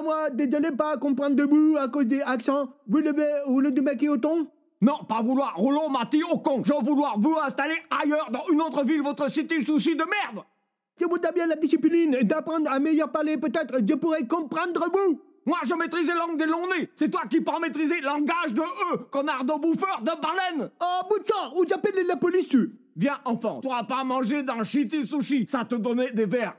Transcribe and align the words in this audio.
moi, 0.00 0.30
désolé 0.30 0.70
pas 0.70 0.96
comprendre 0.96 1.36
debout 1.36 1.76
à 1.78 1.88
cause 1.88 2.06
des 2.06 2.20
accents. 2.20 2.68
Vous 2.88 2.98
le, 2.98 3.12
vous 3.46 3.60
le 3.60 3.70
démaquez 3.70 4.08
au 4.08 4.16
ton? 4.16 4.46
Non, 4.80 5.04
pas 5.08 5.22
vouloir 5.22 5.54
rouler 5.54 5.88
Mati 5.90 6.22
au 6.24 6.38
con. 6.38 6.62
Je 6.64 6.72
veux 6.72 6.80
vouloir 6.80 7.18
vous 7.18 7.36
installer 7.44 7.76
ailleurs, 8.02 8.30
dans 8.30 8.44
une 8.52 8.60
autre 8.60 8.84
ville, 8.84 9.02
votre 9.02 9.30
cité 9.30 9.64
souci 9.64 9.94
de 9.94 10.04
merde. 10.04 10.44
Si 10.96 11.04
vous 11.04 11.16
avez 11.26 11.46
la 11.46 11.56
discipline 11.56 12.18
d'apprendre 12.22 12.70
à 12.70 12.78
meilleur 12.78 13.10
parler, 13.10 13.36
peut-être 13.36 13.78
je 13.88 13.94
pourrais 13.94 14.26
comprendre 14.26 14.88
vous. 14.92 15.20
Moi, 15.46 15.58
je 15.64 15.74
maîtrise 15.74 16.06
les 16.06 16.14
langues 16.14 16.36
des 16.36 16.46
longs-nez. 16.46 16.88
C'est 16.94 17.10
toi 17.10 17.22
qui 17.28 17.40
peux 17.40 17.58
maîtriser 17.60 18.00
le 18.00 18.06
langage 18.06 18.54
de 18.54 18.60
eux, 18.60 18.98
connard 19.10 19.44
de 19.44 19.52
bouffeur 19.60 20.00
de 20.00 20.10
baleine. 20.20 20.70
Oh, 20.80 21.06
bout 21.08 21.18
de 21.18 21.28
sang, 21.28 21.52
vous 21.54 21.64
appelez 21.72 22.04
la 22.04 22.16
police? 22.16 22.48
Tu 22.48 22.70
Viens, 22.94 23.18
enfant, 23.24 23.60
tu 23.60 23.68
pourras 23.68 23.84
pas 23.84 24.04
manger 24.04 24.42
dans 24.42 24.62
Shitty 24.62 25.06
Sushi. 25.06 25.46
Ça 25.48 25.64
te 25.64 25.76
donnait 25.76 26.12
des 26.12 26.26
verres. 26.26 26.56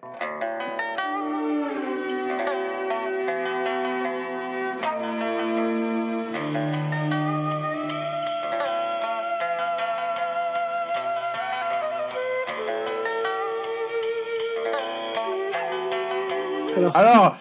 Alors, 16.93 17.35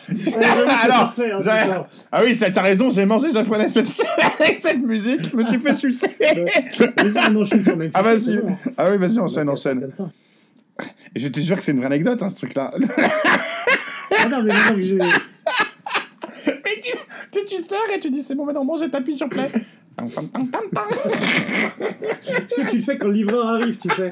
alors, 0.83 1.15
parfait, 1.15 1.31
hein, 1.33 1.87
ah 2.11 2.21
oui, 2.25 2.39
t'as 2.39 2.63
raison, 2.63 2.91
j'ai 2.91 3.05
mangé 3.05 3.31
japonais 3.31 3.69
cette, 3.69 3.89
avec 4.41 4.61
cette 4.61 4.83
musique, 4.83 5.31
je 5.31 5.37
me 5.37 5.45
suis 5.47 5.61
fait 5.61 5.75
sucer. 5.75 6.17
Vas-y, 6.21 7.31
on 7.31 7.37
enchaîne 7.43 7.65
sur 7.65 7.77
Memphis, 7.77 7.91
Ah 7.95 8.03
vas-y, 8.03 8.37
bon, 8.37 8.57
ah 8.77 8.91
oui, 8.91 8.99
vas-y, 8.99 9.19
enchaîne, 9.19 9.49
enchaîne. 9.49 9.89
Et 11.15 11.21
je 11.21 11.29
te 11.29 11.41
jure 11.41 11.57
que 11.57 11.63
c'est 11.63 11.73
une 11.73 11.79
vraie 11.79 11.87
anecdote, 11.87 12.23
hein, 12.23 12.29
ce 12.29 12.37
truc-là. 12.37 12.71
Ah 14.19 14.29
non, 14.29 14.43
mais 14.43 14.53
non, 14.53 14.61
mais 14.77 14.85
j'ai- 14.85 14.97
Mais 14.99 16.77
tu, 16.83 16.93
tu, 17.31 17.45
tu 17.45 17.59
sers 17.63 17.79
et 17.95 18.01
tu 18.01 18.11
dis 18.11 18.23
c'est 18.23 18.35
bon, 18.35 18.45
maintenant 18.47 18.65
mange 18.65 18.83
et 18.83 18.91
t'appuies 18.91 19.17
sur 19.17 19.29
play. 19.29 19.51
Ce 19.99 20.05
que 22.57 22.71
tu 22.71 22.77
le 22.77 22.83
fais 22.83 22.99
quand 22.99 23.09
le 23.09 23.15
livreur 23.15 23.47
arrive, 23.47 23.79
tu 23.79 23.89
sais. 23.91 24.11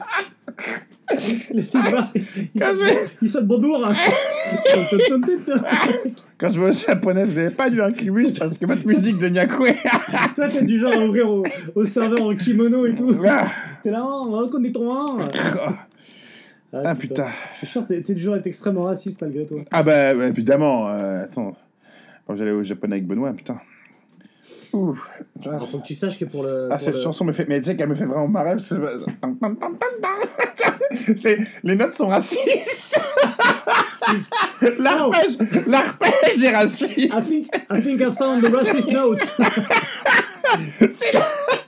Le 1.11 1.61
livreur, 1.61 2.11
il 2.15 2.49
Quand 2.61 2.71
je 2.71 2.77
sonne, 2.77 2.87
vais- 2.87 2.99
il 3.23 3.29
sonne 3.31 3.47
bonjour. 3.47 3.85
hein. 3.87 3.93
Quand 6.39 6.49
je 6.49 6.61
vais 6.61 6.69
au 6.71 6.73
japonais, 6.73 7.25
vous 7.25 7.35
n'avez 7.35 7.51
pas 7.55 7.69
du 7.71 7.83
incubus 7.83 8.39
parce 8.39 8.57
que 8.59 8.67
votre 8.67 8.87
musique 8.87 9.19
de 9.19 9.29
Nyakwe. 9.29 9.73
Toi, 10.37 10.49
t'es 10.49 10.63
du 10.63 10.79
genre 10.79 10.93
à 10.93 10.99
ouvrir 11.05 11.29
au, 11.29 11.45
au 11.75 11.85
serveur 11.85 12.23
en 12.23 12.35
kimono 12.35 12.87
et 12.87 12.95
tout. 12.95 13.17
Ah, 13.27 13.47
T'es 13.83 13.91
là, 13.91 14.05
on 14.05 14.31
va 14.41 14.49
connaître 14.49 14.79
ton 14.81 14.93
un. 14.93 15.29
ah 16.73 16.95
putain. 16.95 17.27
Je 17.55 17.59
suis 17.59 17.67
sûr 17.67 17.87
que 17.87 17.95
t'es- 17.95 18.15
du 18.15 18.21
genre 18.23 18.35
à 18.35 18.39
être 18.39 18.47
extrêmement 18.47 18.85
raciste 18.85 19.21
malgré 19.21 19.47
toi. 19.47 19.59
Ah 19.73 19.83
bah, 19.83 20.15
bah, 20.15 20.29
évidemment, 20.29 20.89
euh, 20.89 21.25
attends. 21.25 21.57
Quand 22.27 22.37
j'allais 22.37 22.53
au 22.53 22.63
japonais 22.63 22.97
avec 22.97 23.07
Benoît, 23.07 23.33
putain. 23.33 23.61
Ouh. 24.73 24.97
Alors, 25.45 25.69
faut 25.69 25.79
que 25.79 25.87
tu 25.87 25.95
saches 25.95 26.19
que 26.19 26.25
pour 26.25 26.43
le. 26.43 26.67
Ah, 26.71 26.75
pour 26.77 26.81
cette 26.81 26.95
le- 26.95 27.01
chanson 27.01 27.25
me 27.25 27.33
fait. 27.33 27.47
Mais 27.49 27.61
tu 27.61 27.67
sais 27.67 27.77
qu'elle 27.77 27.89
me 27.89 27.95
fait 27.95 28.05
vraiment 28.07 28.29
marrer. 28.29 28.57
c'est- 28.61 28.77
Pam, 29.21 29.37
pam, 29.37 29.57
pam, 29.57 29.77
pam, 29.77 29.91
pam. 30.01 30.11
C'est- 31.17 31.39
Les 31.65 31.75
notes 31.77 31.95
sont 31.97 32.09
racistes. 32.09 32.99
L'arpège, 34.79 35.39
l'arpège 35.67 36.43
est 36.45 36.51
raciste. 36.55 36.91
I 36.99 37.21
think, 37.23 37.47
I 37.71 37.81
think 37.81 38.01
I 38.01 38.11
found 38.17 38.43
the 38.45 38.49
racist 38.55 38.91
note. 38.93 39.21
C'est 40.81 41.13
non? 41.15 41.21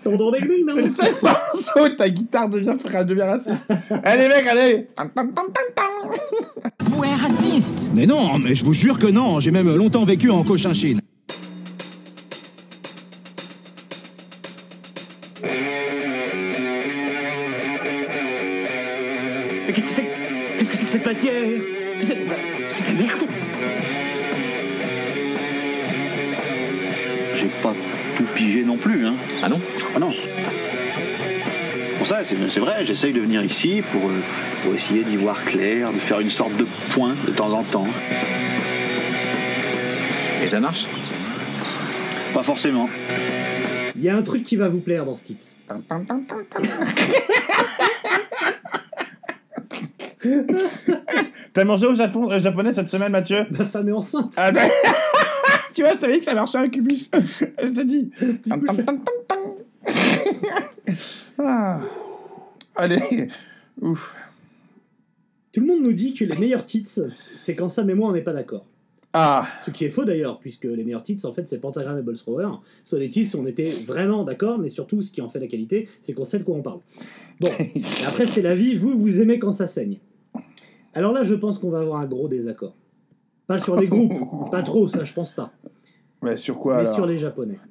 c'est 0.02 0.80
le 0.82 0.88
seul 0.88 1.14
morceau 1.22 1.88
ta 1.96 2.08
guitare 2.08 2.48
devient, 2.48 2.74
devient 3.06 3.22
raciste. 3.22 3.66
Allez, 4.02 4.26
mec, 4.28 4.44
allez. 4.46 4.88
Pam, 4.96 5.08
pam, 5.10 5.32
pam, 5.32 5.46
pam, 5.52 5.64
pam. 5.76 6.16
Vous 6.80 7.04
êtes 7.04 7.20
raciste 7.20 7.90
Mais 7.94 8.06
non, 8.06 8.38
mais 8.38 8.56
je 8.56 8.64
vous 8.64 8.72
jure 8.72 8.98
que 8.98 9.06
non, 9.06 9.38
j'ai 9.38 9.52
même 9.52 9.72
longtemps 9.76 10.02
vécu 10.04 10.30
en 10.30 10.42
Cochinchine. 10.42 11.00
Mais 19.66 19.72
qu'est-ce 19.72 19.86
que 19.86 19.92
c'est 19.92 20.08
Qu'est-ce 20.58 20.70
que 20.70 20.76
c'est 20.76 20.84
que 20.84 20.90
cette 20.90 21.06
matière 21.06 21.42
C'est 22.02 22.14
de 22.14 22.98
la 22.98 23.04
merde 23.04 23.20
J'ai 27.36 27.46
pas 27.62 27.74
tout 28.16 28.24
pigé 28.34 28.64
non 28.64 28.76
plus, 28.76 29.06
hein. 29.06 29.14
Ah 29.42 29.48
non 29.48 29.60
Ah 29.94 29.98
non. 29.98 30.12
Pour 31.98 32.06
ça, 32.06 32.24
c'est 32.24 32.36
c'est 32.48 32.60
vrai, 32.60 32.84
j'essaye 32.84 33.12
de 33.12 33.20
venir 33.20 33.44
ici 33.44 33.82
pour, 33.92 34.08
euh, 34.08 34.12
pour 34.64 34.74
essayer 34.74 35.04
d'y 35.04 35.16
voir 35.16 35.42
clair, 35.44 35.92
de 35.92 35.98
faire 35.98 36.20
une 36.20 36.30
sorte 36.30 36.56
de 36.56 36.66
point 36.90 37.14
de 37.26 37.32
temps 37.32 37.52
en 37.52 37.62
temps. 37.62 37.86
Et 40.44 40.48
ça 40.48 40.58
marche 40.58 40.86
Pas 42.34 42.42
forcément. 42.42 42.88
Il 43.94 44.02
y 44.02 44.08
a 44.08 44.16
un 44.16 44.22
truc 44.22 44.42
qui 44.42 44.56
va 44.56 44.68
vous 44.68 44.80
plaire 44.80 45.04
dans 45.04 45.16
ce 45.16 45.22
titre. 45.22 45.44
T'as 51.52 51.64
mangé 51.64 51.86
au 51.86 51.94
Japon, 51.94 52.30
euh, 52.30 52.38
japonais 52.38 52.72
cette 52.74 52.88
semaine, 52.88 53.12
Mathieu? 53.12 53.46
Ma 53.50 53.64
femme 53.64 53.88
est 53.88 53.92
enceinte. 53.92 54.32
ah, 54.36 54.52
bah, 54.52 54.62
Tu 55.74 55.82
vois, 55.82 55.94
je 55.94 55.98
t'avais 55.98 56.14
dit 56.14 56.18
que 56.20 56.24
ça 56.24 56.34
marchait 56.34 56.58
un 56.58 56.68
cubus. 56.68 57.10
je 57.62 57.68
t'ai 57.68 57.84
dit. 57.84 58.10
Tam, 58.48 58.64
tam, 58.64 58.76
tam, 58.76 58.98
tam, 59.04 59.14
tam. 59.28 60.96
Ah. 61.38 61.80
Allez. 62.76 63.28
Ouf. 63.80 64.14
Tout 65.52 65.60
le 65.60 65.66
monde 65.66 65.82
nous 65.82 65.92
dit 65.92 66.14
que 66.14 66.24
les 66.24 66.36
meilleurs 66.36 66.66
titres, 66.66 67.08
c'est 67.36 67.54
quand 67.54 67.68
Sam 67.68 67.88
et 67.90 67.94
moi 67.94 68.08
on 68.08 68.12
n'est 68.12 68.22
pas 68.22 68.32
d'accord. 68.32 68.64
Ah. 69.14 69.46
Ce 69.64 69.70
qui 69.70 69.84
est 69.84 69.90
faux 69.90 70.04
d'ailleurs, 70.04 70.38
puisque 70.38 70.64
les 70.64 70.84
meilleurs 70.84 71.02
titres, 71.02 71.26
en 71.26 71.34
fait, 71.34 71.46
c'est 71.46 71.58
Pentagram 71.58 71.98
et 71.98 72.02
Balls 72.02 72.16
Rover. 72.24 72.48
Soit 72.86 72.98
des 72.98 73.10
titres 73.10 73.36
où 73.36 73.42
on 73.42 73.46
était 73.46 73.72
vraiment 73.86 74.24
d'accord, 74.24 74.58
mais 74.58 74.70
surtout, 74.70 75.02
ce 75.02 75.10
qui 75.10 75.20
en 75.20 75.28
fait 75.28 75.38
la 75.38 75.48
qualité, 75.48 75.88
c'est 76.00 76.14
qu'on 76.14 76.24
sait 76.24 76.38
de 76.38 76.44
quoi 76.44 76.56
on 76.56 76.62
parle. 76.62 76.80
Bon, 77.38 77.50
et 77.58 77.82
après, 78.06 78.26
c'est 78.26 78.40
la 78.40 78.54
vie. 78.54 78.76
Vous, 78.76 78.98
vous 78.98 79.20
aimez 79.20 79.38
quand 79.38 79.52
ça 79.52 79.66
saigne. 79.66 79.98
Alors 80.94 81.12
là, 81.12 81.22
je 81.22 81.34
pense 81.34 81.58
qu'on 81.58 81.70
va 81.70 81.80
avoir 81.80 82.00
un 82.00 82.06
gros 82.06 82.28
désaccord. 82.28 82.74
Pas 83.46 83.58
sur 83.58 83.76
les 83.76 83.86
groupes, 83.88 84.12
pas 84.50 84.62
trop, 84.62 84.86
ça, 84.88 85.04
je 85.04 85.12
pense 85.12 85.32
pas. 85.32 85.50
Ouais, 86.22 86.36
sur 86.36 86.58
quoi 86.58 86.74
mais 86.74 86.80
alors 86.82 86.94
sur 86.94 87.06
les 87.06 87.18
Japonais. 87.18 87.58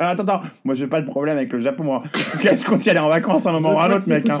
Ah, 0.00 0.10
Attends, 0.10 0.24
attends, 0.24 0.42
moi 0.64 0.74
j'ai 0.74 0.88
pas 0.88 1.00
de 1.00 1.06
problème 1.06 1.36
avec 1.36 1.52
le 1.52 1.60
Japon, 1.60 1.84
moi. 1.84 2.02
Parce 2.12 2.40
que 2.42 2.56
je 2.56 2.64
compte 2.64 2.84
y 2.84 2.90
aller 2.90 2.98
en 2.98 3.08
vacances 3.08 3.46
à 3.46 3.50
un 3.50 3.52
moment 3.52 3.74
ou 3.74 3.78
à 3.78 3.84
un 3.84 3.96
autre, 3.96 4.08
mec. 4.08 4.28
Hein. 4.28 4.40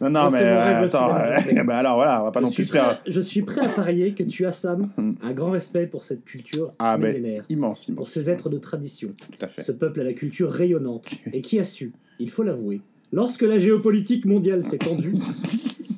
Non, 0.00 0.08
non, 0.08 0.30
mais 0.30 0.38
euh, 0.40 0.84
attends, 0.84 1.14
euh, 1.16 1.64
bah 1.66 1.78
alors 1.78 1.96
voilà, 1.96 2.20
on 2.22 2.24
va 2.26 2.30
pas 2.30 2.40
Je 2.40 2.44
non 2.46 2.50
plus 2.52 2.64
se 2.64 2.72
faire 2.72 3.00
prêt, 3.00 3.12
je 3.12 3.20
suis 3.20 3.42
prêt 3.42 3.60
à 3.66 3.68
parier 3.68 4.14
que 4.14 4.22
tu 4.22 4.46
as, 4.46 4.52
Sam, 4.52 4.90
Hmm. 4.96 5.12
un 5.22 5.32
grand 5.32 5.50
respect 5.50 5.88
pour 5.88 6.04
cette 6.04 6.24
culture 6.24 6.72
Ah, 6.78 6.96
millénaire, 6.96 7.42
immense, 7.48 7.86
pour 7.86 7.94
immense. 7.94 8.10
ces 8.12 8.30
êtres 8.30 8.48
de 8.48 8.58
tradition. 8.58 9.08
Tout 9.18 9.44
à 9.44 9.48
fait. 9.48 9.62
Ce 9.62 9.72
peuple 9.72 10.00
à 10.00 10.04
la 10.04 10.12
culture 10.12 10.50
rayonnante 10.50 11.10
et 11.32 11.40
qui 11.42 11.58
a 11.58 11.64
su, 11.64 11.92
il 12.20 12.30
faut 12.30 12.44
l'avouer, 12.44 12.80
lorsque 13.12 13.42
la 13.42 13.58
géopolitique 13.58 14.24
mondiale 14.26 14.62
s'est 14.62 14.78
tendue, 14.78 15.16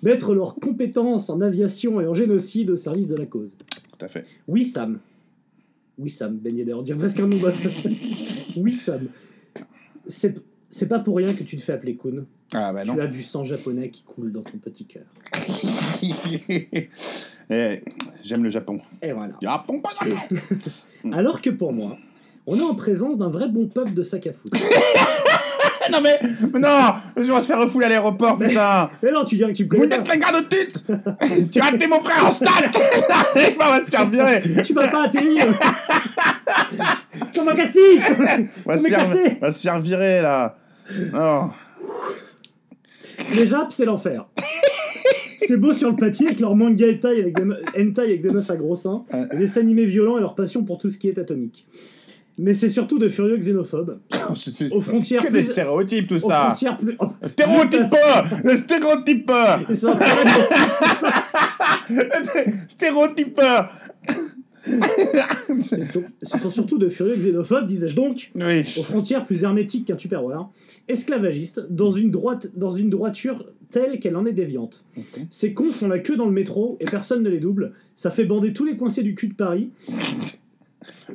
mettre 0.07 0.35
leurs 0.35 0.55
compétences 0.55 1.29
en 1.31 1.41
aviation 1.41 2.01
et 2.01 2.07
en 2.07 2.15
génocide 2.15 2.71
au 2.71 2.77
service 2.77 3.09
de 3.09 3.17
la 3.17 3.27
cause. 3.27 3.57
Tout 3.99 4.05
à 4.05 4.09
fait. 4.09 4.25
Oui, 4.47 4.65
Sam. 4.65 5.01
Oui, 5.99 6.11
Sam, 6.11 6.37
Ben 6.37 6.57
Yedder, 6.57 6.75
on 6.75 6.83
dirait 6.83 6.99
presque 6.99 7.19
un 7.21 7.27
nom. 7.27 7.39
oui, 8.57 8.73
Sam. 8.73 9.09
C'est 10.07 10.39
c'est 10.69 10.89
pas 10.89 10.99
pour 10.99 11.17
rien 11.17 11.33
que 11.33 11.43
tu 11.43 11.57
te 11.57 11.63
fais 11.63 11.73
appeler 11.73 11.97
Kun. 11.97 12.25
Ah 12.53 12.73
bah 12.73 12.85
non. 12.85 12.95
Tu 12.95 13.01
as 13.01 13.07
du 13.07 13.23
sang 13.23 13.45
japonais 13.45 13.91
qui 13.91 14.03
coule 14.03 14.31
dans 14.31 14.43
ton 14.43 14.59
petit 14.59 14.87
cœur. 14.87 15.05
Eh, 17.49 17.85
J'aime 18.25 18.43
le 18.43 18.51
Japon. 18.51 18.81
Et 19.01 19.13
voilà. 19.13 19.35
Japon, 19.41 19.81
pas 19.81 19.91
Japon 20.05 20.35
Alors 21.13 21.41
que 21.41 21.51
pour 21.51 21.73
moi, 21.73 21.97
on 22.45 22.59
est 22.59 22.63
en 22.63 22.75
présence 22.75 23.17
d'un 23.17 23.29
vrai 23.29 23.49
bon 23.49 23.69
peuple 23.69 23.95
de 23.95 24.03
sac 24.03 24.27
à 24.27 24.33
foutre. 24.33 24.59
Eh, 25.87 25.93
Non 25.93 26.01
mais, 26.03 26.19
mais 26.53 26.61
non 26.61 26.69
Je 27.17 27.33
vais 27.33 27.41
se 27.41 27.47
faire 27.47 27.61
refouler 27.61 27.87
à 27.87 27.89
l'aéroport, 27.89 28.39
putain. 28.39 28.91
Mais 29.03 29.13
non, 29.13 29.25
tu 29.25 29.37
dirais 29.37 29.53
que 29.53 29.57
tu 29.57 29.65
me 29.65 29.71
Vous 29.71 29.81
connais 29.83 29.97
êtes 29.97 30.05
pas. 30.05 30.13
la 30.15 30.19
garde 30.19 30.45
de 30.49 30.57
titre 30.57 30.81
Tu 31.53 31.61
as 31.61 31.67
appelé 31.67 31.87
mon 31.87 32.01
frère 32.01 32.27
en 32.27 32.33
stade 32.33 32.71
On 33.61 33.71
va 33.71 33.85
se 33.85 33.91
faire 33.91 34.09
virer. 34.09 34.43
Tu 34.65 34.73
vas 34.75 34.89
pas 34.89 35.05
atterrir. 35.05 35.47
Thomas 37.35 37.55
Cassis 37.55 37.81
On 38.65 38.71
va 38.71 38.79
se 38.79 38.89
faire, 38.89 38.99
cassé 38.99 39.37
on 39.41 39.47
va 39.47 39.53
se 39.53 39.61
faire 39.61 39.81
virer, 39.81 40.23
là. 40.23 40.57
Non. 41.13 41.51
Les 43.35 43.47
Japs, 43.47 43.75
c'est 43.75 43.85
l'enfer. 43.85 44.27
C'est 45.47 45.57
beau 45.57 45.73
sur 45.73 45.91
le 45.91 45.97
papier 45.97 46.27
avec 46.27 46.41
leur 46.41 46.57
manga 46.57 46.87
hentai 46.87 47.21
avec 47.21 47.37
des, 47.37 47.43
hentai 47.81 48.03
avec 48.03 48.23
des 48.23 48.31
meufs 48.31 48.51
à 48.51 48.57
gros 48.57 48.75
seins, 48.77 49.05
des 49.33 49.59
animés 49.59 49.87
violents 49.87 50.19
et 50.19 50.21
leur 50.21 50.35
passion 50.35 50.65
pour 50.65 50.79
tout 50.79 50.91
ce 50.91 50.99
qui 50.99 51.09
est 51.09 51.19
atomique. 51.19 51.67
Mais 52.39 52.53
c'est 52.55 52.69
surtout 52.71 52.99
de 52.99 53.09
furieux 53.09 53.37
xénophobes, 53.39 53.99
c'est- 54.37 54.71
aux 54.71 54.81
frontières 54.81 55.23
Que 55.23 55.29
des 55.33 55.43
plus... 55.43 55.53
stéréotypes, 55.53 56.09
tout 56.09 56.19
ça 56.19 56.47
frontières 56.47 56.77
plus... 56.77 56.97
oh, 56.99 57.09
Stéréotype 57.29 57.81
Le 57.81 57.89
pas 57.89 58.23
de- 58.39 58.47
Stéréotypeur 62.69 63.71
donc- 64.69 66.05
Ce 66.23 66.39
sont 66.39 66.51
surtout 66.51 66.79
de 66.79 66.89
furieux 66.89 67.17
xénophobes, 67.17 67.67
disais-je 67.67 67.95
donc, 67.95 68.33
Oui. 68.35 68.65
aux 68.79 68.83
frontières 68.83 69.25
plus 69.25 69.45
hermétiques 69.45 69.87
qu'un 69.87 69.95
tupperware, 69.97 70.49
esclavagistes, 70.89 71.61
dans 71.71 71.93
une, 71.93 72.11
droite, 72.11 72.49
dans 72.57 72.71
une 72.71 72.91
droiture 72.91 73.47
telle 73.71 74.01
qu'elle 74.01 74.17
en 74.17 74.27
est 74.27 74.33
déviante. 74.33 74.85
Ces 75.31 75.55
cons 75.55 75.71
font 75.71 75.87
la 75.89 75.99
queue 76.01 76.17
dans 76.17 76.27
le 76.27 76.33
métro 76.33 76.77
et 76.81 76.85
personne 76.85 77.23
ne 77.23 77.31
les 77.31 77.39
double. 77.41 77.73
Ça 77.95 78.11
fait 78.11 78.25
bander 78.25 78.53
tous 78.53 78.65
les 78.65 78.77
coincés 78.77 79.03
du 79.05 79.15
cul 79.15 79.29
de 79.29 79.35
Paris. 79.35 79.71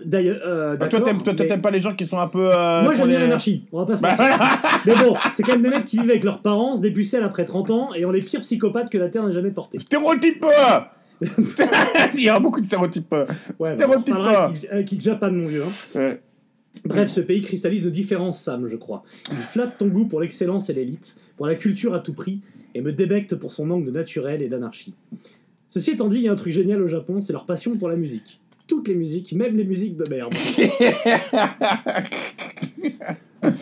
D'ailleurs, 0.06 0.40
euh, 0.46 0.76
Ah, 0.80 0.88
toi, 0.88 1.02
t'aimes 1.02 1.22
mais- 1.38 1.58
pas 1.58 1.72
les 1.72 1.82
gens 1.82 1.94
qui 1.96 2.06
sont 2.06 2.18
un 2.18 2.28
peu. 2.28 2.50
euh, 2.52 2.82
Moi 2.84 2.94
j'aime 2.94 3.08
bien 3.08 3.18
les- 3.20 3.24
l'anarchie, 3.26 3.66
on 3.72 3.80
va 3.80 3.86
pas 3.86 3.96
se 3.98 4.02
Bah, 4.02 4.16
mentir. 4.18 4.38
Mais 4.86 4.96
bon, 4.96 5.16
c'est 5.34 5.44
quand 5.44 5.52
même 5.54 5.62
des 5.64 5.70
mecs 5.70 5.86
qui 5.86 5.98
vivent 5.98 6.10
avec 6.10 6.24
leurs 6.24 6.42
parents, 6.42 6.76
se 6.76 6.82
dépucellent 6.82 7.24
après 7.26 7.44
30 7.46 7.70
ans 7.72 7.94
et 7.94 8.06
ont 8.06 8.12
les 8.12 8.22
pires 8.22 8.42
psychopathes 8.42 8.90
que 8.90 8.98
la 8.98 9.10
Terre 9.10 9.26
n'ait 9.26 9.34
jamais 9.34 9.52
portés. 9.52 9.80
Stéréotype 9.80 10.46
Il 12.16 12.22
y 12.24 12.30
a 12.30 12.40
beaucoup 12.40 12.62
de 12.62 12.66
stéréotypes. 12.66 13.12
Ouais, 13.12 13.26
bah, 13.28 13.36
on 13.60 13.76
Stéréotype 13.76 14.16
reparlera 14.16 14.32
pas. 14.50 14.54
avec, 14.72 14.88
Kick 14.88 15.02
Japan, 15.02 15.32
mon 15.32 15.48
vieux. 15.48 15.64
hein. 15.66 15.72
Ouais. 16.00 16.22
Bref, 16.86 17.10
ce 17.10 17.22
pays 17.22 17.42
cristallise 17.42 17.84
nos 17.84 17.90
différences, 17.90 18.42
Sam, 18.42 18.68
je 18.68 18.76
crois. 18.78 19.04
Il 19.32 19.38
flatte 19.38 19.78
ton 19.78 19.88
goût 19.88 20.06
pour 20.06 20.22
l'excellence 20.22 20.70
et 20.70 20.74
l'élite, 20.74 21.16
pour 21.38 21.46
la 21.46 21.56
culture 21.56 21.94
à 21.94 22.00
tout 22.00 22.14
prix, 22.14 22.42
et 22.74 22.82
me 22.82 22.92
débecte 22.94 23.36
pour 23.36 23.52
son 23.52 23.66
manque 23.66 23.86
de 23.86 23.92
naturel 23.92 24.42
et 24.42 24.48
d'anarchie. 24.48 24.94
Ceci 25.70 25.92
étant 25.92 26.08
dit, 26.08 26.18
il 26.18 26.24
y 26.24 26.28
a 26.30 26.32
un 26.32 26.36
truc 26.36 26.54
génial 26.54 26.82
au 26.82 26.88
Japon, 26.88 27.22
c'est 27.22 27.34
leur 27.34 27.46
passion 27.46 27.78
pour 27.78 27.90
la 27.90 27.96
musique. 27.98 28.40
Toutes 28.72 28.88
les 28.88 28.96
musiques, 28.96 29.34
même 29.34 29.58
les 29.58 29.66
musiques 29.66 29.98
de 29.98 30.10
merde. 30.10 30.34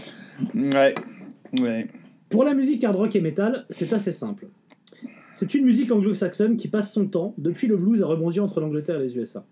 Ouais. 0.54 0.94
Ouais. 1.60 1.88
Pour 2.30 2.44
la 2.44 2.54
musique 2.54 2.84
hard 2.84 2.96
rock 2.96 3.16
et 3.16 3.22
metal, 3.22 3.66
c'est 3.72 3.92
assez 3.92 4.12
simple. 4.12 4.50
C'est 5.34 5.56
une 5.56 5.66
musique 5.66 5.92
anglo-saxonne 5.92 6.58
qui 6.58 6.68
passe 6.68 6.94
son 6.94 7.08
temps, 7.08 7.34
depuis 7.40 7.66
le 7.66 7.76
blues, 7.76 8.04
à 8.04 8.06
rebondir 8.06 8.44
entre 8.44 8.60
l'Angleterre 8.60 9.02
et 9.02 9.06
les 9.06 9.18
USA, 9.18 9.44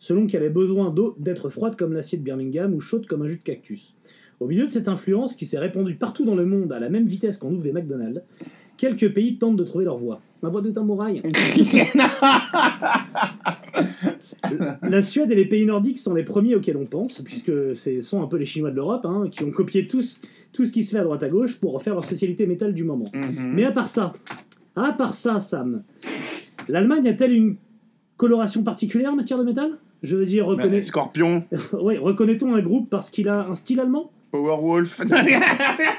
selon 0.00 0.26
qu'elle 0.26 0.42
ait 0.42 0.50
besoin 0.50 0.90
d'eau 0.90 1.14
d'être 1.20 1.48
froide 1.48 1.76
comme 1.76 1.92
l'acier 1.92 2.18
de 2.18 2.24
Birmingham 2.24 2.74
ou 2.74 2.80
chaude 2.80 3.06
comme 3.06 3.22
un 3.22 3.28
jus 3.28 3.36
de 3.36 3.42
cactus. 3.42 3.94
Au 4.40 4.48
milieu 4.48 4.66
de 4.66 4.72
cette 4.72 4.88
influence 4.88 5.36
qui 5.36 5.46
s'est 5.46 5.60
répandue 5.60 5.94
partout 5.94 6.24
dans 6.24 6.34
le 6.34 6.44
monde 6.44 6.72
à 6.72 6.80
la 6.80 6.90
même 6.90 7.06
vitesse 7.06 7.38
qu'on 7.38 7.52
ouvre 7.52 7.62
des 7.62 7.72
McDonald's, 7.72 8.20
quelques 8.78 9.14
pays 9.14 9.38
tentent 9.38 9.56
de 9.56 9.64
trouver 9.64 9.84
leur 9.84 9.98
voie. 9.98 10.20
Ma 10.42 10.48
voix 10.48 10.60
de. 10.60 10.74
La 14.82 15.02
Suède 15.02 15.30
et 15.30 15.34
les 15.34 15.44
pays 15.46 15.66
nordiques 15.66 15.98
sont 15.98 16.14
les 16.14 16.24
premiers 16.24 16.54
auxquels 16.54 16.76
on 16.76 16.86
pense, 16.86 17.20
puisque 17.22 17.52
ce 17.76 18.00
sont 18.00 18.22
un 18.22 18.26
peu 18.26 18.36
les 18.36 18.46
Chinois 18.46 18.70
de 18.70 18.76
l'Europe, 18.76 19.04
hein, 19.06 19.28
qui 19.30 19.44
ont 19.44 19.50
copié 19.50 19.86
tous, 19.86 20.20
tout 20.52 20.64
ce 20.64 20.72
qui 20.72 20.84
se 20.84 20.92
fait 20.92 20.98
à 20.98 21.04
droite 21.04 21.22
à 21.22 21.28
gauche 21.28 21.58
pour 21.58 21.74
en 21.76 21.78
faire 21.78 21.94
leur 21.94 22.04
spécialité 22.04 22.46
métal 22.46 22.74
du 22.74 22.84
moment. 22.84 23.10
Mhm. 23.14 23.52
Mais 23.54 23.64
à 23.64 23.72
part 23.72 23.88
ça, 23.88 24.12
à 24.76 24.92
part 24.92 25.14
ça, 25.14 25.40
Sam, 25.40 25.82
l'Allemagne 26.68 27.08
a-t-elle 27.08 27.32
une 27.32 27.56
coloration 28.16 28.62
particulière 28.62 29.12
en 29.12 29.16
matière 29.16 29.38
de 29.38 29.44
métal? 29.44 29.72
Je 30.02 30.16
veux 30.16 30.26
dire, 30.26 30.44
Bah, 30.44 30.52
reconnaît... 30.52 30.82
Scorpion, 30.82 31.44
ouais, 31.72 31.96
reconnaît-on 31.98 32.54
un 32.54 32.60
groupe 32.60 32.90
parce 32.90 33.10
qu'il 33.10 33.28
a 33.28 33.46
un 33.48 33.54
style 33.54 33.80
allemand? 33.80 34.10
Powerwolf. 34.30 35.00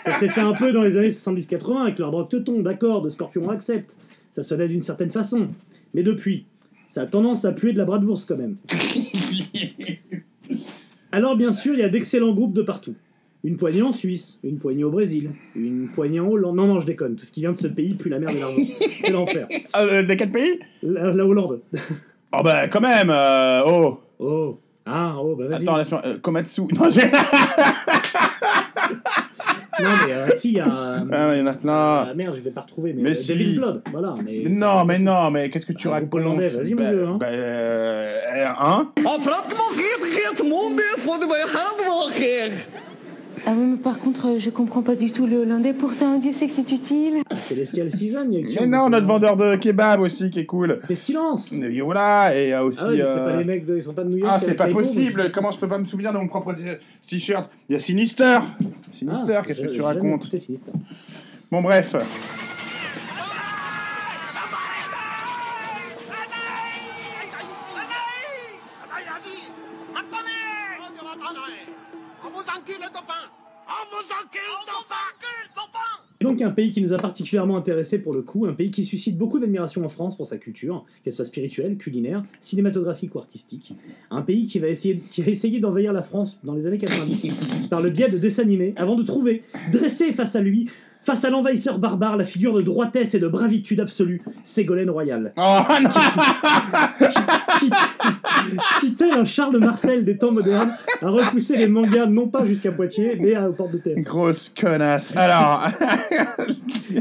Ça 0.04 0.20
s'est 0.20 0.28
fait 0.30 0.42
un 0.42 0.54
peu 0.54 0.74
dans 0.74 0.84
les 0.84 0.98
années 0.98 1.10
70-80 1.10 1.84
avec 1.84 2.00
leur 2.00 2.12
drogue 2.12 2.28
teuton, 2.30 2.62
d'accord, 2.62 3.02
de 3.02 3.10
Scorpion 3.10 3.50
accepte. 3.50 3.96
Ça 4.32 4.44
sonnait 4.44 4.68
d'une 4.68 4.82
certaine 4.82 5.10
façon. 5.12 5.48
Mais 5.94 6.04
depuis, 6.04 6.46
ça 6.88 7.02
a 7.02 7.06
tendance 7.06 7.46
à 7.46 7.52
puer 7.52 7.74
de 7.74 7.78
la 7.78 7.86
bratwurst 7.86 8.28
quand 8.28 8.38
même. 8.38 8.56
Alors 11.12 11.36
bien 11.36 11.52
sûr, 11.52 11.74
il 11.74 11.80
y 11.80 11.84
a 11.84 11.90
d'excellents 11.90 12.34
groupes 12.34 12.54
de 12.54 12.62
partout. 12.62 12.96
Une 13.44 13.58
poignée 13.58 13.84
en 13.84 13.92
Suisse, 13.92 14.40
une 14.44 14.58
poignée 14.58 14.84
au 14.84 14.90
Brésil, 14.90 15.30
une 15.56 15.88
poignée 15.90 16.20
en 16.20 16.28
Hollande. 16.28 16.56
Non, 16.56 16.66
non, 16.68 16.80
je 16.80 16.86
déconne. 16.88 17.16
Tout 17.16 17.26
ce 17.26 17.32
qui 17.32 17.42
vient 17.42 17.52
de 17.52 17.58
ce 17.58 17.68
pays 17.68 17.94
pue 17.94 18.10
la 18.10 18.18
merde 18.20 18.36
et 18.36 18.40
l'argent. 18.40 18.58
C'est 19.02 19.12
l'enfer. 19.12 19.48
Euh, 19.78 20.04
de 20.04 20.14
quel 20.16 20.32
pays? 20.32 20.60
La, 20.82 21.14
la 21.14 21.26
Hollande. 21.26 21.62
Oh 22.38 22.42
bah 22.44 22.68
quand 22.68 22.82
même. 22.82 23.10
euh, 23.10 23.62
oh. 23.66 24.00
Oh. 24.20 24.60
Ah, 24.86 25.16
oh, 25.18 25.36
bah 25.38 25.48
vas-y. 25.48 25.62
Attends, 25.64 25.78
laisse-moi. 25.78 26.02
euh, 26.06 26.18
Komatsu. 26.18 26.64
Non, 26.74 26.90
j'ai- 26.90 27.10
Non, 29.84 29.90
mais 30.08 30.14
euh, 30.14 30.28
si, 30.38 30.50
il 30.50 30.54
y 30.56 30.60
a... 30.60 30.66
euh, 30.68 31.00
Ah, 31.12 31.28
ouais, 31.28 31.38
il 31.38 31.40
y 31.40 31.44
en 31.44 31.48
a 31.48 31.54
plein. 31.54 31.74
ah, 32.10 32.14
merde, 32.16 32.34
je 32.36 32.42
vais 32.42 32.52
pas 32.52 32.62
retrouver. 32.62 32.94
Mais, 32.94 33.04
Mais 33.04 33.10
euh, 33.12 33.16
si. 33.16 33.34
Devil's 33.34 33.56
Blood, 33.56 33.82
voilà. 33.92 34.14
Mais, 34.24 34.42
Mais 34.46 34.50
non, 34.50 34.86
mais 34.86 35.00
non, 35.00 35.32
mais 35.32 35.50
qu'est-ce 35.50 35.66
que 35.66 35.74
tu 35.74 35.88
groupe 35.88 35.94
racontes 35.94 36.14
hollandais, 36.14 36.48
vas-y, 36.50 36.74
mon 36.74 36.84
Bah, 36.84 36.92
vieux, 36.92 37.06
hein. 37.08 37.18
bah, 37.20 37.26
euh, 37.30 38.46
hein? 38.60 38.92
Ah 43.48 43.52
oui, 43.56 43.66
mais 43.72 43.78
par 43.78 44.00
contre, 44.00 44.28
euh, 44.28 44.40
je 44.40 44.50
comprends 44.50 44.82
pas 44.82 44.96
du 44.96 45.12
tout 45.12 45.28
le 45.28 45.38
hollandais. 45.38 45.74
Pourtant, 45.74 46.18
Dieu 46.18 46.32
sait 46.32 46.48
que 46.48 46.52
c'est 46.52 46.72
utile. 46.72 47.22
Celestial 47.48 47.92
Season, 47.92 48.26
il 48.32 48.40
y 48.40 48.44
a 48.44 48.48
qui 48.48 48.56
Mais 48.68 48.78
on- 48.78 48.84
non, 48.86 48.90
notre 48.90 49.06
vendeur 49.06 49.36
de 49.36 49.56
kebab 49.56 50.00
aussi 50.02 50.32
qui 50.32 50.40
est 50.40 50.46
cool. 50.46 50.80
Pestilence 50.88 51.52
Et 51.52 51.82
voilà, 51.82 52.36
et 52.36 52.46
il 52.46 52.50
y 52.50 52.54
a 52.54 52.66
aussi. 52.66 52.80
Ah 52.82 52.88
oui, 52.90 52.98
mais 52.98 53.04
c'est 53.06 53.12
euh, 53.20 53.26
pas 53.26 53.38
les 53.38 53.44
mecs 53.44 53.66
de... 53.66 53.78
Ils 53.78 53.84
sont 53.84 53.94
pas 53.94 54.04
de 54.04 54.10
New 54.10 54.18
York 54.18 54.32
Ah, 54.36 54.40
c'est 54.40 54.56
pas 54.56 54.68
possible. 54.68 55.32
Comment 55.32 55.52
je 55.52 55.60
peux 55.60 55.68
pas 55.68 55.78
me 55.78 55.86
souvenir 55.86 56.12
de 56.12 56.18
mon 56.18 56.28
propre 56.28 56.56
euh, 56.60 56.76
t-shirt? 57.08 57.50
Il 57.70 57.74
y 57.74 57.76
a 57.76 57.80
Sinister. 57.80 58.40
mais- 58.62 58.68
Sinister, 58.94 59.36
Ah, 59.38 59.42
qu'est-ce 59.46 59.62
que 59.62 59.68
tu 59.68 59.82
racontes? 59.82 60.28
Bon, 61.52 61.62
bref. 61.62 61.96
Donc 76.26 76.42
un 76.42 76.50
pays 76.50 76.72
qui 76.72 76.82
nous 76.82 76.92
a 76.92 76.98
particulièrement 76.98 77.56
intéressé 77.56 78.00
pour 78.00 78.12
le 78.12 78.24
coup, 78.24 78.48
un 78.48 78.54
pays 78.54 78.72
qui 78.72 78.84
suscite 78.84 79.16
beaucoup 79.16 79.40
d'admiration 79.40 79.86
en 79.86 79.90
France 79.90 80.18
pour 80.18 80.26
sa 80.26 80.38
culture, 80.38 80.84
qu'elle 81.04 81.14
soit 81.14 81.26
spirituelle, 81.26 81.78
culinaire, 81.78 82.24
cinématographique 82.42 83.14
ou 83.14 83.20
artistique. 83.20 83.76
Un 84.10 84.24
pays 84.24 84.48
qui 84.48 84.58
va 84.58 84.68
essayer, 84.68 85.60
d'envahir 85.60 85.94
la 85.94 86.02
France 86.02 86.40
dans 86.44 86.56
les 86.56 86.66
années 86.66 86.80
90 86.80 87.68
par 87.70 87.80
le 87.80 87.92
biais 87.92 88.10
de 88.10 88.18
dessins 88.18 88.42
animés, 88.42 88.74
avant 88.76 88.96
de 88.96 89.04
trouver, 89.04 89.44
dressé 89.72 90.14
face 90.14 90.36
à 90.36 90.42
lui, 90.42 90.68
face 91.06 91.24
à 91.24 91.30
l'envahisseur 91.30 91.78
barbare, 91.78 92.18
la 92.18 92.26
figure 92.26 92.54
de 92.54 92.62
droitesse 92.64 93.14
et 93.14 93.20
de 93.20 93.28
bravitude 93.28 93.80
absolue, 93.80 94.24
Ségolène 94.44 94.90
Royal. 94.90 95.34
Oh 95.38 95.60
non 95.82 95.90
qui, 97.60 97.70
qui, 98.80 98.96
tel 98.96 99.12
un 99.12 99.26
Charles 99.26 99.60
Martel 99.60 100.04
des 100.04 100.18
temps 100.18 100.32
modernes, 100.32 100.72
a 101.02 101.10
repoussé 101.10 101.58
les 101.58 101.68
mangas 101.68 102.08
non 102.08 102.28
pas 102.28 102.46
jusqu'à 102.46 102.72
Poitiers, 102.72 103.18
mais 103.20 103.36
à 103.36 103.48
aux 103.48 103.54
portes 103.54 103.74
de 103.74 103.78
terre. 103.78 103.98
Grosse 104.00 104.50
connasse. 104.50 105.16
Alors, 105.16 105.68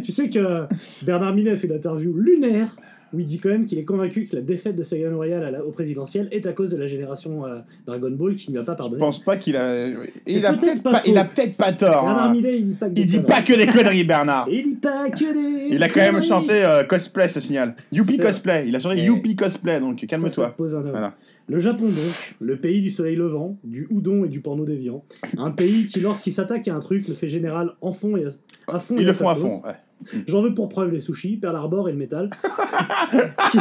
Tu 0.04 0.12
sais 0.12 0.28
que 0.28 0.64
Bernard 1.02 1.34
Minet 1.34 1.56
fait 1.56 1.66
une 1.66 1.74
interview 1.74 2.14
lunaire 2.16 2.76
où 3.14 3.20
il 3.20 3.26
dit 3.26 3.38
quand 3.38 3.48
même 3.50 3.66
qu'il 3.66 3.78
est 3.78 3.84
convaincu 3.84 4.26
que 4.26 4.36
la 4.36 4.42
défaite 4.42 4.76
de 4.76 4.82
Ségolène 4.82 5.14
Royal 5.14 5.44
à 5.44 5.50
la- 5.50 5.64
au 5.64 5.70
présidentiel 5.70 6.28
est 6.32 6.46
à 6.46 6.52
cause 6.52 6.70
de 6.72 6.76
la 6.76 6.86
génération 6.86 7.46
euh, 7.46 7.58
Dragon 7.86 8.10
Ball 8.10 8.34
qui 8.34 8.50
ne 8.50 8.56
lui 8.56 8.60
a 8.62 8.64
pas 8.64 8.72
je 8.72 8.78
pardonné. 8.78 8.98
pense 9.00 9.22
pas 9.22 9.36
qu'il 9.36 9.56
a. 9.56 9.88
Il 10.26 10.44
a 10.44 10.52
peut-être 10.54 10.82
pas 10.82 10.92
pas, 10.92 11.02
il 11.06 11.16
a 11.16 11.24
faux. 11.24 11.30
peut-être 11.36 11.56
pas 11.56 11.72
tort. 11.72 12.08
Hein. 12.08 12.34
Il 12.34 12.42
dit 12.42 12.74
pas 12.74 12.88
que 12.88 12.92
des 12.94 13.00
Il 13.02 13.06
dit 13.06 13.16
conneries. 13.16 13.26
pas 13.28 13.42
que 13.42 13.52
des 13.56 13.66
conneries, 13.66 14.04
Bernard. 14.04 14.48
Il 14.50 14.64
dit 14.64 14.74
pas 14.74 15.08
que 15.10 15.68
des 15.68 15.74
Il 15.74 15.82
a 15.82 15.88
quand 15.88 16.00
même 16.12 16.22
chanté 16.22 16.52
euh, 16.64 16.82
cosplay, 16.84 17.28
ce 17.28 17.40
signal. 17.40 17.74
Youpi 17.92 18.18
cosplay. 18.18 18.64
Il 18.68 18.74
a 18.76 18.78
chanté 18.78 18.98
Et- 18.98 19.04
Youpi 19.04 19.36
cosplay, 19.36 19.78
donc 19.80 20.04
calme-toi. 20.06 20.54
Voilà. 20.58 21.14
Le 21.46 21.60
Japon 21.60 21.84
donc, 21.88 22.34
le 22.40 22.56
pays 22.56 22.80
du 22.80 22.88
soleil 22.88 23.16
levant, 23.16 23.58
du 23.64 23.86
houdon 23.90 24.24
et 24.24 24.28
du 24.28 24.40
porno 24.40 24.64
déviant. 24.64 25.04
Un 25.36 25.50
pays 25.50 25.86
qui, 25.88 26.00
lorsqu'il 26.00 26.32
s'attaque 26.32 26.66
à 26.68 26.74
un 26.74 26.80
truc, 26.80 27.06
le 27.06 27.12
fait 27.12 27.28
général 27.28 27.72
en 27.82 27.92
fond 27.92 28.16
et 28.16 28.24
à, 28.24 28.28
à 28.74 28.78
fond. 28.78 28.96
et 28.96 29.00
Ils 29.02 29.06
le 29.06 29.12
font 29.12 29.28
à 29.28 29.34
fond. 29.34 29.60
ouais. 29.62 29.72
J'en 30.26 30.42
veux 30.42 30.54
pour 30.54 30.68
preuve 30.68 30.90
les 30.92 31.00
sushis, 31.00 31.36
Pearl 31.36 31.56
Harbor 31.56 31.88
et 31.88 31.92
le 31.92 31.98
métal, 31.98 32.30
qui, 33.50 33.58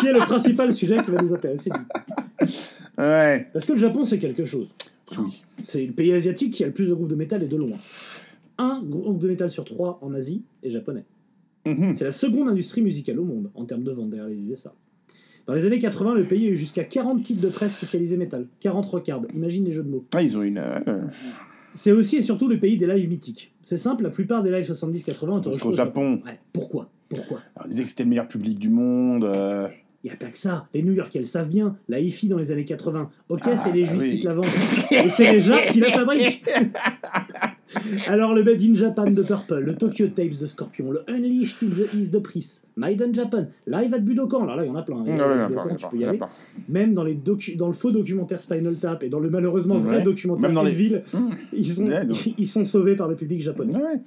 qui 0.00 0.06
est 0.06 0.12
le 0.12 0.20
principal 0.20 0.72
sujet 0.74 0.96
qui 1.04 1.10
va 1.10 1.22
nous 1.22 1.32
intéresser. 1.34 1.70
Ouais. 2.98 3.46
Parce 3.52 3.64
que 3.66 3.72
le 3.72 3.78
Japon, 3.78 4.04
c'est 4.04 4.18
quelque 4.18 4.44
chose. 4.44 4.68
Oui. 5.18 5.42
C'est 5.64 5.84
le 5.86 5.92
pays 5.92 6.12
asiatique 6.12 6.54
qui 6.54 6.64
a 6.64 6.66
le 6.66 6.72
plus 6.72 6.88
de 6.88 6.94
groupes 6.94 7.08
de 7.08 7.14
métal 7.14 7.42
et 7.42 7.46
de 7.46 7.56
loin. 7.56 7.78
Un 8.58 8.82
groupe 8.82 9.18
de 9.18 9.28
métal 9.28 9.50
sur 9.50 9.64
trois 9.64 9.98
en 10.02 10.14
Asie 10.14 10.42
est 10.62 10.70
japonais. 10.70 11.04
Mhm. 11.66 11.94
C'est 11.94 12.04
la 12.04 12.12
seconde 12.12 12.48
industrie 12.48 12.82
musicale 12.82 13.18
au 13.18 13.24
monde 13.24 13.50
en 13.54 13.64
termes 13.64 13.84
de 13.84 13.90
vente 13.90 14.10
derrière 14.10 14.28
les 14.28 14.36
USA. 14.36 14.72
Dans 15.46 15.54
les 15.54 15.66
années 15.66 15.78
80, 15.78 16.14
le 16.14 16.24
pays 16.24 16.46
a 16.46 16.50
eu 16.50 16.56
jusqu'à 16.56 16.84
40 16.84 17.22
titres 17.22 17.40
de 17.42 17.48
presse 17.48 17.74
spécialisés 17.74 18.16
métal, 18.16 18.46
40 18.60 18.86
recards, 18.86 19.22
imagine 19.34 19.64
les 19.66 19.72
jeux 19.72 19.82
de 19.82 19.90
mots. 19.90 20.04
Ah, 20.14 20.22
ils 20.22 20.36
ont 20.38 20.42
une. 20.42 20.56
euh, 20.58 21.02
C'est 21.74 21.92
aussi 21.92 22.16
et 22.16 22.20
surtout 22.20 22.48
le 22.48 22.58
pays 22.58 22.76
des 22.76 22.86
lives 22.86 23.08
mythiques. 23.08 23.52
C'est 23.62 23.76
simple, 23.78 24.04
la 24.04 24.10
plupart 24.10 24.42
des 24.42 24.50
lives 24.50 24.70
70-80 24.70 25.28
ont 25.28 25.38
été 25.52 25.66
au 25.66 25.72
Japon. 25.72 26.20
Ouais, 26.24 26.38
pourquoi? 26.52 26.88
Pourquoi? 27.08 27.40
Alors, 27.56 27.66
ils 27.66 27.70
disaient 27.70 27.82
que 27.84 27.88
c'était 27.90 28.04
le 28.04 28.10
meilleur 28.10 28.28
public 28.28 28.58
du 28.58 28.68
monde. 28.68 29.24
euh, 29.24 29.68
Il 30.04 30.08
n'y 30.08 30.12
a 30.12 30.16
pas 30.16 30.26
que 30.26 30.38
ça. 30.38 30.66
Les 30.74 30.82
New 30.82 30.92
Yorkais 30.92 31.18
le 31.18 31.24
savent 31.24 31.48
bien. 31.48 31.76
La 31.88 31.98
hi-fi 32.00 32.28
dans 32.28 32.38
les 32.38 32.52
années 32.52 32.64
80. 32.64 33.10
Ok, 33.28 33.40
Ah, 33.44 33.56
c'est 33.56 33.72
les 33.72 33.84
juifs 33.84 34.00
oui. 34.02 34.10
qui 34.16 34.20
te 34.22 34.28
la 34.28 34.34
vendent. 34.34 34.44
Et 34.90 35.08
c'est 35.10 35.32
les 35.32 35.40
Japs 35.40 35.72
qui 35.72 35.80
la 35.80 35.92
fabriquent. 35.98 36.44
Alors, 38.06 38.34
le 38.34 38.42
Made 38.44 38.62
in 38.62 38.74
Japan 38.74 39.10
de 39.10 39.22
Purple, 39.22 39.60
le 39.60 39.74
Tokyo 39.74 40.06
Tapes 40.08 40.38
de 40.40 40.46
Scorpion, 40.46 40.90
le 40.90 41.02
Unleashed 41.08 41.56
in 41.62 41.68
the 41.70 41.94
East 41.94 42.12
de 42.12 42.18
Pris, 42.18 42.60
Made 42.76 43.00
in 43.02 43.12
Japan, 43.12 43.46
Live 43.66 43.94
at 43.94 43.98
Budokan. 44.00 44.42
Alors 44.44 44.56
là, 44.56 44.64
il 44.64 44.68
y 44.68 44.70
en 44.70 44.76
a 44.76 44.82
plein. 44.82 44.96
hein. 44.98 45.04
Non, 45.06 45.12
Live 45.12 45.18
non, 45.18 45.24
at 45.30 45.36
non, 45.36 45.48
Budokan, 45.48 45.68
non, 45.70 45.76
tu 45.76 45.86
peux 45.90 45.96
y 45.98 46.04
aller. 46.04 46.20
Même 46.68 46.94
dans, 46.94 47.04
les 47.04 47.14
docu- 47.14 47.56
dans 47.56 47.68
le 47.68 47.72
faux 47.74 47.90
documentaire 47.90 48.40
Spinal 48.42 48.76
Tap 48.76 49.02
et 49.02 49.08
dans 49.08 49.20
le 49.20 49.30
malheureusement 49.30 49.78
vrai 49.78 49.96
Ouais. 49.98 50.02
documentaire 50.02 50.42
Même 50.48 50.54
dans 50.54 50.62
les- 50.62 50.72
Ville, 50.74 51.02
Mmh. 51.12 51.18
ils, 51.52 51.66
sont, 51.66 51.88
ils 52.38 52.46
sauvés 52.66 52.96
par 52.96 53.08
le 53.08 53.14
public 53.16 53.40
japonais. 53.40 53.74
Ouais. 53.74 54.00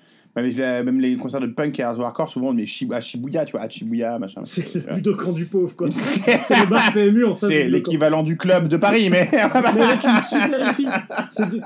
Même 0.84 1.00
les 1.00 1.16
concerts 1.18 1.40
de 1.42 1.48
punk 1.48 1.80
et 1.80 1.84
hardcore, 1.84 2.30
souvent, 2.30 2.54
mais 2.54 2.64
Shib- 2.66 2.94
à 2.94 3.02
Shibuya, 3.02 3.46
tu 3.46 3.54
vois, 3.54 3.62
à 3.62 3.70
Shibuya, 3.70 4.20
machin. 4.20 4.42
C'est 4.44 4.74
le 4.76 4.96
Budokan 4.96 5.32
du 5.32 5.46
pauvre, 5.46 5.76
quoi. 5.76 5.88
c'est 6.44 6.60
le 6.60 6.70
bar 6.70 6.94
PMU 6.94 7.26
en 7.26 7.36
face 7.36 7.50
C'est 7.50 7.68
l'équivalent 7.68 8.24
du 8.24 8.38
club 8.38 8.68
de 8.68 8.78
Paris, 8.78 9.10
mais 9.10 9.30
Mais 9.32 9.40
avec 9.40 10.04
une 10.04 10.22
super 10.22 10.76
fille. 10.76 10.90
C'est 11.32 11.50
de- 11.50 11.62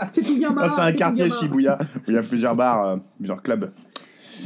un 0.79 0.91
quartier. 0.93 1.29
Shibuya 1.29 1.77
où 1.81 2.01
il 2.09 2.13
y 2.13 2.17
a 2.17 2.21
plusieurs 2.21 2.55
bars, 2.55 2.87
euh, 2.87 2.95
plusieurs 3.17 3.41
clubs. 3.41 3.69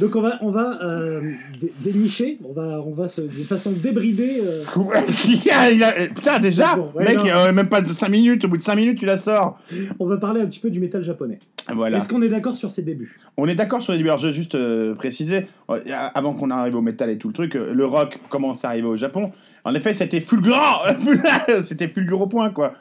Donc 0.00 0.14
on 0.14 0.20
va, 0.20 0.38
on 0.42 0.50
va 0.50 0.78
euh, 0.82 1.32
dé- 1.60 1.72
dénicher, 1.80 2.38
on 2.44 2.52
va, 2.52 2.82
on 2.86 2.92
va 2.92 3.08
se, 3.08 3.20
de 3.22 3.44
façon 3.44 3.72
débridée. 3.72 4.40
euh, 4.44 4.62
Il 5.26 5.50
a- 5.50 5.70
il 5.70 5.82
a- 5.82 6.06
Putain, 6.08 6.38
déjà, 6.38 6.76
Bon, 6.76 6.90
ouais, 6.94 7.04
mec, 7.04 7.18
euh, 7.24 7.52
même 7.52 7.68
pas 7.68 7.80
de 7.80 7.88
5 7.88 8.08
minutes, 8.08 8.44
au 8.44 8.48
bout 8.48 8.58
de 8.58 8.62
5 8.62 8.74
minutes, 8.76 8.98
tu 8.98 9.06
la 9.06 9.16
sors. 9.16 9.58
on 9.98 10.06
va 10.06 10.16
parler 10.18 10.40
un 10.42 10.46
petit 10.46 10.60
peu 10.60 10.68
du 10.70 10.80
métal 10.80 11.02
japonais. 11.02 11.38
Voilà. 11.74 11.98
Est-ce 11.98 12.08
qu'on 12.08 12.22
est 12.22 12.28
d'accord 12.28 12.56
sur 12.56 12.70
ses 12.70 12.82
débuts? 12.82 13.18
On 13.36 13.48
est 13.48 13.54
d'accord 13.54 13.82
sur 13.82 13.92
les 13.92 13.98
débuts. 13.98 14.10
Alors, 14.10 14.20
je 14.20 14.28
vais 14.28 14.32
juste 14.34 14.56
préciser, 14.96 15.46
avant 16.14 16.34
qu'on 16.34 16.50
arrive 16.50 16.76
au 16.76 16.82
métal 16.82 17.10
et 17.10 17.18
tout 17.18 17.28
le 17.28 17.34
truc, 17.34 17.54
le 17.54 17.86
rock 17.86 18.18
commence 18.28 18.64
à 18.64 18.68
arriver 18.68 18.86
au 18.86 18.96
Japon. 18.96 19.32
En 19.64 19.74
effet, 19.74 19.94
c'était 19.94 20.20
fulgurant 20.20 20.82
C'était 21.64 21.88
fulgurant 21.88 22.24
au 22.24 22.28
point, 22.28 22.50
quoi. 22.50 22.74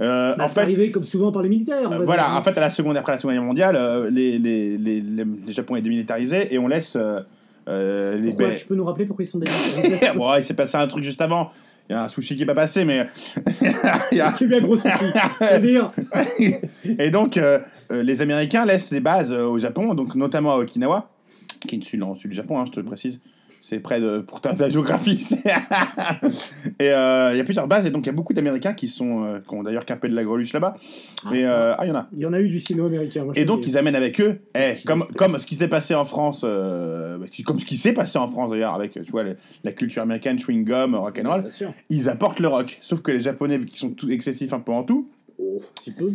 Euh, 0.00 0.36
bah, 0.36 0.44
en 0.44 0.48
C'est 0.48 0.54
fait, 0.54 0.60
arrivé 0.60 0.90
comme 0.90 1.04
souvent 1.04 1.32
par 1.32 1.42
les 1.42 1.48
militaires. 1.48 1.90
voilà, 2.04 2.36
en 2.36 2.42
fait, 2.42 2.56
à 2.56 2.60
la 2.60 2.70
seconde, 2.70 2.96
après 2.96 3.12
la 3.12 3.18
Seconde 3.18 3.34
Guerre 3.34 3.42
mondiale, 3.44 3.76
euh, 3.76 4.10
les, 4.10 4.38
les, 4.38 4.78
les, 4.78 5.00
les, 5.00 5.52
Japonais 5.52 5.82
démilitarisés 5.82 6.54
et 6.54 6.58
on 6.58 6.68
laisse 6.68 6.94
euh, 6.96 7.20
euh, 7.68 8.16
les 8.16 8.28
Pourquoi 8.28 8.52
Tu 8.54 8.66
peux 8.66 8.74
nous 8.76 8.84
rappeler 8.84 9.06
pourquoi 9.06 9.24
ils 9.24 9.28
sont 9.28 9.38
démilitarisés? 9.40 10.16
Bon, 10.16 10.32
il 10.36 10.44
s'est 10.44 10.54
passé 10.54 10.76
un 10.76 10.86
truc 10.86 11.02
juste 11.02 11.20
avant. 11.20 11.50
Il 11.90 11.94
y 11.94 11.96
a 11.96 12.04
un 12.04 12.08
sushi 12.08 12.36
qui 12.36 12.42
est 12.42 12.46
pas 12.46 12.54
passé, 12.54 12.84
mais. 12.84 13.08
il 14.12 14.18
y 14.18 14.20
a- 14.20 14.32
C'est 14.34 14.46
bien 14.46 14.60
gros 14.60 14.76
bien. 14.76 15.90
et 16.98 17.10
donc, 17.10 17.36
euh, 17.36 17.58
les 17.90 18.22
Américains 18.22 18.66
laissent 18.66 18.92
les 18.92 19.00
bases 19.00 19.32
au 19.32 19.58
Japon, 19.58 19.94
donc 19.94 20.14
notamment 20.14 20.52
à 20.52 20.58
Okinawa, 20.58 21.10
qui 21.66 21.76
est 21.76 21.82
sud, 21.82 22.00
le 22.00 22.14
sud 22.16 22.30
du 22.30 22.36
Japon, 22.36 22.60
hein, 22.60 22.64
je 22.66 22.72
te 22.72 22.80
le 22.80 22.86
précise. 22.86 23.20
C'est 23.68 23.80
près 23.80 24.00
de. 24.00 24.20
Pour 24.20 24.40
ta, 24.40 24.54
ta 24.54 24.70
géographie. 24.70 25.28
et 26.80 26.88
euh, 26.90 27.32
il 27.34 27.36
y 27.36 27.40
a 27.40 27.44
plusieurs 27.44 27.66
bases, 27.66 27.84
et 27.84 27.90
donc 27.90 28.04
il 28.04 28.06
y 28.06 28.10
a 28.10 28.14
beaucoup 28.14 28.32
d'Américains 28.32 28.72
qui, 28.72 28.88
sont, 28.88 29.24
euh, 29.24 29.40
qui 29.46 29.54
ont 29.54 29.62
d'ailleurs 29.62 29.84
peu 29.84 30.08
de 30.08 30.14
la 30.14 30.24
greluche 30.24 30.54
là-bas. 30.54 30.74
Ah, 31.22 31.30
euh, 31.34 31.74
ah, 31.76 31.84
il 31.84 31.88
y 31.88 31.90
en 31.92 31.96
a. 31.96 32.08
Il 32.14 32.18
y 32.20 32.24
en 32.26 32.32
a 32.32 32.40
eu 32.40 32.48
du 32.48 32.60
sino-américain. 32.60 33.24
moi, 33.24 33.34
je 33.36 33.42
Et 33.42 33.44
donc, 33.44 33.66
ils 33.66 33.76
amènent 33.76 33.94
avec 33.94 34.22
eux, 34.22 34.40
eh, 34.54 34.72
comme, 34.86 35.06
comme 35.16 35.38
ce 35.38 35.46
qui 35.46 35.54
s'est 35.56 35.68
passé 35.68 35.94
en 35.94 36.06
France, 36.06 36.42
euh, 36.44 37.18
comme 37.44 37.60
ce 37.60 37.66
qui 37.66 37.76
s'est 37.76 37.92
passé 37.92 38.16
en 38.18 38.26
France 38.28 38.52
d'ailleurs, 38.52 38.72
avec 38.74 38.92
tu 38.92 39.10
vois, 39.10 39.22
le- 39.24 39.36
la 39.64 39.72
culture 39.72 40.00
américaine, 40.02 40.38
chewing 40.38 40.64
gum, 40.64 40.94
rock'n'roll, 40.94 41.42
Bien 41.42 41.50
sûr. 41.50 41.70
ils 41.90 42.08
apportent 42.08 42.40
le 42.40 42.48
rock. 42.48 42.78
Sauf 42.80 43.02
que 43.02 43.10
les 43.10 43.20
Japonais, 43.20 43.60
qui 43.66 43.78
sont 43.78 43.90
tout 43.90 44.10
excessifs 44.10 44.54
un 44.54 44.60
peu 44.60 44.72
en 44.72 44.82
tout, 44.82 45.10
Oh, 45.40 45.60
si 45.80 45.92
peu. 45.92 46.12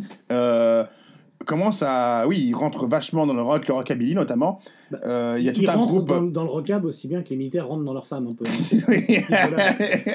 Commencent 1.45 1.83
à. 1.85 2.25
Oui, 2.27 2.39
ils 2.47 2.53
rentrent 2.53 2.85
vachement 2.87 3.25
dans 3.27 3.33
le 3.33 3.41
rock, 3.41 3.67
le 3.67 3.73
rockabilly 3.73 4.15
notamment. 4.15 4.59
Bah, 4.91 4.97
Euh, 5.05 5.35
Il 5.39 5.45
y 5.45 5.49
a 5.49 5.53
tout 5.53 5.63
un 5.67 5.77
groupe. 5.85 6.07
dans, 6.07 6.21
dans 6.21 6.43
le 6.43 6.49
recab 6.49 6.85
aussi 6.85 7.07
bien 7.07 7.21
que 7.23 7.29
les 7.29 7.35
militaires 7.35 7.67
rentrent 7.67 7.83
dans 7.83 7.93
leurs 7.93 8.07
femmes 8.07 8.27
un 8.27 8.33
peu. 8.33 8.45
et, 8.93 9.21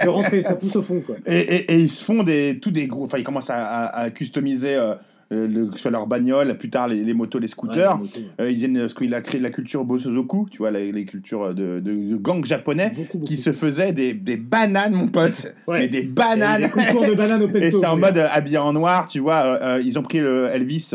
De 0.04 0.08
rentrer, 0.08 0.42
ça 0.42 0.54
pousse 0.54 0.76
au 0.76 0.82
fond, 0.82 1.00
quoi. 1.04 1.16
et- 1.26 1.73
et 1.73 1.78
ils 1.78 1.90
se 1.90 2.02
font 2.04 2.23
des, 2.23 2.58
tous 2.61 2.70
des 2.70 2.87
groupes. 2.87 3.06
Enfin, 3.06 3.18
ils 3.18 3.25
commencent 3.25 3.50
à, 3.50 3.56
à- 3.64 4.00
à 4.04 4.11
customiser 4.11 4.75
euh, 4.75 4.94
le, 5.30 5.66
que 5.66 5.76
ce 5.76 5.82
soit 5.82 5.90
leur 5.90 6.06
bagnole, 6.06 6.56
plus 6.56 6.70
tard 6.70 6.88
les, 6.88 7.04
les 7.04 7.14
motos, 7.14 7.38
les 7.38 7.49
scooters. 7.49 8.00
Ouais, 8.00 8.08
les 8.14 8.20
motos, 8.20 8.32
Euh, 8.40 8.50
ils 8.50 8.56
viennent, 8.56 8.87
qu'il 8.97 9.12
a 9.14 9.20
créé 9.20 9.40
la 9.40 9.50
culture 9.50 9.85
Bosozoku, 9.85 10.49
tu 10.50 10.58
vois, 10.58 10.70
les, 10.70 10.90
les 10.92 11.04
cultures 11.04 11.54
de, 11.54 11.80
de, 11.80 11.92
de 12.11 12.16
gangs 12.16 12.44
japonais, 12.44 12.92
Beaucoup, 12.97 13.18
beaucoup. 13.18 13.25
qui 13.26 13.37
se 13.37 13.52
faisaient 13.52 13.92
des, 13.92 14.14
des 14.14 14.37
bananes, 14.38 14.94
mon 14.94 15.08
pote. 15.08 15.54
Ouais. 15.66 15.80
Mais 15.80 15.88
des 15.88 15.99
Et 15.99 16.02
bananes 16.04 16.62
Des 16.62 16.70
concours 16.70 17.06
de 17.06 17.14
bananes 17.14 17.42
au 17.42 17.49
Et 17.49 17.52
pecto. 17.52 17.80
c'est 17.80 17.87
en 17.87 17.97
mode 17.97 18.16
euh, 18.18 18.26
habillé 18.30 18.58
en 18.58 18.73
noir, 18.73 19.06
tu 19.08 19.18
vois. 19.20 19.42
euh, 19.44 19.58
euh, 19.76 19.82
ils 19.85 19.99
ont 19.99 20.02
pris 20.02 20.18
le 20.20 20.47
Elvis, 20.52 20.92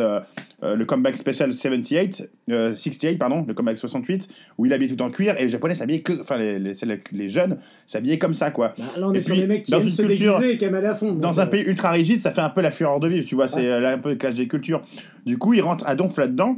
euh, 0.64 0.72
euh, 0.72 0.76
le 0.76 0.86
comeback 0.86 1.18
special 1.18 1.52
78, 1.54 2.30
euh, 2.50 2.70
68, 2.76 3.18
pardon, 3.18 3.44
le 3.48 3.54
comeback 3.54 3.78
68, 3.78 4.28
où 4.58 4.66
il 4.66 4.74
habillait 4.74 4.96
tout 4.96 5.02
en 5.04 5.10
cuir, 5.10 5.36
et 5.38 5.44
les 5.44 5.50
japonais 5.50 5.76
s'habillaient 5.76 6.02
que. 6.02 6.22
Enfin, 6.22 6.38
les, 6.38 6.58
les, 6.60 6.72
les- 6.86 7.02
les 7.12 7.30
jeunes 7.30 7.58
s'habillaient 7.88 8.18
comme 8.20 8.34
ça, 8.34 8.52
quoi. 8.52 8.74
Bah, 8.78 8.86
là, 8.98 9.08
on 9.10 9.14
Et 9.14 9.18
est 9.18 9.22
sur 9.22 9.34
puis, 9.34 9.42
des 9.42 9.48
mecs 9.48 9.64
qui 9.64 9.72
dans 9.72 9.82
une 9.82 9.90
se 9.90 10.02
culture- 10.02 10.40
déguiser 10.40 10.54
et 10.56 10.58
qui 10.58 10.66
à 10.66 10.96
fond. 10.96 11.12
Dans 11.14 11.40
un 11.42 11.44
euh, 11.44 11.50
pays 11.50 11.64
ultra 11.64 11.92
rigide, 11.92 12.20
ça 12.20 12.32
fait 12.32 12.42
un 12.42 12.50
peu 12.50 12.62
la 12.62 12.72
fureur 12.72 13.00
de 13.00 13.08
vivre, 13.08 13.26
tu 13.26 13.36
vois, 13.36 13.48
c'est 13.48 13.66
euh, 13.68 13.80
là, 13.80 13.92
un 13.94 13.98
peu 13.98 14.10
le 14.10 14.16
clash 14.16 14.36
des 14.36 14.48
cultures. 14.48 14.82
Du 15.26 15.38
coup, 15.38 15.54
ils 15.54 15.62
rentrent 15.62 15.88
à 15.88 15.96
donf 15.96 16.18
là-dedans, 16.18 16.58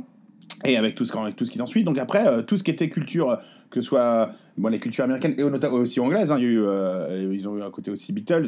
et 0.63 0.77
avec 0.77 0.95
tout 0.95 1.05
ce, 1.05 1.17
avec 1.17 1.35
tout 1.35 1.45
ce 1.45 1.51
qui 1.51 1.57
s'ensuit. 1.57 1.83
Donc 1.83 1.97
après, 1.97 2.27
euh, 2.27 2.41
tout 2.41 2.57
ce 2.57 2.63
qui 2.63 2.71
était 2.71 2.89
culture, 2.89 3.31
euh, 3.31 3.35
que 3.71 3.81
ce 3.81 3.87
soit 3.87 3.99
euh, 4.01 4.25
bon, 4.57 4.69
les 4.69 4.79
cultures 4.79 5.03
américaines 5.03 5.33
et 5.37 5.43
aussi 5.43 5.99
anglaises, 5.99 6.31
hein, 6.31 6.35
il 6.37 6.43
y 6.43 6.47
a 6.47 6.49
eu, 6.49 6.61
euh, 6.61 7.31
ils 7.33 7.47
ont 7.49 7.57
eu 7.57 7.61
un 7.63 7.71
côté 7.71 7.91
aussi 7.91 8.13
Beatles. 8.13 8.47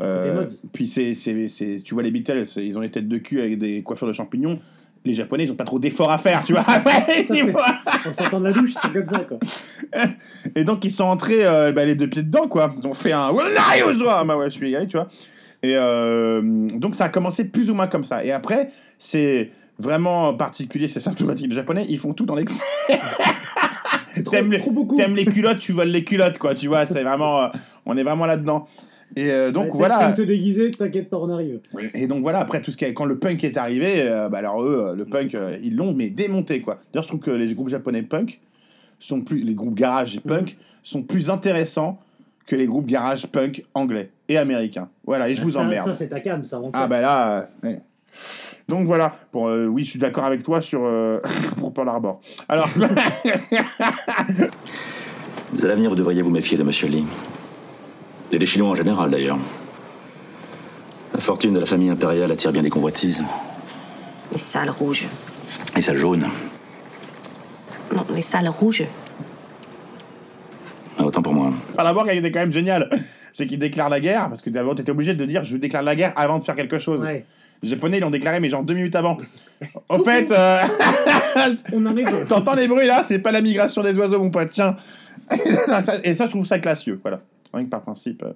Euh, 0.00 0.46
puis 0.72 0.88
c'est, 0.88 1.14
c'est, 1.14 1.48
c'est- 1.48 1.82
tu 1.84 1.94
vois 1.94 2.02
les 2.02 2.10
Beatles, 2.10 2.44
ils 2.56 2.76
ont 2.76 2.80
les 2.80 2.90
têtes 2.90 3.08
de 3.08 3.18
cul 3.18 3.40
avec 3.40 3.58
des 3.58 3.82
coiffures 3.82 4.06
de 4.06 4.12
champignons. 4.12 4.58
Les 5.06 5.12
Japonais, 5.12 5.44
ils 5.44 5.52
ont 5.52 5.56
pas 5.56 5.64
trop 5.64 5.78
d'efforts 5.78 6.10
à 6.10 6.16
faire, 6.16 6.42
tu 6.44 6.54
vois. 6.54 6.64
Ouais, 6.86 7.24
Ça. 7.24 7.34
En 8.08 8.12
sortant 8.12 8.40
de 8.40 8.46
la 8.46 8.52
douche, 8.52 8.72
c'est 8.72 8.92
comme 8.92 9.06
ça, 9.06 9.18
quoi. 9.18 9.38
Et 10.56 10.64
donc 10.64 10.84
ils 10.84 10.90
sont 10.90 11.04
entrés 11.04 11.44
euh, 11.46 11.72
bah, 11.72 11.84
les 11.84 11.94
deux 11.94 12.08
pieds 12.08 12.22
dedans 12.22 12.48
quoi. 12.48 12.74
Ils 12.80 12.86
ont 12.86 12.94
fait 12.94 13.12
un 13.12 13.28
Ozoa 13.30 14.24
Bah 14.24 14.36
ouais, 14.36 14.46
je 14.46 14.54
suis 14.54 14.68
égaré, 14.68 14.86
tu 14.86 14.96
vois. 14.96 15.08
Et 15.62 15.74
euh, 15.76 16.40
donc 16.74 16.94
ça 16.94 17.06
a 17.06 17.08
commencé 17.08 17.44
plus 17.44 17.70
ou 17.70 17.74
moins 17.74 17.86
comme 17.86 18.04
ça. 18.04 18.24
Et 18.24 18.32
après, 18.32 18.70
c'est 18.98 19.50
vraiment 19.78 20.34
particulier, 20.34 20.88
c'est 20.88 21.00
symptomatique. 21.00 21.48
Les 21.48 21.54
Japonais, 21.54 21.86
ils 21.88 21.98
font 21.98 22.12
tout 22.12 22.26
dans 22.26 22.34
l'excès. 22.34 22.62
T'aimes 24.30 24.52
les, 24.52 25.24
culottes, 25.24 25.58
tu 25.58 25.72
voles 25.72 25.88
les 25.88 26.04
culottes 26.04 26.38
quoi. 26.38 26.54
Tu 26.54 26.68
vois, 26.68 26.86
c'est 26.86 27.02
vraiment, 27.02 27.44
euh, 27.44 27.48
on 27.84 27.96
est 27.96 28.02
vraiment 28.02 28.26
là-dedans. 28.26 28.68
Et 29.16 29.30
euh, 29.30 29.52
donc 29.52 29.70
que 29.72 29.76
voilà. 29.76 30.12
te 30.12 30.22
déguiser, 30.22 30.70
t'inquiète 30.72 31.08
pas, 31.08 31.18
on 31.18 31.28
arrive. 31.30 31.60
Et 31.94 32.06
donc 32.06 32.22
voilà, 32.22 32.40
après 32.40 32.60
tout 32.62 32.72
ce 32.72 32.76
qui 32.76 32.84
a- 32.84 32.92
quand 32.92 33.04
le 33.04 33.18
punk 33.18 33.44
est 33.44 33.56
arrivé, 33.56 34.00
euh, 34.02 34.28
bah 34.28 34.38
alors 34.38 34.62
eux, 34.62 34.86
euh, 34.88 34.94
le 34.94 35.04
punk, 35.04 35.34
euh, 35.34 35.56
ils 35.62 35.76
l'ont 35.76 35.92
mais 35.94 36.10
démonté 36.10 36.60
quoi. 36.60 36.78
D'ailleurs, 36.92 37.04
je 37.04 37.08
trouve 37.08 37.20
que 37.20 37.30
les 37.30 37.52
groupes 37.54 37.68
japonais 37.68 38.02
punk 38.02 38.40
sont 38.98 39.20
plus, 39.20 39.40
les 39.42 39.54
groupes 39.54 39.74
garage 39.74 40.20
punk 40.20 40.56
sont 40.82 41.02
plus 41.02 41.30
intéressants 41.30 41.98
que 42.46 42.56
les 42.56 42.66
groupes 42.66 42.86
garage 42.86 43.26
punk 43.28 43.64
anglais 43.74 44.10
et 44.28 44.36
américains. 44.36 44.88
Voilà, 45.06 45.28
et 45.28 45.36
je 45.36 45.42
vous 45.42 45.52
ça, 45.52 45.60
emmerde. 45.60 45.86
Ça, 45.86 45.92
c'est 45.94 46.08
ta 46.08 46.20
cam, 46.20 46.44
ça 46.44 46.58
rentre. 46.58 46.70
ah 46.78 46.86
bah 46.86 47.00
là, 47.00 47.46
euh, 47.64 47.68
ouais. 47.68 47.80
donc 48.68 48.86
voilà. 48.86 49.14
Pour 49.32 49.48
euh, 49.48 49.66
oui, 49.66 49.84
je 49.84 49.90
suis 49.90 49.98
d'accord 50.00 50.24
avec 50.24 50.42
toi 50.42 50.60
sur 50.60 50.80
euh, 50.84 51.20
pour 51.58 51.72
Pearl 51.72 51.88
Harbor. 51.88 52.20
Alors 52.48 52.68
À 55.62 55.66
l'avenir, 55.66 55.88
vous 55.90 55.96
devriez 55.96 56.20
vous 56.22 56.30
méfier 56.30 56.58
de 56.58 56.62
Monsieur 56.64 56.88
Lee. 56.88 57.04
Et 58.34 58.38
des 58.38 58.46
Chinois 58.46 58.70
en 58.70 58.74
général, 58.74 59.10
d'ailleurs. 59.10 59.38
La 61.14 61.20
fortune 61.20 61.54
de 61.54 61.60
la 61.60 61.66
famille 61.66 61.88
impériale 61.88 62.32
attire 62.32 62.50
bien 62.50 62.64
des 62.64 62.70
convoitises. 62.70 63.22
Les 64.32 64.38
salles 64.38 64.70
rouges. 64.70 65.06
Et 65.76 65.80
celle 65.80 65.98
jaune. 65.98 66.26
Non, 67.94 68.04
les 68.12 68.22
salles 68.22 68.48
rouges. 68.48 68.82
Ah, 70.98 71.04
autant 71.04 71.22
pour 71.22 71.32
moi. 71.32 71.52
Pearl 71.76 71.86
Harbor, 71.86 72.10
il 72.10 72.26
est 72.26 72.32
quand 72.32 72.40
même 72.40 72.52
génial. 72.52 72.90
C'est 73.34 73.46
qu'ils 73.46 73.60
déclarent 73.60 73.88
la 73.88 74.00
guerre 74.00 74.28
parce 74.28 74.42
que 74.42 74.50
d'abord, 74.50 74.74
t'étais 74.74 74.90
obligé 74.90 75.14
de 75.14 75.24
dire 75.26 75.44
je 75.44 75.56
déclare 75.56 75.84
la 75.84 75.94
guerre 75.94 76.12
avant 76.16 76.40
de 76.40 76.44
faire 76.44 76.56
quelque 76.56 76.80
chose. 76.80 77.02
Ouais. 77.02 77.24
Les 77.62 77.68
Japonais, 77.68 77.98
ils 77.98 78.00
l'ont 78.00 78.10
déclaré, 78.10 78.40
mais 78.40 78.50
genre 78.50 78.64
deux 78.64 78.74
minutes 78.74 78.96
avant. 78.96 79.16
Au 79.88 80.02
fait, 80.02 80.32
euh, 80.32 80.58
t'entends 82.28 82.54
les 82.54 82.66
bruits 82.66 82.88
là? 82.88 83.04
C'est 83.04 83.20
pas 83.20 83.30
la 83.30 83.40
migration 83.40 83.84
des 83.84 83.96
oiseaux, 83.96 84.18
mon 84.18 84.30
pote, 84.30 84.50
tiens. 84.50 84.76
Et 86.02 86.14
ça, 86.14 86.26
je 86.26 86.30
trouve 86.30 86.46
ça 86.46 86.58
classieux, 86.58 86.98
voilà. 87.00 87.20
Rien 87.54 87.64
que 87.64 87.70
par 87.70 87.82
principe. 87.82 88.22
euh. 88.22 88.32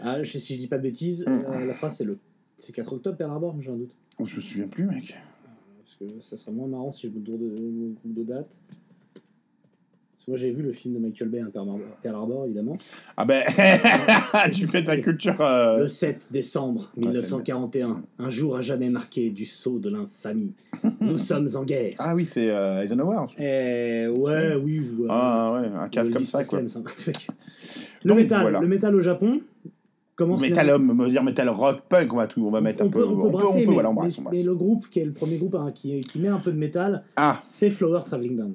Ah, 0.00 0.24
si 0.24 0.38
je 0.54 0.60
dis 0.60 0.66
pas 0.68 0.78
de 0.78 0.82
bêtises, 0.82 1.24
Mm. 1.26 1.30
euh, 1.52 1.64
la 1.66 1.74
phrase 1.74 1.96
c'est 1.96 2.04
le. 2.04 2.18
C'est 2.58 2.72
4 2.72 2.92
octobre, 2.94 3.16
Pearl 3.18 3.30
Harbor, 3.32 3.54
j'ai 3.60 3.70
un 3.70 3.76
doute. 3.76 3.92
Oh, 4.18 4.24
je 4.24 4.36
me 4.36 4.40
souviens 4.40 4.66
plus, 4.66 4.84
mec. 4.86 5.14
Parce 5.78 5.96
que 6.12 6.20
ça 6.22 6.36
serait 6.38 6.52
moins 6.52 6.68
marrant 6.68 6.90
si 6.92 7.06
je 7.08 7.12
me 7.12 7.22
tourne 7.22 7.38
de, 7.38 7.94
de, 8.04 8.22
date. 8.22 8.48
Moi 10.28 10.36
j'ai 10.36 10.50
vu 10.50 10.60
le 10.62 10.72
film 10.72 10.94
de 10.94 10.98
Michael 10.98 11.28
Bay, 11.28 11.38
hein, 11.38 11.50
Pearl 11.52 12.16
Harbor, 12.16 12.46
évidemment. 12.46 12.78
Ah 13.16 13.24
ben, 13.24 13.44
tu 14.52 14.66
fais 14.66 14.82
ta 14.84 14.96
culture. 14.96 15.40
euh, 15.40 15.78
Le 15.82 15.88
7 15.88 16.26
décembre 16.32 16.90
1941, 16.96 18.02
un 18.18 18.30
jour 18.30 18.56
à 18.56 18.60
jamais 18.62 18.88
marqué 18.90 19.30
du 19.30 19.44
sceau 19.44 19.78
de 19.78 19.88
l'infamie. 19.88 20.52
Nous 21.00 21.18
sommes 21.18 21.48
en 21.54 21.62
guerre. 21.62 21.92
Ah 21.98 22.16
oui, 22.16 22.26
c'est 22.26 22.50
euh, 22.50 22.82
Eisenhower. 22.82 23.26
Eh 23.38 24.08
ouais, 24.08 24.56
oui. 24.56 24.82
Ah 25.08 25.52
ouais, 25.60 25.68
un 25.78 25.88
cave 25.88 26.10
comme 26.10 26.26
ça, 26.26 26.42
quoi. 26.42 26.60
Ça. 26.70 26.80
Le 28.04 28.08
Donc, 28.10 28.18
métal, 28.18 28.40
voilà. 28.42 28.60
le 28.60 28.66
métal 28.68 28.94
au 28.94 29.00
Japon. 29.00 29.40
Comment 30.14 30.38
Metal 30.38 30.70
on 30.80 30.94
va 30.94 31.08
dire 31.10 31.22
metal 31.22 31.48
rock 31.50 31.82
punk, 31.90 32.10
on 32.12 32.16
va 32.16 32.26
tout, 32.26 32.46
on 32.46 32.50
va 32.50 32.62
mettre 32.62 32.82
un 32.82 32.88
peu. 32.88 33.00
peut, 33.00 33.06
on 33.06 33.22
peut 33.22 33.28
brasser, 33.28 33.66
mais, 33.66 33.72
voilà, 33.74 33.90
on 33.90 33.94
brasse, 33.94 34.16
mais- 34.16 34.20
on 34.20 34.22
brasse. 34.24 34.34
mais 34.34 34.42
le 34.42 34.54
groupe 34.54 34.88
qui 34.88 35.00
est 35.00 35.04
le 35.04 35.12
premier 35.12 35.36
groupe 35.36 35.54
hein, 35.56 35.72
qui, 35.74 36.00
qui 36.00 36.18
met 36.18 36.28
un 36.28 36.38
peu 36.38 36.52
de 36.52 36.56
métal, 36.56 37.04
Ah, 37.16 37.42
c'est 37.50 37.68
Flower 37.68 38.00
Traveling 38.06 38.36
Band. 38.38 38.50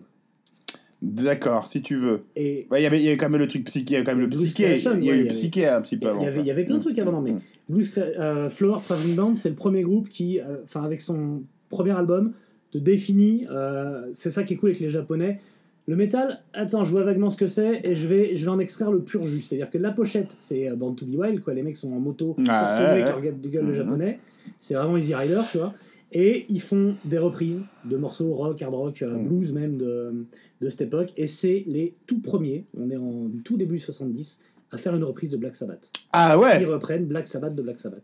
d'accord, 1.01 1.67
si 1.67 1.81
tu 1.81 1.95
veux. 1.97 2.23
Et 2.35 2.67
Ouais, 2.71 2.79
il 2.81 2.83
y 2.83 2.87
avait, 2.87 2.99
il 2.99 3.03
y 3.03 3.07
avait 3.07 3.17
quand 3.17 3.29
même 3.29 3.39
le 3.41 3.47
truc 3.47 3.65
psyché, 3.65 3.85
il 3.89 3.93
y 3.93 3.95
avait 3.97 4.05
quand 4.05 4.11
même 4.15 4.21
le 4.21 4.29
psyché, 4.29 4.75
il 4.97 5.03
y 5.03 5.09
a 5.11 5.15
eu 5.15 5.27
psyché 5.27 5.67
un 5.67 5.81
petit 5.81 5.97
peu 5.97 6.09
avant. 6.09 6.21
il 6.21 6.45
y 6.45 6.51
avait 6.51 6.63
plein 6.65 6.75
de 6.77 6.81
trucs 6.81 6.97
avant, 6.99 7.11
non, 7.11 7.21
mais 7.21 7.33
Mm. 7.33 7.39
Blues, 7.69 7.91
euh, 7.97 8.49
Flower 8.49 8.79
Traveling 8.83 9.15
Band, 9.15 9.35
c'est 9.35 9.49
le 9.49 9.55
premier 9.55 9.81
groupe 9.83 10.09
qui, 10.09 10.39
euh, 10.39 10.57
enfin 10.65 10.83
avec 10.83 11.01
son 11.01 11.43
premier 11.69 11.91
album, 11.91 12.33
te 12.71 12.77
définit. 12.77 13.45
euh, 13.51 14.07
c'est 14.13 14.29
ça 14.31 14.43
qui 14.43 14.53
est 14.53 14.57
cool 14.57 14.69
avec 14.69 14.81
les 14.81 14.89
Japonais. 14.89 15.39
Le 15.87 15.95
métal, 15.95 16.41
attends, 16.53 16.85
je 16.85 16.91
vois 16.91 17.03
vaguement 17.03 17.31
ce 17.31 17.37
que 17.37 17.47
c'est 17.47 17.81
et 17.83 17.95
je 17.95 18.07
vais, 18.07 18.35
je 18.35 18.45
vais 18.45 18.51
en 18.51 18.59
extraire 18.59 18.91
le 18.91 19.01
pur 19.01 19.25
jus. 19.25 19.41
C'est-à-dire 19.41 19.69
que 19.69 19.77
la 19.79 19.91
pochette, 19.91 20.37
c'est 20.39 20.69
euh, 20.69 20.75
Born 20.75 20.95
to 20.95 21.05
be 21.05 21.15
Wild, 21.15 21.41
quoi. 21.41 21.53
Les 21.53 21.63
mecs 21.63 21.77
sont 21.77 21.91
en 21.91 21.99
moto, 21.99 22.35
Ah, 22.47 22.93
ouais, 22.95 23.03
ouais. 23.03 23.21
gueule 23.23 23.41
de 23.41 23.49
gueule 23.49 23.63
le 23.65 23.69
Mhm. 23.71 23.75
japonais. 23.75 24.19
C'est 24.59 24.75
vraiment 24.75 24.95
Easy 24.97 25.15
Rider, 25.15 25.41
tu 25.51 25.57
vois. 25.57 25.73
Et 26.13 26.45
ils 26.49 26.61
font 26.61 26.95
des 27.05 27.17
reprises 27.17 27.63
de 27.85 27.97
morceaux 27.97 28.31
rock, 28.33 28.61
hard 28.61 28.73
rock, 28.75 29.01
euh, 29.01 29.15
Mm. 29.17 29.27
blues 29.27 29.53
même 29.53 29.77
de, 29.77 30.25
de 30.61 30.69
cette 30.69 30.81
époque. 30.81 31.13
Et 31.17 31.27
c'est 31.27 31.63
les 31.67 31.95
tout 32.05 32.19
premiers, 32.19 32.65
on 32.77 32.89
est 32.91 32.97
en 32.97 33.29
tout 33.43 33.57
début 33.57 33.79
70, 33.79 34.39
à 34.71 34.77
faire 34.77 34.95
une 34.95 35.03
reprise 35.03 35.31
de 35.31 35.37
Black 35.37 35.55
Sabbath. 35.55 35.89
Ah 36.13 36.35
Ils 36.35 36.39
ouais 36.39 36.65
reprennent 36.65 37.05
Black 37.05 37.27
Sabbath 37.27 37.55
de 37.55 37.61
Black 37.61 37.79
Sabbath. 37.79 38.03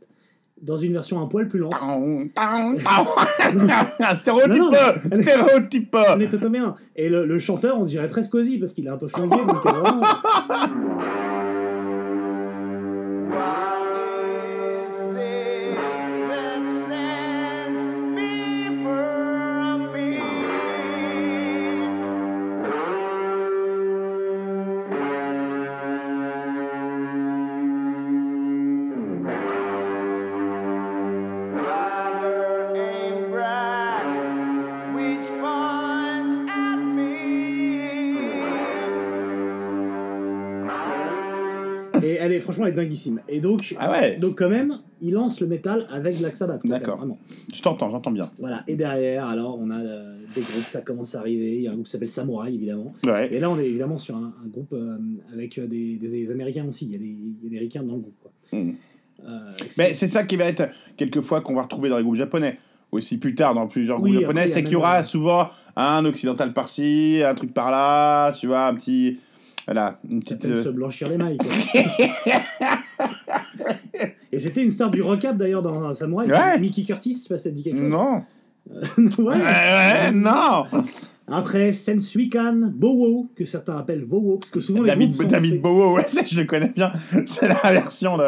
Dans 0.61 0.77
une 0.77 0.93
version 0.93 1.21
un 1.21 1.27
poil 1.27 1.47
plus 1.47 1.59
lente. 1.59 1.75
Stéréotype 4.15 4.57
Non, 4.57 4.71
non. 4.71 5.21
Stéréotype 5.21 5.95
On 6.15 6.19
est 6.19 6.27
totalement. 6.29 6.75
Et 6.95 7.09
le, 7.09 7.25
le 7.25 7.39
chanteur, 7.39 7.77
on 7.79 7.85
dirait 7.85 8.09
presque 8.09 8.33
Ozzy, 8.33 8.57
parce 8.57 8.73
qu'il 8.73 8.87
est 8.87 8.89
un 8.89 8.97
peu 8.97 9.07
flingué. 9.07 9.37
donc 9.37 9.65
euh, 9.65 9.69
vraiment, 9.71 10.01
dinguissime. 42.77 43.19
Et 43.27 43.39
donc, 43.39 43.75
Ah 43.79 43.91
ouais. 43.91 44.15
donc 44.17 44.37
quand 44.37 44.49
même, 44.49 44.79
il 45.01 45.13
lance 45.13 45.41
le 45.41 45.47
métal 45.47 45.85
avec 45.91 46.17
Black 46.19 46.35
Sabbath. 46.37 46.61
D'accord. 46.65 47.05
Je 47.53 47.61
t'entends, 47.61 47.89
j'entends 47.91 48.11
bien. 48.11 48.31
Voilà. 48.39 48.63
Et 48.67 48.75
derrière, 48.75 49.27
alors, 49.27 49.59
on 49.59 49.69
a 49.69 49.79
euh, 49.79 50.17
des 50.33 50.41
groupes, 50.41 50.67
ça 50.67 50.81
commence 50.81 51.13
à 51.15 51.19
arriver. 51.19 51.55
Il 51.57 51.61
y 51.63 51.67
a 51.67 51.71
un 51.71 51.73
groupe 51.73 51.85
qui 51.85 51.91
s'appelle 51.91 52.07
Samurai, 52.09 52.53
évidemment. 52.53 52.93
Ouais. 53.05 53.33
Et 53.33 53.39
là, 53.39 53.49
on 53.49 53.59
est 53.59 53.65
évidemment 53.67 53.97
sur 53.97 54.15
un, 54.15 54.33
un 54.43 54.47
groupe 54.47 54.73
euh, 54.73 54.97
avec 55.33 55.57
euh, 55.57 55.67
des, 55.67 55.95
des- 55.97 56.07
des 56.07 56.31
Américains 56.31 56.65
aussi. 56.67 56.85
Il 56.85 56.91
y 56.91 56.95
a 56.95 56.99
des, 56.99 57.05
il 57.05 57.43
y 57.43 57.47
a 57.47 57.49
des 57.49 57.59
Ricains 57.59 57.83
dans 57.83 57.95
le 57.95 57.99
groupe. 57.99 58.15
Quoi. 58.21 58.31
Mm. 58.59 58.71
Euh, 59.27 59.39
Mais 59.77 59.93
c'est 59.93 60.07
ça 60.07 60.23
qui 60.23 60.35
va 60.37 60.45
être 60.45 60.69
quelquefois 60.95 61.41
qu'on 61.41 61.55
va 61.55 61.63
retrouver 61.63 61.89
dans 61.89 61.97
les 61.97 62.03
groupes 62.03 62.15
japonais. 62.15 62.57
Aussi 62.91 63.17
plus 63.17 63.35
tard 63.35 63.53
dans 63.53 63.67
plusieurs 63.67 63.99
groupes 63.99 64.13
japonais, 64.13 64.47
c'est 64.47 64.63
qu'il 64.63 64.73
y 64.73 64.75
aura 64.77 65.03
souvent 65.03 65.49
un 65.75 66.05
occidental 66.05 66.53
par-ci, 66.53 67.21
un 67.23 67.35
truc 67.35 67.53
par-là, 67.53 68.31
tu 68.31 68.47
vois, 68.47 68.67
un 68.67 68.75
petit. 68.75 69.19
Voilà, 69.67 69.99
une 70.09 70.21
petite. 70.21 70.45
euh, 70.45 70.63
se 70.63 70.69
blanchir 70.69 71.09
les 71.09 71.17
mailles. 71.17 71.37
quoi. 71.37 71.51
Et 74.31 74.39
c'était 74.39 74.63
une 74.63 74.71
star 74.71 74.89
du 74.89 75.01
rock 75.01 75.25
d'ailleurs 75.35 75.61
dans 75.61 75.93
Samurai. 75.93 76.27
Ouais. 76.27 76.57
Mickey 76.59 76.83
Curtis, 76.83 77.13
je 77.13 77.17
sais 77.19 77.29
pas 77.29 77.37
si 77.37 77.43
ça 77.43 77.49
te 77.49 77.55
dit 77.55 77.63
quelque 77.63 77.79
chose. 77.79 77.89
Non 77.89 78.23
ouais. 78.97 79.35
Ouais, 79.35 79.35
ouais, 79.37 80.11
non 80.11 80.65
Après, 81.29 81.71
Sensuikan, 81.73 82.69
Bowo, 82.73 83.29
que 83.35 83.45
certains 83.45 83.77
appellent 83.77 84.03
Vowo, 84.05 84.37
parce 84.37 84.51
que 84.51 84.59
souvent 84.59 84.81
les 84.83 84.87
David, 84.87 85.15
sont- 85.15 85.23
David 85.23 85.61
Bowie, 85.61 85.95
ouais, 85.95 86.03
ça 86.07 86.21
je 86.25 86.37
le 86.39 86.45
connais 86.45 86.73
bien. 86.75 86.91
C'est 87.25 87.47
la 87.47 87.71
version 87.71 88.17
de. 88.17 88.23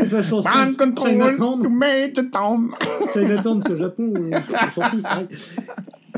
c'est 0.00 0.08
sa 0.08 0.22
chanson 0.22 0.48
Chinatown. 0.50 1.60
to 1.62 1.68
make 1.68 2.14
the 2.14 2.30
town. 2.30 2.70
Chinatown, 3.12 3.60
c'est 3.62 3.72
au 3.72 3.76
Japon, 3.76 4.12
on, 4.16 4.32
s'en 4.72 4.82
fout, 4.82 5.00
c'est 5.00 5.02
pareil. 5.02 5.26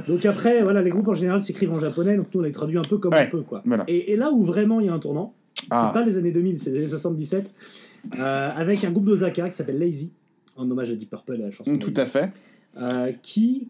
Donc 0.09 0.25
après, 0.25 0.63
voilà, 0.63 0.83
les 0.83 0.91
groupes 0.91 1.09
en 1.09 1.15
général 1.15 1.43
s'écrivent 1.43 1.73
en 1.73 1.81
japonais, 1.81 2.17
donc 2.17 2.27
nous 2.35 2.41
on 2.41 2.45
les 2.45 2.53
traduit 2.53 2.79
un 2.79 2.83
peu 2.83 2.99
comme 2.99 3.13
Ouais, 3.13 3.27
on 3.27 3.31
peut, 3.31 3.43
quoi. 3.43 3.63
voilà. 3.65 3.85
Et, 3.89 4.13
et 4.13 4.17
là 4.17 4.31
où 4.33 4.45
vraiment 4.45 4.81
il 4.81 4.87
y 4.87 4.89
a 4.89 4.95
un 4.95 4.99
tournant, 4.99 5.35
Ah. 5.71 5.91
c'est 5.93 5.99
pas 6.01 6.05
les 6.07 6.17
années 6.19 6.33
2000, 6.33 6.59
c'est 6.61 6.71
les 6.71 6.79
années 6.79 6.89
77, 6.89 7.51
euh, 8.19 8.51
avec 8.55 8.85
un 8.85 8.91
groupe 8.93 9.07
d'Osaka 9.07 9.49
qui 9.51 9.57
s'appelle 9.57 9.79
Lazy, 9.79 10.13
en 10.57 10.71
hommage 10.71 10.91
à 10.91 10.95
Deep 10.95 11.11
Purple 11.11 11.37
et 11.39 11.43
à 11.43 11.47
la 11.47 11.51
chanson 11.51 11.73
Mm, 11.73 11.79
Tout 11.79 11.93
à 11.97 12.07
fait. 12.07 12.31
euh, 12.79 13.11
qui, 13.23 13.69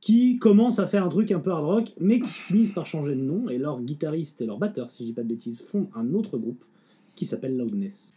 qui 0.00 0.38
commence 0.38 0.78
à 0.78 0.86
faire 0.86 1.04
un 1.04 1.08
truc 1.08 1.30
un 1.32 1.40
peu 1.40 1.50
hard 1.50 1.64
rock, 1.64 1.92
mais 2.00 2.20
qui 2.20 2.28
finissent 2.30 2.72
par 2.72 2.86
changer 2.86 3.14
de 3.14 3.20
nom, 3.20 3.48
et 3.48 3.58
leur 3.58 3.80
guitariste 3.80 4.40
et 4.40 4.46
leur 4.46 4.58
batteur, 4.58 4.90
si 4.90 5.02
je 5.02 5.08
dis 5.08 5.12
pas 5.14 5.22
de 5.22 5.28
bêtises, 5.28 5.62
font 5.70 5.88
un 5.94 6.14
autre 6.14 6.38
groupe 6.38 6.62
qui 7.16 7.24
s'appelle 7.26 7.56
Loudness. 7.56 8.14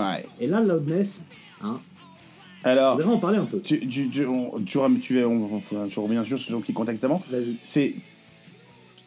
Ouais. 0.00 0.26
Et 0.40 0.46
là, 0.46 0.60
Loudness, 0.60 1.22
hein, 1.62 1.74
Alors. 2.64 2.94
on 2.94 2.98
devrait 2.98 3.14
en 3.14 3.18
parler 3.18 3.38
un 3.38 3.44
peu. 3.44 3.60
Tu, 3.60 3.86
tu, 3.88 4.08
tu, 4.08 4.26
on, 4.26 4.58
tu, 4.64 4.78
tu, 5.00 5.24
on, 5.24 5.60
on- 5.72 5.88
je 5.88 6.00
reviens 6.00 6.24
sur 6.24 6.38
ce 6.38 6.52
petit 6.54 6.72
contexte 6.72 7.02
d'avant. 7.02 7.22
Vas-y. 7.30 7.56
C'est 7.62 7.94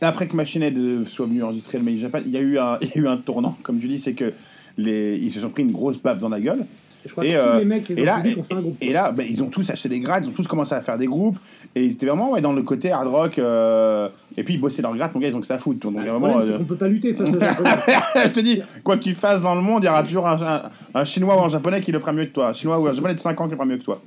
après 0.02 0.28
que 0.28 0.36
Machine 0.36 0.64
Head 0.64 1.08
soit 1.08 1.26
venu 1.28 1.44
enregistrer 1.44 1.78
le 1.78 1.84
Made 1.86 1.98
Japan, 1.98 2.20
il 2.26 2.32
y 2.32 2.38
a 2.38 2.42
eu 2.42 2.58
un, 2.58 2.78
il 2.82 2.90
y 2.90 2.92
a 2.98 3.02
eu 3.02 3.08
un 3.08 3.18
tournant, 3.18 3.58
comme 3.64 3.80
tu 3.80 3.88
dis, 3.88 4.00
c'est 4.00 4.14
que 4.14 4.34
les, 4.78 5.18
ils 5.22 5.32
se 5.32 5.40
sont 5.40 5.50
pris 5.50 5.64
une 5.64 5.72
grosse 5.72 5.98
baffe 5.98 6.20
dans 6.20 6.30
la 6.30 6.42
gueule. 6.42 6.66
Je 7.06 7.12
crois 7.12 7.26
Et, 7.26 7.30
que 7.34 7.34
tous 7.34 7.40
euh, 7.50 7.60
les 7.60 7.66
mecs, 7.66 7.90
les 7.90 8.02
et 8.02 8.06
là, 8.06 8.16
publics 8.18 8.38
ont 8.40 8.44
fait 8.44 8.54
un 8.54 8.62
groupe. 8.62 8.78
Et 8.82 8.94
là, 8.94 9.12
ben, 9.12 9.26
ils 9.30 9.44
ont 9.44 9.48
tous 9.50 9.70
acheté 9.70 9.90
des 9.90 10.00
grades, 10.00 10.24
ils 10.26 10.30
ont 10.30 10.34
tous 10.34 10.48
commencé 10.48 10.74
à 10.74 10.82
faire 10.82 10.98
des 10.98 11.06
groupes, 11.08 11.38
et 11.76 11.90
c'était 11.90 12.06
vraiment 12.06 12.32
ouais, 12.32 12.42
dans 12.42 12.54
le 12.54 12.62
côté 12.64 12.92
hard 12.92 13.08
rock. 13.08 13.40
euh, 13.40 14.08
et 14.38 14.44
puis 14.44 14.54
ils 14.56 14.60
bossaient 14.62 14.82
leur 14.82 14.96
grade, 14.96 15.12
mon 15.14 15.20
gars, 15.20 15.28
ils 15.28 15.36
ont 15.36 15.42
que 15.42 15.48
ça 15.48 15.56
à 15.56 15.60
foutre. 15.60 15.80
Donc, 15.80 15.96
Le 15.98 16.10
vraiment, 16.10 16.40
euh, 16.40 16.58
qu'on 16.58 16.64
peut 16.64 16.76
pas 16.76 16.88
lutter 16.88 17.14
face 17.14 17.30
Japonais. 17.30 17.72
je 18.26 18.30
te 18.30 18.40
dis, 18.40 18.62
quoi 18.84 18.98
que 18.98 19.04
tu 19.04 19.14
fasses 19.14 19.42
dans 19.42 19.56
le 19.56 19.62
monde, 19.62 19.84
il 19.84 19.88
y 19.88 19.90
aura 19.90 20.04
toujours 20.04 20.28
un, 20.28 20.42
un- 20.42 20.62
un 20.96 21.04
chinois 21.06 21.36
ou 21.42 21.44
un 21.46 21.50
japonais 21.50 21.82
qui 21.82 21.92
le 21.92 22.00
fera 22.00 22.14
mieux 22.14 22.26
que 22.26 22.32
toi. 22.34 22.50
Un 22.50 22.54
chinois 22.54 22.80
ou 22.80 22.88
un 22.88 22.94
japonais 22.94 23.16
de 23.16 23.20
5 23.20 23.40
ans 23.42 23.46
qui 23.46 23.52
le 23.52 23.56
fera 23.58 23.66
mieux 23.66 23.78
que 23.78 23.84
toi. 23.84 24.02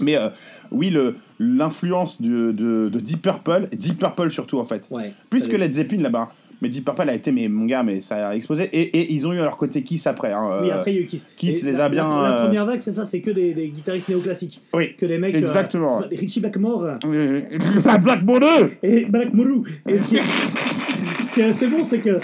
Mais 0.00 0.16
euh, 0.16 0.28
oui, 0.70 0.94
l'influence 1.38 2.20
de, 2.22 2.52
de, 2.52 2.88
de 2.92 3.00
Deep 3.00 3.22
Purple, 3.22 3.68
Deep 3.72 3.98
Purple 3.98 4.30
surtout 4.30 4.58
en 4.58 4.64
fait, 4.64 4.86
Ouais. 4.90 5.12
plus 5.28 5.46
que 5.48 5.56
Led 5.56 5.72
Zeppelin 5.74 6.02
là-bas. 6.02 6.30
Mais 6.62 6.68
Deep 6.68 6.84
Purple 6.84 7.08
a 7.08 7.14
été, 7.14 7.32
mais 7.32 7.48
mon 7.48 7.64
gars, 7.64 7.82
mais 7.82 8.02
ça 8.02 8.28
a 8.28 8.34
explosé. 8.34 8.64
Et, 8.72 8.82
et 8.82 9.12
ils 9.12 9.26
ont 9.26 9.32
eu 9.32 9.36
leur 9.36 9.56
côté 9.56 9.82
Kiss 9.82 10.06
après. 10.06 10.32
Hein, 10.32 10.58
Oui, 10.62 10.70
euh, 10.70 10.74
après, 10.74 10.92
il 10.92 10.96
y 10.96 10.98
a 10.98 11.02
eu 11.02 11.06
Kiss. 11.06 11.26
Kiss 11.36 11.62
les 11.62 11.72
la- 11.72 11.86
a 11.86 11.88
bien, 11.88 12.06
La, 12.08 12.28
la 12.28 12.36
euh, 12.40 12.44
première 12.44 12.66
vague, 12.66 12.80
c'est 12.80 12.92
ça, 12.92 13.04
c'est 13.06 13.20
que 13.20 13.30
des, 13.30 13.54
des 13.54 13.68
guitaristes 13.68 14.08
néoclassiques. 14.10 14.60
Oui, 14.74 14.94
Que 14.96 15.06
des 15.06 15.18
mecs. 15.18 15.34
exactement. 15.34 16.02
Euh, 16.02 16.06
Richie 16.10 16.40
Blackmore 16.40 16.84
euh, 17.06 17.40
La 17.84 17.96
Black 17.98 18.24
Ball 18.24 18.40
2 18.40 18.46
et 18.82 19.04
Black 19.06 19.32
Moru. 19.32 19.62
Et 19.88 19.96
ce 19.98 20.08
qui, 20.08 20.16
est, 20.16 20.20
ce 21.28 21.34
qui 21.34 21.40
est 21.40 21.44
assez 21.44 21.66
bon, 21.66 21.82
c'est 21.84 22.00
que 22.00 22.20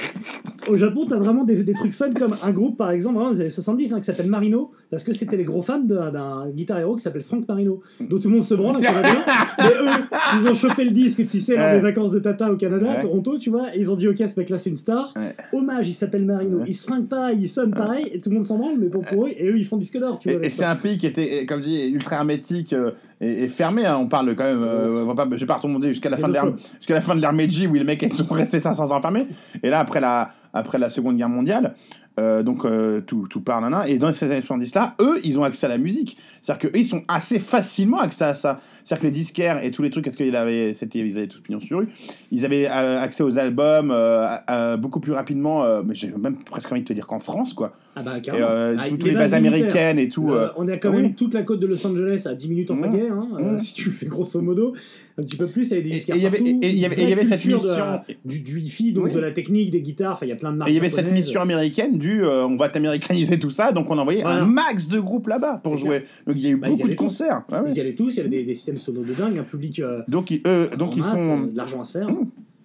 au 0.69 0.77
Japon, 0.77 1.07
t'as 1.09 1.17
vraiment 1.17 1.45
des, 1.45 1.63
des 1.63 1.73
trucs 1.73 1.93
fun 1.93 2.13
comme 2.13 2.35
un 2.43 2.51
groupe, 2.51 2.77
par 2.77 2.91
exemple, 2.91 3.17
vraiment 3.17 3.33
des 3.33 3.41
années 3.41 3.51
70, 3.51 3.93
hein, 3.93 3.99
qui 3.99 4.05
s'appelle 4.05 4.29
Marino, 4.29 4.73
parce 4.91 5.05
que 5.05 5.13
c'était 5.13 5.37
les 5.37 5.45
gros 5.45 5.63
fans 5.63 5.79
d'un 5.81 6.49
guitar 6.51 6.79
héros 6.79 6.97
qui 6.97 7.03
s'appelle 7.03 7.23
Frank 7.23 7.47
Marino, 7.49 7.81
dont 8.01 8.19
tout 8.19 8.29
le 8.29 8.35
monde 8.35 8.45
se 8.45 8.55
branle, 8.55 8.81
Canadien. 8.81 9.17
Mais 9.59 9.65
eux, 9.65 10.05
ils 10.41 10.49
ont 10.49 10.55
chopé 10.55 10.85
le 10.85 10.91
disque, 10.91 11.27
tu 11.29 11.41
sais, 11.41 11.57
lors 11.57 11.73
des 11.73 11.81
vacances 11.81 12.11
de 12.11 12.19
Tata 12.19 12.51
au 12.53 12.57
Canada, 12.57 12.87
à. 12.99 13.03
Toronto, 13.03 13.39
tu 13.39 13.51
vois, 13.51 13.75
et 13.75 13.81
ils 13.81 13.91
ont 13.91 13.97
dit, 13.97 14.09
ok, 14.09 14.19
ce 14.27 14.39
mec-là, 14.41 14.59
c'est 14.59 14.71
une 14.71 14.77
star. 14.77 15.13
Hommage, 15.53 15.89
il 15.89 15.95
s'appelle 15.95 16.25
Marino. 16.25 16.61
Il 16.67 16.75
se 16.75 16.87
fringue 16.87 17.09
pas, 17.09 17.33
il 17.33 17.49
sonne 17.49 17.73
pareil, 17.73 18.09
et 18.13 18.21
tout 18.21 18.31
le 18.31 18.37
monde 18.37 18.47
s'en 18.47 18.59
branle, 18.59 18.75
mais 18.79 18.89
pour, 18.89 19.03
pour 19.05 19.27
eux, 19.27 19.31
et 19.37 19.49
eux, 19.49 19.59
ils 19.59 19.65
font 19.67 19.77
disque 19.77 19.99
d'or, 19.99 20.19
tu 20.19 20.31
vois. 20.31 20.45
Et, 20.45 20.51
c'est 20.51 20.65
un 20.65 20.77
pays 20.77 20.99
qui 20.99 21.07
était, 21.07 21.47
comme 21.47 21.61
je 21.63 21.67
dis, 21.69 21.83
ultra 21.89 22.17
hermétique 22.17 22.73
euh, 22.73 22.91
et, 23.21 23.45
et 23.45 23.49
fermé. 23.49 23.85
hein. 23.87 23.97
On 24.01 24.07
parle 24.09 24.35
quand 24.37 24.45
même. 24.45 24.63
euh, 24.63 25.05
on 25.05 25.07
va 25.07 25.15
pas, 25.15 25.29
je 25.33 25.41
vais 25.41 25.47
pas 25.47 25.57
remonter 25.57 25.89
jusqu'à 25.89 26.09
la 26.11 26.17
C'est 26.17 26.23
fin 26.23 26.29
de 26.29 26.33
l'ère, 26.33 26.47
le 26.47 26.55
jusqu'à 26.79 26.95
la 26.95 27.01
fin 27.01 27.15
de 27.15 27.21
l'ère 27.21 27.33
Meiji 27.33 27.67
où 27.67 27.75
les 27.75 27.85
mecs 27.85 28.03
ils 28.03 28.13
sont 28.13 28.27
restés 28.31 28.61
500 28.61 28.91
ans 28.95 29.01
fermés. 29.01 29.27
Et 29.63 29.71
là, 29.71 29.81
après 29.81 30.01
la, 30.01 30.31
après 30.57 30.79
la 30.79 30.91
Seconde 30.91 31.17
Guerre 31.17 31.29
mondiale, 31.29 31.75
euh, 32.19 32.43
donc 32.43 32.65
euh, 32.65 33.01
tout, 33.01 33.27
tout 33.29 33.41
part, 33.41 33.61
nana. 33.61 33.89
Et 33.89 33.99
dans 33.99 34.13
ces 34.13 34.27
années 34.27 34.41
70 34.41 34.75
là, 34.75 34.95
eux, 35.01 35.21
ils 35.23 35.39
ont 35.39 35.45
accès 35.45 35.67
à 35.67 35.69
la 35.69 35.79
musique. 35.79 36.17
C'est-à-dire 36.47 36.71
qu'eux, 36.71 36.79
ils 36.79 36.85
sont 36.85 37.03
assez 37.09 37.41
facilement 37.41 37.99
accès 37.99 38.25
à 38.25 38.35
ça. 38.35 38.61
C'est-à-dire 38.85 39.01
que 39.03 39.07
les 39.09 39.13
disquaires 39.13 39.65
et 39.65 39.73
tous 39.73 39.83
les 39.83 39.91
trucs, 39.91 40.05
parce 40.05 40.15
qu'ils 40.17 40.37
avaient, 40.37 40.75
c'était, 40.75 41.01
ils 41.01 41.19
avaient 41.19 41.27
tous 41.27 41.41
pignon 41.41 41.59
sur 41.59 41.79
rue, 41.79 41.89
ils 42.31 42.45
avaient 42.45 42.69
euh, 42.69 43.01
accès 43.01 43.25
aux 43.25 43.37
albums 43.37 43.91
euh, 43.91 44.29
euh, 44.49 44.77
beaucoup 44.77 45.01
plus 45.01 45.11
rapidement. 45.13 45.65
euh, 45.65 45.83
mais 45.85 45.97
j'ai 45.97 46.13
même 46.17 46.37
presque 46.37 46.71
envie 46.71 46.83
de 46.83 46.87
te 46.87 46.93
dire 46.93 47.09
qu'en 47.09 47.19
France, 47.19 47.53
quoi. 47.53 47.73
Ah 47.97 48.03
bah, 48.03 48.19
Et 48.19 48.21
carrément. 48.21 48.47
euh, 48.49 48.77
Ah, 48.79 48.89
toutes 48.89 49.03
les 49.03 49.11
bases 49.13 49.35
américaines 49.35 49.99
et 49.99 50.09
tout. 50.09 50.31
On 50.57 50.69
a 50.69 50.77
quand 50.77 50.91
oui. 50.91 51.03
même 51.03 51.15
toute 51.15 51.35
la 51.35 51.43
côte 51.43 51.59
de 51.59 51.67
Los 51.67 51.85
Angeles 51.85 52.23
à 52.27 52.35
10 52.35 52.49
minutes 52.49 52.71
en 52.71 52.77
Mmh. 52.77 52.81
pagaie, 52.83 53.09
hein, 53.11 53.27
Mmh. 53.41 53.59
si 53.59 53.75
tu 53.75 53.91
fais 53.91 54.07
grosso 54.07 54.41
modo 54.41 54.75
un 55.19 55.23
petit 55.23 55.37
peu 55.37 55.47
plus, 55.47 55.69
il 55.69 55.71
y 55.71 55.73
avait 55.73 55.83
des 55.83 55.89
Et- 55.89 55.93
disquaires 55.93 56.15
et 56.17 56.19
il 56.19 56.23
y 56.23 56.27
avait- 56.27 56.37
partout, 56.39 56.59
et- 56.63 56.67
et 56.67 56.71
il 56.71 56.79
y 56.79 56.85
avait- 56.85 56.95
une 56.95 57.01
et 57.01 57.05
il 57.05 57.09
y 57.09 57.13
avait 57.15 57.25
vraie 57.25 57.39
cette 57.39 57.49
de 57.51 57.55
mission- 57.55 58.01
du, 58.27 58.41
du 58.41 58.61
hi-fi, 58.61 58.93
donc 58.93 59.07
Oui. 59.07 59.13
de 59.13 59.19
la 59.19 59.31
technique, 59.33 59.71
des 59.71 59.81
guitares, 59.81 60.13
enfin 60.13 60.27
il 60.27 60.29
y 60.29 60.33
a 60.33 60.37
plein 60.37 60.53
de 60.53 60.59
marques 60.59 60.69
Et 60.69 60.73
il 60.73 60.77
y 60.77 60.79
avait 60.79 60.91
cette 60.91 61.11
mission 61.11 61.41
américaine 61.41 61.97
du 61.99 62.23
on 62.25 62.57
va 62.57 62.69
t'américaniser 62.69 63.39
tout 63.39 63.51
ça, 63.51 63.73
donc 63.73 63.91
on 63.91 63.97
envoyait 63.99 64.23
Voilà. 64.23 64.43
un 64.43 64.45
max 64.47 64.89
de 64.89 65.01
groupes 65.01 65.27
là-bas 65.29 65.61
pour 65.65 65.79
jouer. 65.79 66.05
Donc 66.27 66.36
il 66.37 66.45
y 66.45 66.47
a 66.49 66.51
eu 66.51 66.57
Bah, 66.57 66.69
ils 66.69 66.77
beaucoup 66.77 66.89
de 66.89 66.95
concerts. 66.95 67.43
Ouais. 67.51 67.59
Ils 67.69 67.77
y 67.77 67.81
allaient 67.81 67.95
tous, 67.95 68.15
il 68.15 68.17
y 68.19 68.21
avait 68.21 68.29
des, 68.29 68.45
des 68.45 68.55
systèmes 68.55 68.79
sonores 68.79 69.05
de 69.05 69.13
dingue, 69.15 69.39
un 69.39 69.43
public 69.45 69.81
euh, 69.81 70.03
Donc, 70.09 70.31
ils- 70.31 70.41
eux, 70.47 70.71
donc 70.79 70.97
ils 70.97 71.01
masse, 71.03 71.11
sont, 71.13 71.43
euh, 71.43 71.47
de 71.51 71.57
l'argent 71.57 71.81
à 71.81 71.85
se 71.85 71.99
faire. 71.99 72.09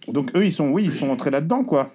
donc 0.07 0.31
eux 0.35 0.45
ils 0.45 0.51
sont, 0.53 0.69
oui, 0.69 0.83
ils 0.85 0.93
sont 0.93 1.09
entrés 1.09 1.31
là-dedans 1.31 1.63
quoi. 1.63 1.91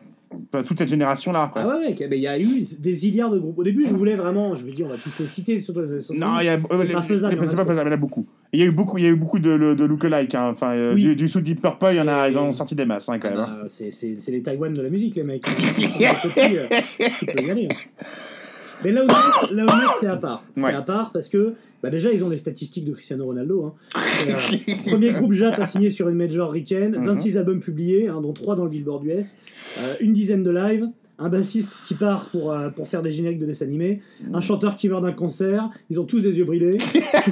Toute 0.67 0.77
cette 0.79 0.89
génération-là 0.89 1.45
après. 1.45 1.61
Ah 1.63 1.69
ouais, 1.69 1.95
il 1.99 2.19
y 2.19 2.27
a 2.27 2.39
eu 2.39 2.63
des 2.81 2.93
milliards 3.05 3.31
de 3.31 3.39
groupes. 3.39 3.59
Au 3.59 3.63
début, 3.63 3.87
je 3.87 3.95
voulais 3.95 4.17
vraiment, 4.17 4.57
je 4.57 4.65
me 4.67 4.73
dis, 4.73 4.83
on 4.83 4.89
va 4.89 4.97
tous 4.97 5.17
les 5.21 5.27
citer, 5.27 5.53
années 5.53 5.61
70. 5.61 6.11
Non, 6.11 6.41
il 6.41 6.47
y 6.47 6.49
a, 6.49 6.59
c'est 6.61 6.93
pas 6.93 7.03
faisable. 7.03 7.37
c'est 7.49 7.57
pas 7.57 7.65
faisable, 7.65 7.89
il 7.89 7.91
y 7.91 7.91
en 7.91 7.93
a 7.93 7.97
beaucoup. 7.97 8.27
Il 8.53 8.59
y 8.59 8.63
a 8.63 8.67
eu 8.67 8.73
beaucoup, 8.73 8.99
il 8.99 9.05
y 9.05 9.07
a 9.07 9.11
eu 9.11 9.15
beaucoup 9.17 9.39
de, 9.39 9.75
de 9.75 9.85
lookalike. 9.85 10.35
Hein. 10.35 10.49
Enfin, 10.51 10.73
euh, 10.73 10.95
Oui. 10.95 11.03
du, 11.05 11.17
du 11.17 11.29
sous 11.29 11.41
Deep 11.41 11.63
Purple, 11.63 11.87
il 11.93 11.97
y 11.97 12.01
en 12.01 12.09
a, 12.09 12.29
Et- 12.29 12.33
ils 12.33 12.39
en 12.39 12.47
ont 12.49 12.53
sorti 12.53 12.75
des 12.75 12.85
masses 12.85 13.09
hein, 13.09 13.19
quand 13.21 13.31
même. 13.31 13.39
hein. 13.39 13.59
Ah, 13.63 13.67
c'est 13.69 13.91
les 14.29 14.43
Taïwan 14.43 14.75
de 14.75 14.83
la 14.83 14.91
musique, 14.91 15.15
les 15.15 15.23
mecs. 15.23 15.45
Euh, 15.49 17.43
y 17.43 17.51
aller. 17.51 17.69
hein. 17.71 17.75
Mais 18.85 18.93
là 18.93 19.05
où 19.05 19.55
là 19.55 19.65
où 19.65 19.69
c'est 20.01 20.07
à 20.07 20.17
part. 20.17 20.45
Ouais. 20.57 20.71
C'est 20.71 20.77
à 20.77 20.83
part 20.83 21.11
parce 21.13 21.29
que 21.29 21.55
bah 21.83 21.91
déjà, 21.91 22.11
ils 22.13 22.25
ont 22.25 22.29
les 22.29 22.37
statistiques 22.39 22.85
de 22.85 22.93
Cristiano 22.93 23.25
Ronaldo. 23.27 23.65
hein. 23.65 23.75
Euh, 24.29 24.75
premier 24.91 25.13
groupe 25.13 25.35
Jap 25.35 25.59
à 25.61 25.67
signer 25.67 25.91
sur 25.91 26.09
une 26.09 26.17
major 26.17 26.51
ricaine, 26.51 26.97
Mhm. 26.97 27.07
26 27.07 27.39
albums 27.39 27.61
publiés, 27.61 28.09
hein, 28.09 28.21
dont 28.23 28.33
3 28.33 28.57
dans 28.57 28.65
le 28.65 28.71
Billboard 28.71 29.05
US, 29.05 29.37
euh, 29.79 29.95
une 30.01 30.13
dizaine 30.15 30.43
de 30.43 30.51
lives, 30.51 30.87
un 31.19 31.29
bassiste 31.29 31.71
qui 31.87 31.95
part 31.95 32.27
pour, 32.31 32.51
euh, 32.53 32.71
pour 32.71 32.89
faire 32.89 33.03
des 33.03 33.13
génériques 33.13 33.39
de 33.39 33.47
dessins 33.47 33.67
animés, 33.67 34.01
un 34.33 34.41
chanteur 34.41 34.75
qui 34.75 34.89
meurt 34.89 35.03
d'un 35.03 35.13
cancer, 35.13 35.69
ils 35.91 36.01
ont 36.01 36.05
tous 36.05 36.21
des 36.21 36.39
yeux 36.39 36.45
brillés. 36.45 36.79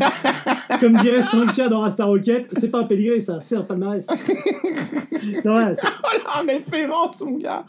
Comme 0.81 0.95
dirait 0.99 1.23
Sanka 1.23 1.69
dans 1.69 1.81
Rasta 1.81 2.05
Rocket, 2.05 2.49
c'est 2.59 2.69
pas 2.71 2.81
un 2.81 2.85
pédigré 2.85 3.21
ça, 3.21 3.39
c'est 3.41 3.57
un 3.57 3.63
palmarès. 3.63 4.07
Non, 5.45 5.57
ouais, 5.57 5.75
Oh 5.83 6.43
la 6.47 6.53
référence, 6.53 7.21
mon 7.23 7.39
gars 7.39 7.65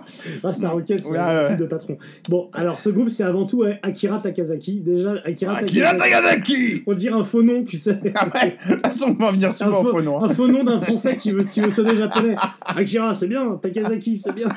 Rasta 0.42 0.68
Rocket, 0.70 1.00
c'est 1.04 1.10
Ouais, 1.10 1.18
un 1.18 1.48
ouais. 1.50 1.56
de 1.56 1.64
patron. 1.66 1.96
Bon, 2.28 2.48
alors 2.52 2.80
ce 2.80 2.90
groupe, 2.90 3.08
c'est 3.08 3.24
avant 3.24 3.46
tout 3.46 3.64
Akira 3.82 4.18
Takazaki. 4.18 4.80
Déjà, 4.80 5.14
Akira, 5.24 5.56
Akira 5.56 5.94
Takazaki 5.94 6.82
On 6.86 6.94
dirait 6.94 7.14
un 7.18 7.24
faux 7.24 7.42
nom, 7.42 7.64
tu 7.64 7.78
sais. 7.78 7.98
Ah 8.14 8.28
ouais, 8.34 8.56
de 8.68 8.74
toute 8.74 8.86
façon, 8.86 9.16
on 9.18 9.22
va 9.24 9.32
venir 9.32 9.50
Un 9.50 9.64
souvent 9.64 9.80
au 9.80 9.82
faux, 9.84 9.90
faux 9.92 10.02
nom. 10.02 10.22
hein. 10.24 10.28
un 10.30 10.34
faux 10.34 10.48
nom 10.48 10.64
d'un 10.64 10.80
français 10.80 11.16
qui 11.16 11.30
veut, 11.30 11.44
qui 11.44 11.60
veut 11.60 11.70
sonner 11.70 11.96
japonais. 11.96 12.36
Akira, 12.64 13.14
c'est 13.14 13.26
bien. 13.26 13.56
Takazaki, 13.56 14.18
c'est 14.18 14.34
bien. 14.34 14.48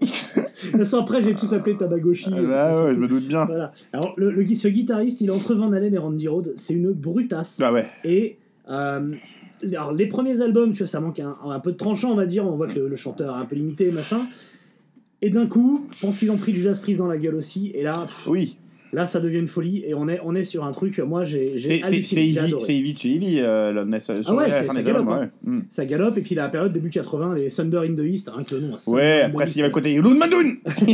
De 0.00 0.06
toute 0.70 0.78
façon, 0.78 0.98
après, 0.98 1.22
j'ai 1.22 1.34
tous 1.34 1.52
appelé 1.54 1.76
Tabagoshi. 1.76 2.30
Ah 2.32 2.40
ouais, 2.76 2.84
ouais, 2.86 2.94
je 2.94 2.98
me 3.00 3.08
doute 3.08 3.24
bien. 3.26 3.44
Voilà. 3.44 3.72
Alors, 3.92 4.14
le, 4.16 4.30
le- 4.30 4.54
ce 4.54 4.68
guitariste, 4.68 5.20
il 5.20 5.28
est 5.28 5.32
entre 5.32 5.54
Van 5.54 5.72
Halen 5.72 5.94
et 5.94 5.98
Randy 5.98 6.28
Rhodes. 6.28 6.54
C'est 6.56 6.74
une 6.74 6.92
brutasse. 6.92 7.58
Ah 7.62 7.72
ouais. 7.72 7.86
Et 8.04 8.36
euh, 8.70 9.12
alors, 9.72 9.92
les 9.92 10.06
premiers 10.06 10.40
albums, 10.40 10.72
tu 10.72 10.78
vois, 10.78 10.86
ça 10.86 11.00
manque 11.00 11.20
un, 11.20 11.36
un 11.48 11.60
peu 11.60 11.72
de 11.72 11.76
tranchant, 11.76 12.12
on 12.12 12.16
va 12.16 12.26
dire. 12.26 12.46
On 12.46 12.56
voit 12.56 12.66
que 12.66 12.78
le, 12.78 12.88
le 12.88 12.96
chanteur 12.96 13.36
est 13.36 13.40
un 13.40 13.44
peu 13.46 13.56
limité, 13.56 13.90
machin. 13.90 14.20
Et 15.24 15.30
d'un 15.30 15.46
coup, 15.46 15.88
je 15.96 16.00
pense 16.02 16.18
qu'ils 16.18 16.30
ont 16.30 16.36
pris 16.36 16.52
du 16.52 16.60
jazz 16.60 16.78
prise 16.78 16.98
dans 16.98 17.06
la 17.06 17.16
gueule 17.16 17.34
aussi. 17.36 17.72
Et 17.74 17.82
là, 17.82 18.06
Oui, 18.26 18.58
là, 18.92 19.06
ça 19.06 19.20
devient 19.20 19.38
une 19.38 19.48
folie. 19.48 19.82
Et 19.86 19.94
on 19.94 20.06
est, 20.06 20.20
on 20.22 20.34
est 20.34 20.44
sur 20.44 20.64
un 20.64 20.72
truc. 20.72 20.98
Moi, 20.98 21.24
j'ai 21.24 21.58
c'est 21.58 21.78
Ivy, 21.78 21.96
Ivy 22.76 22.94
chez 22.98 23.08
Ivy, 23.08 23.40
sur 24.20 24.34
ouais, 24.34 24.50
ça 24.50 24.82
galope, 24.82 25.08
ouais. 25.08 25.30
Mm. 25.42 25.60
Ça 25.70 25.86
galope. 25.86 26.18
Et 26.18 26.20
puis 26.20 26.34
la 26.34 26.50
période 26.50 26.74
début 26.74 26.90
80, 26.90 27.36
les 27.36 27.50
Thunder 27.50 27.78
in 27.88 27.94
the 27.94 28.04
East, 28.04 28.30
hein, 28.36 28.44
que 28.44 28.54
le 28.54 28.60
nom. 28.60 28.74
hein, 28.74 28.78
Thunder 28.84 28.96
Ouais, 28.98 29.22
après, 29.22 29.46
s'il 29.46 29.56
y 29.56 29.60
avait 29.60 29.68
le 29.70 29.72
côté 29.72 29.94
Yulun 29.94 30.14
Madoun 30.14 30.58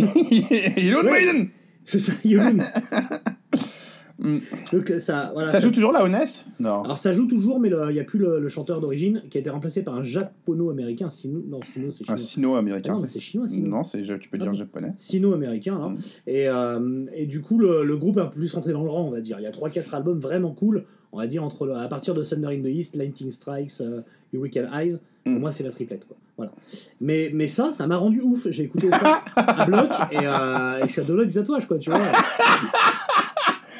Yulun. 0.76 1.02
Madoun 1.02 1.48
C'est 1.82 1.98
ça, 1.98 2.12
Yulun. 2.24 2.58
Mm. 4.20 4.38
Donc, 4.72 4.92
ça, 4.98 5.30
voilà, 5.32 5.50
Ça 5.50 5.60
joue 5.60 5.70
toujours 5.70 5.92
là, 5.92 6.04
Honest? 6.04 6.46
Non. 6.60 6.82
Alors 6.82 6.98
ça 6.98 7.12
joue 7.12 7.26
toujours, 7.26 7.58
mais 7.58 7.70
il 7.70 7.92
n'y 7.94 8.00
a 8.00 8.04
plus 8.04 8.18
le, 8.18 8.38
le 8.38 8.48
chanteur 8.48 8.80
d'origine 8.80 9.22
qui 9.30 9.38
a 9.38 9.40
été 9.40 9.48
remplacé 9.50 9.82
par 9.82 9.94
un 9.94 10.02
japono-américain. 10.02 11.08
Sino, 11.10 11.42
non, 11.48 11.60
Sino, 11.64 11.90
c'est 11.90 12.02
Un 12.04 12.16
chinois. 12.16 12.18
sino-américain. 12.18 12.92
Ah 12.92 12.96
non, 12.96 13.02
mais 13.02 13.08
c'est- 13.08 13.20
chinois, 13.20 13.48
Sino. 13.48 13.68
Non, 13.68 13.82
c'est, 13.82 14.02
tu 14.02 14.28
peux 14.28 14.38
dire 14.38 14.50
Ah 14.52 14.56
japonais. 14.56 14.92
Sino-américain. 14.96 15.74
hein. 15.82 15.88
Mm. 15.90 15.96
Et, 16.26 16.48
euh, 16.48 17.06
et 17.14 17.26
du 17.26 17.40
coup, 17.40 17.58
le, 17.58 17.84
le 17.84 17.96
groupe 17.96 18.18
est 18.18 18.20
un 18.20 18.26
peu 18.26 18.38
plus 18.38 18.52
rentré 18.54 18.72
dans 18.72 18.82
le 18.84 18.90
rang, 18.90 19.02
on 19.06 19.10
va 19.10 19.20
dire. 19.20 19.38
Il 19.40 19.42
y 19.42 19.46
a 19.46 19.50
3-4 19.50 19.94
albums 19.94 20.18
vraiment 20.20 20.52
cool, 20.52 20.84
on 21.12 21.18
va 21.18 21.26
dire, 21.26 21.42
entre 21.42 21.66
le- 21.66 21.76
à 21.76 21.88
partir 21.88 22.14
de 22.14 22.22
Thunder 22.22 22.48
in 22.48 22.60
the 22.62 22.66
East, 22.74 22.96
Lightning 22.96 23.30
Strikes, 23.32 23.72
euh, 23.80 24.02
Hurricane 24.32 24.68
Eyes. 24.74 24.98
Pour 25.24 25.32
Mm. 25.34 25.38
moi, 25.38 25.52
c'est 25.52 25.64
la 25.64 25.70
triplette. 25.70 26.06
Quoi. 26.06 26.16
Voilà. 26.36 26.52
Mais, 27.00 27.30
mais 27.34 27.48
ça, 27.48 27.72
ça 27.72 27.86
m'a 27.86 27.96
rendu 27.96 28.20
ouf. 28.22 28.46
J'ai 28.50 28.64
écouté 28.64 28.88
ça 28.90 29.20
à 29.36 29.66
bloc 29.66 29.90
et, 30.12 30.16
euh, 30.18 30.78
et 30.84 30.88
je 30.88 30.92
suis 30.92 31.00
à 31.00 31.04
deux 31.04 31.14
doigts 31.14 31.24
du 31.26 31.32
tatouage, 31.32 31.66
quoi, 31.66 31.78
tu 31.78 31.90
vois. 31.90 32.00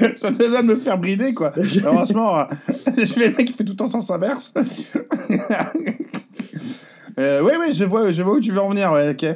Ça 0.16 0.30
me 0.30 0.36
besoin 0.36 0.62
de 0.62 0.68
me 0.74 0.76
faire 0.80 0.98
brider, 0.98 1.34
quoi. 1.34 1.52
Franchement, 1.82 2.40
euh, 2.40 2.44
je 2.96 3.04
fais 3.06 3.28
le 3.28 3.36
mec 3.36 3.46
qui 3.48 3.52
fait 3.52 3.64
tout 3.64 3.80
en 3.82 3.86
sens 3.88 4.10
inverse. 4.10 4.52
euh, 7.18 7.40
oui, 7.42 7.52
oui, 7.60 7.72
je 7.72 7.84
vois, 7.84 8.10
je 8.12 8.22
vois 8.22 8.34
où 8.34 8.40
tu 8.40 8.52
veux 8.52 8.60
en 8.60 8.70
venir, 8.70 8.92
ouais, 8.92 9.10
ok. 9.10 9.26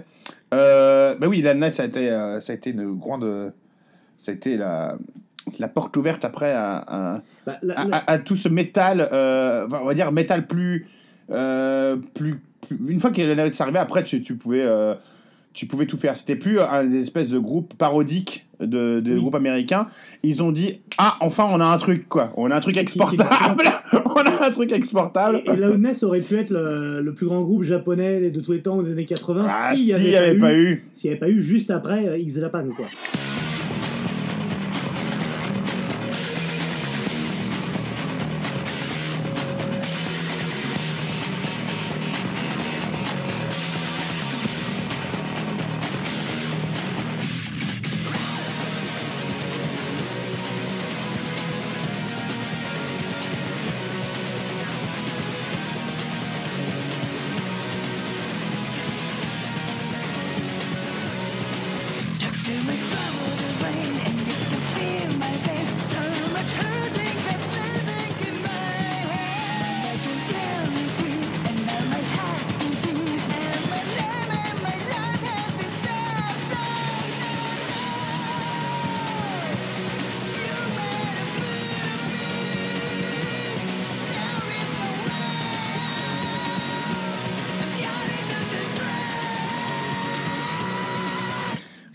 Euh, 0.52 1.14
bah 1.18 1.26
oui, 1.28 1.42
l'année, 1.42 1.70
ça 1.70 1.82
a 1.82 1.86
été, 1.86 2.10
euh, 2.10 2.40
ça 2.40 2.52
a 2.52 2.56
été 2.56 2.70
une 2.70 2.94
grande. 2.96 3.52
Ça 4.16 4.30
a 4.32 4.34
été 4.34 4.56
la, 4.56 4.96
la 5.58 5.68
porte 5.68 5.96
ouverte 5.96 6.24
après 6.24 6.52
à, 6.52 6.76
à, 6.76 7.22
Bah, 7.46 7.58
la- 7.62 7.80
à- 7.80 7.84
la- 7.86 7.96
à- 7.96 8.10
à 8.12 8.18
tout 8.18 8.36
ce 8.36 8.48
métal, 8.48 9.08
on 9.12 9.84
va 9.84 9.94
dire 9.94 10.12
métal 10.12 10.46
plus. 10.46 10.86
plus, 11.28 12.40
plus- 12.68 12.78
une 12.88 13.00
fois 13.00 13.10
que 13.10 13.20
l'année 13.20 13.50
arrivé, 13.58 13.78
après, 13.78 14.04
tu, 14.04 14.22
tu 14.22 14.36
pouvais. 14.36 14.64
Euh, 15.54 15.56
tu 15.56 15.66
pouvais 15.66 15.86
tout 15.86 15.96
faire. 15.96 16.16
C'était 16.16 16.36
plus 16.36 16.60
un 16.60 16.84
des 16.84 17.02
espèces 17.02 17.28
de 17.28 17.38
groupes 17.38 17.74
parodiques 17.74 18.46
de, 18.60 19.00
de 19.00 19.12
Oui. 19.14 19.20
groupes 19.20 19.34
américains. 19.34 19.86
Ils 20.22 20.42
ont 20.42 20.52
dit 20.52 20.80
Ah, 20.98 21.16
enfin, 21.20 21.46
on 21.50 21.60
a 21.60 21.64
un 21.64 21.78
truc, 21.78 22.08
quoi. 22.08 22.32
On 22.36 22.50
a 22.50 22.56
un 22.56 22.60
truc 22.60 22.76
exportable. 22.76 23.64
on 23.92 24.20
a 24.20 24.46
un 24.46 24.50
truc 24.50 24.72
exportable. 24.72 25.42
Et, 25.46 25.50
et 25.50 25.56
Loudness 25.56 26.02
aurait 26.02 26.20
pu 26.20 26.36
être 26.36 26.50
le, 26.50 27.00
le 27.02 27.12
plus 27.14 27.26
grand 27.26 27.42
groupe 27.42 27.62
japonais 27.62 28.30
de 28.30 28.40
tous 28.40 28.52
les 28.52 28.62
temps 28.62 28.82
des 28.82 28.90
années 28.92 29.06
80 29.06 29.46
Ah, 29.48 29.72
s'il 29.74 29.84
n'y 29.96 30.10
n'y 30.10 30.16
avait, 30.16 30.38
pas 30.38 30.52
eu. 30.54 30.84
s'il 30.92 31.10
n'y 31.10 31.16
avait 31.16 31.20
pas 31.20 31.30
eu 31.30 31.40
juste 31.42 31.70
après 31.70 32.06
euh, 32.08 32.18
X 32.18 32.40
Japan 32.40 32.64
quoi. 32.76 32.86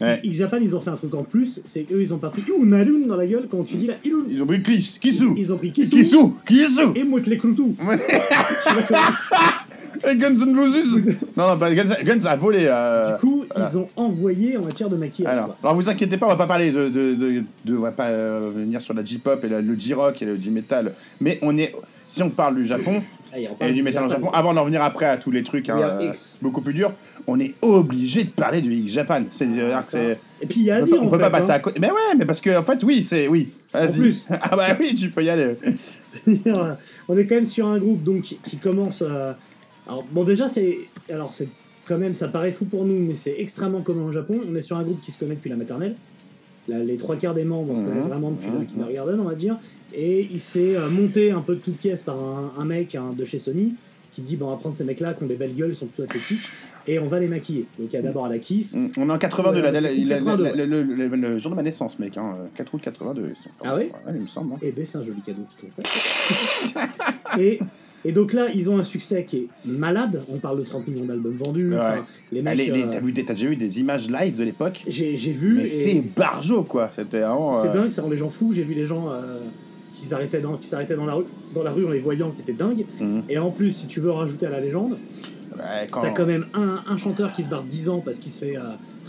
Ouais. 0.01 0.19
X 0.23 0.37
Japan 0.37 0.57
ils 0.61 0.75
ont 0.75 0.79
fait 0.79 0.89
un 0.91 0.95
truc 0.95 1.13
en 1.13 1.23
plus, 1.23 1.61
c'est 1.65 1.81
qu'eux 1.81 2.01
ils 2.01 2.13
ont 2.13 2.17
pas 2.17 2.29
pris 2.29 2.43
Unarun 2.57 3.05
dans 3.07 3.17
la 3.17 3.25
gueule 3.27 3.47
quand 3.51 3.63
tu 3.65 3.75
dis 3.75 3.87
la 3.87 3.95
Ilun. 4.05 4.23
Ils 4.29 4.41
ont 4.41 4.45
pris 4.45 4.61
Kiss, 4.63 4.97
Kisu. 4.99 5.25
Ils 5.37 5.51
ont 5.51 5.57
pris 5.57 5.71
Kisu 5.71 5.89
Kisu, 5.95 6.17
Kisu. 6.45 6.81
et 6.95 7.03
Motley 7.03 7.37
Crue. 7.37 7.49
Et 10.07 10.15
Guns 10.15 10.29
N' 10.39 10.57
Roses. 10.57 11.03
non, 11.35 11.47
non, 11.49 11.57
pas 11.57 11.73
Guns, 11.73 11.95
Guns 12.05 12.25
a 12.25 12.35
volé. 12.35 12.59
euh, 12.69 13.13
Du 13.15 13.19
coup, 13.19 13.43
voilà. 13.53 13.69
ils 13.71 13.77
ont 13.77 13.89
envoyé 13.97 14.55
en 14.55 14.61
matière 14.63 14.87
de 14.87 14.95
maquillage. 14.95 15.33
Alors, 15.33 15.57
alors 15.61 15.75
vous 15.75 15.89
inquiétez 15.89 16.15
pas, 16.17 16.25
on 16.27 16.29
va 16.29 16.35
pas 16.37 16.47
parler 16.47 16.71
de, 16.71 16.87
de, 16.89 17.15
de, 17.15 17.43
de- 17.65 17.77
on 17.77 17.81
va 17.81 17.91
pas 17.91 18.07
euh, 18.07 18.49
venir 18.55 18.81
sur 18.81 18.93
la 18.93 19.03
J-pop 19.03 19.43
et 19.43 19.49
la- 19.49 19.61
le 19.61 19.75
J-rock 19.77 20.21
et 20.21 20.25
le 20.25 20.35
J-metal, 20.37 20.93
mais 21.19 21.37
on 21.41 21.57
est, 21.57 21.73
si 22.07 22.23
on 22.23 22.29
parle 22.29 22.55
du 22.55 22.65
Japon 22.67 23.01
Ah, 23.31 23.67
et 23.67 23.73
du 23.73 23.83
métal 23.83 24.03
en 24.05 24.09
Japon, 24.09 24.29
avant 24.31 24.53
d'en 24.53 24.65
venir 24.65 24.81
après 24.81 25.05
à 25.05 25.17
tous 25.17 25.31
les 25.31 25.43
trucs 25.43 25.69
hein, 25.69 25.77
euh, 25.79 26.11
beaucoup 26.41 26.61
plus 26.61 26.73
durs, 26.73 26.91
on 27.27 27.39
est 27.39 27.53
obligé 27.61 28.23
de 28.23 28.29
parler 28.31 28.61
du 28.61 28.73
X 28.73 28.91
Japan. 28.93 29.23
C'est, 29.31 29.45
euh, 29.45 29.71
Ah, 29.75 29.83
c'est, 29.87 30.17
Et 30.41 30.47
puis 30.47 30.61
il 30.61 30.65
y 30.65 30.71
a 30.71 30.77
à 30.77 30.81
dire 30.81 30.97
on 31.01 31.07
en 31.07 31.09
peut 31.09 31.17
fait, 31.17 31.23
pas 31.23 31.29
passer 31.29 31.51
hein. 31.51 31.55
à 31.55 31.59
côté. 31.59 31.79
Mais 31.79 31.91
ouais, 31.91 32.15
mais 32.17 32.25
parce 32.25 32.41
que 32.41 32.57
en 32.57 32.63
fait, 32.63 32.83
oui, 32.83 33.03
c'est 33.03 33.27
oui. 33.27 33.49
Vas-y. 33.73 33.91
plus. 33.99 34.25
ah 34.41 34.55
bah 34.55 34.69
oui, 34.79 34.95
tu 34.95 35.09
peux 35.11 35.23
y 35.23 35.29
aller. 35.29 35.53
on 37.07 37.17
est 37.17 37.25
quand 37.25 37.35
même 37.35 37.45
sur 37.45 37.67
un 37.67 37.77
groupe 37.77 38.03
donc 38.03 38.23
qui, 38.23 38.37
qui 38.37 38.57
commence. 38.57 39.01
euh, 39.01 39.33
Alors 39.87 40.03
bon 40.11 40.23
déjà 40.23 40.47
c'est 40.47 40.77
alors 41.11 41.33
c'est 41.33 41.47
quand 41.87 41.97
même 41.97 42.13
ça 42.13 42.27
paraît 42.27 42.51
fou 42.51 42.65
pour 42.65 42.85
nous 42.85 42.99
mais 42.99 43.15
c'est 43.15 43.35
extrêmement 43.37 43.81
commun 43.81 44.03
au 44.07 44.11
Japon. 44.11 44.39
On 44.49 44.55
est 44.55 44.61
sur 44.61 44.77
un 44.77 44.83
groupe 44.83 45.01
qui 45.01 45.11
se 45.11 45.19
connaît 45.19 45.35
depuis 45.35 45.49
la 45.49 45.55
maternelle. 45.55 45.95
Là, 46.67 46.79
les 46.83 46.97
trois 46.97 47.15
quarts 47.15 47.33
des 47.33 47.45
membres 47.45 47.75
se 47.75 47.81
Mhm. 47.81 47.87
connaissent 47.89 48.05
vraiment 48.07 48.31
depuis 48.31 48.49
Mhm. 48.49 48.59
le 48.59 48.65
kindergarten 48.65 49.19
on 49.19 49.23
va 49.25 49.35
dire. 49.35 49.57
Et 49.93 50.27
il 50.31 50.39
s'est 50.39 50.75
euh, 50.75 50.89
monté 50.89 51.31
un 51.31 51.41
peu 51.41 51.55
de 51.55 51.59
toutes 51.61 51.77
pièces 51.77 52.03
par 52.03 52.17
un, 52.17 52.51
un 52.57 52.65
mec 52.65 52.95
hein, 52.95 53.13
de 53.17 53.25
chez 53.25 53.39
Sony 53.39 53.73
qui 54.11 54.21
dit 54.21 54.35
bon 54.35 54.47
on 54.47 54.49
va 54.51 54.55
prendre 54.57 54.75
ces 54.75 54.83
mecs 54.83 54.99
là 54.99 55.13
qui 55.13 55.23
ont 55.23 55.27
des 55.27 55.35
belles 55.35 55.55
gueules, 55.55 55.69
ils 55.71 55.75
sont 55.75 55.85
plutôt 55.85 56.03
athlétiques 56.03 56.41
et 56.87 56.97
on 56.99 57.07
va 57.07 57.19
les 57.19 57.27
maquiller. 57.27 57.65
Donc 57.77 57.89
il 57.91 57.95
y 57.95 57.97
a 57.99 58.01
d'abord 58.01 58.27
la 58.27 58.39
Kiss. 58.39 58.75
On 58.97 59.09
est 59.09 59.11
en 59.11 59.17
82, 59.19 59.61
la- 59.61 59.71
la- 59.71 59.81
la- 59.81 59.91
la- 59.91 60.15
82, 60.17 60.43
la- 60.43 61.15
le, 61.15 61.37
jour 61.37 61.51
de 61.51 61.55
ma 61.55 61.61
naissance, 61.63 61.99
mec. 61.99 62.17
Hein, 62.17 62.35
4 62.55 62.73
août 62.73 62.81
82. 62.83 63.33
Ah 63.63 63.75
ouais 63.75 63.91
Il 64.15 64.21
me 64.23 64.27
semble. 64.27 64.53
hein. 64.53 64.57
Eh 64.63 64.71
ben 64.71 64.85
c'est 64.85 64.97
un 64.97 65.03
joli 65.03 65.21
cadeau. 65.21 65.41
Et 67.39 67.59
Et 68.05 68.11
donc 68.13 68.31
là, 68.33 68.47
ils 68.55 68.69
ont 68.69 68.77
un 68.79 68.83
succès 68.83 69.25
qui 69.25 69.37
est 69.37 69.47
malade. 69.65 70.21
On 70.29 70.37
parle 70.37 70.59
de 70.59 70.63
30 70.63 70.87
millions 70.87 71.03
d'albums 71.05 71.35
vendus. 71.37 71.71
Ouais. 71.71 71.77
Enfin, 71.79 72.05
les 72.31 72.41
mecs. 72.41 72.57
Les- 72.57 72.71
les- 72.71 72.83
euh, 72.83 72.91
T'as 72.93 72.99
vu 73.01 73.11
des- 73.11 73.25
t'as 73.25 73.33
déjà 73.33 73.47
vu 73.47 73.55
des 73.57 73.79
images 73.81 74.09
live 74.09 74.35
de 74.37 74.43
l'époque 74.43 74.83
j'ai 74.87 75.15
vu. 75.15 75.55
Mais 75.57 75.65
et- 75.65 75.69
c'est 75.69 76.01
barjo 76.15 76.63
quoi. 76.63 76.89
C'était 76.95 77.19
vraiment. 77.19 77.61
C'est 77.61 77.67
euh, 77.69 77.73
dingue, 77.73 77.91
ça 77.91 78.01
rend 78.01 78.09
les 78.09 78.17
gens 78.17 78.29
fous. 78.29 78.53
J'ai 78.53 78.63
vu 78.63 78.73
les 78.73 78.85
gens 78.85 79.09
euh, 79.11 79.39
qui 79.99 80.07
s'arrêtaient 80.07 80.39
dans, 80.39 80.53
qui 80.57 80.67
s'arrêtaient 80.67 80.95
dans 80.95 81.05
la 81.05 81.13
rue, 81.13 81.25
dans 81.53 81.63
la 81.63 81.71
rue 81.71 81.85
en 81.85 81.91
les 81.91 81.99
voyant, 81.99 82.31
qui 82.31 82.41
étaient 82.41 82.53
dingues. 82.53 82.85
Mhm. 82.99 83.23
Et 83.29 83.37
en 83.37 83.51
plus, 83.51 83.71
si 83.73 83.87
tu 83.87 83.99
veux 83.99 84.11
rajouter 84.11 84.45
à 84.45 84.49
la 84.49 84.59
légende, 84.59 84.97
ouais, 85.57 85.87
quand- 85.91 86.01
t'as 86.01 86.09
quand 86.11 86.25
même 86.25 86.45
un, 86.53 86.81
un 86.91 86.97
chanteur 86.97 87.31
qui 87.33 87.43
se 87.43 87.49
barre 87.49 87.63
10 87.63 87.89
ans 87.89 88.01
parce 88.03 88.19
qu'il 88.19 88.31
se 88.31 88.39
fait 88.45 88.55
euh, 88.57 88.61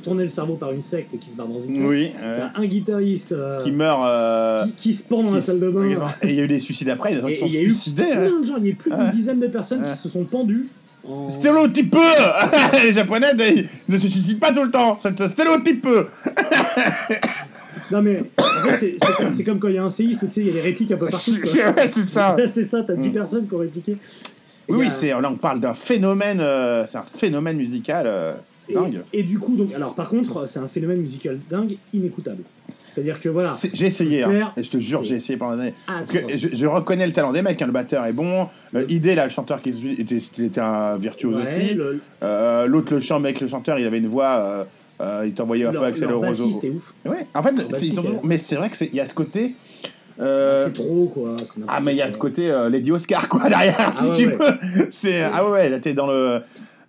tourner 0.03 0.23
le 0.23 0.29
cerveau 0.31 0.55
par 0.55 0.73
une 0.73 0.81
secte 0.83 1.13
et 1.15 1.19
qui 1.19 1.29
se 1.31 1.37
barre 1.37 1.47
dans 1.49 1.63
une 1.63 1.75
secte. 1.75 1.87
Oui. 1.87 2.11
euh, 2.23 2.47
T'as 2.55 2.61
un 2.61 2.65
guitariste 2.67 3.33
euh, 3.33 3.63
qui 3.63 3.71
meurt. 3.71 4.01
euh, 4.05 4.65
qui, 4.65 4.73
qui 4.91 4.95
se 4.95 5.05
pend 5.05 5.23
dans 5.23 5.35
la 5.35 5.41
salle 5.43 5.61
de 5.61 5.69
bain. 5.69 5.85
Et 6.23 6.29
il 6.31 6.35
y 6.35 6.41
a 6.41 6.45
eu 6.45 6.49
des 6.49 6.59
suicides 6.59 6.89
après, 6.89 7.13
il 7.13 7.17
y 7.17 7.19
a 7.19 7.23
des 7.23 7.29
gens 7.29 7.35
qui 7.35 7.41
sont 7.41 7.47
il 7.47 7.55
y 7.55 7.59
a 7.59 7.63
eu 7.63 7.71
suicidés. 7.71 8.05
Plein 8.11 8.41
de 8.41 8.47
gens, 8.47 8.57
il 8.59 8.65
y 8.65 8.67
a 8.69 8.71
eu 8.71 8.75
plus 8.75 8.91
d'une 8.91 9.01
Ouais. 9.01 9.11
dizaine 9.13 9.41
de 9.41 9.47
personnes 9.49 9.83
Ouais. 9.83 9.91
qui 9.91 9.97
se 9.99 10.09
sont 10.09 10.25
pendus. 10.25 10.67
En... 11.09 11.31
Stéréotype 11.31 11.97
Les 12.85 12.93
Japonais, 12.93 13.29
ils 13.39 13.69
ne 13.95 13.97
se 13.99 14.07
suicident 14.09 14.39
pas 14.39 14.53
tout 14.53 14.63
le 14.63 14.71
temps. 14.71 14.99
C'est 15.01 15.29
stéréotype 15.29 15.87
Non 17.93 18.03
mais 18.03 18.23
en 18.39 18.69
fait, 18.77 18.97
c'est- 19.33 19.45
comme, 19.45 19.59
quand 19.59 19.69
il 19.69 19.75
y 19.75 19.79
a 19.79 19.85
un 19.85 19.91
séisme, 19.91 20.27
tu 20.29 20.35
sais, 20.35 20.41
il 20.43 20.47
y 20.47 20.51
a 20.51 20.53
des 20.55 20.61
répliques 20.61 20.91
un 20.93 20.97
peu 20.97 21.07
partout. 21.07 21.33
Ouais, 21.45 21.89
c'est 21.91 22.03
ça. 22.05 22.37
C'est 22.53 22.65
ça, 22.65 22.83
t'as 22.87 22.95
10 22.95 23.09
Mm. 23.09 23.13
personnes 23.13 23.47
qui 23.49 23.55
ont 23.55 23.59
répliqué. 23.59 23.97
Oui, 24.69 24.77
oui, 24.79 24.89
c'est, 24.93 25.09
là 25.09 25.21
on 25.25 25.35
parle 25.35 25.59
d'un 25.59 25.75
phénomène, 25.75 26.39
euh, 26.41 26.85
c'est 26.87 26.99
un 26.99 27.03
phénomène 27.17 27.57
musical 27.57 28.05
euh, 28.07 28.33
dingue. 28.73 29.01
et 29.13 29.25
du 29.25 29.37
coup, 29.41 29.57
donc, 29.57 29.73
alors 29.75 29.95
par 29.95 30.09
contre, 30.09 30.47
c'est 30.47 30.61
un 30.61 30.69
phénomène 30.69 31.01
musical 31.01 31.39
dingue, 31.51 31.75
inécoutable. 31.93 32.43
C'est-à-dire 32.93 33.21
que 33.21 33.29
voilà. 33.29 33.57
J'ai 33.73 33.87
essayé, 33.87 34.23
hein, 34.25 34.53
et 34.57 34.63
je 34.65 34.71
te 34.71 34.79
jure, 34.79 35.03
j'ai 35.05 35.17
essayé 35.17 35.37
pendant 35.37 35.57
des 35.57 35.63
années. 35.63 35.75
Ah, 35.89 35.93
Parce 35.99 36.11
que 36.13 36.19
je, 36.37 36.49
je 36.55 36.67
reconnais 36.67 37.07
le 37.07 37.13
talent 37.13 37.33
des 37.33 37.43
mecs, 37.43 37.61
hein, 37.63 37.67
le 37.67 37.73
batteur 37.73 38.05
est 38.07 38.13
bon. 38.13 38.49
Euh, 38.75 38.85
Idé, 38.89 39.15
là, 39.15 39.25
le 39.27 39.31
chanteur 39.31 39.61
qui 39.63 39.71
était, 39.71 40.17
était 40.39 40.61
un 40.61 40.97
virtuose 40.97 41.37
Ouais, 41.37 41.43
aussi. 41.43 41.75
le- 41.75 42.01
Euh, 42.23 42.67
L'autre, 42.67 42.93
le 42.95 43.01
chant, 43.01 43.19
mec, 43.21 43.41
le 43.41 43.47
chanteur, 43.49 43.79
il 43.79 43.87
avait 43.87 43.99
une 43.99 44.09
voix, 44.09 44.67
euh, 45.01 45.21
euh, 45.23 45.27
il 45.27 45.35
t'envoyait 45.35 45.65
un 45.67 45.73
peu 45.73 45.83
accélérer 45.83 46.13
au 46.15 46.21
bassiste 46.21 46.63
est 46.65 46.71
ouf. 46.71 46.93
Ouais, 47.07 47.27
en 47.35 47.43
fait, 47.43 47.55
ils 47.83 47.95
mais 48.23 48.39
c'est 48.39 48.57
vrai 48.57 48.71
qu'il 48.71 48.95
y 48.95 49.01
a 49.01 49.07
ce 49.07 49.15
côté. 49.15 49.55
euh, 50.21 50.67
C'est 50.67 50.75
trop 50.75 51.11
quoi. 51.13 51.37
ah, 51.69 51.81
mais 51.81 51.95
il 51.95 51.99
y 51.99 52.03
a 52.03 52.11
ce 52.11 52.17
côté 52.19 52.51
euh, 52.51 52.69
Lady 52.69 52.93
Oscar, 52.93 53.29
quoi, 53.29 53.49
derrière, 53.49 53.95
Ah 53.97 53.97
si 53.97 54.11
ouais, 54.11 54.17
tu 54.17 54.27
ouais. 54.29 54.35
veux. 54.37 54.89
C'est, 54.91 55.23
ah 55.23 55.49
ouais, 55.49 55.69
là, 55.71 55.79
t'es 55.79 55.95
dans 55.95 56.07
le. 56.07 56.41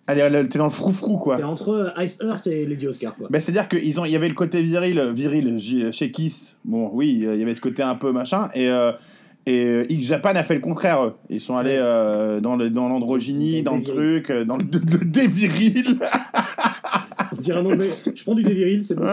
T'es 0.08 0.58
dans 0.58 0.66
le 0.66 0.70
froufrou, 0.72 1.16
quoi. 1.18 1.38
C'est 1.38 1.44
entre 1.44 1.94
Ice 2.00 2.20
Earth 2.22 2.46
et 2.48 2.66
Lady 2.66 2.86
Oscar 2.86 3.16
quoi. 3.16 3.28
Ben, 3.30 3.40
C'est-à-dire 3.40 3.70
qu'il 3.70 3.88
y 4.10 4.16
avait 4.18 4.28
le 4.28 4.34
côté 4.34 4.62
viril, 4.62 5.02
viril 5.16 5.60
chez 5.94 6.12
Kiss. 6.12 6.54
Bon, 6.66 6.90
oui, 6.92 7.24
euh, 7.26 7.36
il 7.36 7.40
y 7.40 7.44
avait 7.44 7.54
ce 7.54 7.62
côté 7.62 7.82
un 7.82 7.96
peu 7.96 8.12
machin. 8.12 8.50
Et, 8.54 8.68
euh, 8.70 8.92
et 9.46 9.64
euh, 9.64 9.86
X 9.90 10.08
Japan 10.08 10.32
a 10.36 10.44
fait 10.44 10.56
le 10.56 10.60
contraire. 10.60 11.02
eux. 11.06 11.14
Ils 11.30 11.40
sont 11.40 11.56
allés 11.56 11.70
Ouais. 11.76 11.78
euh, 11.80 12.40
dans 12.42 12.58
l'androgynie, 12.58 13.64
Dans 13.64 13.72
dans, 13.72 13.78
le 13.78 13.84
truc, 13.84 14.30
euh, 14.32 14.44
dans 14.44 14.58
le, 14.58 14.66
le 14.74 15.06
déviril. 15.06 15.98
Dirait 17.40 17.60
un 17.60 17.64
nom 17.64 17.76
de- 17.76 17.88
Je 18.16 18.24
prends 18.24 18.36
du 18.36 18.44
déviril, 18.44 18.84
c'est 18.84 18.96
bon. 18.96 19.06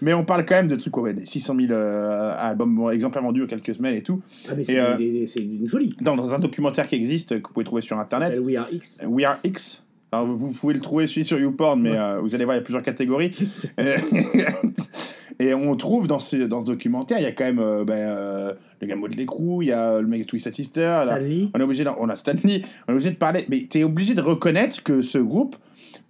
Mais 0.00 0.14
on 0.14 0.24
parle 0.24 0.44
quand 0.44 0.56
même 0.56 0.66
de 0.68 0.74
trucs, 0.74 0.96
ouais, 0.96 1.14
des 1.14 1.26
600 1.26 1.54
000 1.60 1.72
euh, 1.72 2.34
albums, 2.36 2.90
exemplaires 2.92 3.22
vendus 3.22 3.44
en 3.44 3.46
quelques 3.46 3.74
semaines 3.76 3.94
et 3.94 4.02
tout. 4.02 4.20
Ah 4.48 4.54
mais 4.56 4.64
c'est 4.64 4.80
euh, 4.80 4.96
une 4.98 5.68
folie. 5.68 5.94
Dans, 6.00 6.16
dans 6.16 6.34
un 6.34 6.40
documentaire 6.40 6.88
qui 6.88 6.96
existe, 6.96 7.40
que 7.40 7.46
vous 7.46 7.52
pouvez 7.54 7.64
trouver 7.64 7.82
sur 7.82 7.96
Internet, 8.00 8.36
We 8.42 8.56
Are 8.56 8.66
X. 8.72 9.00
We 9.06 9.24
Are 9.24 9.38
X. 9.44 9.84
Alors, 10.10 10.26
vous 10.26 10.48
pouvez 10.50 10.74
le 10.74 10.80
trouver 10.80 11.06
celui 11.06 11.24
sur 11.24 11.38
YouPorn, 11.38 11.80
mais 11.80 11.92
Ouais. 11.92 11.98
euh, 11.98 12.18
vous 12.20 12.34
allez 12.34 12.44
voir, 12.44 12.56
il 12.56 12.58
y 12.58 12.62
a 12.62 12.64
plusieurs 12.64 12.82
catégories. 12.82 13.32
Et 15.38 15.54
on 15.54 15.74
trouve 15.76 16.06
dans 16.08 16.18
ce, 16.18 16.36
dans 16.36 16.60
ce 16.60 16.66
documentaire, 16.66 17.18
il 17.18 17.22
y 17.22 17.26
a 17.26 17.32
quand 17.32 17.44
même 17.44 17.58
euh, 17.58 17.84
ben, 17.84 17.94
euh, 17.94 18.52
le 18.80 18.86
gars 18.86 18.96
de 18.96 19.14
l'écrou, 19.16 19.62
il 19.62 19.68
y 19.68 19.72
a 19.72 20.00
le 20.00 20.06
mec 20.06 20.22
de 20.22 20.26
Twisted 20.26 20.54
Sister, 20.54 20.80
là. 20.80 21.16
Stanley. 21.16 21.48
on 21.54 21.58
est 21.58 21.62
obligé, 21.62 21.84
de- 21.84 21.90
on 21.98 22.08
a 22.08 22.16
Stanley, 22.16 22.62
on 22.86 22.92
est 22.92 22.94
obligé 22.94 23.10
de 23.10 23.16
parler, 23.16 23.46
mais 23.48 23.66
tu 23.68 23.78
es 23.78 23.84
obligé 23.84 24.14
de 24.14 24.20
reconnaître 24.20 24.82
que 24.82 25.00
ce 25.02 25.18
groupe, 25.18 25.56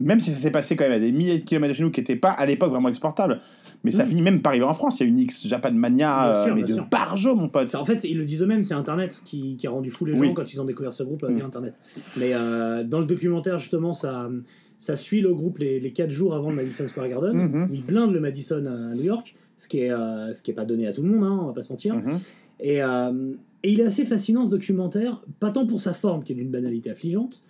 même 0.02 0.20
si 0.20 0.30
ça 0.30 0.38
s'est 0.38 0.50
passé 0.50 0.76
quand 0.76 0.84
même 0.84 0.92
à 0.92 0.98
des 0.98 1.12
milliers 1.12 1.38
de 1.38 1.44
kilomètres 1.44 1.72
de 1.72 1.76
chez 1.78 1.82
nous, 1.84 1.90
qui 1.90 2.00
n'était 2.00 2.16
pas 2.16 2.30
à 2.30 2.44
l'époque 2.46 2.70
vraiment 2.70 2.88
exportable, 2.88 3.40
mais 3.84 3.90
ça 3.90 4.04
Mm. 4.04 4.08
finit 4.08 4.22
même 4.22 4.42
par 4.42 4.50
arriver 4.50 4.64
en 4.64 4.72
France. 4.74 5.00
Il 5.00 5.04
y 5.04 5.06
a 5.06 5.08
une 5.08 5.18
X 5.18 5.46
Japan 5.48 5.72
Mania, 5.72 6.06
Bien 6.22 6.34
euh, 6.40 6.44
sûr, 6.46 6.54
mais 6.54 6.62
de 6.62 6.74
sûr. 6.74 6.86
barjo, 6.90 7.34
mon 7.34 7.48
pote. 7.48 7.74
En 7.74 7.84
fait, 7.84 8.04
ils 8.04 8.16
le 8.18 8.24
disent 8.24 8.42
eux-mêmes, 8.42 8.62
c'est 8.64 8.74
Internet 8.74 9.20
qui, 9.24 9.56
qui 9.56 9.66
a 9.66 9.70
rendu 9.70 9.90
fou 9.90 10.04
les 10.04 10.12
Oui. 10.18 10.28
gens 10.28 10.34
quand 10.34 10.52
ils 10.52 10.60
ont 10.60 10.64
découvert 10.64 10.92
ce 10.92 11.02
groupe 11.02 11.22
euh, 11.24 11.30
Mm. 11.30 11.34
via 11.36 11.44
Internet. 11.46 11.74
Mais 12.16 12.30
euh, 12.34 12.84
dans 12.84 13.00
le 13.00 13.06
documentaire, 13.06 13.58
justement, 13.58 13.92
ça, 13.92 14.30
ça 14.78 14.96
suit 14.96 15.20
le 15.20 15.32
groupe 15.34 15.58
les, 15.58 15.80
les 15.80 15.90
4 15.92 16.10
jours 16.10 16.34
avant 16.34 16.50
le 16.50 16.56
Madison 16.56 16.86
Square 16.88 17.08
Garden. 17.08 17.32
Mhm. 17.36 17.68
Ils 17.72 17.84
blindent 17.84 18.12
le 18.12 18.20
Madison 18.20 18.64
à 18.66 18.94
New 18.94 19.02
York, 19.04 19.34
ce 19.56 19.68
qui 19.68 19.80
est, 19.80 19.92
euh, 19.92 20.32
ce 20.34 20.42
qui 20.42 20.50
est 20.50 20.54
pas 20.54 20.64
donné 20.64 20.86
à 20.86 20.92
tout 20.92 21.02
le 21.02 21.08
monde, 21.08 21.24
hein, 21.24 21.38
on 21.42 21.46
va 21.46 21.52
pas 21.52 21.62
se 21.62 21.70
mentir. 21.72 21.94
Mhm. 21.96 22.18
Et, 22.60 22.82
euh, 22.82 23.32
et 23.64 23.72
il 23.72 23.80
est 23.80 23.84
assez 23.84 24.04
fascinant 24.04 24.44
ce 24.44 24.50
documentaire, 24.50 25.22
pas 25.40 25.50
tant 25.50 25.66
pour 25.66 25.80
sa 25.80 25.92
forme 25.92 26.22
qui 26.24 26.32
est 26.32 26.36
d'une 26.36 26.50
banalité 26.50 26.90
affligeante, 26.90 27.42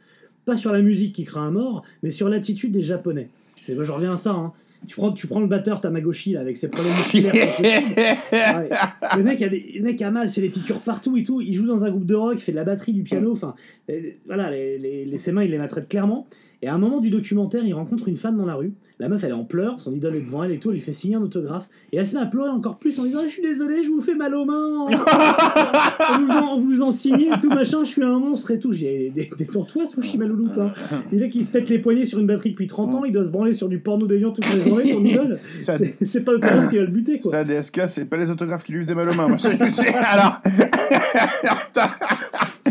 pas 0.45 0.57
sur 0.57 0.73
la 0.73 0.81
musique 0.83 1.15
qui 1.15 1.25
craint 1.25 1.49
à 1.49 1.51
mort, 1.51 1.83
mais 2.03 2.11
sur 2.11 2.29
l'attitude 2.29 2.73
des 2.73 2.83
Japonais. 2.83 3.29
Et 3.69 3.75
moi, 3.75 3.85
je 3.85 3.93
reviens 3.93 4.15
à 4.15 4.17
ça. 4.17 4.31
hein. 4.33 4.53
Tu, 4.89 4.97
prends, 4.97 5.13
tu 5.13 5.29
prends 5.29 5.39
le 5.39 5.47
batteur 5.47 5.81
Tamagoshi 5.81 6.33
là, 6.33 6.41
avec 6.41 6.57
ses 6.57 6.67
problèmes 6.69 6.93
musculaires. 6.95 7.33
Ouais. 8.33 8.69
Le 9.17 9.23
mec 9.23 9.41
a 9.43 9.49
des, 9.49 9.75
le 9.77 9.83
mec 9.83 10.03
a 10.03 10.11
mal, 10.11 10.29
c'est 10.29 10.41
des 10.41 10.49
piqûres 10.49 10.81
partout 10.81 11.17
et 11.17 11.23
tout. 11.23 11.41
Il 11.41 11.55
joue 11.55 11.67
dans 11.67 11.85
un 11.85 11.91
groupe 11.91 12.07
de 12.07 12.15
rock, 12.17 12.35
il 12.39 12.41
fait 12.41 12.51
de 12.53 12.57
la 12.57 12.65
batterie, 12.65 12.93
du 12.93 13.03
piano. 13.05 13.31
Enfin, 13.33 13.55
euh, 13.91 14.01
voilà, 14.27 14.51
les, 14.51 14.79
les- 14.79 15.05
les- 15.05 15.19
ses 15.19 15.31
mains, 15.31 15.45
il 15.45 15.51
les 15.53 15.59
maltraite 15.59 15.89
clairement. 15.89 16.27
Et 16.65 16.69
à 16.69 16.75
un 16.75 16.79
moment 16.79 17.01
du 17.01 17.11
documentaire, 17.11 17.65
il 17.65 17.75
rencontre 17.75 18.07
une 18.09 18.17
femme 18.17 18.37
dans 18.37 18.47
la 18.47 18.55
rue. 18.55 18.73
La 19.01 19.09
meuf, 19.09 19.25
elle 19.25 19.31
est 19.31 19.33
en 19.35 19.43
pleurs, 19.43 19.81
son 19.81 19.93
idole 19.93 20.15
est 20.15 20.21
devant 20.21 20.45
elle 20.45 20.53
et 20.53 20.59
tout. 20.59 20.69
Elle 20.69 20.77
lui 20.77 20.81
fait 20.81 20.93
signer 20.93 21.17
un 21.17 21.23
autographe. 21.23 21.69
Et 21.91 21.97
elle 21.97 22.07
se 22.07 22.15
met 22.15 22.21
à 22.23 22.27
pleurer 22.27 22.51
encore 22.51 22.79
plus 22.79 23.01
en 23.01 23.05
disant 23.05 23.19
Ah, 23.23 23.27
Je 23.27 23.33
suis 23.33 23.43
désolé, 23.43 23.83
je 23.83 23.89
vous 23.89 24.01
fais 24.01 24.15
mal 24.15 24.33
aux 24.33 24.45
mains. 24.45 24.87
on, 24.87 26.21
vous 26.21 26.31
en, 26.31 26.55
on 26.55 26.61
vous 26.61 26.83
en 26.83 26.93
signe 26.93 27.33
et 27.35 27.41
tout 27.41 27.49
machin. 27.49 27.79
Je 27.83 27.89
suis 27.89 28.05
un 28.05 28.17
monstre 28.21 28.53
et 28.53 28.61
tout. 28.61 28.73
J'ai 28.73 29.11
des, 29.11 29.29
détends-toi, 29.37 29.89
Sushi 29.89 30.19
Malouloute. 30.19 30.57
Hein. 30.57 30.73
Il 31.13 31.21
est 31.21 31.31
qui 31.31 31.43
se 31.43 31.51
pète 31.51 31.69
les 31.69 31.81
poignets 31.81 32.05
sur 32.05 32.21
une 32.21 32.29
batterie 32.29 32.51
depuis 32.51 32.69
30 32.69 32.95
ans. 32.95 33.05
Il 33.05 33.13
doit 33.13 33.25
se 33.25 33.31
branler 33.31 33.55
sur 33.55 33.69
du 33.69 33.81
porno 33.81 34.07
déviant 34.07 34.31
toute 34.31 34.49
la 34.49 34.63
journée, 34.63 34.93
ton 34.93 35.05
idole. 35.05 35.41
C'est- 35.59 36.21
pas 36.21 36.31
l'autographe 36.31 36.71
qui 36.71 36.77
va 36.77 36.83
le 36.83 36.91
buter, 36.91 37.19
quoi. 37.19 37.33
Ça, 37.33 37.43
DSK, 37.43 37.81
c'est 37.89 38.09
pas 38.09 38.17
les 38.19 38.31
autographes 38.31 38.63
qui 38.63 38.71
lui 38.71 38.85
faisaient 38.85 38.95
mal 38.95 39.09
aux 39.09 39.15
mains. 39.15 39.27
moi, 39.27 39.37
je 39.39 39.49
alors, 40.13 40.41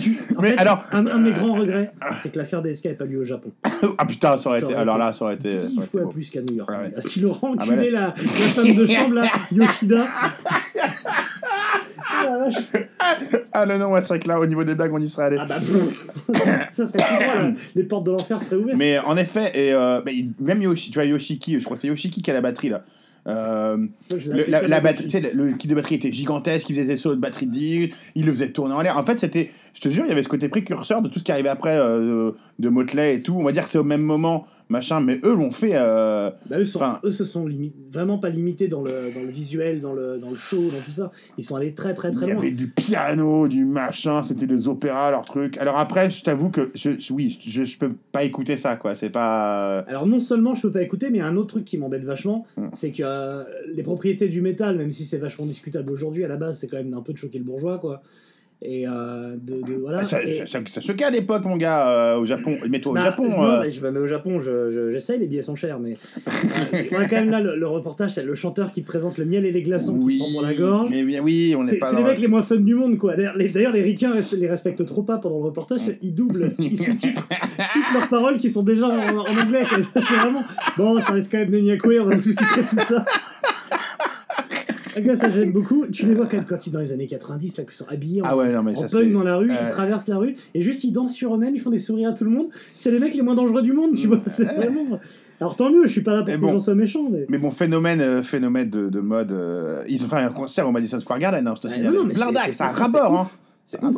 en 0.38 0.42
Mais 0.42 0.52
fait, 0.52 0.58
alors- 0.58 0.84
un, 0.92 1.06
un 1.08 1.20
de 1.20 1.24
mes 1.24 1.32
grands 1.32 1.54
regrets, 1.56 1.92
c'est 2.22 2.32
que 2.32 2.38
l'affaire 2.38 2.62
DSK 2.62 2.86
n'ait 2.86 2.94
pas 2.94 3.06
lieu 3.06 3.20
au 3.20 3.26
Japon. 3.26 3.52
ah 3.98 4.06
putain, 4.06 4.38
ça 4.38 4.50
aurait 4.50 4.62
Ça 4.62 4.68
été. 4.68 4.76
Alors 4.76 4.98
là, 4.98 5.14
ça 5.14 5.26
aurait 5.26 5.36
été. 5.36 5.52
ça 5.52 5.68
Dix 5.68 5.78
aurait 5.78 5.88
fois 5.88 6.10
plus 6.10 6.30
qu'à 6.30 6.42
New 6.42 6.56
York. 6.56 6.70
Ouais, 6.70 6.78
ouais. 6.78 6.94
Il 7.16 7.26
aura 7.26 7.40
Ah, 7.60 7.66
la, 7.66 7.90
la 7.92 8.12
femme 8.14 8.74
de 8.74 8.86
chambre, 8.86 9.16
là, 9.16 9.32
Yoshida. 9.52 10.08
Ah. 10.14 10.32
Ah 13.54 13.66
non, 13.66 13.78
non, 13.78 13.92
ouais, 13.92 14.02
c'est 14.02 14.08
vrai 14.10 14.20
que 14.20 14.28
là, 14.28 14.40
au 14.40 14.46
niveau 14.46 14.64
des 14.64 14.76
blagues, 14.76 14.94
on 14.94 15.00
y 15.00 15.08
serait 15.10 15.26
allé. 15.26 15.38
Ah 15.40 15.46
bah, 15.46 15.60
ça 16.72 16.86
serait 16.86 16.98
tout 17.00 17.24
droit, 17.24 17.36
là. 17.36 17.52
Les 17.76 17.84
portes 17.84 18.06
de 18.06 18.12
l'enfer 18.12 18.42
seraient 18.42 18.56
ouvertes. 18.62 18.78
Mais 18.78 19.00
en 19.00 19.18
effet, 19.18 19.52
et, 19.54 19.74
euh, 19.74 20.02
même 20.40 20.62
Yoshi, 20.62 20.92
tu 20.92 20.96
vois, 20.96 21.06
Yoshiki, 21.06 21.60
je 21.60 21.64
crois 21.66 21.76
que 21.78 21.82
c'est 21.82 21.88
Yoshiki 21.88 22.22
qui 22.22 22.32
a 22.32 22.34
la 22.34 22.42
batterie 22.42 22.70
là. 22.70 22.84
Euh, 23.28 23.78
le, 24.10 24.50
la, 24.50 24.82
batterie, 24.82 25.22
le, 25.36 25.46
le 25.46 25.54
kit 25.54 25.68
de 25.68 25.76
batterie 25.76 25.94
était 25.96 26.12
gigantesque, 26.12 26.68
il 26.72 26.76
faisait 26.76 26.88
des 26.88 26.98
solos 26.98 27.16
de 27.16 27.22
batterie 27.22 27.46
de 27.46 27.52
10 27.52 27.74
minutes, 27.76 27.96
il 28.16 28.26
le 28.26 28.32
faisait 28.32 28.50
tourner 28.50 28.74
en 28.74 28.82
l'air. 28.82 28.98
En 28.98 29.06
fait, 29.06 29.20
c'était, 29.20 29.52
je 29.74 29.82
te 29.82 29.90
jure, 29.90 30.04
il 30.06 30.10
y 30.10 30.12
avait 30.12 30.24
ce 30.24 30.28
côté 30.30 30.50
précurseur 30.50 31.02
de 31.02 31.08
tout 31.10 31.20
ce 31.20 31.24
qui 31.24 31.32
arrivait 31.32 31.50
après 31.50 31.78
euh, 31.78 32.32
de 32.60 32.70
Motley 32.70 33.16
et 33.16 33.22
tout. 33.22 33.34
On 33.36 33.44
va 33.44 33.52
dire 33.52 33.64
que 33.64 33.70
c'est 33.70 33.78
au 33.78 33.84
même 33.84 34.02
moment, 34.02 34.46
machin, 34.70 35.00
mais 35.00 35.20
eux 35.24 35.34
l'ont 35.34 35.50
fait. 35.52 35.72
euh, 35.74 36.30
Bah, 36.50 36.60
eux, 36.60 36.66
sont, 36.66 36.80
Enfin- 36.80 37.00
eux 37.04 37.12
se 37.12 37.24
sont 37.26 37.48
vraiment 37.92 38.18
pas 38.18 38.30
limités 38.30 38.68
dans 38.68 38.82
le, 38.82 39.12
dans 39.14 39.22
le 39.22 39.30
visuel, 39.30 39.82
dans 39.82 39.94
le, 39.94 40.18
dans 40.18 40.30
le 40.30 40.36
show, 40.36 40.62
dans 40.70 40.82
tout 40.86 40.92
ça. 40.92 41.12
Ils 41.38 41.44
sont 41.44 41.56
allés 41.56 41.74
très 41.74 41.94
très 41.94 42.10
il 42.10 42.16
très 42.16 42.28
y 42.28 42.30
loin. 42.32 42.40
avait 42.42 42.52
du 42.52 42.68
piano, 42.68 43.48
du 43.48 43.66
machin, 43.66 44.24
c'était 44.24 44.46
des 44.48 44.68
opéras, 44.68 45.10
leur 45.12 45.26
truc. 45.26 45.58
Alors 45.58 45.78
après, 45.78 46.10
je 46.10 46.24
t'avoue 46.24 46.50
que, 46.50 46.72
je, 46.76 46.92
oui, 47.12 47.40
je, 47.46 47.64
je 47.64 47.78
peux 47.80 47.94
pas 48.12 48.24
écouter 48.24 48.58
ça, 48.58 48.76
quoi. 48.76 48.96
C'est 48.96 49.10
pas. 49.10 49.80
Alors 49.88 50.06
non 50.06 50.20
seulement 50.20 50.54
je 50.54 50.64
peux 50.64 50.72
pas 50.74 50.82
écouter, 50.82 51.10
mais 51.10 51.18
il 51.20 51.22
y 51.22 51.24
un 51.24 51.38
autre 51.38 51.48
truc 51.50 51.66
qui 51.66 51.78
m'embête 51.78 52.04
vachement, 52.04 52.46
Mm. 52.58 52.68
c'est 52.74 52.92
que 52.92 53.04
euh, 53.04 53.44
les 53.74 53.84
propriétés 53.84 54.28
du 54.28 54.42
métal, 54.42 54.78
même 54.78 54.92
si 54.92 55.06
c'est 55.06 55.18
vachement 55.18 55.46
discutable 55.46 55.92
aujourd'hui, 55.92 56.24
à 56.26 56.28
la 56.28 56.36
base 56.38 56.60
c'est 56.60 56.68
quand 56.68 56.78
même 56.78 56.94
un 56.94 57.02
peu 57.02 57.14
de 57.14 57.18
choquer 57.18 57.38
le 57.38 57.44
bourgeois, 57.46 57.78
quoi. 57.80 58.02
Et 58.64 58.88
euh, 58.88 59.36
de, 59.42 59.56
de- 59.66 59.74
voilà. 59.80 60.06
Ça, 60.06 60.22
Et- 60.22 60.46
ça- 60.46 60.60
choquait 60.82 61.06
à 61.06 61.10
l'époque, 61.10 61.44
mon 61.46 61.58
gars, 61.58 61.88
euh, 61.90 62.18
au 62.20 62.26
Japon. 62.26 62.58
Mais 62.70 62.80
toi, 62.80 62.92
au 62.92 62.96
Bah, 62.96 63.06
Japon. 63.06 63.28
non, 63.28 63.44
euh, 63.44 63.62
mais 63.64 63.72
je 63.72 63.84
me 63.84 63.90
mets 63.90 64.00
au 64.00 64.06
Japon, 64.06 64.40
je- 64.40 64.70
je- 64.72 64.92
j'essaye, 64.92 65.18
les 65.18 65.26
billets 65.26 65.42
sont 65.42 65.56
chers, 65.56 65.80
mais 65.80 65.98
euh, 66.28 66.84
on 66.92 67.00
a 67.00 67.06
quand 67.06 67.16
même 67.16 67.32
là 67.32 67.40
le, 67.42 67.56
le 67.56 67.68
reportage, 67.68 68.12
c'est 68.12 68.22
le 68.24 68.36
chanteur 68.36 68.72
qui 68.72 68.84
te 68.84 68.88
présente 68.88 69.18
le 69.18 69.26
miel 69.26 69.46
et 69.48 69.52
les 69.52 69.64
glaçons 69.64 69.98
qui 69.98 70.06
oui, 70.06 70.20
se 70.20 70.34
prend 70.34 70.42
la 70.44 70.54
gorge. 70.54 70.92
Mais 70.92 71.04
bien, 71.04 71.22
oui, 71.24 71.56
on 71.58 71.66
C'est 71.66 71.78
pas 71.78 71.90
c'est 71.90 71.96
les 71.98 72.04
mecs 72.04 72.20
les 72.20 72.28
moins 72.28 72.44
fun 72.44 72.58
du 72.58 72.76
monde, 72.76 73.00
quoi. 73.00 73.16
D'ailleurs, 73.16 73.36
les, 73.36 73.48
les 73.48 73.82
ricains 73.82 74.14
les 74.38 74.48
respectent 74.48 74.86
trop 74.86 75.02
pas 75.02 75.18
pendant 75.18 75.40
le 75.40 75.46
reportage. 75.46 75.82
Ils 76.04 76.14
doublent, 76.14 76.54
ils 76.60 76.78
sous-titrent 76.84 77.28
toutes 77.74 77.94
leurs 77.96 78.10
paroles 78.10 78.38
qui 78.38 78.52
sont 78.52 78.62
déjà 78.62 78.86
en, 78.88 79.18
en 79.22 79.38
anglais. 79.40 79.64
C'est 79.96 80.00
vraiment. 80.18 80.44
Bon, 80.78 81.00
ça 81.02 81.14
reste 81.14 81.32
quand 81.32 81.40
même 81.40 81.50
des 81.50 81.64
Nyakoué, 81.64 82.00
on 82.00 82.06
va 82.06 82.22
sous-titrer 82.22 82.62
tout 82.70 82.76
ça. 82.88 83.06
Gars, 85.00 85.16
ça 85.16 85.30
gêne 85.30 85.52
beaucoup. 85.52 85.86
Tu 85.88 86.06
les 86.06 86.14
vois 86.16 86.26
quand 86.28 86.38
même 86.38 86.46
quand 86.46 86.66
ils 86.68 86.72
dans 86.72 86.80
les 86.80 86.92
années 86.92 87.08
90, 87.08 87.58
là, 87.58 87.64
qui 87.64 87.76
sont 87.76 87.86
habillés 87.90 88.22
en, 88.22 88.26
Ah 88.26 88.36
ouais, 88.38 88.52
non, 88.52 88.64
mais 88.64 88.76
en 88.76 88.88
ça 88.88 88.98
punk 89.00 89.12
dans 89.14 89.24
la 89.24 89.38
rue, 89.38 89.50
euh, 89.52 89.56
ils 89.68 89.72
traversent 89.72 90.08
la 90.08 90.18
rue, 90.18 90.36
et 90.54 90.62
juste 90.62 90.84
ils 90.84 90.92
dansent 90.92 91.14
sur 91.14 91.34
eux-mêmes, 91.36 91.56
ils 91.56 91.62
font 91.62 91.70
des 91.70 91.78
sourires 91.80 92.10
à 92.10 92.14
tout 92.14 92.24
le 92.26 92.30
monde. 92.32 92.48
C'est 92.76 92.92
les 92.92 93.00
mecs 93.00 93.14
les 93.14 93.22
moins 93.22 93.36
dangereux 93.36 93.62
du 93.62 93.74
monde, 93.74 93.96
tu 93.96 94.08
vois. 94.08 94.20
C'est 94.28 94.44
vraiment. 94.44 95.00
Alors 95.40 95.56
tant 95.56 95.72
mieux, 95.72 95.86
je 95.86 95.92
suis 95.92 96.02
pas 96.02 96.12
là 96.12 96.18
pour 96.20 96.28
Mais 96.28 96.34
que 96.36 96.40
bon. 96.42 96.48
les 96.48 96.54
gens 96.54 96.60
soient 96.60 96.76
méchants, 96.76 97.08
mais. 97.12 97.26
Mais 97.30 97.38
bon, 97.38 97.50
phénomène, 97.52 98.02
euh, 98.02 98.22
phénomène 98.22 98.70
de, 98.70 98.90
de 98.90 99.00
mode. 99.00 99.32
euh, 99.32 99.84
ils 99.88 100.04
ont 100.04 100.08
fait 100.08 100.18
un 100.18 100.30
concert 100.30 100.68
au 100.68 100.72
Madison 100.72 101.00
Square 101.00 101.20
Garden, 101.20 101.48
hein, 101.48 101.54
je 101.56 101.62
te 101.62 101.68
Ouais, 101.68 101.74
signale. 101.74 101.94
non, 101.94 102.00
non, 102.02 102.06
mais 102.08 102.14
Plein 102.14 102.28
c'est- 102.28 102.34
d'actes, 102.34 102.48
c'est 102.52 102.54
ça 102.58 102.68
rabord, 102.68 103.16
hein. 103.18 103.28
Ah 103.82 103.90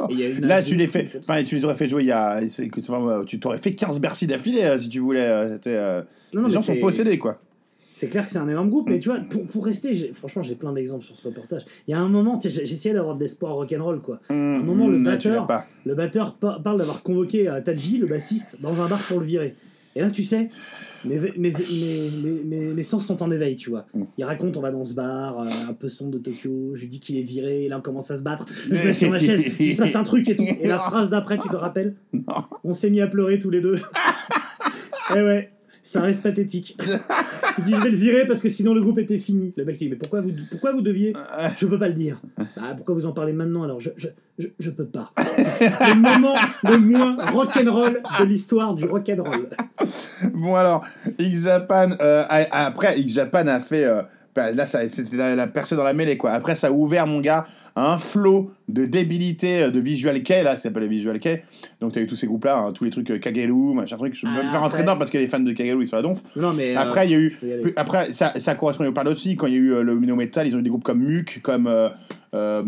Là, 0.41 0.61
tu 0.61 0.75
les 0.75 0.85
fais. 0.87 1.09
Enfin, 1.19 1.43
tu 1.43 1.55
les 1.55 1.65
aurais 1.65 1.73
fait 1.75 1.87
jouer 1.87 2.03
il 2.03 2.07
y 2.07 2.11
a. 2.11 2.39
Tu 3.25 3.39
t'aurais 3.39 3.57
fait 3.57 3.73
15 3.73 3.99
Bercy 3.99 4.27
d'affilée 4.27 4.61
euh, 4.63 4.77
si 4.77 4.87
tu 4.87 4.99
voulais. 4.99 5.21
euh, 5.27 5.53
C'était. 5.55 5.75
Non, 6.33 6.41
non, 6.43 6.47
les 6.47 6.53
gens 6.53 6.61
sont 6.61 6.75
possédés, 6.75 7.17
quoi. 7.17 7.39
C'est 8.03 8.09
clair 8.09 8.25
que 8.27 8.33
c'est 8.33 8.39
un 8.39 8.49
énorme 8.49 8.69
groupe, 8.69 8.89
mais 8.89 8.99
tu 8.99 9.07
vois, 9.09 9.19
pour, 9.29 9.45
pour 9.47 9.65
rester, 9.65 10.11
franchement, 10.13 10.43
j'ai 10.43 10.55
plein 10.55 10.73
d'exemples 10.73 11.05
sur 11.05 11.15
ce 11.15 11.25
reportage. 11.27 11.63
Il 11.87 11.91
y 11.91 11.93
a 11.93 11.99
un 11.99 12.09
moment, 12.09 12.37
j'essayais 12.43 12.93
d'avoir 12.93 13.15
de 13.15 13.21
l'espoir 13.21 13.55
rock'n'roll, 13.55 14.01
quoi. 14.01 14.19
À 14.29 14.33
un 14.33 14.59
moment, 14.59 14.87
le 14.89 14.97
l'as 14.97 15.11
batteur, 15.11 15.47
le 15.85 15.95
batteur 15.95 16.35
pa- 16.35 16.59
parle 16.61 16.79
d'avoir 16.79 17.01
convoqué 17.01 17.47
euh, 17.47 17.61
Tadji, 17.61 17.97
le 17.97 18.07
bassiste, 18.07 18.57
dans 18.61 18.81
un 18.81 18.87
bar 18.87 18.99
pour 19.07 19.19
le 19.21 19.25
virer. 19.25 19.55
Et 19.95 20.01
là, 20.01 20.09
tu 20.09 20.23
sais, 20.23 20.49
mes, 21.05 21.19
mes, 21.19 21.31
mes, 21.37 21.51
mes, 21.51 22.43
mes- 22.43 22.73
mes 22.73 22.83
sens 22.83 23.05
sont 23.05 23.23
en 23.23 23.31
éveil, 23.31 23.55
tu 23.55 23.69
vois. 23.69 23.85
Mm. 23.93 24.03
Il 24.17 24.23
raconte, 24.25 24.57
on 24.57 24.61
va 24.61 24.71
dans 24.71 24.83
ce 24.83 24.93
bar, 24.95 25.39
euh, 25.39 25.47
un 25.69 25.73
peu 25.73 25.87
sombre 25.87 26.11
de 26.11 26.17
Tokyo, 26.17 26.71
je 26.75 26.81
lui 26.81 26.89
dis 26.89 26.99
qu'il 26.99 27.15
est 27.17 27.21
viré, 27.21 27.65
et 27.65 27.69
là, 27.69 27.77
on 27.77 27.81
commence 27.81 28.11
à 28.11 28.17
se 28.17 28.23
battre. 28.23 28.47
Je 28.69 28.73
me 28.75 28.83
mets 28.83 28.93
sur 28.93 29.09
ma 29.11 29.19
chaise, 29.19 29.43
il 29.59 29.73
se 29.73 29.77
passe 29.77 29.95
un 29.95 30.03
truc 30.03 30.27
et 30.29 30.35
tout. 30.35 30.43
Et 30.43 30.67
la 30.67 30.79
phrase 30.79 31.09
d'après, 31.09 31.37
tu 31.37 31.47
te 31.47 31.55
rappelles 31.55 31.95
Non. 32.11 32.43
On 32.65 32.73
s'est 32.73 32.89
mis 32.89 32.99
à 33.01 33.07
pleurer 33.07 33.39
tous 33.39 33.49
les 33.49 33.61
deux. 33.61 33.75
Eh 35.15 35.21
ouais, 35.21 35.51
ça 35.83 36.01
reste 36.01 36.23
pathétique. 36.23 36.77
Il 37.59 37.63
dit 37.65 37.73
je 37.75 37.81
vais 37.81 37.89
le 37.91 37.97
virer 37.97 38.25
parce 38.25 38.41
que 38.41 38.49
sinon 38.49 38.73
le 38.73 38.81
groupe 38.81 38.97
était 38.99 39.17
fini. 39.19 39.53
Le 39.57 39.65
mec 39.65 39.75
il 39.79 39.85
dit 39.85 39.89
mais 39.91 39.95
pourquoi 39.97 40.21
vous, 40.21 40.31
pourquoi 40.49 40.71
vous 40.71 40.81
deviez 40.81 41.13
Je 41.57 41.67
peux 41.67 41.77
pas 41.77 41.87
le 41.89 41.93
dire. 41.93 42.19
Bah, 42.37 42.73
pourquoi 42.75 42.95
vous 42.95 43.05
en 43.05 43.11
parlez 43.11 43.33
maintenant 43.33 43.63
alors? 43.63 43.79
Je, 43.79 43.89
je, 43.97 44.07
je, 44.39 44.47
je 44.59 44.69
peux 44.71 44.85
pas. 44.85 45.11
le 45.17 45.95
moment 46.01 46.35
le 46.63 46.77
moins 46.77 47.17
rock'n'roll 47.31 48.01
de 48.19 48.23
l'histoire 48.25 48.73
du 48.73 48.85
rock'n'roll. 48.85 49.49
Bon 50.33 50.55
alors, 50.55 50.85
X-Japan, 51.19 51.91
euh, 52.01 52.23
a- 52.27 52.43
a- 52.43 52.65
après 52.65 52.99
X-Japan 52.99 53.47
a 53.47 53.59
fait, 53.59 53.83
euh, 53.83 54.01
bah, 54.35 54.51
là 54.51 54.65
c'était 54.65 55.15
la, 55.15 55.35
la 55.35 55.47
percée 55.47 55.75
dans 55.75 55.83
la 55.83 55.93
mêlée 55.93 56.17
quoi. 56.17 56.31
Après 56.31 56.55
ça 56.55 56.67
a 56.67 56.71
ouvert 56.71 57.05
mon 57.07 57.19
gars 57.21 57.45
un 57.75 57.97
flot 57.97 58.51
de 58.67 58.85
débilité 58.85 59.63
euh, 59.63 59.71
de 59.71 59.79
Visual 59.79 60.21
Kei, 60.23 60.43
là 60.43 60.57
ça 60.57 60.63
s'appelle 60.63 60.87
Visual 60.87 61.19
Kei. 61.19 61.43
Donc 61.81 61.93
t'as 61.93 62.01
eu 62.01 62.07
tous 62.07 62.15
ces 62.15 62.27
groupes 62.27 62.45
là, 62.45 62.71
tous 62.73 62.83
les 62.83 62.91
trucs 62.91 63.09
euh, 63.11 63.19
Kagelu, 63.19 63.73
machin 63.73 63.97
truc. 63.97 64.15
Je 64.15 64.21
peux 64.21 64.31
Ah, 64.35 64.43
me 64.43 64.49
faire 64.51 64.61
rentrer 64.61 64.81
dedans 64.81 64.97
parce 64.97 65.11
que 65.11 65.17
les 65.17 65.27
fans 65.27 65.39
de 65.39 65.51
Kagelu 65.51 65.83
ils 65.83 65.87
sont 65.87 65.97
à 65.97 66.01
donf. 66.01 66.21
Non 66.35 66.53
mais 66.53 66.75
euh, 66.75 66.79
Après 66.79 67.07
il 67.07 67.11
y 67.11 67.15
a 67.15 67.19
eu, 67.19 67.37
y 67.43 67.73
après 67.75 68.11
ça, 68.11 68.33
ça 68.39 68.55
correspond 68.55 68.85
au 68.85 68.91
parle 68.91 69.09
aussi 69.09 69.35
quand 69.35 69.47
il 69.47 69.53
y 69.53 69.57
a 69.57 69.59
eu 69.59 69.73
euh, 69.73 69.83
le 69.83 69.95
Mino 69.99 70.15
Metal, 70.15 70.47
ils 70.47 70.55
ont 70.55 70.59
eu 70.59 70.63
des 70.63 70.69
groupes 70.69 70.83
comme 70.83 71.03
Muk, 71.03 71.39
comme 71.43 71.67
euh, 72.35 72.63